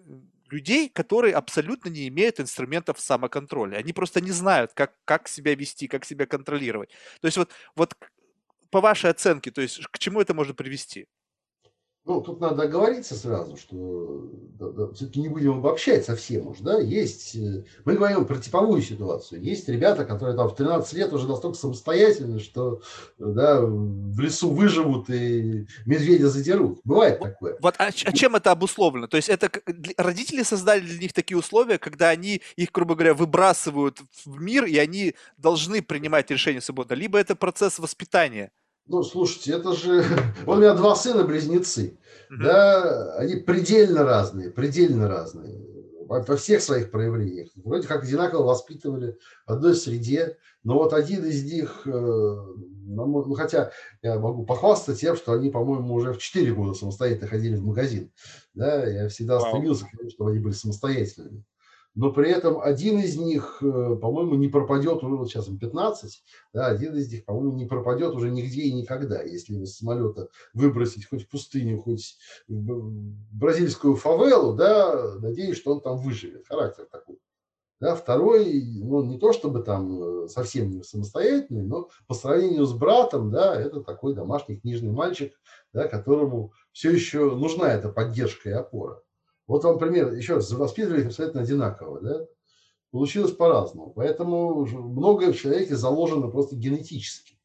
людей, 0.50 0.88
которые 0.88 1.34
абсолютно 1.34 1.88
не 1.88 2.08
имеют 2.08 2.38
инструментов 2.38 3.00
самоконтроля. 3.00 3.76
Они 3.76 3.92
просто 3.92 4.20
не 4.20 4.30
знают, 4.30 4.72
как, 4.74 4.94
как 5.04 5.28
себя 5.28 5.54
вести, 5.54 5.88
как 5.88 6.04
себя 6.04 6.26
контролировать. 6.26 6.90
То 7.20 7.26
есть 7.26 7.38
вот, 7.38 7.50
вот 7.74 7.94
по 8.70 8.80
вашей 8.80 9.10
оценке, 9.10 9.50
то 9.50 9.62
есть 9.62 9.80
к 9.86 9.98
чему 9.98 10.20
это 10.20 10.34
может 10.34 10.56
привести? 10.56 11.06
Ну, 12.04 12.20
тут 12.20 12.40
надо 12.40 12.64
оговориться 12.64 13.14
сразу, 13.14 13.56
что 13.56 14.28
да, 14.58 14.70
да, 14.70 14.92
все-таки 14.92 15.20
не 15.20 15.28
будем 15.28 15.58
обобщать 15.58 16.04
совсем 16.04 16.48
уж, 16.48 16.58
да, 16.58 16.80
есть, 16.80 17.36
э, 17.36 17.64
мы 17.84 17.94
говорим 17.94 18.24
про 18.24 18.38
типовую 18.38 18.82
ситуацию, 18.82 19.40
есть 19.40 19.68
ребята, 19.68 20.04
которые 20.04 20.36
там 20.36 20.48
в 20.48 20.56
13 20.56 20.94
лет 20.94 21.12
уже 21.12 21.28
настолько 21.28 21.56
самостоятельны, 21.56 22.40
что, 22.40 22.82
да, 23.18 23.60
в 23.60 24.18
лесу 24.18 24.50
выживут 24.50 25.10
и 25.10 25.68
медведя 25.86 26.28
задерут, 26.28 26.80
бывает 26.82 27.20
такое. 27.20 27.56
Вот, 27.60 27.76
а, 27.78 27.86
а 27.86 28.12
чем 28.12 28.34
это 28.34 28.50
обусловлено? 28.50 29.06
То 29.06 29.16
есть 29.16 29.28
это 29.28 29.48
родители 29.96 30.42
создали 30.42 30.80
для 30.80 30.98
них 30.98 31.12
такие 31.12 31.38
условия, 31.38 31.78
когда 31.78 32.08
они 32.08 32.42
их, 32.56 32.72
грубо 32.72 32.96
говоря, 32.96 33.14
выбрасывают 33.14 34.00
в 34.24 34.40
мир, 34.40 34.64
и 34.64 34.76
они 34.76 35.14
должны 35.36 35.82
принимать 35.82 36.32
решения 36.32 36.60
свободно, 36.60 36.94
либо 36.94 37.16
это 37.16 37.36
процесс 37.36 37.78
воспитания? 37.78 38.50
Ну, 38.86 39.02
слушайте, 39.02 39.52
это 39.52 39.72
же... 39.72 40.04
У 40.46 40.54
меня 40.54 40.74
два 40.74 40.94
сына 40.94 41.24
близнецы. 41.24 41.98
Угу. 42.30 42.42
Да, 42.42 43.16
они 43.16 43.36
предельно 43.36 44.04
разные, 44.04 44.50
предельно 44.50 45.08
разные. 45.08 45.60
Во, 46.06 46.20
во 46.20 46.36
всех 46.36 46.60
своих 46.62 46.90
проявлениях. 46.90 47.50
Вроде 47.56 47.86
как 47.86 48.02
одинаково 48.02 48.44
воспитывали 48.44 49.18
в 49.46 49.52
одной 49.52 49.74
среде. 49.74 50.36
Но 50.64 50.74
вот 50.74 50.92
один 50.92 51.24
из 51.24 51.44
них, 51.44 51.82
э, 51.86 51.90
ну, 51.90 53.34
хотя 53.34 53.72
я 54.02 54.18
могу 54.18 54.44
похвастаться 54.44 55.00
тем, 55.00 55.16
что 55.16 55.32
они, 55.32 55.50
по-моему, 55.50 55.94
уже 55.94 56.12
в 56.12 56.18
4 56.18 56.52
года 56.52 56.74
самостоятельно 56.74 57.28
ходили 57.28 57.56
в 57.56 57.64
магазин. 57.64 58.12
Да, 58.54 58.84
я 58.84 59.08
всегда 59.08 59.40
стремился 59.40 59.86
к 59.86 59.96
тому, 59.96 60.10
чтобы 60.10 60.30
они 60.30 60.40
были 60.40 60.52
самостоятельными 60.52 61.44
но 61.94 62.12
при 62.12 62.30
этом 62.30 62.60
один 62.60 62.98
из 62.98 63.16
них, 63.16 63.58
э, 63.62 63.96
по-моему, 64.00 64.34
не 64.34 64.48
пропадет 64.48 65.02
уже, 65.02 65.16
вот 65.16 65.28
сейчас 65.28 65.48
им 65.48 65.58
15, 65.58 66.22
да, 66.54 66.66
один 66.66 66.94
из 66.96 67.10
них, 67.12 67.24
по-моему, 67.24 67.52
не 67.52 67.66
пропадет 67.66 68.14
уже 68.14 68.30
нигде 68.30 68.62
и 68.62 68.72
никогда, 68.72 69.22
если 69.22 69.54
его 69.54 69.66
с 69.66 69.76
самолета 69.76 70.28
выбросить 70.54 71.06
хоть 71.06 71.24
в 71.24 71.28
пустыню, 71.28 71.78
хоть 71.78 72.16
в 72.48 72.92
бразильскую 73.32 73.96
фавелу, 73.96 74.54
да, 74.54 75.16
надеюсь, 75.18 75.56
что 75.56 75.72
он 75.72 75.80
там 75.80 75.98
выживет, 75.98 76.46
характер 76.46 76.86
такой. 76.90 77.18
Да, 77.82 77.96
второй, 77.96 78.62
ну, 78.64 79.02
не 79.02 79.18
то 79.18 79.32
чтобы 79.32 79.60
там 79.60 80.24
э, 80.24 80.28
совсем 80.28 80.70
не 80.70 80.84
самостоятельный, 80.84 81.64
но 81.64 81.88
по 82.06 82.14
сравнению 82.14 82.64
с 82.64 82.72
братом, 82.72 83.32
да, 83.32 83.60
это 83.60 83.80
такой 83.80 84.14
домашний 84.14 84.56
книжный 84.56 84.92
мальчик, 84.92 85.32
да, 85.72 85.88
которому 85.88 86.52
все 86.70 86.92
еще 86.92 87.34
нужна 87.34 87.72
эта 87.72 87.88
поддержка 87.88 88.50
и 88.50 88.52
опора. 88.52 89.02
Вот 89.46 89.64
вам 89.64 89.78
пример, 89.78 90.12
еще 90.12 90.34
раз, 90.34 90.50
воспитывали 90.52 91.06
абсолютно 91.06 91.42
одинаково, 91.42 92.00
да? 92.00 92.26
Получилось 92.90 93.32
по-разному. 93.32 93.92
Поэтому 93.94 94.66
многое 94.66 95.32
в 95.32 95.36
человеке 95.36 95.76
заложено 95.76 96.28
просто 96.28 96.56
генетически. 96.56 97.38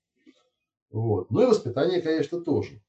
Вот. 0.90 1.32
Ну 1.32 1.44
и 1.44 1.46
воспитание, 1.46 2.02
конечно, 2.02 2.42
тоже. 2.42 2.82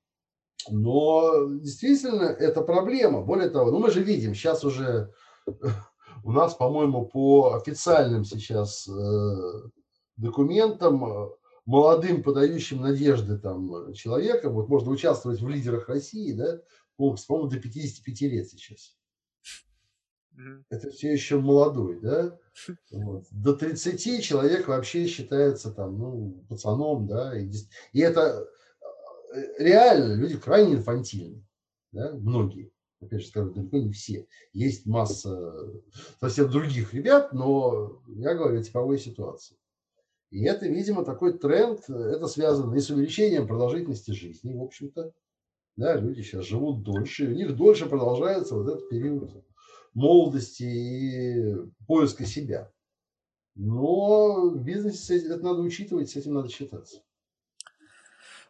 Но 0.70 1.46
действительно 1.60 2.24
это 2.24 2.62
проблема. 2.62 3.22
Более 3.22 3.48
того, 3.48 3.70
ну 3.70 3.78
мы 3.78 3.90
же 3.90 4.02
видим, 4.02 4.34
сейчас 4.34 4.64
уже 4.64 5.12
у 6.24 6.32
нас, 6.32 6.54
по-моему, 6.54 7.06
по 7.06 7.54
официальным 7.54 8.24
сейчас 8.24 8.88
э, 8.88 9.70
документам 10.16 11.04
э, 11.04 11.28
молодым, 11.64 12.22
подающим 12.22 12.80
надежды 12.80 13.38
там 13.38 13.92
человеком, 13.92 14.54
вот 14.54 14.68
можно 14.68 14.90
участвовать 14.90 15.40
в 15.40 15.48
лидерах 15.48 15.88
России, 15.88 16.32
да, 16.32 16.60
по-моему, 16.96 17.48
до 17.48 17.60
55 17.60 18.20
лет 18.22 18.48
сейчас. 18.48 18.97
Это 20.70 20.90
все 20.90 21.12
еще 21.12 21.38
молодой, 21.38 22.00
да? 22.00 22.38
Вот. 22.90 23.24
До 23.30 23.54
30 23.54 24.22
человек 24.22 24.68
вообще 24.68 25.06
считается 25.06 25.70
там, 25.70 25.98
ну, 25.98 26.44
пацаном, 26.48 27.06
да, 27.06 27.38
и, 27.38 27.50
и 27.92 28.00
это 28.00 28.48
э, 29.32 29.40
реально 29.58 30.14
люди 30.14 30.36
крайне 30.36 30.74
инфантильны, 30.74 31.44
да, 31.92 32.12
многие. 32.12 32.72
Опять 33.00 33.22
же 33.22 33.28
скажу, 33.28 33.50
далеко 33.50 33.78
не 33.78 33.92
все. 33.92 34.26
Есть 34.52 34.86
масса 34.86 35.54
совсем 36.20 36.50
других 36.50 36.92
ребят, 36.94 37.32
но 37.32 38.02
я 38.08 38.34
говорю 38.34 38.58
о 38.58 38.62
типовой 38.62 38.98
ситуации. 38.98 39.56
И 40.30 40.44
это, 40.44 40.66
видимо, 40.66 41.04
такой 41.04 41.38
тренд, 41.38 41.88
это 41.88 42.26
связано 42.26 42.74
и 42.74 42.80
с 42.80 42.90
увеличением 42.90 43.46
продолжительности 43.46 44.10
жизни, 44.10 44.52
в 44.52 44.62
общем-то. 44.62 45.12
Да, 45.76 45.94
люди 45.94 46.22
сейчас 46.22 46.44
живут 46.44 46.82
дольше, 46.82 47.24
и 47.24 47.28
у 47.28 47.36
них 47.36 47.56
дольше 47.56 47.88
продолжается 47.88 48.56
вот 48.56 48.66
этот 48.66 48.88
период 48.88 49.44
молодости 49.94 50.62
и 50.62 51.54
поиска 51.86 52.24
себя. 52.24 52.72
Но 53.54 54.50
в 54.50 54.62
бизнесе 54.62 55.18
это 55.18 55.42
надо 55.42 55.60
учитывать, 55.60 56.10
с 56.10 56.16
этим 56.16 56.34
надо 56.34 56.48
считаться. 56.48 57.02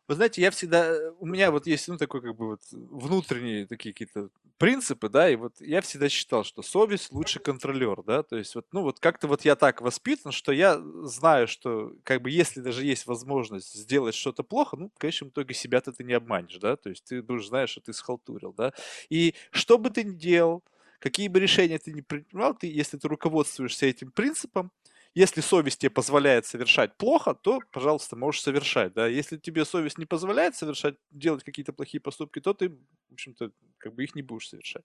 Вы 0.07 0.15
знаете, 0.15 0.41
я 0.41 0.51
всегда, 0.51 1.13
у 1.19 1.27
меня 1.27 1.51
вот 1.51 1.67
есть, 1.67 1.87
ну, 1.87 1.99
такой 1.99 2.23
как 2.23 2.35
бы 2.35 2.47
вот 2.47 2.63
внутренние 2.73 3.67
такие 3.67 3.93
какие-то 3.93 4.31
принципы, 4.57 5.11
да, 5.11 5.29
и 5.29 5.37
вот 5.37 5.61
я 5.61 5.83
всегда 5.83 6.09
считал, 6.09 6.45
что 6.45 6.63
совесть 6.63 7.13
лучше 7.13 7.41
контролер, 7.41 8.03
да, 8.03 8.23
то 8.23 8.37
есть 8.37 8.55
вот, 8.55 8.67
ну, 8.73 8.83
вот 8.83 9.01
как-то 9.01 9.29
вот 9.29 9.45
я 9.45 9.55
так 9.55 9.83
воспитан, 9.83 10.33
что 10.33 10.51
я 10.51 10.81
знаю, 11.03 11.47
что 11.47 11.93
как 12.05 12.23
бы 12.23 12.31
если 12.31 12.61
даже 12.61 12.87
есть 12.87 13.07
возможность 13.07 13.75
сделать 13.75 14.15
что-то 14.15 14.43
плохо, 14.43 14.77
ну, 14.77 14.91
в 14.95 14.99
конечном 14.99 15.29
итоге 15.29 15.53
себя-то 15.53 15.93
ты 15.93 16.05
не 16.05 16.15
обманешь, 16.15 16.57
да, 16.57 16.77
то 16.77 16.89
есть 16.89 17.05
ты 17.05 17.21
уже 17.21 17.47
знаешь, 17.47 17.71
что 17.71 17.83
ты 17.83 17.93
схалтурил, 17.93 18.55
да, 18.55 18.73
и 19.11 19.35
что 19.51 19.77
бы 19.77 19.91
ты 19.91 20.05
ни 20.05 20.15
делал, 20.15 20.65
какие 20.99 21.29
бы 21.29 21.41
решения 21.41 21.79
ты 21.79 21.93
ни 21.93 22.01
принимал, 22.03 22.55
ты, 22.55 22.67
если 22.69 22.97
ты 22.99 23.09
руководствуешься 23.09 23.87
этим 23.87 24.11
принципом, 24.11 24.73
если 25.15 25.41
совесть 25.41 25.81
тебе 25.81 25.91
позволяет 25.91 26.47
совершать 26.47 26.97
плохо, 26.97 27.35
то, 27.35 27.61
пожалуйста, 27.73 28.15
можешь 28.15 28.43
совершать, 28.43 28.93
да. 28.93 29.07
Если 29.09 29.37
тебе 29.37 29.65
совесть 29.65 29.99
не 29.99 30.05
позволяет 30.07 30.55
совершать, 30.55 30.97
делать 31.11 31.43
какие-то 31.43 31.73
плохие 31.73 32.01
поступки, 32.01 32.41
то 32.41 32.53
ты, 32.55 32.69
в 32.69 33.13
общем-то, 33.15 33.51
как 33.79 33.95
бы 33.95 34.05
их 34.05 34.15
не 34.15 34.23
будешь 34.23 34.49
совершать. 34.49 34.85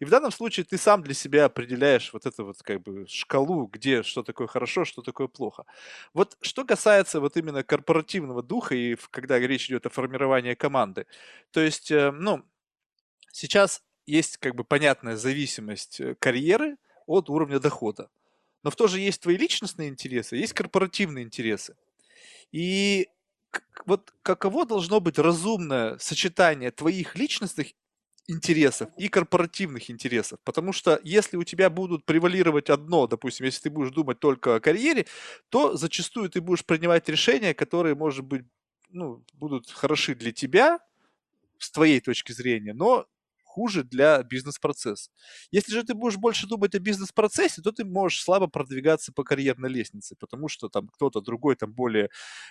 И 0.00 0.04
в 0.04 0.10
данном 0.10 0.30
случае 0.30 0.64
ты 0.64 0.76
сам 0.78 1.02
для 1.02 1.14
себя 1.14 1.46
определяешь 1.46 2.12
вот 2.12 2.26
эту 2.26 2.44
вот 2.46 2.62
как 2.62 2.82
бы 2.82 3.06
шкалу, 3.08 3.66
где 3.66 4.02
что 4.02 4.22
такое 4.22 4.46
хорошо, 4.46 4.84
что 4.84 5.02
такое 5.02 5.28
плохо. 5.28 5.64
Вот 6.14 6.36
что 6.40 6.64
касается 6.64 7.20
вот 7.20 7.36
именно 7.36 7.62
корпоративного 7.64 8.42
духа 8.42 8.74
и 8.74 8.96
когда 9.10 9.38
речь 9.38 9.66
идет 9.68 9.86
о 9.86 9.90
формировании 9.90 10.54
команды, 10.54 11.06
то 11.52 11.60
есть, 11.60 11.90
э, 11.90 12.10
ну, 12.12 12.44
сейчас 13.32 13.82
есть 14.06 14.36
как 14.38 14.54
бы 14.54 14.64
понятная 14.64 15.16
зависимость 15.16 16.00
э, 16.00 16.14
карьеры 16.18 16.76
от 17.06 17.30
уровня 17.30 17.60
дохода. 17.60 18.08
Но 18.62 18.70
в 18.70 18.76
то 18.76 18.86
же 18.86 18.98
есть 18.98 19.20
твои 19.20 19.36
личностные 19.36 19.88
интересы, 19.88 20.36
есть 20.36 20.54
корпоративные 20.54 21.24
интересы. 21.24 21.76
И 22.52 23.08
вот 23.86 24.14
каково 24.22 24.66
должно 24.66 25.00
быть 25.00 25.18
разумное 25.18 25.98
сочетание 25.98 26.70
твоих 26.70 27.16
личностных 27.16 27.68
интересов 28.26 28.88
и 28.96 29.08
корпоративных 29.08 29.90
интересов. 29.90 30.38
Потому 30.44 30.72
что 30.72 30.98
если 31.04 31.36
у 31.36 31.44
тебя 31.44 31.68
будут 31.68 32.04
превалировать 32.04 32.70
одно, 32.70 33.06
допустим, 33.06 33.46
если 33.46 33.64
ты 33.64 33.70
будешь 33.70 33.92
думать 33.92 34.18
только 34.18 34.56
о 34.56 34.60
карьере, 34.60 35.06
то 35.50 35.76
зачастую 35.76 36.30
ты 36.30 36.40
будешь 36.40 36.64
принимать 36.64 37.08
решения, 37.08 37.52
которые, 37.54 37.94
может 37.94 38.24
быть, 38.24 38.44
ну, 38.88 39.22
будут 39.34 39.70
хороши 39.70 40.14
для 40.14 40.32
тебя, 40.32 40.78
с 41.58 41.70
твоей 41.70 42.00
точки 42.00 42.32
зрения, 42.32 42.74
но 42.74 43.06
хуже 43.54 43.84
для 43.84 44.20
бизнес-процесса. 44.24 45.10
Если 45.52 45.72
же 45.72 45.84
ты 45.84 45.94
будешь 45.94 46.16
больше 46.16 46.48
думать 46.48 46.74
о 46.74 46.80
бизнес-процессе, 46.80 47.62
то 47.62 47.70
ты 47.70 47.84
можешь 47.84 48.20
слабо 48.22 48.48
продвигаться 48.48 49.12
по 49.12 49.22
карьерной 49.22 49.70
лестнице, 49.70 50.16
потому 50.18 50.48
что 50.48 50.68
там 50.68 50.88
кто-то 50.88 51.20
другой 51.20 51.54
там 51.54 51.72
более, 51.72 52.08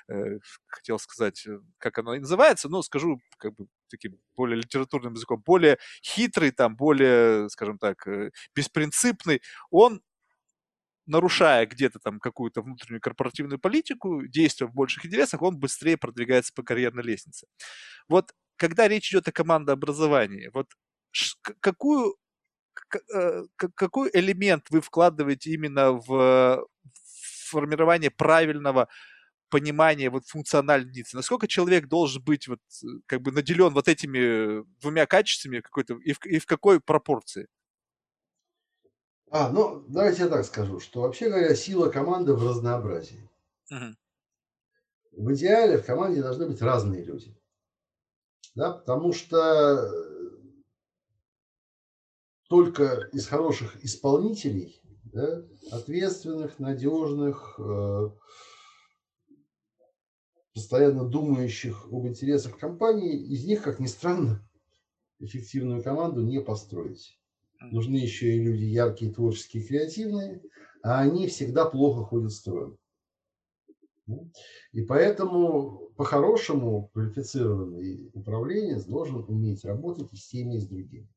э, 0.08 0.40
хотел 0.68 1.00
сказать, 1.00 1.46
э, 1.46 1.60
как 1.78 1.98
оно 2.00 2.16
называется, 2.16 2.70
но 2.70 2.82
скажу 2.84 3.20
как 3.38 3.54
бы 3.56 3.68
таким 3.90 4.18
более 4.38 4.58
литературным 4.58 5.14
языком, 5.14 5.44
более 5.46 5.78
хитрый, 6.02 6.52
там, 6.52 6.76
более, 6.78 7.50
скажем 7.50 7.78
так, 7.78 8.08
э, 8.08 8.32
беспринципный, 8.56 9.42
он 9.72 10.02
нарушая 11.06 11.66
где-то 11.66 12.00
там 12.00 12.20
какую-то 12.20 12.62
внутреннюю 12.62 13.02
корпоративную 13.02 13.60
политику, 13.60 14.26
действуя 14.26 14.70
в 14.70 14.74
больших 14.74 15.06
интересах, 15.06 15.42
он 15.42 15.58
быстрее 15.60 15.98
продвигается 15.98 16.54
по 16.56 16.64
карьерной 16.64 17.04
лестнице. 17.04 17.48
Вот 18.08 18.34
когда 18.56 18.88
речь 18.88 19.12
идет 19.12 19.28
о 19.28 19.32
командообразовании, 19.32 20.50
вот 20.54 20.68
какую, 21.60 22.16
э, 23.14 23.44
какой 23.76 24.10
элемент 24.14 24.70
вы 24.70 24.82
вкладываете 24.82 25.52
именно 25.52 25.92
в 25.94 26.66
формирование 27.50 28.12
правильного 28.12 28.88
понимания 29.50 30.10
вот 30.10 30.26
функциональной 30.26 30.90
единицы? 30.90 31.16
Насколько 31.16 31.48
человек 31.48 31.88
должен 31.88 32.24
быть 32.24 32.48
вот 32.48 32.60
э, 32.84 32.88
как 33.06 33.22
бы 33.22 33.32
наделен 33.32 33.74
вот 33.74 33.88
этими 33.88 34.64
двумя 34.82 35.06
качествами 35.06 35.60
какой-то 35.60 35.96
и 35.96 36.14
в, 36.14 36.26
и 36.26 36.40
в 36.40 36.46
какой 36.46 36.80
пропорции? 36.80 37.48
А, 39.30 39.50
ну, 39.50 39.84
давайте 39.88 40.24
я 40.24 40.30
так 40.30 40.46
скажу, 40.46 40.80
что 40.80 41.02
вообще 41.02 41.30
говоря, 41.30 41.56
сила 41.56 41.90
команды 41.90 42.34
в 42.34 42.48
разнообразии. 42.48 43.28
Угу. 43.72 43.96
В 45.24 45.34
идеале 45.34 45.78
в 45.78 45.86
команде 45.86 46.22
должны 46.22 46.48
быть 46.48 46.62
разные 46.62 47.04
люди. 47.04 47.36
Да, 48.56 48.72
потому 48.72 49.14
что 49.14 50.23
только 52.54 53.10
из 53.12 53.26
хороших 53.26 53.84
исполнителей, 53.84 54.80
да, 55.06 55.44
ответственных, 55.72 56.60
надежных, 56.60 57.60
э, 57.60 58.12
постоянно 60.54 61.04
думающих 61.04 61.88
об 61.92 62.06
интересах 62.06 62.60
компании, 62.60 63.18
из 63.18 63.44
них, 63.46 63.64
как 63.64 63.80
ни 63.80 63.88
странно, 63.88 64.48
эффективную 65.18 65.82
команду 65.82 66.22
не 66.22 66.42
построить. 66.42 67.20
Нужны 67.60 67.96
еще 67.96 68.36
и 68.36 68.44
люди 68.44 68.66
яркие, 68.66 69.12
творческие, 69.12 69.64
креативные, 69.64 70.44
а 70.84 71.00
они 71.00 71.26
всегда 71.26 71.66
плохо 71.66 72.04
ходят 72.04 72.34
строем. 72.34 72.78
И 74.74 74.84
поэтому, 74.84 75.92
по-хорошему, 75.98 76.92
квалифицированный 76.94 78.12
управленец 78.14 78.86
должен 78.86 79.26
уметь 79.28 79.66
работать 79.66 80.14
и 80.14 80.18
с 80.18 80.28
теми, 80.28 80.58
и 80.58 80.60
с 80.60 80.68
другими. 80.68 81.10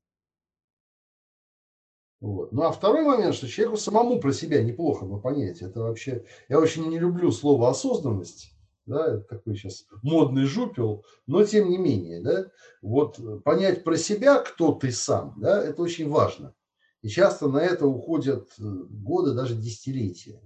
Вот. 2.21 2.53
Ну 2.53 2.63
а 2.63 2.73
второй 2.73 3.05
момент, 3.05 3.35
что 3.35 3.49
человеку 3.49 3.77
самому 3.77 4.21
про 4.21 4.33
себя 4.33 4.63
неплохо 4.63 5.05
бы 5.05 5.21
понять. 5.21 5.63
Это 5.63 5.81
вообще, 5.81 6.25
я 6.49 6.59
очень 6.59 6.89
не 6.89 6.99
люблю 6.99 7.31
слово 7.31 7.71
осознанность, 7.71 8.53
да, 8.87 9.15
это 9.15 9.21
такой 9.23 9.57
сейчас 9.57 9.87
модный 10.03 10.45
жупел, 10.45 11.05
но 11.27 11.45
тем 11.45 11.69
не 11.69 11.79
менее, 11.79 12.23
да, 12.23 12.47
вот 12.81 13.21
понять 13.45 13.85
про 13.85 13.97
себя, 13.97 14.39
кто 14.39 14.73
ты 14.73 14.93
сам, 14.93 15.35
да, 15.39 15.63
это 15.63 15.83
очень 15.83 16.09
важно. 16.09 16.55
И 17.03 17.09
часто 17.09 17.49
на 17.49 17.59
это 17.59 17.87
уходят 17.87 18.49
э, 18.59 18.63
годы, 18.63 19.35
даже 19.35 19.55
десятилетия. 19.55 20.41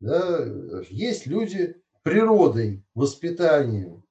Да. 0.00 0.44
Есть 0.90 1.26
люди 1.26 1.76
природой, 2.02 2.84
воспитанием, 2.94 4.04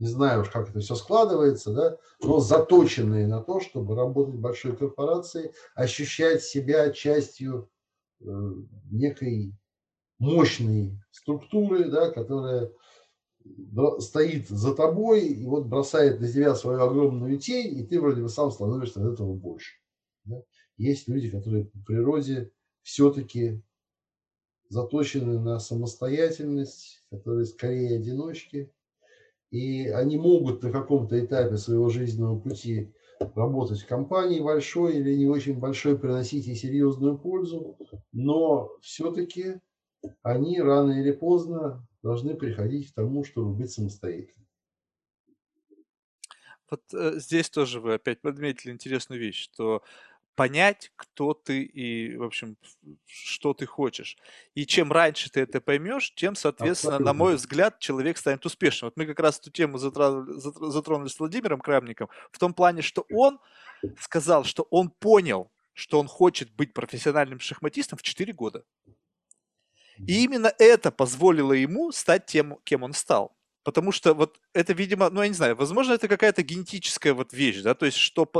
не 0.00 0.08
знаю 0.08 0.40
уж, 0.42 0.48
как 0.48 0.70
это 0.70 0.80
все 0.80 0.94
складывается, 0.94 1.72
да, 1.72 1.98
но 2.22 2.40
заточенные 2.40 3.26
на 3.26 3.42
то, 3.42 3.60
чтобы 3.60 3.94
работать 3.94 4.34
в 4.34 4.40
большой 4.40 4.74
корпорации, 4.74 5.52
ощущать 5.74 6.42
себя 6.42 6.90
частью 6.90 7.70
э, 8.20 8.24
некой 8.90 9.54
мощной 10.18 10.98
структуры, 11.10 11.90
да, 11.90 12.10
которая 12.10 12.70
стоит 13.98 14.48
за 14.48 14.74
тобой 14.74 15.26
и 15.28 15.46
вот 15.46 15.66
бросает 15.66 16.20
на 16.20 16.30
тебя 16.30 16.54
свою 16.54 16.80
огромную 16.80 17.38
тень, 17.38 17.78
и 17.78 17.86
ты 17.86 18.00
вроде 18.00 18.22
бы 18.22 18.28
сам 18.28 18.50
становишься 18.50 19.00
от 19.00 19.14
этого 19.14 19.34
больше. 19.34 19.76
Да? 20.24 20.42
Есть 20.76 21.08
люди, 21.08 21.30
которые 21.30 21.66
по 21.66 21.78
природе 21.80 22.52
все-таки 22.82 23.62
заточены 24.68 25.38
на 25.38 25.58
самостоятельность, 25.58 27.02
которые 27.10 27.46
скорее 27.46 27.96
одиночки, 27.96 28.72
и 29.50 29.88
они 29.88 30.16
могут 30.16 30.62
на 30.62 30.70
каком-то 30.70 31.18
этапе 31.24 31.56
своего 31.56 31.88
жизненного 31.88 32.38
пути 32.38 32.92
работать 33.34 33.80
в 33.80 33.86
компании 33.86 34.40
большой 34.40 34.96
или 34.96 35.14
не 35.14 35.26
очень 35.26 35.58
большой, 35.58 35.98
приносить 35.98 36.46
ей 36.46 36.56
серьезную 36.56 37.18
пользу, 37.18 37.76
но 38.12 38.70
все-таки 38.80 39.60
они 40.22 40.60
рано 40.60 40.92
или 41.00 41.12
поздно 41.12 41.86
должны 42.02 42.34
приходить 42.34 42.90
к 42.90 42.94
тому, 42.94 43.24
чтобы 43.24 43.54
быть 43.54 43.70
самостоятельными. 43.70 44.46
Вот 46.70 46.82
э, 46.94 47.18
здесь 47.18 47.50
тоже 47.50 47.80
вы 47.80 47.94
опять 47.94 48.20
подметили 48.20 48.70
интересную 48.72 49.20
вещь, 49.20 49.42
что 49.42 49.82
понять, 50.34 50.92
кто 50.96 51.34
ты 51.34 51.62
и, 51.62 52.16
в 52.16 52.22
общем, 52.22 52.56
что 53.06 53.52
ты 53.52 53.66
хочешь. 53.66 54.16
И 54.54 54.64
чем 54.64 54.90
раньше 54.90 55.30
ты 55.30 55.40
это 55.40 55.60
поймешь, 55.60 56.14
тем, 56.14 56.34
соответственно, 56.34 56.96
Абсолютно. 56.96 57.12
на 57.12 57.18
мой 57.18 57.34
взгляд, 57.36 57.78
человек 57.78 58.16
станет 58.16 58.46
успешным. 58.46 58.88
Вот 58.88 58.96
мы 58.96 59.06
как 59.06 59.20
раз 59.20 59.38
эту 59.38 59.50
тему 59.50 59.78
затронули 59.78 61.08
с 61.08 61.18
Владимиром 61.18 61.60
Крамником 61.60 62.08
в 62.32 62.38
том 62.38 62.54
плане, 62.54 62.82
что 62.82 63.04
он 63.10 63.38
сказал, 64.00 64.44
что 64.44 64.66
он 64.70 64.90
понял, 64.90 65.50
что 65.74 66.00
он 66.00 66.06
хочет 66.06 66.50
быть 66.52 66.72
профессиональным 66.72 67.38
шахматистом 67.40 67.98
в 67.98 68.02
4 68.02 68.32
года. 68.32 68.64
И 70.06 70.24
именно 70.24 70.52
это 70.58 70.90
позволило 70.90 71.52
ему 71.52 71.92
стать 71.92 72.26
тем, 72.26 72.58
кем 72.64 72.82
он 72.82 72.94
стал. 72.94 73.36
Потому 73.62 73.92
что 73.92 74.14
вот 74.14 74.40
это, 74.54 74.72
видимо, 74.72 75.10
ну 75.10 75.20
я 75.20 75.28
не 75.28 75.34
знаю, 75.34 75.54
возможно, 75.54 75.92
это 75.92 76.08
какая-то 76.08 76.42
генетическая 76.42 77.12
вот 77.12 77.34
вещь, 77.34 77.60
да, 77.60 77.74
то 77.74 77.84
есть 77.84 77.98
что 77.98 78.30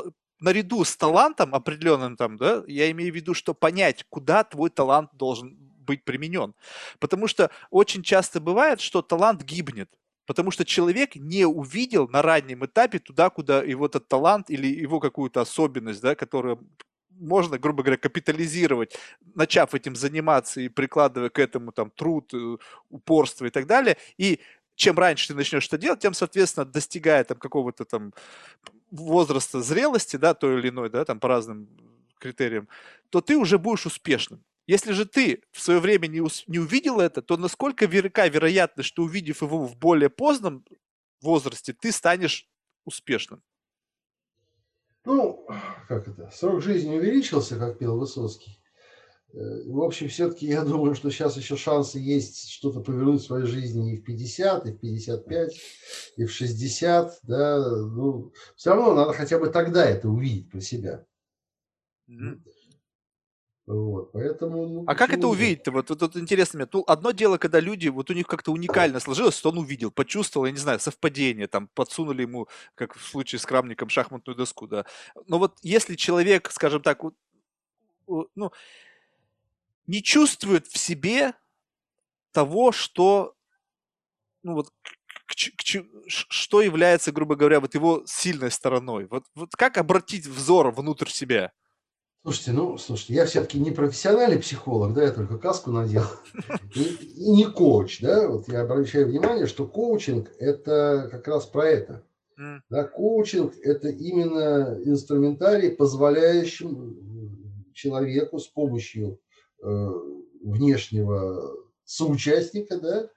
наряду 0.40 0.84
с 0.84 0.96
талантом 0.96 1.54
определенным 1.54 2.16
там, 2.16 2.36
да, 2.36 2.64
я 2.66 2.90
имею 2.90 3.12
в 3.12 3.16
виду, 3.16 3.34
что 3.34 3.54
понять, 3.54 4.04
куда 4.08 4.44
твой 4.44 4.70
талант 4.70 5.10
должен 5.12 5.56
быть 5.86 6.04
применен. 6.04 6.54
Потому 6.98 7.26
что 7.26 7.50
очень 7.70 8.02
часто 8.02 8.40
бывает, 8.40 8.80
что 8.80 9.02
талант 9.02 9.42
гибнет. 9.42 9.90
Потому 10.26 10.52
что 10.52 10.64
человек 10.64 11.16
не 11.16 11.44
увидел 11.44 12.08
на 12.08 12.22
раннем 12.22 12.64
этапе 12.64 13.00
туда, 13.00 13.30
куда 13.30 13.62
его 13.62 13.86
этот 13.86 14.06
талант 14.06 14.48
или 14.48 14.68
его 14.68 15.00
какую-то 15.00 15.40
особенность, 15.40 16.00
да, 16.00 16.14
которую 16.14 16.60
можно, 17.08 17.58
грубо 17.58 17.82
говоря, 17.82 17.98
капитализировать, 17.98 18.96
начав 19.34 19.74
этим 19.74 19.94
заниматься 19.96 20.60
и 20.60 20.68
прикладывая 20.68 21.28
к 21.28 21.38
этому 21.38 21.72
там 21.72 21.90
труд, 21.90 22.32
э, 22.32 22.56
упорство 22.88 23.46
и 23.46 23.50
так 23.50 23.66
далее. 23.66 23.96
И 24.16 24.40
чем 24.74 24.98
раньше 24.98 25.28
ты 25.28 25.34
начнешь 25.34 25.66
это 25.66 25.76
делать, 25.76 26.00
тем, 26.00 26.14
соответственно, 26.14 26.64
достигая 26.64 27.24
там 27.24 27.38
какого-то 27.38 27.84
там 27.84 28.14
возраста 28.90 29.62
зрелости, 29.62 30.16
да, 30.16 30.34
той 30.34 30.58
или 30.58 30.68
иной, 30.68 30.90
да, 30.90 31.04
там 31.04 31.20
по 31.20 31.28
разным 31.28 31.68
критериям, 32.18 32.68
то 33.10 33.20
ты 33.20 33.36
уже 33.36 33.58
будешь 33.58 33.86
успешным. 33.86 34.44
Если 34.66 34.92
же 34.92 35.04
ты 35.04 35.42
в 35.50 35.60
свое 35.60 35.80
время 35.80 36.06
не, 36.06 36.20
ус- 36.20 36.44
не 36.46 36.58
увидел 36.58 37.00
это, 37.00 37.22
то 37.22 37.36
насколько 37.36 37.86
велика 37.86 38.28
вероятность, 38.28 38.88
что 38.88 39.02
увидев 39.02 39.42
его 39.42 39.66
в 39.66 39.76
более 39.76 40.10
поздном 40.10 40.64
возрасте, 41.20 41.72
ты 41.72 41.90
станешь 41.92 42.46
успешным? 42.84 43.42
Ну, 45.04 45.46
как 45.88 46.06
это, 46.08 46.30
срок 46.30 46.62
жизни 46.62 46.94
увеличился, 46.96 47.58
как 47.58 47.78
пел 47.78 47.98
Высоцкий. 47.98 48.59
Э, 49.32 49.62
в 49.66 49.82
общем, 49.82 50.08
все-таки 50.08 50.46
я 50.46 50.62
думаю, 50.62 50.94
что 50.94 51.10
сейчас 51.10 51.36
еще 51.36 51.56
шансы 51.56 51.98
есть 51.98 52.50
что-то 52.50 52.80
повернуть 52.80 53.22
в 53.22 53.26
своей 53.26 53.46
жизни 53.46 53.94
и 53.94 53.96
в 53.96 54.04
50, 54.04 54.66
и 54.66 54.72
в 54.72 54.78
55, 54.78 55.60
и 56.16 56.24
в 56.24 56.32
60. 56.32 57.20
Да? 57.22 57.70
Ну, 57.70 58.32
все 58.56 58.70
равно 58.70 58.94
надо 58.94 59.12
хотя 59.12 59.38
бы 59.38 59.48
тогда 59.48 59.84
это 59.84 60.08
увидеть 60.08 60.50
про 60.50 60.60
себя. 60.60 61.04
Mm-hmm. 62.08 62.40
Вот, 63.66 64.10
поэтому, 64.10 64.66
ну, 64.66 64.84
а 64.84 64.96
как 64.96 65.12
это 65.12 65.28
увидеть-то? 65.28 65.70
Вот, 65.70 65.90
вот, 65.90 66.02
вот 66.02 66.16
интересно 66.16 66.58
мне. 66.58 66.68
Ну, 66.72 66.82
одно 66.88 67.12
дело, 67.12 67.38
когда 67.38 67.60
люди, 67.60 67.86
вот 67.86 68.10
у 68.10 68.14
них 68.14 68.26
как-то 68.26 68.50
уникально 68.50 68.98
сложилось, 68.98 69.36
что 69.36 69.50
он 69.50 69.58
увидел, 69.58 69.92
почувствовал, 69.92 70.46
я 70.46 70.52
не 70.52 70.58
знаю, 70.58 70.80
совпадение, 70.80 71.46
там, 71.46 71.68
подсунули 71.68 72.22
ему, 72.22 72.48
как 72.74 72.96
в 72.96 73.06
случае 73.06 73.38
с 73.38 73.46
Крамником, 73.46 73.88
шахматную 73.88 74.36
доску, 74.36 74.66
да. 74.66 74.86
Но 75.28 75.38
вот 75.38 75.56
если 75.62 75.94
человек, 75.94 76.50
скажем 76.50 76.82
так, 76.82 77.00
ну, 78.08 78.50
не 79.90 80.04
чувствует 80.04 80.68
в 80.68 80.78
себе 80.78 81.34
того, 82.32 82.70
что, 82.70 83.34
ну 84.44 84.54
вот, 84.54 84.70
к, 85.26 85.34
к, 85.34 85.62
что 86.06 86.62
является, 86.62 87.10
грубо 87.10 87.34
говоря, 87.34 87.58
вот 87.58 87.74
его 87.74 88.04
сильной 88.06 88.52
стороной? 88.52 89.06
Вот, 89.06 89.24
вот 89.34 89.50
как 89.56 89.78
обратить 89.78 90.26
взор 90.26 90.70
внутрь 90.70 91.08
себя? 91.08 91.50
Слушайте, 92.22 92.52
ну, 92.52 92.78
слушайте, 92.78 93.14
я 93.14 93.26
все-таки 93.26 93.58
не 93.58 93.72
профессиональный 93.72 94.38
психолог, 94.38 94.94
да, 94.94 95.02
я 95.04 95.10
только 95.10 95.38
каску 95.38 95.72
надел, 95.72 96.04
и, 96.74 96.82
и 96.82 97.30
не 97.30 97.46
коуч, 97.46 98.00
да, 98.00 98.28
вот 98.28 98.46
я 98.46 98.60
обращаю 98.60 99.08
внимание, 99.08 99.46
что 99.46 99.66
коучинг– 99.66 100.30
это 100.38 101.08
как 101.10 101.26
раз 101.26 101.46
про 101.46 101.66
это. 101.66 102.06
Да, 102.68 102.84
коучинг– 102.84 103.54
это 103.62 103.88
именно 103.88 104.78
инструментарий, 104.84 105.70
позволяющий 105.70 106.68
человеку 107.72 108.38
с 108.38 108.46
помощью 108.46 109.18
внешнего 109.62 111.56
соучастника, 111.84 112.78
да, 112.78 113.08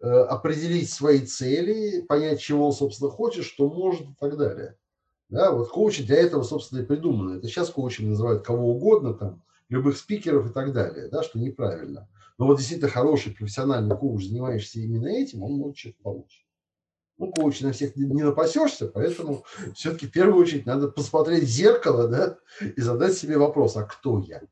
э, 0.00 0.08
определить 0.08 0.90
свои 0.90 1.20
цели, 1.20 2.02
понять, 2.02 2.40
чего 2.40 2.66
он, 2.66 2.72
собственно, 2.72 3.10
хочет, 3.10 3.44
что 3.44 3.68
может 3.68 4.02
и 4.02 4.14
так 4.18 4.36
далее. 4.36 4.76
Да, 5.28 5.52
вот 5.52 5.68
коучи 5.70 6.04
для 6.04 6.16
этого, 6.18 6.42
собственно, 6.42 6.80
и 6.80 6.84
придуманы. 6.84 7.38
Это 7.38 7.48
сейчас 7.48 7.70
коучами 7.70 8.08
называют 8.08 8.44
кого 8.44 8.70
угодно, 8.70 9.14
там, 9.14 9.42
любых 9.68 9.96
спикеров 9.96 10.50
и 10.50 10.52
так 10.52 10.72
далее, 10.72 11.08
да, 11.08 11.22
что 11.22 11.38
неправильно. 11.38 12.08
Но 12.38 12.46
вот 12.46 12.58
действительно 12.58 12.90
хороший 12.90 13.32
профессиональный 13.32 13.96
коуч, 13.96 14.26
занимающийся 14.26 14.80
именно 14.80 15.08
этим, 15.08 15.42
он 15.42 15.54
может 15.54 15.78
что-то 15.78 16.02
получить. 16.02 16.46
Ну, 17.18 17.32
коуч 17.32 17.60
на 17.62 17.72
всех 17.72 17.96
не 17.96 18.22
напасешься, 18.22 18.88
поэтому 18.88 19.44
все-таки 19.74 20.06
в 20.06 20.12
первую 20.12 20.42
очередь 20.42 20.66
надо 20.66 20.88
посмотреть 20.88 21.44
в 21.44 21.50
зеркало, 21.50 22.08
да, 22.08 22.38
и 22.60 22.80
задать 22.80 23.14
себе 23.14 23.38
вопрос, 23.38 23.76
а 23.76 23.84
кто 23.84 24.20
я? 24.20 24.42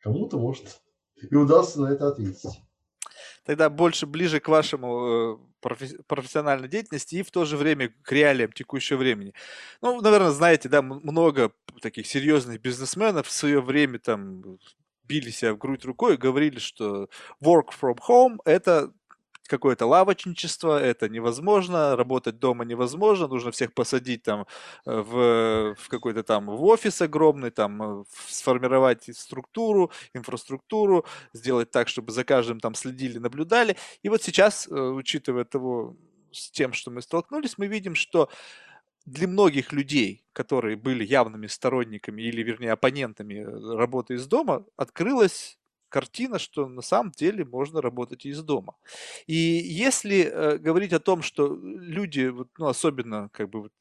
Кому-то, 0.00 0.38
может, 0.38 0.80
и 1.16 1.34
удастся 1.34 1.80
на 1.80 1.92
это 1.92 2.08
ответить. 2.08 2.62
Тогда 3.44 3.70
больше 3.70 4.06
ближе 4.06 4.40
к 4.40 4.48
вашему 4.48 5.40
э, 5.64 5.68
профессиональной 6.06 6.68
деятельности 6.68 7.16
и 7.16 7.22
в 7.22 7.30
то 7.30 7.44
же 7.44 7.56
время 7.56 7.92
к 8.02 8.12
реалиям 8.12 8.52
текущего 8.52 8.98
времени. 8.98 9.32
Ну, 9.80 10.00
наверное, 10.00 10.30
знаете, 10.30 10.68
да, 10.68 10.82
много 10.82 11.52
таких 11.80 12.06
серьезных 12.06 12.60
бизнесменов 12.60 13.26
в 13.26 13.32
свое 13.32 13.60
время 13.60 13.98
там 13.98 14.58
били 15.04 15.30
себя 15.30 15.54
в 15.54 15.58
грудь 15.58 15.84
рукой 15.84 16.14
и 16.14 16.18
говорили, 16.18 16.58
что 16.58 17.08
work 17.42 17.70
from 17.80 17.96
home– 18.06 18.36
это 18.44 18.92
какое-то 19.48 19.86
лавочничество, 19.86 20.80
это 20.80 21.08
невозможно, 21.08 21.96
работать 21.96 22.38
дома 22.38 22.64
невозможно, 22.64 23.26
нужно 23.26 23.50
всех 23.50 23.74
посадить 23.74 24.22
там 24.22 24.46
э, 24.86 25.00
в, 25.00 25.74
в 25.74 25.88
какой-то 25.88 26.22
там 26.22 26.46
в 26.46 26.64
офис 26.64 27.02
огромный, 27.02 27.50
там 27.50 28.02
э, 28.02 28.04
сформировать 28.28 29.08
структуру, 29.16 29.90
инфраструктуру, 30.14 31.04
сделать 31.32 31.70
так, 31.70 31.88
чтобы 31.88 32.12
за 32.12 32.24
каждым 32.24 32.60
там 32.60 32.74
следили, 32.74 33.18
наблюдали. 33.18 33.76
И 34.02 34.08
вот 34.08 34.22
сейчас, 34.22 34.68
э, 34.68 34.74
учитывая 34.74 35.44
того, 35.44 35.96
с 36.30 36.50
тем, 36.50 36.72
что 36.72 36.90
мы 36.90 37.02
столкнулись, 37.02 37.58
мы 37.58 37.66
видим, 37.66 37.94
что 37.94 38.28
для 39.06 39.26
многих 39.26 39.72
людей, 39.72 40.24
которые 40.34 40.76
были 40.76 41.04
явными 41.04 41.46
сторонниками 41.46 42.22
или, 42.22 42.42
вернее, 42.42 42.72
оппонентами 42.72 43.40
работы 43.74 44.14
из 44.14 44.26
дома, 44.26 44.66
открылась 44.76 45.57
картина, 45.88 46.38
что 46.38 46.68
на 46.68 46.82
самом 46.82 47.12
деле 47.12 47.44
можно 47.44 47.80
работать 47.80 48.26
из 48.26 48.42
дома. 48.42 48.74
И 49.26 49.34
если 49.34 50.24
э, 50.24 50.58
говорить 50.58 50.92
о 50.92 51.00
том, 51.00 51.22
что 51.22 51.58
люди, 51.62 52.28
вот, 52.28 52.48
ну, 52.58 52.66
особенно 52.66 53.28
как 53.32 53.50
бы 53.50 53.62
вот, 53.62 53.72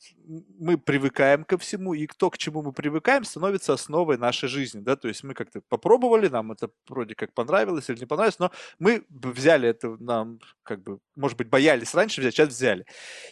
мы 0.59 0.77
привыкаем 0.77 1.43
ко 1.43 1.57
всему, 1.57 1.93
и 1.93 2.07
то, 2.07 2.29
к 2.29 2.37
чему 2.37 2.61
мы 2.61 2.73
привыкаем, 2.73 3.23
становится 3.23 3.73
основой 3.73 4.17
нашей 4.17 4.49
жизни, 4.49 4.79
да, 4.79 4.95
то 4.95 5.07
есть 5.07 5.23
мы 5.23 5.33
как-то 5.33 5.61
попробовали, 5.69 6.27
нам 6.27 6.51
это 6.51 6.69
вроде 6.87 7.15
как 7.15 7.33
понравилось 7.33 7.89
или 7.89 7.99
не 7.99 8.05
понравилось, 8.05 8.39
но 8.39 8.51
мы 8.79 9.05
взяли 9.09 9.69
это, 9.69 9.97
нам 9.99 10.39
как 10.63 10.83
бы, 10.83 10.99
может 11.15 11.37
быть, 11.37 11.49
боялись 11.49 11.93
раньше 11.93 12.21
взять, 12.21 12.33
сейчас 12.33 12.49
взяли. 12.49 12.85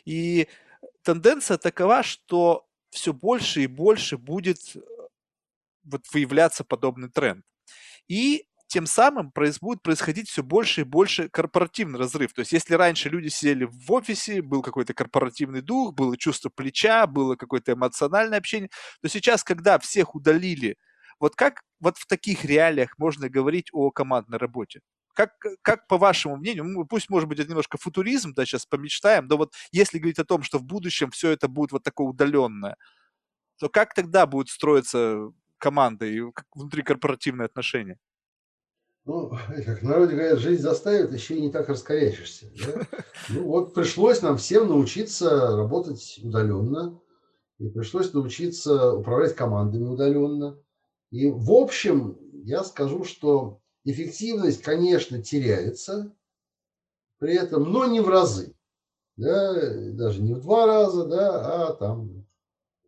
И 0.06 0.48
тенденция 1.04 1.58
такова, 1.58 2.04
что 2.04 2.66
все 2.90 3.14
больше 3.14 3.62
и 3.64 3.68
больше 3.68 4.18
будет 4.18 4.76
э, 4.76 4.80
вот 5.84 6.06
выявляться 6.14 6.64
подобный 6.64 7.10
тренд. 7.10 7.46
И 8.08 8.48
тем 8.68 8.86
самым 8.86 9.32
будет 9.62 9.82
происходить 9.84 10.30
все 10.30 10.44
больше 10.44 10.82
и 10.82 10.84
больше 10.84 11.30
корпоративный 11.30 12.00
разрыв. 12.00 12.34
То 12.34 12.42
есть 12.42 12.52
если 12.52 12.74
раньше 12.76 13.10
люди 13.10 13.28
сидели 13.28 13.66
в 13.66 13.92
офисе, 13.92 14.42
был 14.42 14.62
какой-то 14.62 14.94
корпоративный 14.94 15.62
дух, 15.62 15.94
было 15.94 16.18
чувство 16.18 16.50
плеча, 16.50 17.08
было 17.08 17.36
какое-то 17.36 17.74
эмоциональное 17.74 18.40
общение, 18.40 18.70
то 19.02 19.10
сейчас, 19.10 19.44
когда 19.44 19.80
всех 19.80 20.16
удалили, 20.16 20.78
вот 21.20 21.36
как 21.36 21.62
вот 21.80 21.98
в 21.98 22.08
таких 22.08 22.44
реалиях 22.46 22.98
можно 22.98 23.30
говорить 23.30 23.70
о 23.72 23.92
командной 23.92 24.38
работе? 24.38 24.82
Как, 25.14 25.32
как 25.62 25.88
по 25.88 25.98
вашему 25.98 26.36
мнению, 26.36 26.66
ну, 26.66 26.86
пусть, 26.86 27.10
может 27.10 27.30
быть, 27.30 27.40
это 27.40 27.48
немножко 27.50 27.78
футуризм, 27.78 28.34
да, 28.34 28.46
сейчас 28.46 28.66
помечтаем, 28.66 29.28
но 29.28 29.38
вот 29.38 29.54
если 29.72 29.98
говорить 29.98 30.20
о 30.20 30.26
том, 30.26 30.44
что 30.44 30.58
в 30.60 30.64
будущем 30.66 31.10
все 31.12 31.30
это 31.32 31.48
будет 31.48 31.72
вот 31.72 31.84
такое 31.84 32.08
удаленное, 32.08 32.76
то 33.60 33.70
как 33.70 33.94
тогда 33.94 34.26
будет 34.26 34.50
строиться 34.50 35.32
команда 35.60 36.06
и 36.06 36.22
внутрикорпоративные 36.56 37.46
отношения? 37.46 37.98
Ну, 39.06 39.30
как 39.66 39.82
в 39.82 39.84
народе 39.84 40.16
говорят, 40.16 40.40
жизнь 40.40 40.62
заставит, 40.62 41.14
еще 41.14 41.36
и 41.38 41.42
не 41.42 41.52
так 41.52 41.70
раскорячишься. 41.70 42.52
Да? 42.66 42.88
Ну 43.30 43.46
вот 43.46 43.74
пришлось 43.74 44.22
нам 44.22 44.38
всем 44.38 44.68
научиться 44.68 45.56
работать 45.56 46.20
удаленно, 46.22 47.02
и 47.58 47.68
пришлось 47.70 48.14
научиться 48.14 48.94
управлять 48.94 49.36
командами 49.36 49.86
удаленно. 49.86 50.60
И 51.10 51.28
в 51.28 51.52
общем, 51.52 52.20
я 52.44 52.64
скажу, 52.64 53.04
что 53.04 53.62
эффективность, 53.84 54.62
конечно, 54.62 55.22
теряется, 55.24 56.14
при 57.18 57.36
этом, 57.36 57.72
но 57.72 57.86
не 57.88 58.00
в 58.00 58.10
разы. 58.10 58.56
Да, 59.18 59.54
даже 59.94 60.22
не 60.22 60.34
в 60.34 60.42
два 60.42 60.66
раза, 60.68 61.06
да, 61.06 61.68
а 61.70 61.74
там, 61.74 62.28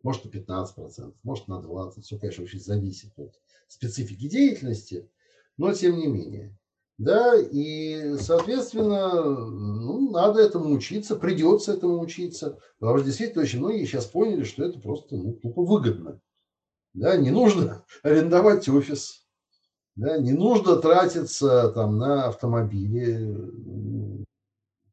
может, 0.02 0.24
на 0.24 0.28
15%, 0.28 1.14
может, 1.22 1.48
на 1.48 1.54
20%. 1.54 2.02
Все, 2.02 2.18
конечно, 2.18 2.44
очень 2.44 2.60
зависит 2.60 3.18
от 3.18 3.40
специфики 3.66 4.28
деятельности 4.28 5.10
но 5.58 5.72
тем 5.74 5.98
не 5.98 6.06
менее. 6.06 6.58
Да, 6.96 7.36
и, 7.36 8.16
соответственно, 8.16 9.22
ну, 9.22 10.10
надо 10.10 10.40
этому 10.40 10.74
учиться, 10.74 11.14
придется 11.14 11.74
этому 11.74 12.00
учиться. 12.00 12.58
Потому 12.80 12.98
что 12.98 13.06
действительно 13.06 13.44
очень 13.44 13.60
многие 13.60 13.84
сейчас 13.84 14.06
поняли, 14.06 14.42
что 14.42 14.64
это 14.64 14.80
просто 14.80 15.16
ну, 15.16 15.34
тупо 15.34 15.64
выгодно. 15.64 16.20
Да, 16.94 17.16
не 17.16 17.30
нужно 17.30 17.84
арендовать 18.02 18.68
офис, 18.68 19.28
да, 19.94 20.18
не 20.18 20.32
нужно 20.32 20.76
тратиться 20.76 21.70
там 21.70 21.98
на 21.98 22.26
автомобили, 22.26 23.36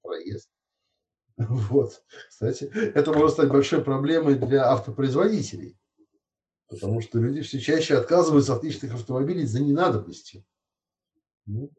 проезд. 0.02 0.50
Вот. 1.38 2.04
Кстати, 2.30 2.64
это 2.74 3.12
может 3.12 3.34
стать 3.34 3.50
большой 3.50 3.84
проблемой 3.84 4.36
для 4.36 4.72
автопроизводителей, 4.72 5.78
потому 6.70 7.02
что 7.02 7.20
люди 7.20 7.42
все 7.42 7.60
чаще 7.60 7.98
отказываются 7.98 8.56
от 8.56 8.64
личных 8.64 8.94
автомобилей 8.94 9.46
за 9.46 9.60
ненадобностью. 9.60 10.46
Ну, 11.46 11.72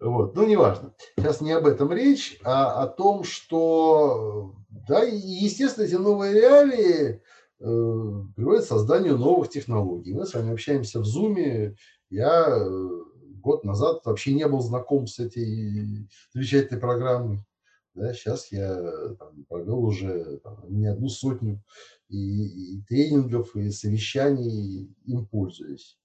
вот, 0.00 0.36
ну, 0.36 0.46
неважно. 0.46 0.94
Сейчас 1.16 1.40
не 1.40 1.52
об 1.52 1.66
этом 1.66 1.92
речь, 1.92 2.38
а 2.44 2.82
о 2.82 2.86
том, 2.86 3.24
что, 3.24 4.54
да, 4.70 5.04
и, 5.04 5.16
естественно, 5.16 5.84
эти 5.84 5.96
новые 5.96 6.34
реалии 6.34 7.10
э, 7.10 7.20
приводят 8.36 8.64
к 8.64 8.68
созданию 8.68 9.18
новых 9.18 9.50
технологий. 9.50 10.14
Мы 10.14 10.24
с 10.24 10.34
вами 10.34 10.52
общаемся 10.52 11.00
в 11.00 11.04
Zoom. 11.04 11.74
Я 12.10 12.46
э, 12.48 12.88
год 13.40 13.64
назад 13.64 14.04
вообще 14.04 14.34
не 14.34 14.46
был 14.46 14.60
знаком 14.60 15.06
с 15.06 15.18
этой 15.18 16.08
замечательной 16.32 16.80
программой. 16.80 17.44
Да, 17.94 18.12
сейчас 18.14 18.52
я 18.52 18.76
там, 19.18 19.44
провел 19.48 19.84
уже 19.84 20.38
там, 20.44 20.62
не 20.68 20.86
одну 20.86 21.08
сотню 21.08 21.60
и, 22.08 22.76
и 22.76 22.82
тренингов, 22.82 23.56
и 23.56 23.70
совещаний, 23.72 24.94
им 25.04 25.26
пользуюсь 25.26 25.97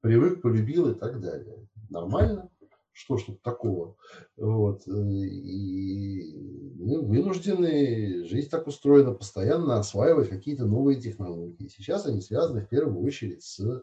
привык, 0.00 0.42
полюбил 0.42 0.90
и 0.90 0.94
так 0.94 1.20
далее. 1.20 1.66
Нормально, 1.90 2.50
что 2.92 3.16
ж 3.16 3.24
тут 3.24 3.42
такого. 3.42 3.96
Вот. 4.36 4.86
И 4.86 6.34
мы 6.78 7.00
вынуждены, 7.00 8.24
жизнь 8.24 8.50
так 8.50 8.66
устроена, 8.66 9.12
постоянно 9.12 9.78
осваивать 9.78 10.28
какие-то 10.28 10.66
новые 10.66 11.00
технологии. 11.00 11.68
Сейчас 11.68 12.06
они 12.06 12.20
связаны 12.20 12.62
в 12.62 12.68
первую 12.68 13.04
очередь 13.04 13.42
с 13.42 13.60
э, 13.60 13.80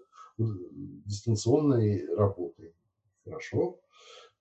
дистанционной 1.05 2.05
работой. 2.15 2.73
Хорошо. 3.23 3.79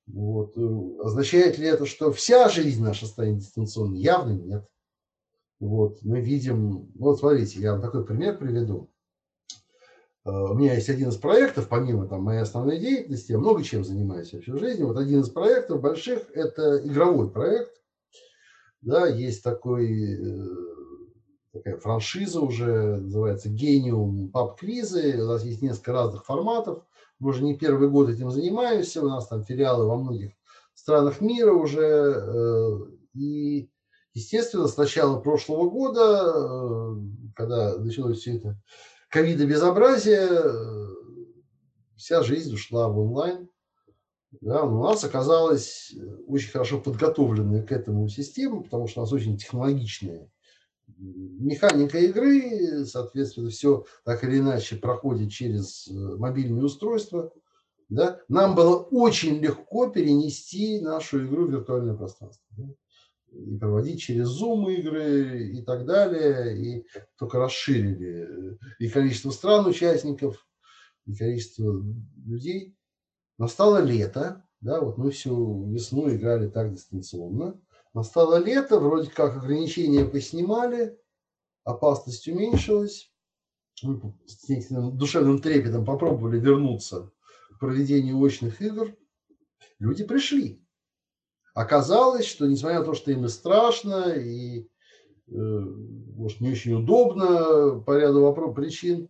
Вот. 0.06 0.56
Э, 0.56 1.04
означает 1.04 1.58
ли 1.58 1.66
это, 1.66 1.86
что 1.86 2.12
вся 2.12 2.48
жизнь 2.48 2.82
наша 2.82 3.06
станет 3.06 3.38
дистанционной? 3.38 4.00
Явно 4.00 4.32
нет. 4.32 4.68
Вот. 5.60 6.02
Мы 6.02 6.20
видим, 6.20 6.90
вот 6.94 7.18
смотрите, 7.18 7.60
я 7.60 7.72
вам 7.72 7.82
такой 7.82 8.04
пример 8.04 8.38
приведу. 8.38 8.90
Э, 10.28 10.50
у 10.50 10.54
меня 10.54 10.74
есть 10.74 10.90
один 10.90 11.08
из 11.08 11.16
проектов, 11.16 11.68
помимо 11.68 12.06
там, 12.06 12.22
моей 12.22 12.40
основной 12.40 12.78
деятельности, 12.78 13.32
я 13.32 13.38
много 13.38 13.62
чем 13.62 13.84
занимаюсь 13.84 14.32
вообще 14.32 14.52
в 14.52 14.58
жизни. 14.58 14.84
Вот 14.84 14.98
один 14.98 15.20
из 15.20 15.30
проектов 15.30 15.80
больших– 15.80 16.30
это 16.34 16.86
игровой 16.86 17.30
проект. 17.30 17.72
Да, 18.82 19.06
есть 19.06 19.42
такой, 19.42 20.14
э, 20.14 20.46
такая 21.52 21.78
франшиза 21.78 22.40
уже, 22.40 22.98
называется 22.98 23.48
Genium 23.48 24.30
Pub 24.30 24.56
Квизы. 24.58 25.20
У 25.22 25.26
нас 25.26 25.44
есть 25.44 25.62
несколько 25.62 25.92
разных 25.92 26.26
форматов. 26.26 26.84
Мы 27.18 27.30
уже 27.30 27.42
не 27.42 27.56
первый 27.56 27.88
год 27.88 28.10
этим 28.10 28.30
занимаемся. 28.30 29.02
У 29.02 29.08
нас 29.08 29.26
там 29.28 29.44
филиалы 29.44 29.86
во 29.86 29.96
многих 29.96 30.32
странах 30.74 31.22
мира 31.22 31.52
уже. 31.52 31.80
Э, 31.82 32.78
и, 33.14 33.70
естественно, 34.12 34.68
с 34.68 34.76
начала 34.76 35.18
прошлого 35.20 35.70
года, 35.70 36.94
когда 37.34 37.78
началось 37.78 38.18
все 38.18 38.36
это 38.36 38.58
ковида 39.08 39.46
безобразие, 39.46 40.28
вся 41.96 42.22
жизнь 42.22 42.54
ушла 42.54 42.88
в 42.88 42.98
онлайн. 42.98 43.48
Да, 44.40 44.62
у 44.64 44.82
нас 44.82 45.04
оказалась 45.04 45.94
очень 46.26 46.50
хорошо 46.50 46.80
подготовленная 46.80 47.62
к 47.62 47.72
этому 47.72 48.08
система, 48.08 48.62
потому 48.62 48.86
что 48.86 49.00
у 49.00 49.04
нас 49.04 49.12
очень 49.12 49.38
технологичная 49.38 50.28
механика 50.96 51.98
игры, 51.98 52.84
соответственно, 52.86 53.50
все 53.50 53.84
так 54.04 54.24
или 54.24 54.38
иначе 54.38 54.76
проходит 54.76 55.30
через 55.30 55.88
мобильные 55.88 56.64
устройства. 56.64 57.32
Да? 57.88 58.20
Нам 58.28 58.54
было 58.54 58.76
очень 58.76 59.38
легко 59.38 59.88
перенести 59.88 60.80
нашу 60.80 61.26
игру 61.26 61.46
в 61.46 61.50
виртуальное 61.50 61.94
пространство. 61.94 62.44
Да? 62.56 62.64
И 63.32 63.56
проводить 63.58 64.00
через 64.00 64.28
Zoom 64.40 64.72
игры 64.74 65.48
и 65.48 65.62
так 65.62 65.84
далее. 65.86 66.56
И 66.58 66.86
только 67.18 67.38
расширили 67.38 68.58
и 68.78 68.88
количество 68.88 69.30
стран 69.30 69.66
участников, 69.66 70.46
и 71.06 71.14
количество 71.14 71.82
людей. 72.24 72.76
Настало 73.38 73.82
лето, 73.82 74.44
да, 74.60 74.80
вот 74.80 74.98
мы 74.98 75.10
всю 75.10 75.70
весну 75.70 76.12
играли 76.12 76.48
так 76.48 76.72
дистанционно. 76.72 77.60
Настало 77.94 78.42
лето, 78.42 78.80
вроде 78.80 79.10
как 79.10 79.36
ограничения 79.36 80.04
поснимали, 80.04 80.98
опасность 81.64 82.26
уменьшилась. 82.28 83.12
Мы 83.82 84.00
с 84.26 84.48
некоторым 84.48 84.98
душевным 84.98 85.40
трепетом 85.40 85.84
попробовали 85.84 86.40
вернуться 86.40 87.12
проведению 87.58 88.18
очных 88.18 88.62
игр, 88.62 88.96
люди 89.78 90.04
пришли. 90.04 90.64
Оказалось, 91.58 92.24
что 92.24 92.46
несмотря 92.46 92.78
на 92.78 92.84
то, 92.84 92.94
что 92.94 93.10
им 93.10 93.24
и 93.24 93.28
страшно, 93.28 94.12
и 94.12 94.60
э, 94.60 95.32
может 95.32 96.40
не 96.40 96.52
очень 96.52 96.74
удобно 96.74 97.80
по 97.80 97.98
ряду 97.98 98.22
вопросов, 98.22 98.54
причин, 98.54 99.08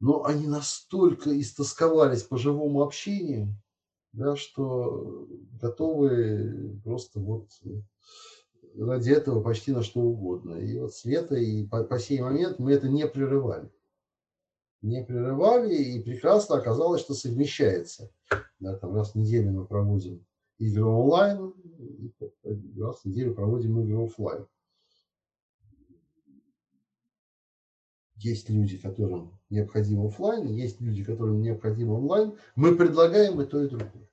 но 0.00 0.24
они 0.24 0.46
настолько 0.46 1.38
истосковались 1.38 2.22
по 2.22 2.38
живому 2.38 2.80
общению, 2.80 3.54
да, 4.14 4.34
что 4.34 5.28
готовы 5.60 6.80
просто 6.84 7.20
вот 7.20 7.50
ради 8.78 9.10
этого 9.10 9.42
почти 9.42 9.72
на 9.72 9.82
что 9.82 10.00
угодно. 10.00 10.54
И 10.54 10.78
вот 10.78 10.94
с 10.94 11.04
лета 11.04 11.34
и 11.34 11.66
по, 11.66 11.84
по 11.84 11.98
сей 11.98 12.22
момент 12.22 12.58
мы 12.58 12.72
это 12.72 12.88
не 12.88 13.06
прерывали 13.06 13.70
не 14.80 15.04
прерывали, 15.04 15.74
и 15.74 16.00
прекрасно 16.00 16.56
оказалось, 16.56 17.00
что 17.00 17.12
совмещается. 17.12 18.10
Да, 18.60 18.78
там 18.78 18.94
раз 18.94 19.12
в 19.12 19.16
неделю 19.16 19.50
мы 19.50 19.66
проводим 19.66 20.24
игры 20.58 20.84
онлайн, 20.84 21.54
и 21.78 22.80
раз 22.80 23.00
в 23.00 23.04
неделю 23.06 23.34
проводим 23.34 23.80
игры 23.80 24.04
офлайн. 24.04 24.46
Есть 28.16 28.50
люди, 28.50 28.78
которым 28.78 29.38
необходим 29.48 30.04
офлайн, 30.04 30.46
есть 30.48 30.80
люди, 30.80 31.04
которым 31.04 31.40
необходим 31.40 31.90
онлайн. 31.90 32.36
Мы 32.56 32.74
предлагаем 32.74 33.40
и 33.40 33.46
то, 33.46 33.62
и 33.62 33.68
другое. 33.68 34.08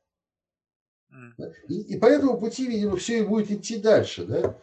И, 1.67 1.81
и 1.95 1.97
по 1.97 2.05
этому 2.05 2.39
пути, 2.39 2.67
видимо, 2.67 2.97
все 2.97 3.19
и 3.19 3.25
будет 3.25 3.49
идти 3.49 3.79
дальше. 3.79 4.25
Да? 4.25 4.59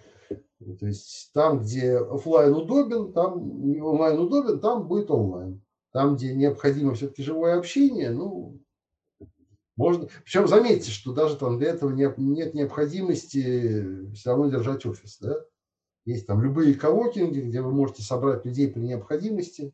То 0.79 0.87
есть 0.87 1.33
там, 1.33 1.61
где 1.61 1.97
офлайн 1.97 2.55
удобен, 2.55 3.13
там 3.13 3.83
онлайн 3.83 4.21
удобен, 4.21 4.61
там 4.61 4.87
будет 4.87 5.11
онлайн. 5.11 5.61
Там, 5.91 6.15
где 6.17 6.35
необходимо 6.35 6.95
все-таки 6.95 7.23
живое 7.23 7.59
общение, 7.59 8.11
ну, 8.11 8.61
можно. 9.77 10.09
Причем 10.25 10.47
заметьте, 10.49 10.91
что 10.91 11.13
даже 11.13 11.37
там 11.37 11.59
для 11.59 11.71
этого 11.71 11.91
нет 11.91 12.55
необходимости 12.55 14.13
все 14.15 14.31
равно 14.31 14.51
держать 14.51 14.85
офис. 14.87 15.19
Да? 15.21 15.37
Есть 16.05 16.27
там 16.27 16.43
любые 16.43 16.75
коворкинги, 16.75 17.41
где 17.41 17.61
вы 17.63 17.73
можете 17.73 18.03
собрать 18.03 18.45
людей 18.45 18.69
при 18.69 18.81
необходимости, 18.81 19.73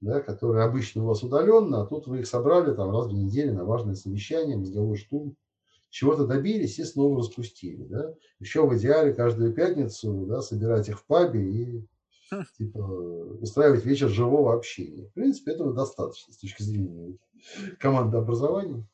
да, 0.00 0.20
которые 0.20 0.64
обычно 0.64 1.04
у 1.04 1.06
вас 1.06 1.22
удаленно, 1.22 1.82
а 1.82 1.86
тут 1.86 2.06
вы 2.06 2.20
их 2.20 2.26
собрали 2.26 2.74
там 2.74 2.90
раз 2.90 3.06
в 3.06 3.14
неделю 3.14 3.54
на 3.54 3.64
важное 3.64 3.94
совещание, 3.94 4.56
мозговой 4.56 4.96
штурм. 4.96 5.36
Чего-то 5.88 6.26
добились 6.26 6.78
и 6.78 6.84
снова 6.84 7.18
распустили. 7.18 7.84
Да? 7.84 8.14
Еще 8.40 8.66
в 8.66 8.76
идеале 8.76 9.14
каждую 9.14 9.52
пятницу 9.54 10.26
да, 10.26 10.42
собирать 10.42 10.88
их 10.88 11.00
в 11.00 11.06
пабе 11.06 11.48
и 11.48 11.86
типа, 12.58 12.78
устраивать 12.78 13.84
вечер 13.84 14.08
живого 14.08 14.54
общения. 14.54 15.06
В 15.06 15.12
принципе, 15.12 15.52
этого 15.52 15.72
достаточно 15.72 16.32
с 16.32 16.38
точки 16.38 16.62
зрения 16.62 17.16
команды 17.78 18.16
образования. 18.16 18.84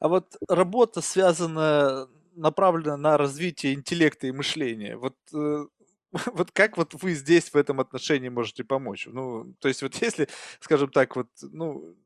А 0.00 0.08
вот 0.08 0.36
работа 0.48 1.00
связана, 1.00 2.08
направлена 2.34 2.96
на 2.96 3.16
развитие 3.16 3.74
интеллекта 3.74 4.26
и 4.26 4.32
мышления. 4.32 4.96
Вот 4.96 5.16
э, 5.34 5.66
вот 6.32 6.50
как 6.52 6.76
вот 6.76 6.94
вы 7.02 7.14
здесь 7.14 7.52
в 7.52 7.56
этом 7.56 7.80
отношении 7.80 8.28
можете 8.28 8.64
помочь? 8.64 9.06
Ну, 9.10 9.54
то 9.60 9.68
есть 9.68 9.82
вот 9.82 9.94
если, 10.02 10.28
скажем 10.60 10.90
так, 10.90 11.16
вот, 11.16 11.28
ну, 11.42 11.96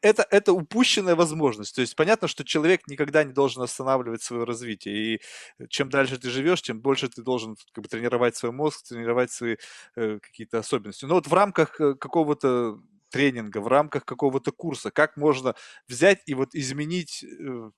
это, 0.00 0.26
это 0.30 0.52
упущенная 0.52 1.14
возможность. 1.14 1.74
То 1.74 1.80
есть 1.80 1.96
понятно, 1.96 2.28
что 2.28 2.44
человек 2.44 2.86
никогда 2.88 3.24
не 3.24 3.32
должен 3.32 3.62
останавливать 3.62 4.22
свое 4.22 4.44
развитие. 4.44 4.94
И 5.16 5.20
чем 5.68 5.90
дальше 5.90 6.18
ты 6.18 6.30
живешь, 6.30 6.62
тем 6.62 6.80
больше 6.80 7.08
ты 7.08 7.22
должен 7.22 7.56
как 7.72 7.84
бы, 7.84 7.88
тренировать 7.88 8.36
свой 8.36 8.52
мозг, 8.52 8.86
тренировать 8.88 9.30
свои 9.30 9.56
э, 9.96 10.18
какие-то 10.20 10.58
особенности. 10.58 11.04
Но 11.04 11.14
вот 11.14 11.26
в 11.26 11.34
рамках 11.34 11.80
э, 11.80 11.94
какого-то 11.94 12.80
тренинга, 13.12 13.58
в 13.58 13.68
рамках 13.68 14.04
какого-то 14.04 14.50
курса, 14.50 14.90
как 14.90 15.16
можно 15.16 15.54
взять 15.86 16.22
и 16.26 16.34
вот 16.34 16.54
изменить 16.54 17.22
э, 17.24 17.70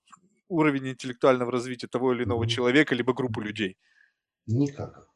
уровень 0.48 0.88
интеллектуального 0.88 1.52
развития 1.52 1.88
того 1.88 2.14
или 2.14 2.24
иного 2.24 2.46
человека, 2.46 2.94
либо 2.94 3.12
группы 3.12 3.42
людей? 3.42 3.76
Никак. 4.46 5.08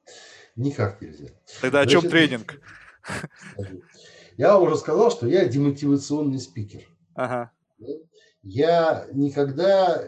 Никак 0.56 1.00
нельзя. 1.00 1.28
Тогда 1.60 1.82
Значит, 1.82 1.98
о 1.98 2.00
чем 2.02 2.10
тренинг? 2.10 2.60
Я 4.36 4.58
уже 4.58 4.76
сказал, 4.76 5.10
что 5.10 5.26
я 5.26 5.48
демотивационный 5.48 6.38
спикер. 6.38 6.82
Ага. 7.14 7.52
Я 8.42 9.06
никогда 9.12 10.04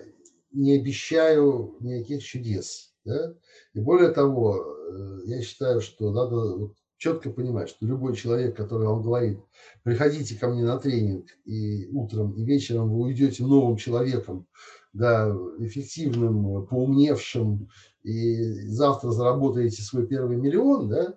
не 0.52 0.78
обещаю 0.78 1.76
никаких 1.80 2.22
чудес. 2.22 2.94
Да? 3.04 3.34
И 3.72 3.80
более 3.80 4.10
того, 4.10 4.56
э, 4.56 5.20
я 5.26 5.42
считаю, 5.42 5.80
что 5.80 6.12
надо 6.12 6.72
четко 7.00 7.30
понимать, 7.30 7.70
что 7.70 7.86
любой 7.86 8.14
человек, 8.14 8.54
который 8.54 8.86
вам 8.86 9.00
говорит, 9.00 9.40
приходите 9.82 10.36
ко 10.36 10.48
мне 10.48 10.62
на 10.62 10.78
тренинг 10.78 11.26
и 11.46 11.88
утром, 11.88 12.34
и 12.34 12.44
вечером 12.44 12.92
вы 12.92 13.00
уйдете 13.00 13.42
новым 13.42 13.78
человеком, 13.78 14.46
да, 14.92 15.34
эффективным, 15.58 16.66
поумневшим, 16.66 17.70
и 18.02 18.66
завтра 18.66 19.12
заработаете 19.12 19.80
свой 19.80 20.06
первый 20.06 20.36
миллион, 20.36 20.90
да, 20.90 21.14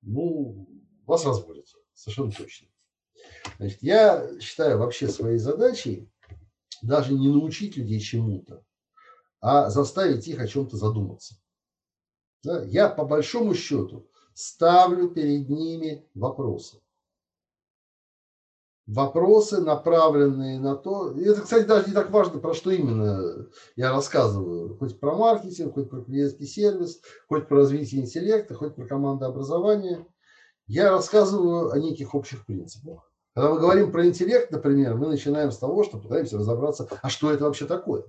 ну, 0.00 0.66
вас 1.06 1.26
разводят. 1.26 1.66
Совершенно 1.92 2.32
точно. 2.32 2.68
Значит, 3.58 3.82
я 3.82 4.40
считаю 4.40 4.78
вообще 4.78 5.08
своей 5.08 5.38
задачей 5.38 6.10
даже 6.80 7.12
не 7.12 7.28
научить 7.28 7.76
людей 7.76 8.00
чему-то, 8.00 8.64
а 9.42 9.68
заставить 9.68 10.26
их 10.26 10.40
о 10.40 10.48
чем-то 10.48 10.78
задуматься. 10.78 11.36
Да? 12.42 12.64
Я 12.64 12.88
по 12.88 13.04
большому 13.04 13.54
счету 13.54 14.08
ставлю 14.34 15.10
перед 15.10 15.48
ними 15.48 16.06
вопросы. 16.14 16.78
Вопросы, 18.86 19.60
направленные 19.60 20.58
на 20.58 20.74
то, 20.74 21.12
и 21.12 21.24
это, 21.24 21.42
кстати, 21.42 21.64
даже 21.64 21.88
не 21.88 21.94
так 21.94 22.10
важно, 22.10 22.40
про 22.40 22.52
что 22.52 22.70
именно 22.70 23.46
я 23.76 23.92
рассказываю, 23.92 24.76
хоть 24.76 24.98
про 24.98 25.16
маркетинг, 25.16 25.74
хоть 25.74 25.88
про 25.88 26.02
клиентский 26.02 26.46
сервис, 26.46 27.00
хоть 27.28 27.46
про 27.46 27.58
развитие 27.58 28.02
интеллекта, 28.02 28.54
хоть 28.54 28.74
про 28.74 28.86
командообразование– 28.86 30.06
я 30.66 30.90
рассказываю 30.90 31.70
о 31.70 31.78
неких 31.78 32.14
общих 32.14 32.46
принципах. 32.46 33.10
Когда 33.34 33.50
мы 33.50 33.60
говорим 33.60 33.92
про 33.92 34.06
интеллект, 34.06 34.50
например, 34.50 34.94
мы 34.96 35.08
начинаем 35.08 35.50
с 35.50 35.58
того, 35.58 35.84
что 35.84 35.98
пытаемся 35.98 36.38
разобраться, 36.38 36.88
а 37.02 37.08
что 37.08 37.30
это 37.30 37.44
вообще 37.44 37.66
такое. 37.66 38.04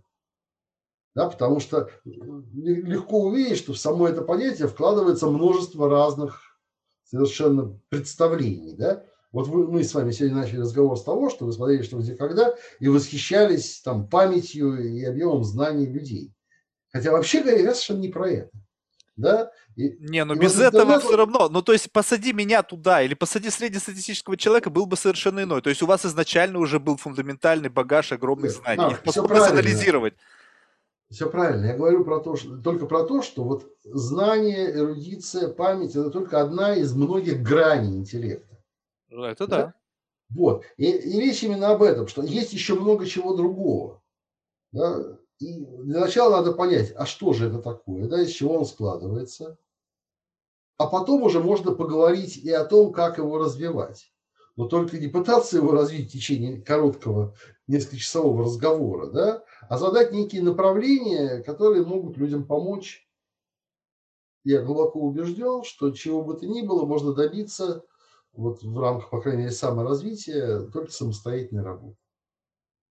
Да, 1.16 1.30
потому 1.30 1.60
что 1.60 1.90
легко 2.06 3.24
увидеть, 3.24 3.58
что 3.58 3.74
в 3.74 3.78
само 3.78 4.08
это 4.08 4.24
понятие 4.24 4.68
вкладывается 4.68 5.28
множество 5.28 5.88
разных 5.88 6.42
совершенно 7.04 7.80
представлений. 7.90 8.74
Да? 8.76 9.04
Вот 9.32 9.48
вы, 9.48 9.68
мы 9.68 9.84
с 9.84 9.94
вами 9.94 10.12
сегодня 10.12 10.38
начали 10.38 10.62
разговор 10.62 10.98
с 10.98 11.04
того, 11.04 11.30
что 11.30 11.46
вы 11.46 11.54
смотрели 11.54 11.84
«Что, 11.84 11.98
где, 12.00 12.16
когда» 12.16 12.56
и 12.80 12.88
восхищались 12.88 13.82
там, 13.82 14.08
памятью 14.08 14.78
и 14.78 15.04
объемом 15.04 15.44
знаний 15.44 15.86
людей. 15.86 16.34
Хотя 16.92 17.12
вообще 17.12 17.42
говоря, 17.42 17.74
совершенно 17.74 18.00
не 18.00 18.10
про 18.10 18.30
это. 18.30 18.52
Да? 19.16 19.52
И, 19.76 19.96
не, 20.00 20.26
ну 20.26 20.36
без 20.36 20.60
этого 20.60 20.82
интернет... 20.82 21.04
все 21.04 21.16
равно. 21.16 21.50
Ну, 21.50 21.62
то 21.62 21.74
есть 21.74 21.92
посади 21.92 22.34
меня 22.34 22.64
туда 22.64 23.04
или 23.04 23.14
посади 23.14 23.50
среднестатистического 23.50 24.38
человека, 24.38 24.72
был 24.72 24.88
бы 24.88 24.98
совершенно 24.98 25.44
иной. 25.44 25.62
То 25.62 25.70
есть 25.70 25.84
у 25.84 25.86
вас 25.86 26.06
изначально 26.06 26.60
уже 26.60 26.80
был 26.80 26.98
фундаментальный 26.98 27.70
багаж 27.70 28.12
огромных 28.12 28.52
знаний. 28.52 28.86
А, 28.86 28.92
Их 28.92 29.02
все 29.04 29.24
анализировать. 29.24 30.16
Все 31.14 31.30
правильно. 31.30 31.68
Я 31.68 31.78
говорю 31.78 32.04
про 32.04 32.20
то, 32.20 32.36
что, 32.36 32.58
только 32.58 32.88
про 32.88 33.04
то, 33.04 33.22
что 33.22 33.44
вот 33.44 33.72
знание, 33.84 34.76
эрудиция, 34.76 35.48
память– 35.48 35.92
это 35.92 36.10
только 36.10 36.42
одна 36.42 36.76
из 36.76 36.96
многих 36.96 37.44
граней 37.44 37.96
интеллекта. 37.96 38.58
Ну, 39.10 39.24
это 39.24 39.46
да. 39.46 39.58
да. 39.58 39.74
Вот. 40.32 40.64
И, 40.78 40.86
и 40.90 41.20
речь 41.20 41.44
именно 41.44 41.70
об 41.70 41.84
этом, 41.84 42.08
что 42.08 42.24
есть 42.24 42.54
еще 42.54 42.74
много 42.74 43.06
чего 43.06 43.36
другого. 43.36 44.02
Да? 44.72 45.20
И 45.38 45.64
для 45.64 46.00
начала 46.00 46.38
надо 46.38 46.52
понять, 46.52 46.92
а 46.96 47.06
что 47.06 47.32
же 47.34 47.48
это 47.48 47.62
такое, 47.62 48.08
да, 48.08 48.20
из 48.20 48.32
чего 48.32 48.58
он 48.58 48.66
складывается. 48.66 49.60
А 50.78 50.88
потом 50.88 51.22
уже 51.22 51.40
можно 51.40 51.74
поговорить 51.76 52.38
и 52.38 52.50
о 52.50 52.66
том, 52.66 52.92
как 52.92 53.20
его 53.20 53.38
развивать. 53.38 54.12
Но 54.56 54.66
только 54.68 54.98
не 54.98 55.10
пытаться 55.10 55.58
его 55.58 55.74
развить 55.74 56.10
в 56.10 56.14
течение 56.14 56.60
короткого 56.60 57.36
несколькочасового 57.68 58.44
разговора, 58.44 59.08
да, 59.08 59.44
а 59.70 59.78
задать 59.78 60.12
некие 60.12 60.44
направления, 60.44 61.42
которые 61.44 61.86
могут 61.86 62.18
людям 62.18 62.46
помочь. 62.46 63.08
Я 64.44 64.62
глубоко 64.62 65.00
убежден, 65.00 65.64
что 65.64 65.92
чего 65.92 66.22
бы 66.22 66.36
то 66.36 66.46
ни 66.46 66.62
было, 66.62 66.86
можно 66.86 67.14
добиться 67.14 67.84
вот 68.34 68.62
в 68.64 68.80
рамках, 68.80 69.10
по 69.10 69.22
крайней 69.22 69.44
мере, 69.44 69.52
саморазвития 69.52 70.68
только 70.72 70.92
самостоятельной 70.92 71.64
работы. 71.64 71.98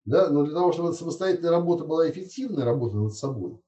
Да? 0.04 0.30
Но 0.30 0.44
для 0.44 0.54
того, 0.54 0.72
чтобы 0.72 0.90
эта 0.90 0.98
самостоятельная 0.98 1.50
работа 1.50 1.84
была 1.84 2.10
эффективной, 2.10 2.64
работа 2.64 2.96
над 2.96 3.14
собой, 3.14 3.60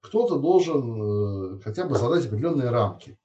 кто-то 0.00 0.38
должен 0.38 1.56
э, 1.56 1.60
хотя 1.60 1.84
бы 1.84 1.96
задать 1.96 2.26
определенные 2.26 2.70
рамки. 2.70 3.18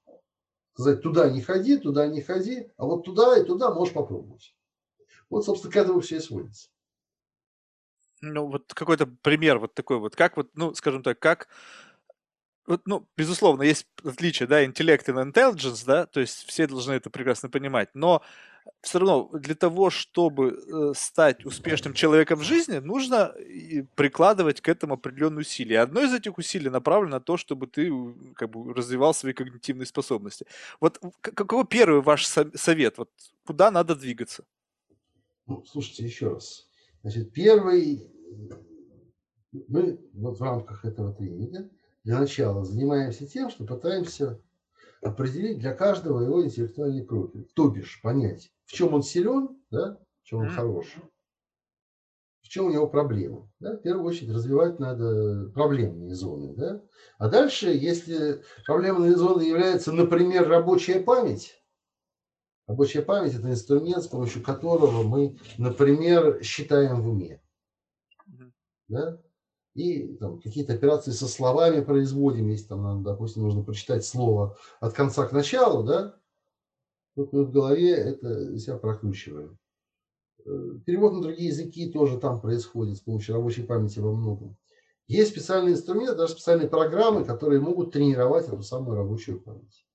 Сказать, 0.74 1.02
туда 1.02 1.28
не 1.28 1.40
ходи, 1.40 1.76
туда 1.76 2.06
не 2.06 2.20
ходи, 2.20 2.70
а 2.76 2.86
вот 2.86 3.04
туда 3.04 3.36
и 3.36 3.44
туда 3.44 3.74
можешь 3.74 3.94
попробовать. 3.94 4.54
Вот, 5.28 5.44
собственно, 5.44 5.72
к 5.72 5.76
этому 5.76 6.00
все 6.00 6.16
и 6.16 6.20
сводится. 6.20 6.68
Ну, 8.20 8.46
вот 8.46 8.74
какой-то 8.74 9.06
пример 9.06 9.58
вот 9.58 9.74
такой 9.74 9.98
вот, 9.98 10.16
как 10.16 10.36
вот, 10.36 10.50
ну, 10.54 10.74
скажем 10.74 11.02
так, 11.02 11.18
как 11.18 11.48
вот, 12.66 12.82
ну, 12.86 13.08
безусловно, 13.16 13.62
есть 13.62 13.86
отличие, 14.04 14.46
да, 14.46 14.64
интеллект 14.64 15.08
и 15.08 15.12
intelligence, 15.12 15.84
да, 15.86 16.04
то 16.06 16.20
есть 16.20 16.46
все 16.46 16.66
должны 16.66 16.92
это 16.92 17.08
прекрасно 17.08 17.48
понимать, 17.48 17.88
но 17.94 18.22
все 18.82 18.98
равно 18.98 19.30
для 19.32 19.54
того, 19.54 19.88
чтобы 19.88 20.50
э, 20.50 20.92
стать 20.94 21.44
успешным 21.46 21.94
человеком 21.94 22.38
в 22.38 22.42
жизни, 22.42 22.76
нужно 22.76 23.34
прикладывать 23.94 24.60
к 24.60 24.68
этому 24.68 24.94
определенные 24.94 25.40
усилия. 25.40 25.80
Одно 25.80 26.02
из 26.02 26.12
этих 26.12 26.36
усилий 26.36 26.68
направлено 26.68 27.16
на 27.16 27.20
то, 27.20 27.38
чтобы 27.38 27.66
ты 27.66 27.90
как 28.34 28.50
бы 28.50 28.74
развивал 28.74 29.14
свои 29.14 29.32
когнитивные 29.32 29.86
способности. 29.86 30.46
Вот 30.80 31.00
какой 31.22 31.64
первый 31.66 32.02
ваш 32.02 32.26
совет? 32.26 32.98
Вот 32.98 33.10
куда 33.46 33.70
надо 33.70 33.94
двигаться? 33.94 34.44
Ну, 35.46 35.64
слушайте, 35.64 36.04
еще 36.04 36.34
раз. 36.34 36.67
Значит, 37.08 37.32
первый, 37.32 38.12
мы 39.66 39.98
вот 40.12 40.38
в 40.38 40.42
рамках 40.42 40.84
этого 40.84 41.14
тренинга 41.14 41.70
для 42.04 42.18
начала 42.18 42.62
занимаемся 42.66 43.26
тем, 43.26 43.48
что 43.48 43.64
пытаемся 43.64 44.42
определить 45.00 45.58
для 45.58 45.72
каждого 45.72 46.20
его 46.20 46.44
интеллектуальный 46.44 47.02
профиль. 47.02 47.48
То 47.54 47.70
бишь 47.70 48.02
понять, 48.02 48.52
в 48.66 48.72
чем 48.72 48.92
он 48.92 49.02
силен, 49.02 49.56
да, 49.70 49.98
в 50.20 50.26
чем 50.26 50.40
он 50.40 50.50
хорош, 50.50 50.96
в 52.42 52.48
чем 52.50 52.66
у 52.66 52.70
него 52.70 52.86
проблемы. 52.86 53.50
Да? 53.58 53.78
В 53.78 53.80
первую 53.80 54.04
очередь 54.04 54.34
развивать 54.34 54.78
надо 54.78 55.50
проблемные 55.54 56.14
зоны. 56.14 56.54
Да? 56.56 56.82
А 57.16 57.30
дальше, 57.30 57.70
если 57.70 58.42
проблемные 58.66 59.16
зоны 59.16 59.44
являются, 59.44 59.92
например, 59.92 60.46
рабочая 60.46 61.00
память, 61.00 61.58
рабочая 62.68 63.02
память– 63.02 63.34
это 63.34 63.50
инструмент, 63.50 64.04
с 64.04 64.06
помощью 64.06 64.42
которого 64.42 65.02
мы, 65.02 65.36
например, 65.58 66.40
считаем 66.44 67.02
в 67.02 67.08
уме. 67.08 67.42
Да? 68.86 69.20
и 69.78 70.16
там, 70.16 70.40
какие-то 70.40 70.74
операции 70.74 71.12
со 71.12 71.28
словами 71.28 71.84
производим, 71.84 72.48
если 72.48 72.66
там, 72.66 73.02
допустим, 73.02 73.44
нужно 73.44 73.62
прочитать 73.62 74.04
слово 74.04 74.56
от 74.80 74.92
конца 74.92 75.26
к 75.26 75.32
началу, 75.32 75.84
да, 75.84 76.16
вот 77.14 77.32
мы 77.32 77.44
в 77.44 77.52
голове 77.52 77.92
это 77.92 78.58
себя 78.58 78.76
прокручиваем. 78.76 79.58
Э, 80.44 80.50
перевод 80.84 81.14
на 81.14 81.22
другие 81.22 81.48
языки 81.48 81.90
тоже 81.90 82.18
там 82.18 82.40
происходит 82.40 82.96
с 82.96 83.00
помощью 83.00 83.36
рабочей 83.36 83.62
памяти 83.62 84.00
во 84.00 84.12
многом. 84.12 84.56
Есть 85.06 85.30
специальные 85.30 85.74
инструменты, 85.74 86.16
даже 86.16 86.32
специальные 86.32 86.68
программы, 86.68 87.24
которые 87.24 87.60
могут 87.60 87.92
тренировать 87.92 88.46
эту 88.46 88.62
самую 88.62 88.96
рабочую 88.96 89.40
память. 89.40 89.86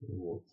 Вот. 0.00 0.44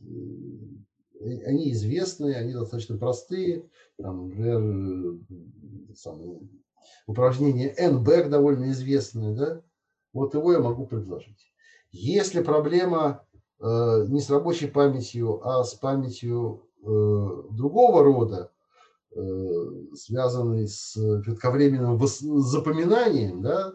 Они 1.19 1.71
известные, 1.71 2.37
они 2.37 2.53
достаточно 2.53 2.97
простые. 2.97 3.69
Там, 3.97 4.29
например, 4.29 5.19
самый 5.95 6.49
упражнение 7.07 7.73
NBAC 7.75 8.29
довольно 8.29 8.71
известное, 8.71 9.35
да, 9.35 9.61
вот 10.13 10.33
его 10.33 10.53
я 10.53 10.59
могу 10.59 10.85
предложить. 10.85 11.51
Если 11.91 12.41
проблема 12.41 13.25
э, 13.59 14.05
не 14.07 14.21
с 14.21 14.29
рабочей 14.29 14.67
памятью, 14.67 15.45
а 15.45 15.63
с 15.63 15.73
памятью 15.73 16.67
э, 16.81 16.85
другого 16.85 18.03
рода, 18.03 18.51
э, 19.15 19.21
связанной 19.95 20.67
с 20.67 20.93
кратковременным 21.23 21.99
запоминанием, 21.99 23.41
да, 23.41 23.73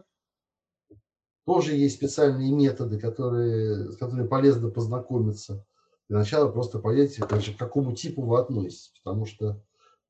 тоже 1.44 1.74
есть 1.74 1.96
специальные 1.96 2.52
методы, 2.52 2.98
которые, 2.98 3.92
с 3.92 3.96
которыми 3.96 4.26
полезно 4.26 4.70
познакомиться. 4.70 5.66
Для 6.08 6.18
начала 6.18 6.50
просто 6.50 6.78
понять, 6.78 7.16
к 7.16 7.56
какому 7.58 7.94
типу 7.94 8.22
вы 8.22 8.38
относитесь, 8.38 8.92
потому 9.02 9.26
что 9.26 9.62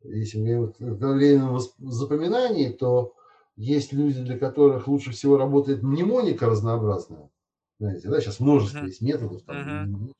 если 0.02 0.38
мы 0.38 0.72
говорим 0.78 1.54
о 1.54 1.60
запоминании, 1.78 2.70
то 2.70 3.14
есть 3.56 3.92
люди, 3.92 4.22
для 4.22 4.38
которых 4.38 4.88
лучше 4.88 5.12
всего 5.12 5.36
работает 5.36 5.82
мнемоника 5.82 6.46
разнообразная. 6.46 7.30
Знаете, 7.78 8.08
да, 8.08 8.20
сейчас 8.20 8.40
множество 8.40 8.78
uh-huh. 8.78 8.86
есть 8.86 9.00
методов. 9.00 9.42
Там, 9.42 9.56
uh-huh. 9.56 10.12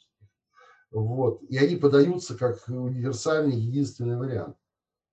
Вот. 0.92 1.42
И 1.42 1.56
они 1.58 1.76
подаются 1.76 2.36
как 2.36 2.62
универсальный, 2.68 3.56
единственный 3.56 4.16
вариант. 4.16 4.56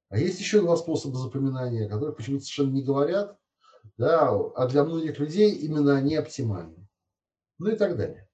А 0.10 0.18
есть 0.18 0.40
еще 0.40 0.62
два 0.62 0.78
способа 0.78 1.18
запоминания, 1.18 1.88
которые 1.88 2.14
почему-то 2.14 2.44
совершенно 2.44 2.72
не 2.72 2.84
говорят, 2.84 3.38
да, 3.98 4.30
а 4.30 4.68
для 4.68 4.84
многих 4.84 5.20
людей 5.20 5.52
именно 5.52 5.96
они 5.96 6.16
оптимальны. 6.16 6.88
Ну 7.58 7.70
и 7.70 7.76
так 7.76 7.98
далее. 7.98 8.28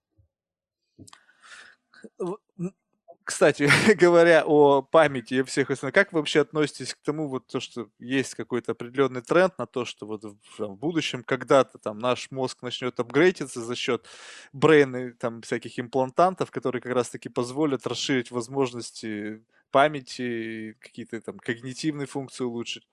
Кстати, 3.27 3.67
говоря 3.99 4.45
о 4.45 4.81
памяти 4.81 5.43
всех 5.43 5.69
остальных, 5.69 5.93
как 5.93 6.13
вы 6.13 6.19
вообще 6.19 6.39
относитесь 6.39 6.93
к 6.93 6.99
тому, 7.03 7.27
вот 7.27 7.47
то, 7.47 7.59
что 7.59 7.89
есть 7.99 8.35
какой-то 8.35 8.71
определенный 8.71 9.21
тренд 9.21 9.57
на 9.57 9.65
то, 9.65 9.83
что 9.83 10.05
вот 10.05 10.23
в, 10.23 10.37
в 10.57 10.75
будущем 10.75 11.25
когда-то 11.25 11.77
там 11.77 11.99
наш 11.99 12.31
мозг 12.31 12.61
начнет 12.61 12.97
апгрейдиться 13.01 13.61
за 13.61 13.75
счет 13.75 14.05
брейна, 14.53 15.11
там 15.11 15.41
всяких 15.41 15.77
имплантантов, 15.77 16.51
которые 16.51 16.81
как 16.81 16.93
раз-таки 16.93 17.27
позволят 17.27 17.85
расширить 17.85 18.31
возможности 18.31 19.43
памяти, 19.71 20.77
какие-то 20.79 21.19
там 21.19 21.37
когнитивные 21.37 22.07
функции 22.07 22.45
улучшить? 22.45 22.87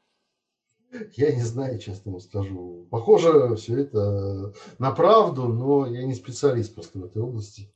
Я 1.13 1.33
не 1.33 1.43
знаю, 1.43 1.79
честно 1.79 2.11
вам 2.11 2.21
скажу. 2.21 2.89
Похоже 2.91 3.55
все 3.57 3.79
это 3.83 4.53
на 4.79 4.91
правду, 4.91 5.47
но 5.49 5.87
я 5.87 6.05
не 6.05 6.15
специалист 6.15 6.75
просто 6.75 6.99
в 6.99 7.05
этой 7.05 7.23
области. 7.23 7.73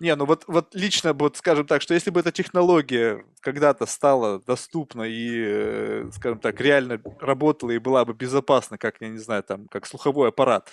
Не, 0.00 0.14
ну 0.16 0.24
вот, 0.24 0.44
вот 0.46 0.74
лично, 0.74 1.12
вот 1.12 1.36
скажем 1.36 1.66
так, 1.66 1.82
что 1.82 1.94
если 1.94 2.10
бы 2.10 2.20
эта 2.20 2.32
технология 2.32 3.24
когда-то 3.40 3.86
стала 3.86 4.40
доступна 4.40 5.02
и, 5.02 5.44
э, 5.44 6.10
скажем 6.14 6.38
так, 6.38 6.60
реально 6.60 7.00
работала 7.20 7.70
и 7.70 7.78
была 7.78 8.04
бы 8.04 8.14
безопасна, 8.14 8.78
как, 8.78 9.00
я 9.00 9.08
не 9.08 9.18
знаю, 9.18 9.42
там, 9.42 9.68
как 9.68 9.86
слуховой 9.86 10.28
аппарат, 10.28 10.70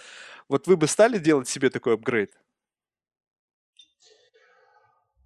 вот 0.48 0.68
вы 0.68 0.78
бы 0.78 0.88
стали 0.88 1.18
делать 1.18 1.48
себе 1.48 1.70
такой 1.70 1.96
апгрейд? 1.96 2.32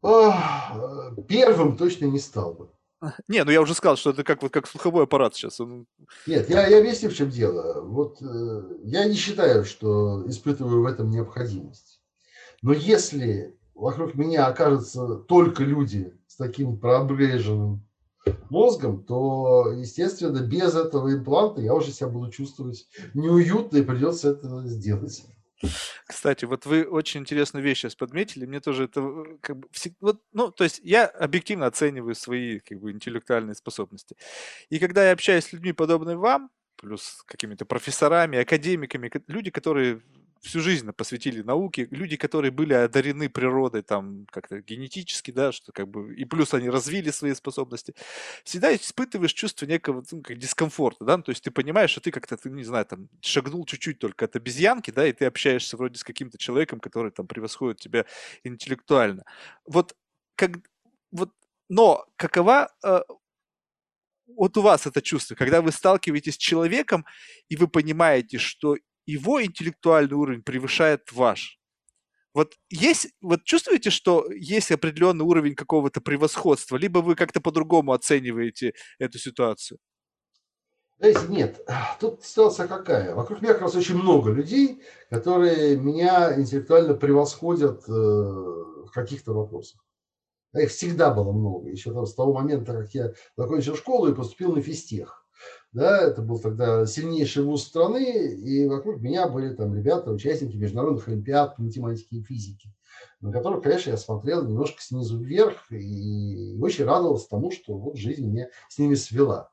Первым 0.01 1.77
точно 1.77 2.05
не 2.05 2.19
стал 2.19 2.53
бы. 2.53 2.69
Не, 3.27 3.43
ну 3.43 3.51
я 3.51 3.61
уже 3.61 3.73
сказал, 3.73 3.95
что 3.95 4.09
это 4.09 4.23
как, 4.23 4.41
вот, 4.41 4.51
как 4.51 4.67
слуховой 4.67 5.03
аппарат 5.03 5.35
сейчас. 5.35 5.59
Он... 5.59 5.87
Нет, 6.27 6.49
я, 6.49 6.67
я 6.67 6.79
объясню, 6.79 7.09
в 7.09 7.15
чем 7.15 7.29
дело. 7.29 7.81
Вот 7.81 8.21
э, 8.21 8.61
я 8.83 9.05
не 9.05 9.15
считаю, 9.15 9.63
что 9.63 10.27
испытываю 10.27 10.83
в 10.83 10.85
этом 10.85 11.09
необходимость. 11.09 12.01
Но 12.61 12.73
если 12.73 13.57
вокруг 13.79 14.15
меня 14.15 14.47
окажутся 14.47 15.15
только 15.15 15.63
люди 15.63 16.13
с 16.27 16.35
таким 16.35 16.77
прообреженным 16.77 17.85
мозгом, 18.49 19.03
то, 19.03 19.71
естественно, 19.71 20.39
без 20.39 20.75
этого 20.75 21.13
импланта 21.13 21.61
я 21.61 21.73
уже 21.73 21.91
себя 21.91 22.09
буду 22.09 22.31
чувствовать 22.31 22.87
неуютно 23.13 23.77
и 23.77 23.83
придется 23.83 24.31
это 24.31 24.67
сделать. 24.67 25.25
Кстати, 26.05 26.45
вот 26.45 26.65
вы 26.65 26.83
очень 26.83 27.21
интересную 27.21 27.63
вещь 27.63 27.79
сейчас 27.79 27.95
подметили. 27.95 28.45
Мне 28.45 28.61
тоже 28.61 28.85
это 28.85 29.01
э, 29.01 29.37
как 29.41 29.57
бы 29.57 29.67
вот, 29.99 30.21
ну, 30.31 30.51
то 30.51 30.63
есть 30.63 30.79
я 30.83 31.05
объективно 31.05 31.65
оцениваю 31.65 32.15
свои 32.15 32.59
как 32.59 32.79
бы 32.79 32.91
интеллектуальные 32.91 33.55
способности. 33.55 34.15
И 34.69 34.79
когда 34.79 35.05
я 35.05 35.11
общаюсь 35.11 35.45
с 35.45 35.53
людьми, 35.53 35.73
подобными 35.73 36.15
вам, 36.15 36.49
плюс 36.77 37.23
какими-то 37.25 37.65
профессорами, 37.65 38.39
академиками, 38.39 39.11
люди, 39.27 39.51
которые 39.51 40.01
всю 40.41 40.61
жизнь 40.61 40.91
посвятили 40.93 41.41
науке, 41.41 41.87
люди, 41.91 42.17
которые 42.17 42.51
были 42.51 42.73
одарены 42.73 43.29
природой 43.29 43.81
там 43.81 44.25
как-то 44.31 44.61
генетически, 44.61 45.31
да, 45.31 45.51
что 45.51 45.71
как 45.71 45.87
бы, 45.87 46.15
и 46.15 46.25
плюс 46.25 46.53
они 46.53 46.69
развили 46.69 47.11
свои 47.11 47.33
способности, 47.33 47.93
всегда 48.43 48.73
испытываешь 48.75 49.33
чувство 49.33 49.65
некого 49.65 50.03
ну, 50.11 50.21
как 50.21 50.37
дискомфорта, 50.37 51.05
да, 51.05 51.17
ну, 51.17 51.23
то 51.23 51.31
есть 51.31 51.43
ты 51.43 51.51
понимаешь, 51.51 51.91
что 51.91 52.01
ты 52.01 52.11
как-то, 52.11 52.37
ты, 52.37 52.49
не 52.49 52.63
знаю, 52.63 52.85
там, 52.85 53.09
шагнул 53.21 53.65
чуть-чуть 53.65 53.99
только 53.99 54.25
от 54.25 54.35
обезьянки, 54.35 54.91
да, 54.91 55.07
и 55.07 55.13
ты 55.13 55.25
общаешься 55.25 55.77
вроде 55.77 55.97
с 55.97 56.03
каким-то 56.03 56.37
человеком, 56.37 56.79
который 56.79 57.11
там 57.11 57.27
превосходит 57.27 57.79
тебя 57.79 58.05
интеллектуально. 58.43 59.23
Вот, 59.65 59.95
как, 60.35 60.51
вот, 61.11 61.31
но 61.67 62.05
какова 62.15 62.71
э, 62.83 63.01
вот 64.37 64.57
у 64.57 64.61
вас 64.61 64.85
это 64.85 65.01
чувство, 65.01 65.35
когда 65.35 65.61
вы 65.61 65.71
сталкиваетесь 65.71 66.35
с 66.35 66.37
человеком, 66.37 67.05
и 67.49 67.55
вы 67.55 67.67
понимаете, 67.67 68.37
что 68.37 68.77
его 69.09 69.43
интеллектуальный 69.43 70.15
уровень 70.15 70.43
превышает 70.43 71.11
ваш. 71.11 71.59
Вот 72.33 72.53
есть, 72.69 73.09
вот 73.21 73.43
чувствуете, 73.43 73.89
что 73.89 74.31
есть 74.31 74.71
определенный 74.71 75.25
уровень 75.25 75.55
какого-то 75.55 75.99
превосходства, 75.99 76.77
либо 76.77 76.99
вы 76.99 77.15
как-то 77.15 77.41
по-другому 77.41 77.91
оцениваете 77.91 78.73
эту 78.99 79.17
ситуацию? 79.17 79.79
Знаете, 80.99 81.21
нет, 81.29 81.65
тут 81.99 82.23
ситуация 82.23 82.67
какая? 82.67 83.15
Вокруг 83.15 83.41
меня 83.41 83.53
как 83.53 83.63
раз 83.63 83.75
очень 83.75 83.95
много 83.95 84.31
людей, 84.31 84.81
которые 85.09 85.77
меня 85.77 86.37
интеллектуально 86.39 86.93
превосходят 86.93 87.87
э, 87.87 87.91
в 87.91 88.89
каких-то 88.93 89.33
вопросах. 89.33 89.83
Их 90.53 90.69
всегда 90.69 91.13
было 91.13 91.31
много, 91.31 91.69
еще 91.69 91.93
там, 91.93 92.05
с 92.05 92.13
того 92.13 92.33
момента, 92.33 92.73
как 92.73 92.93
я 92.93 93.13
закончил 93.37 93.75
школу 93.75 94.09
и 94.09 94.15
поступил 94.15 94.55
на 94.55 94.61
физтех. 94.61 95.25
Да, 95.71 96.01
это 96.01 96.23
был 96.23 96.39
тогда 96.39 96.85
сильнейший 96.87 97.43
вуз 97.43 97.63
страны, 97.63 98.33
и 98.33 98.65
вокруг 98.67 99.01
меня 99.01 99.27
были 99.27 99.53
там 99.53 99.75
ребята, 99.75 100.11
участники 100.11 100.55
международных 100.55 101.07
олимпиад 101.07 101.55
по 101.55 101.61
математике 101.61 102.17
и 102.17 102.23
физике, 102.23 102.73
на 103.21 103.31
которых, 103.31 103.63
конечно, 103.63 103.91
я 103.91 103.97
смотрел 103.97 104.43
немножко 104.43 104.81
снизу 104.81 105.19
вверх 105.19 105.71
и 105.71 106.57
очень 106.59 106.85
радовался 106.85 107.29
тому, 107.29 107.51
что 107.51 107.77
вот 107.77 107.97
жизнь 107.97 108.25
меня 108.25 108.49
с 108.67 108.79
ними 108.79 108.95
свела. 108.95 109.51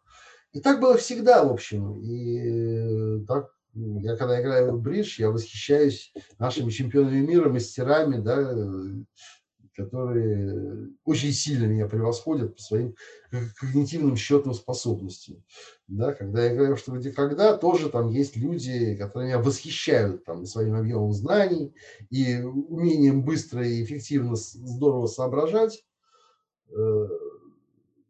И 0.53 0.61
так 0.61 0.81
было 0.81 0.97
всегда, 0.97 1.45
в 1.45 1.53
общем. 1.53 2.01
И 2.01 3.27
так 3.27 3.51
я 3.75 4.17
когда 4.17 4.41
играю 4.41 4.73
в 4.73 4.81
бридж, 4.81 5.21
я 5.21 5.31
восхищаюсь 5.31 6.13
нашими 6.39 6.71
чемпионами 6.71 7.21
мира, 7.21 7.51
мастерами, 7.51 8.17
да, 8.17 8.55
которые 9.77 10.89
очень 11.05 11.33
сильно 11.33 11.67
меня 11.67 11.87
превосходят 11.87 12.57
по 12.57 12.63
своим 12.63 12.95
когнитивным 13.61 14.17
счетным 14.17 14.55
способностям. 14.55 15.45
Да, 15.87 16.13
когда 16.15 16.45
я 16.45 16.55
играю 16.55 16.77
что 16.77 16.93
где 16.93 17.13
когда, 17.13 17.57
тоже 17.57 17.91
там 17.91 18.09
есть 18.09 18.37
люди, 18.37 18.97
которые 18.97 19.29
меня 19.29 19.39
восхищают 19.39 20.25
там, 20.25 20.47
своим 20.47 20.75
объемом 20.75 21.13
знаний 21.13 21.75
и 22.11 22.41
умением 22.41 23.23
быстро 23.23 23.67
и 23.67 23.85
эффективно, 23.85 24.35
здорово 24.35 25.07
соображать. 25.07 25.85
Э, 26.71 27.07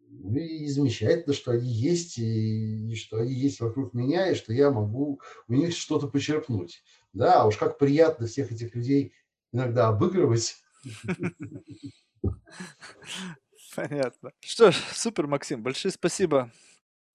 ну 0.08 0.38
и 0.38 0.66
замечательно, 0.68 1.34
что 1.34 1.52
они 1.52 1.68
есть, 1.68 2.18
и, 2.18 2.92
и 2.92 2.94
что 2.94 3.18
они 3.18 3.32
есть 3.32 3.60
вокруг 3.60 3.94
меня, 3.94 4.30
и 4.30 4.34
что 4.34 4.52
я 4.52 4.70
могу 4.70 5.20
у 5.48 5.54
них 5.54 5.74
что-то 5.76 6.08
почерпнуть. 6.08 6.82
Да, 7.12 7.42
а 7.42 7.46
уж 7.46 7.56
как 7.56 7.78
приятно 7.78 8.26
всех 8.26 8.52
этих 8.52 8.74
людей 8.74 9.12
иногда 9.52 9.88
обыгрывать. 9.88 10.56
Понятно. 13.74 14.32
Что 14.40 14.70
ж, 14.70 14.76
супер, 14.92 15.26
Максим, 15.26 15.62
большое 15.62 15.92
спасибо 15.92 16.50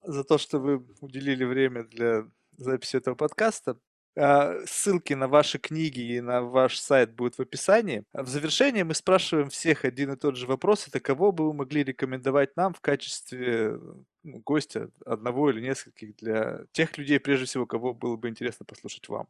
за 0.02 0.24
то, 0.24 0.38
что 0.38 0.58
вы 0.58 0.84
уделили 1.00 1.44
время 1.44 1.84
для 1.84 2.28
записи 2.56 2.96
этого 2.96 3.14
подкаста. 3.14 3.78
А, 4.14 4.58
ссылки 4.66 5.14
на 5.14 5.26
ваши 5.26 5.58
книги 5.58 6.00
и 6.00 6.20
на 6.20 6.42
ваш 6.42 6.78
сайт 6.78 7.14
будут 7.14 7.36
в 7.36 7.40
описании. 7.40 8.04
В 8.12 8.28
завершение 8.28 8.84
мы 8.84 8.94
спрашиваем 8.94 9.48
всех 9.48 9.86
один 9.86 10.12
и 10.12 10.16
тот 10.16 10.36
же 10.36 10.46
вопрос. 10.46 10.86
Это 10.86 11.00
кого 11.00 11.32
бы 11.32 11.46
вы 11.46 11.54
могли 11.54 11.82
рекомендовать 11.82 12.54
нам 12.56 12.74
в 12.74 12.80
качестве 12.80 13.78
ну, 14.22 14.40
гостя 14.44 14.90
одного 15.06 15.50
или 15.50 15.62
нескольких 15.62 16.14
для 16.16 16.66
тех 16.72 16.96
людей, 16.98 17.20
прежде 17.20 17.46
всего, 17.46 17.66
кого 17.66 17.94
было 17.94 18.16
бы 18.16 18.28
интересно 18.28 18.66
послушать 18.66 19.08
вам? 19.08 19.28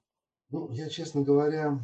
Ну, 0.51 0.69
я, 0.73 0.89
честно 0.89 1.23
говоря, 1.23 1.79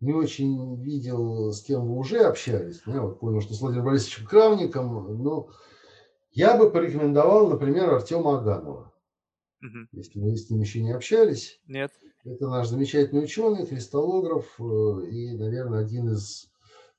не 0.00 0.12
очень 0.12 0.80
видел, 0.82 1.52
с 1.52 1.62
кем 1.62 1.86
вы 1.86 1.98
уже 1.98 2.20
общались. 2.20 2.82
Я 2.86 3.02
вот 3.02 3.20
понял, 3.20 3.40
что 3.40 3.54
с 3.54 3.60
Владимиром 3.60 3.86
Борисовичем 3.86 4.26
Кравником, 4.26 5.22
но 5.22 5.50
я 6.32 6.56
бы 6.56 6.70
порекомендовал, 6.70 7.48
например, 7.48 7.90
Артема 7.90 8.38
Аганова. 8.38 8.92
Угу. 9.62 9.88
Если 9.92 10.20
вы 10.20 10.36
с 10.36 10.50
ним 10.50 10.60
еще 10.60 10.82
не 10.82 10.92
общались. 10.92 11.60
Нет. 11.66 11.92
Это 12.24 12.48
наш 12.48 12.68
замечательный 12.68 13.24
ученый, 13.24 13.66
кристаллограф 13.66 14.58
э, 14.58 15.06
и, 15.10 15.36
наверное, 15.36 15.80
один 15.80 16.10
из 16.10 16.50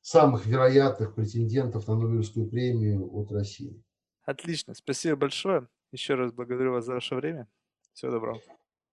самых 0.02 0.46
вероятных 0.46 1.16
претендентов 1.16 1.88
на 1.88 1.96
Нобелевскую 1.96 2.48
премию 2.48 3.10
от 3.12 3.32
России. 3.32 3.84
Отлично. 4.24 4.74
Спасибо 4.74 5.16
большое. 5.16 5.68
Еще 5.92 6.16
раз 6.16 6.32
благодарю 6.32 6.74
вас 6.74 6.86
за 6.86 6.94
ваше 6.94 7.16
время. 7.16 7.48
Всего 7.94 8.12
доброго. 8.12 8.40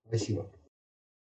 Спасибо. 0.07 0.51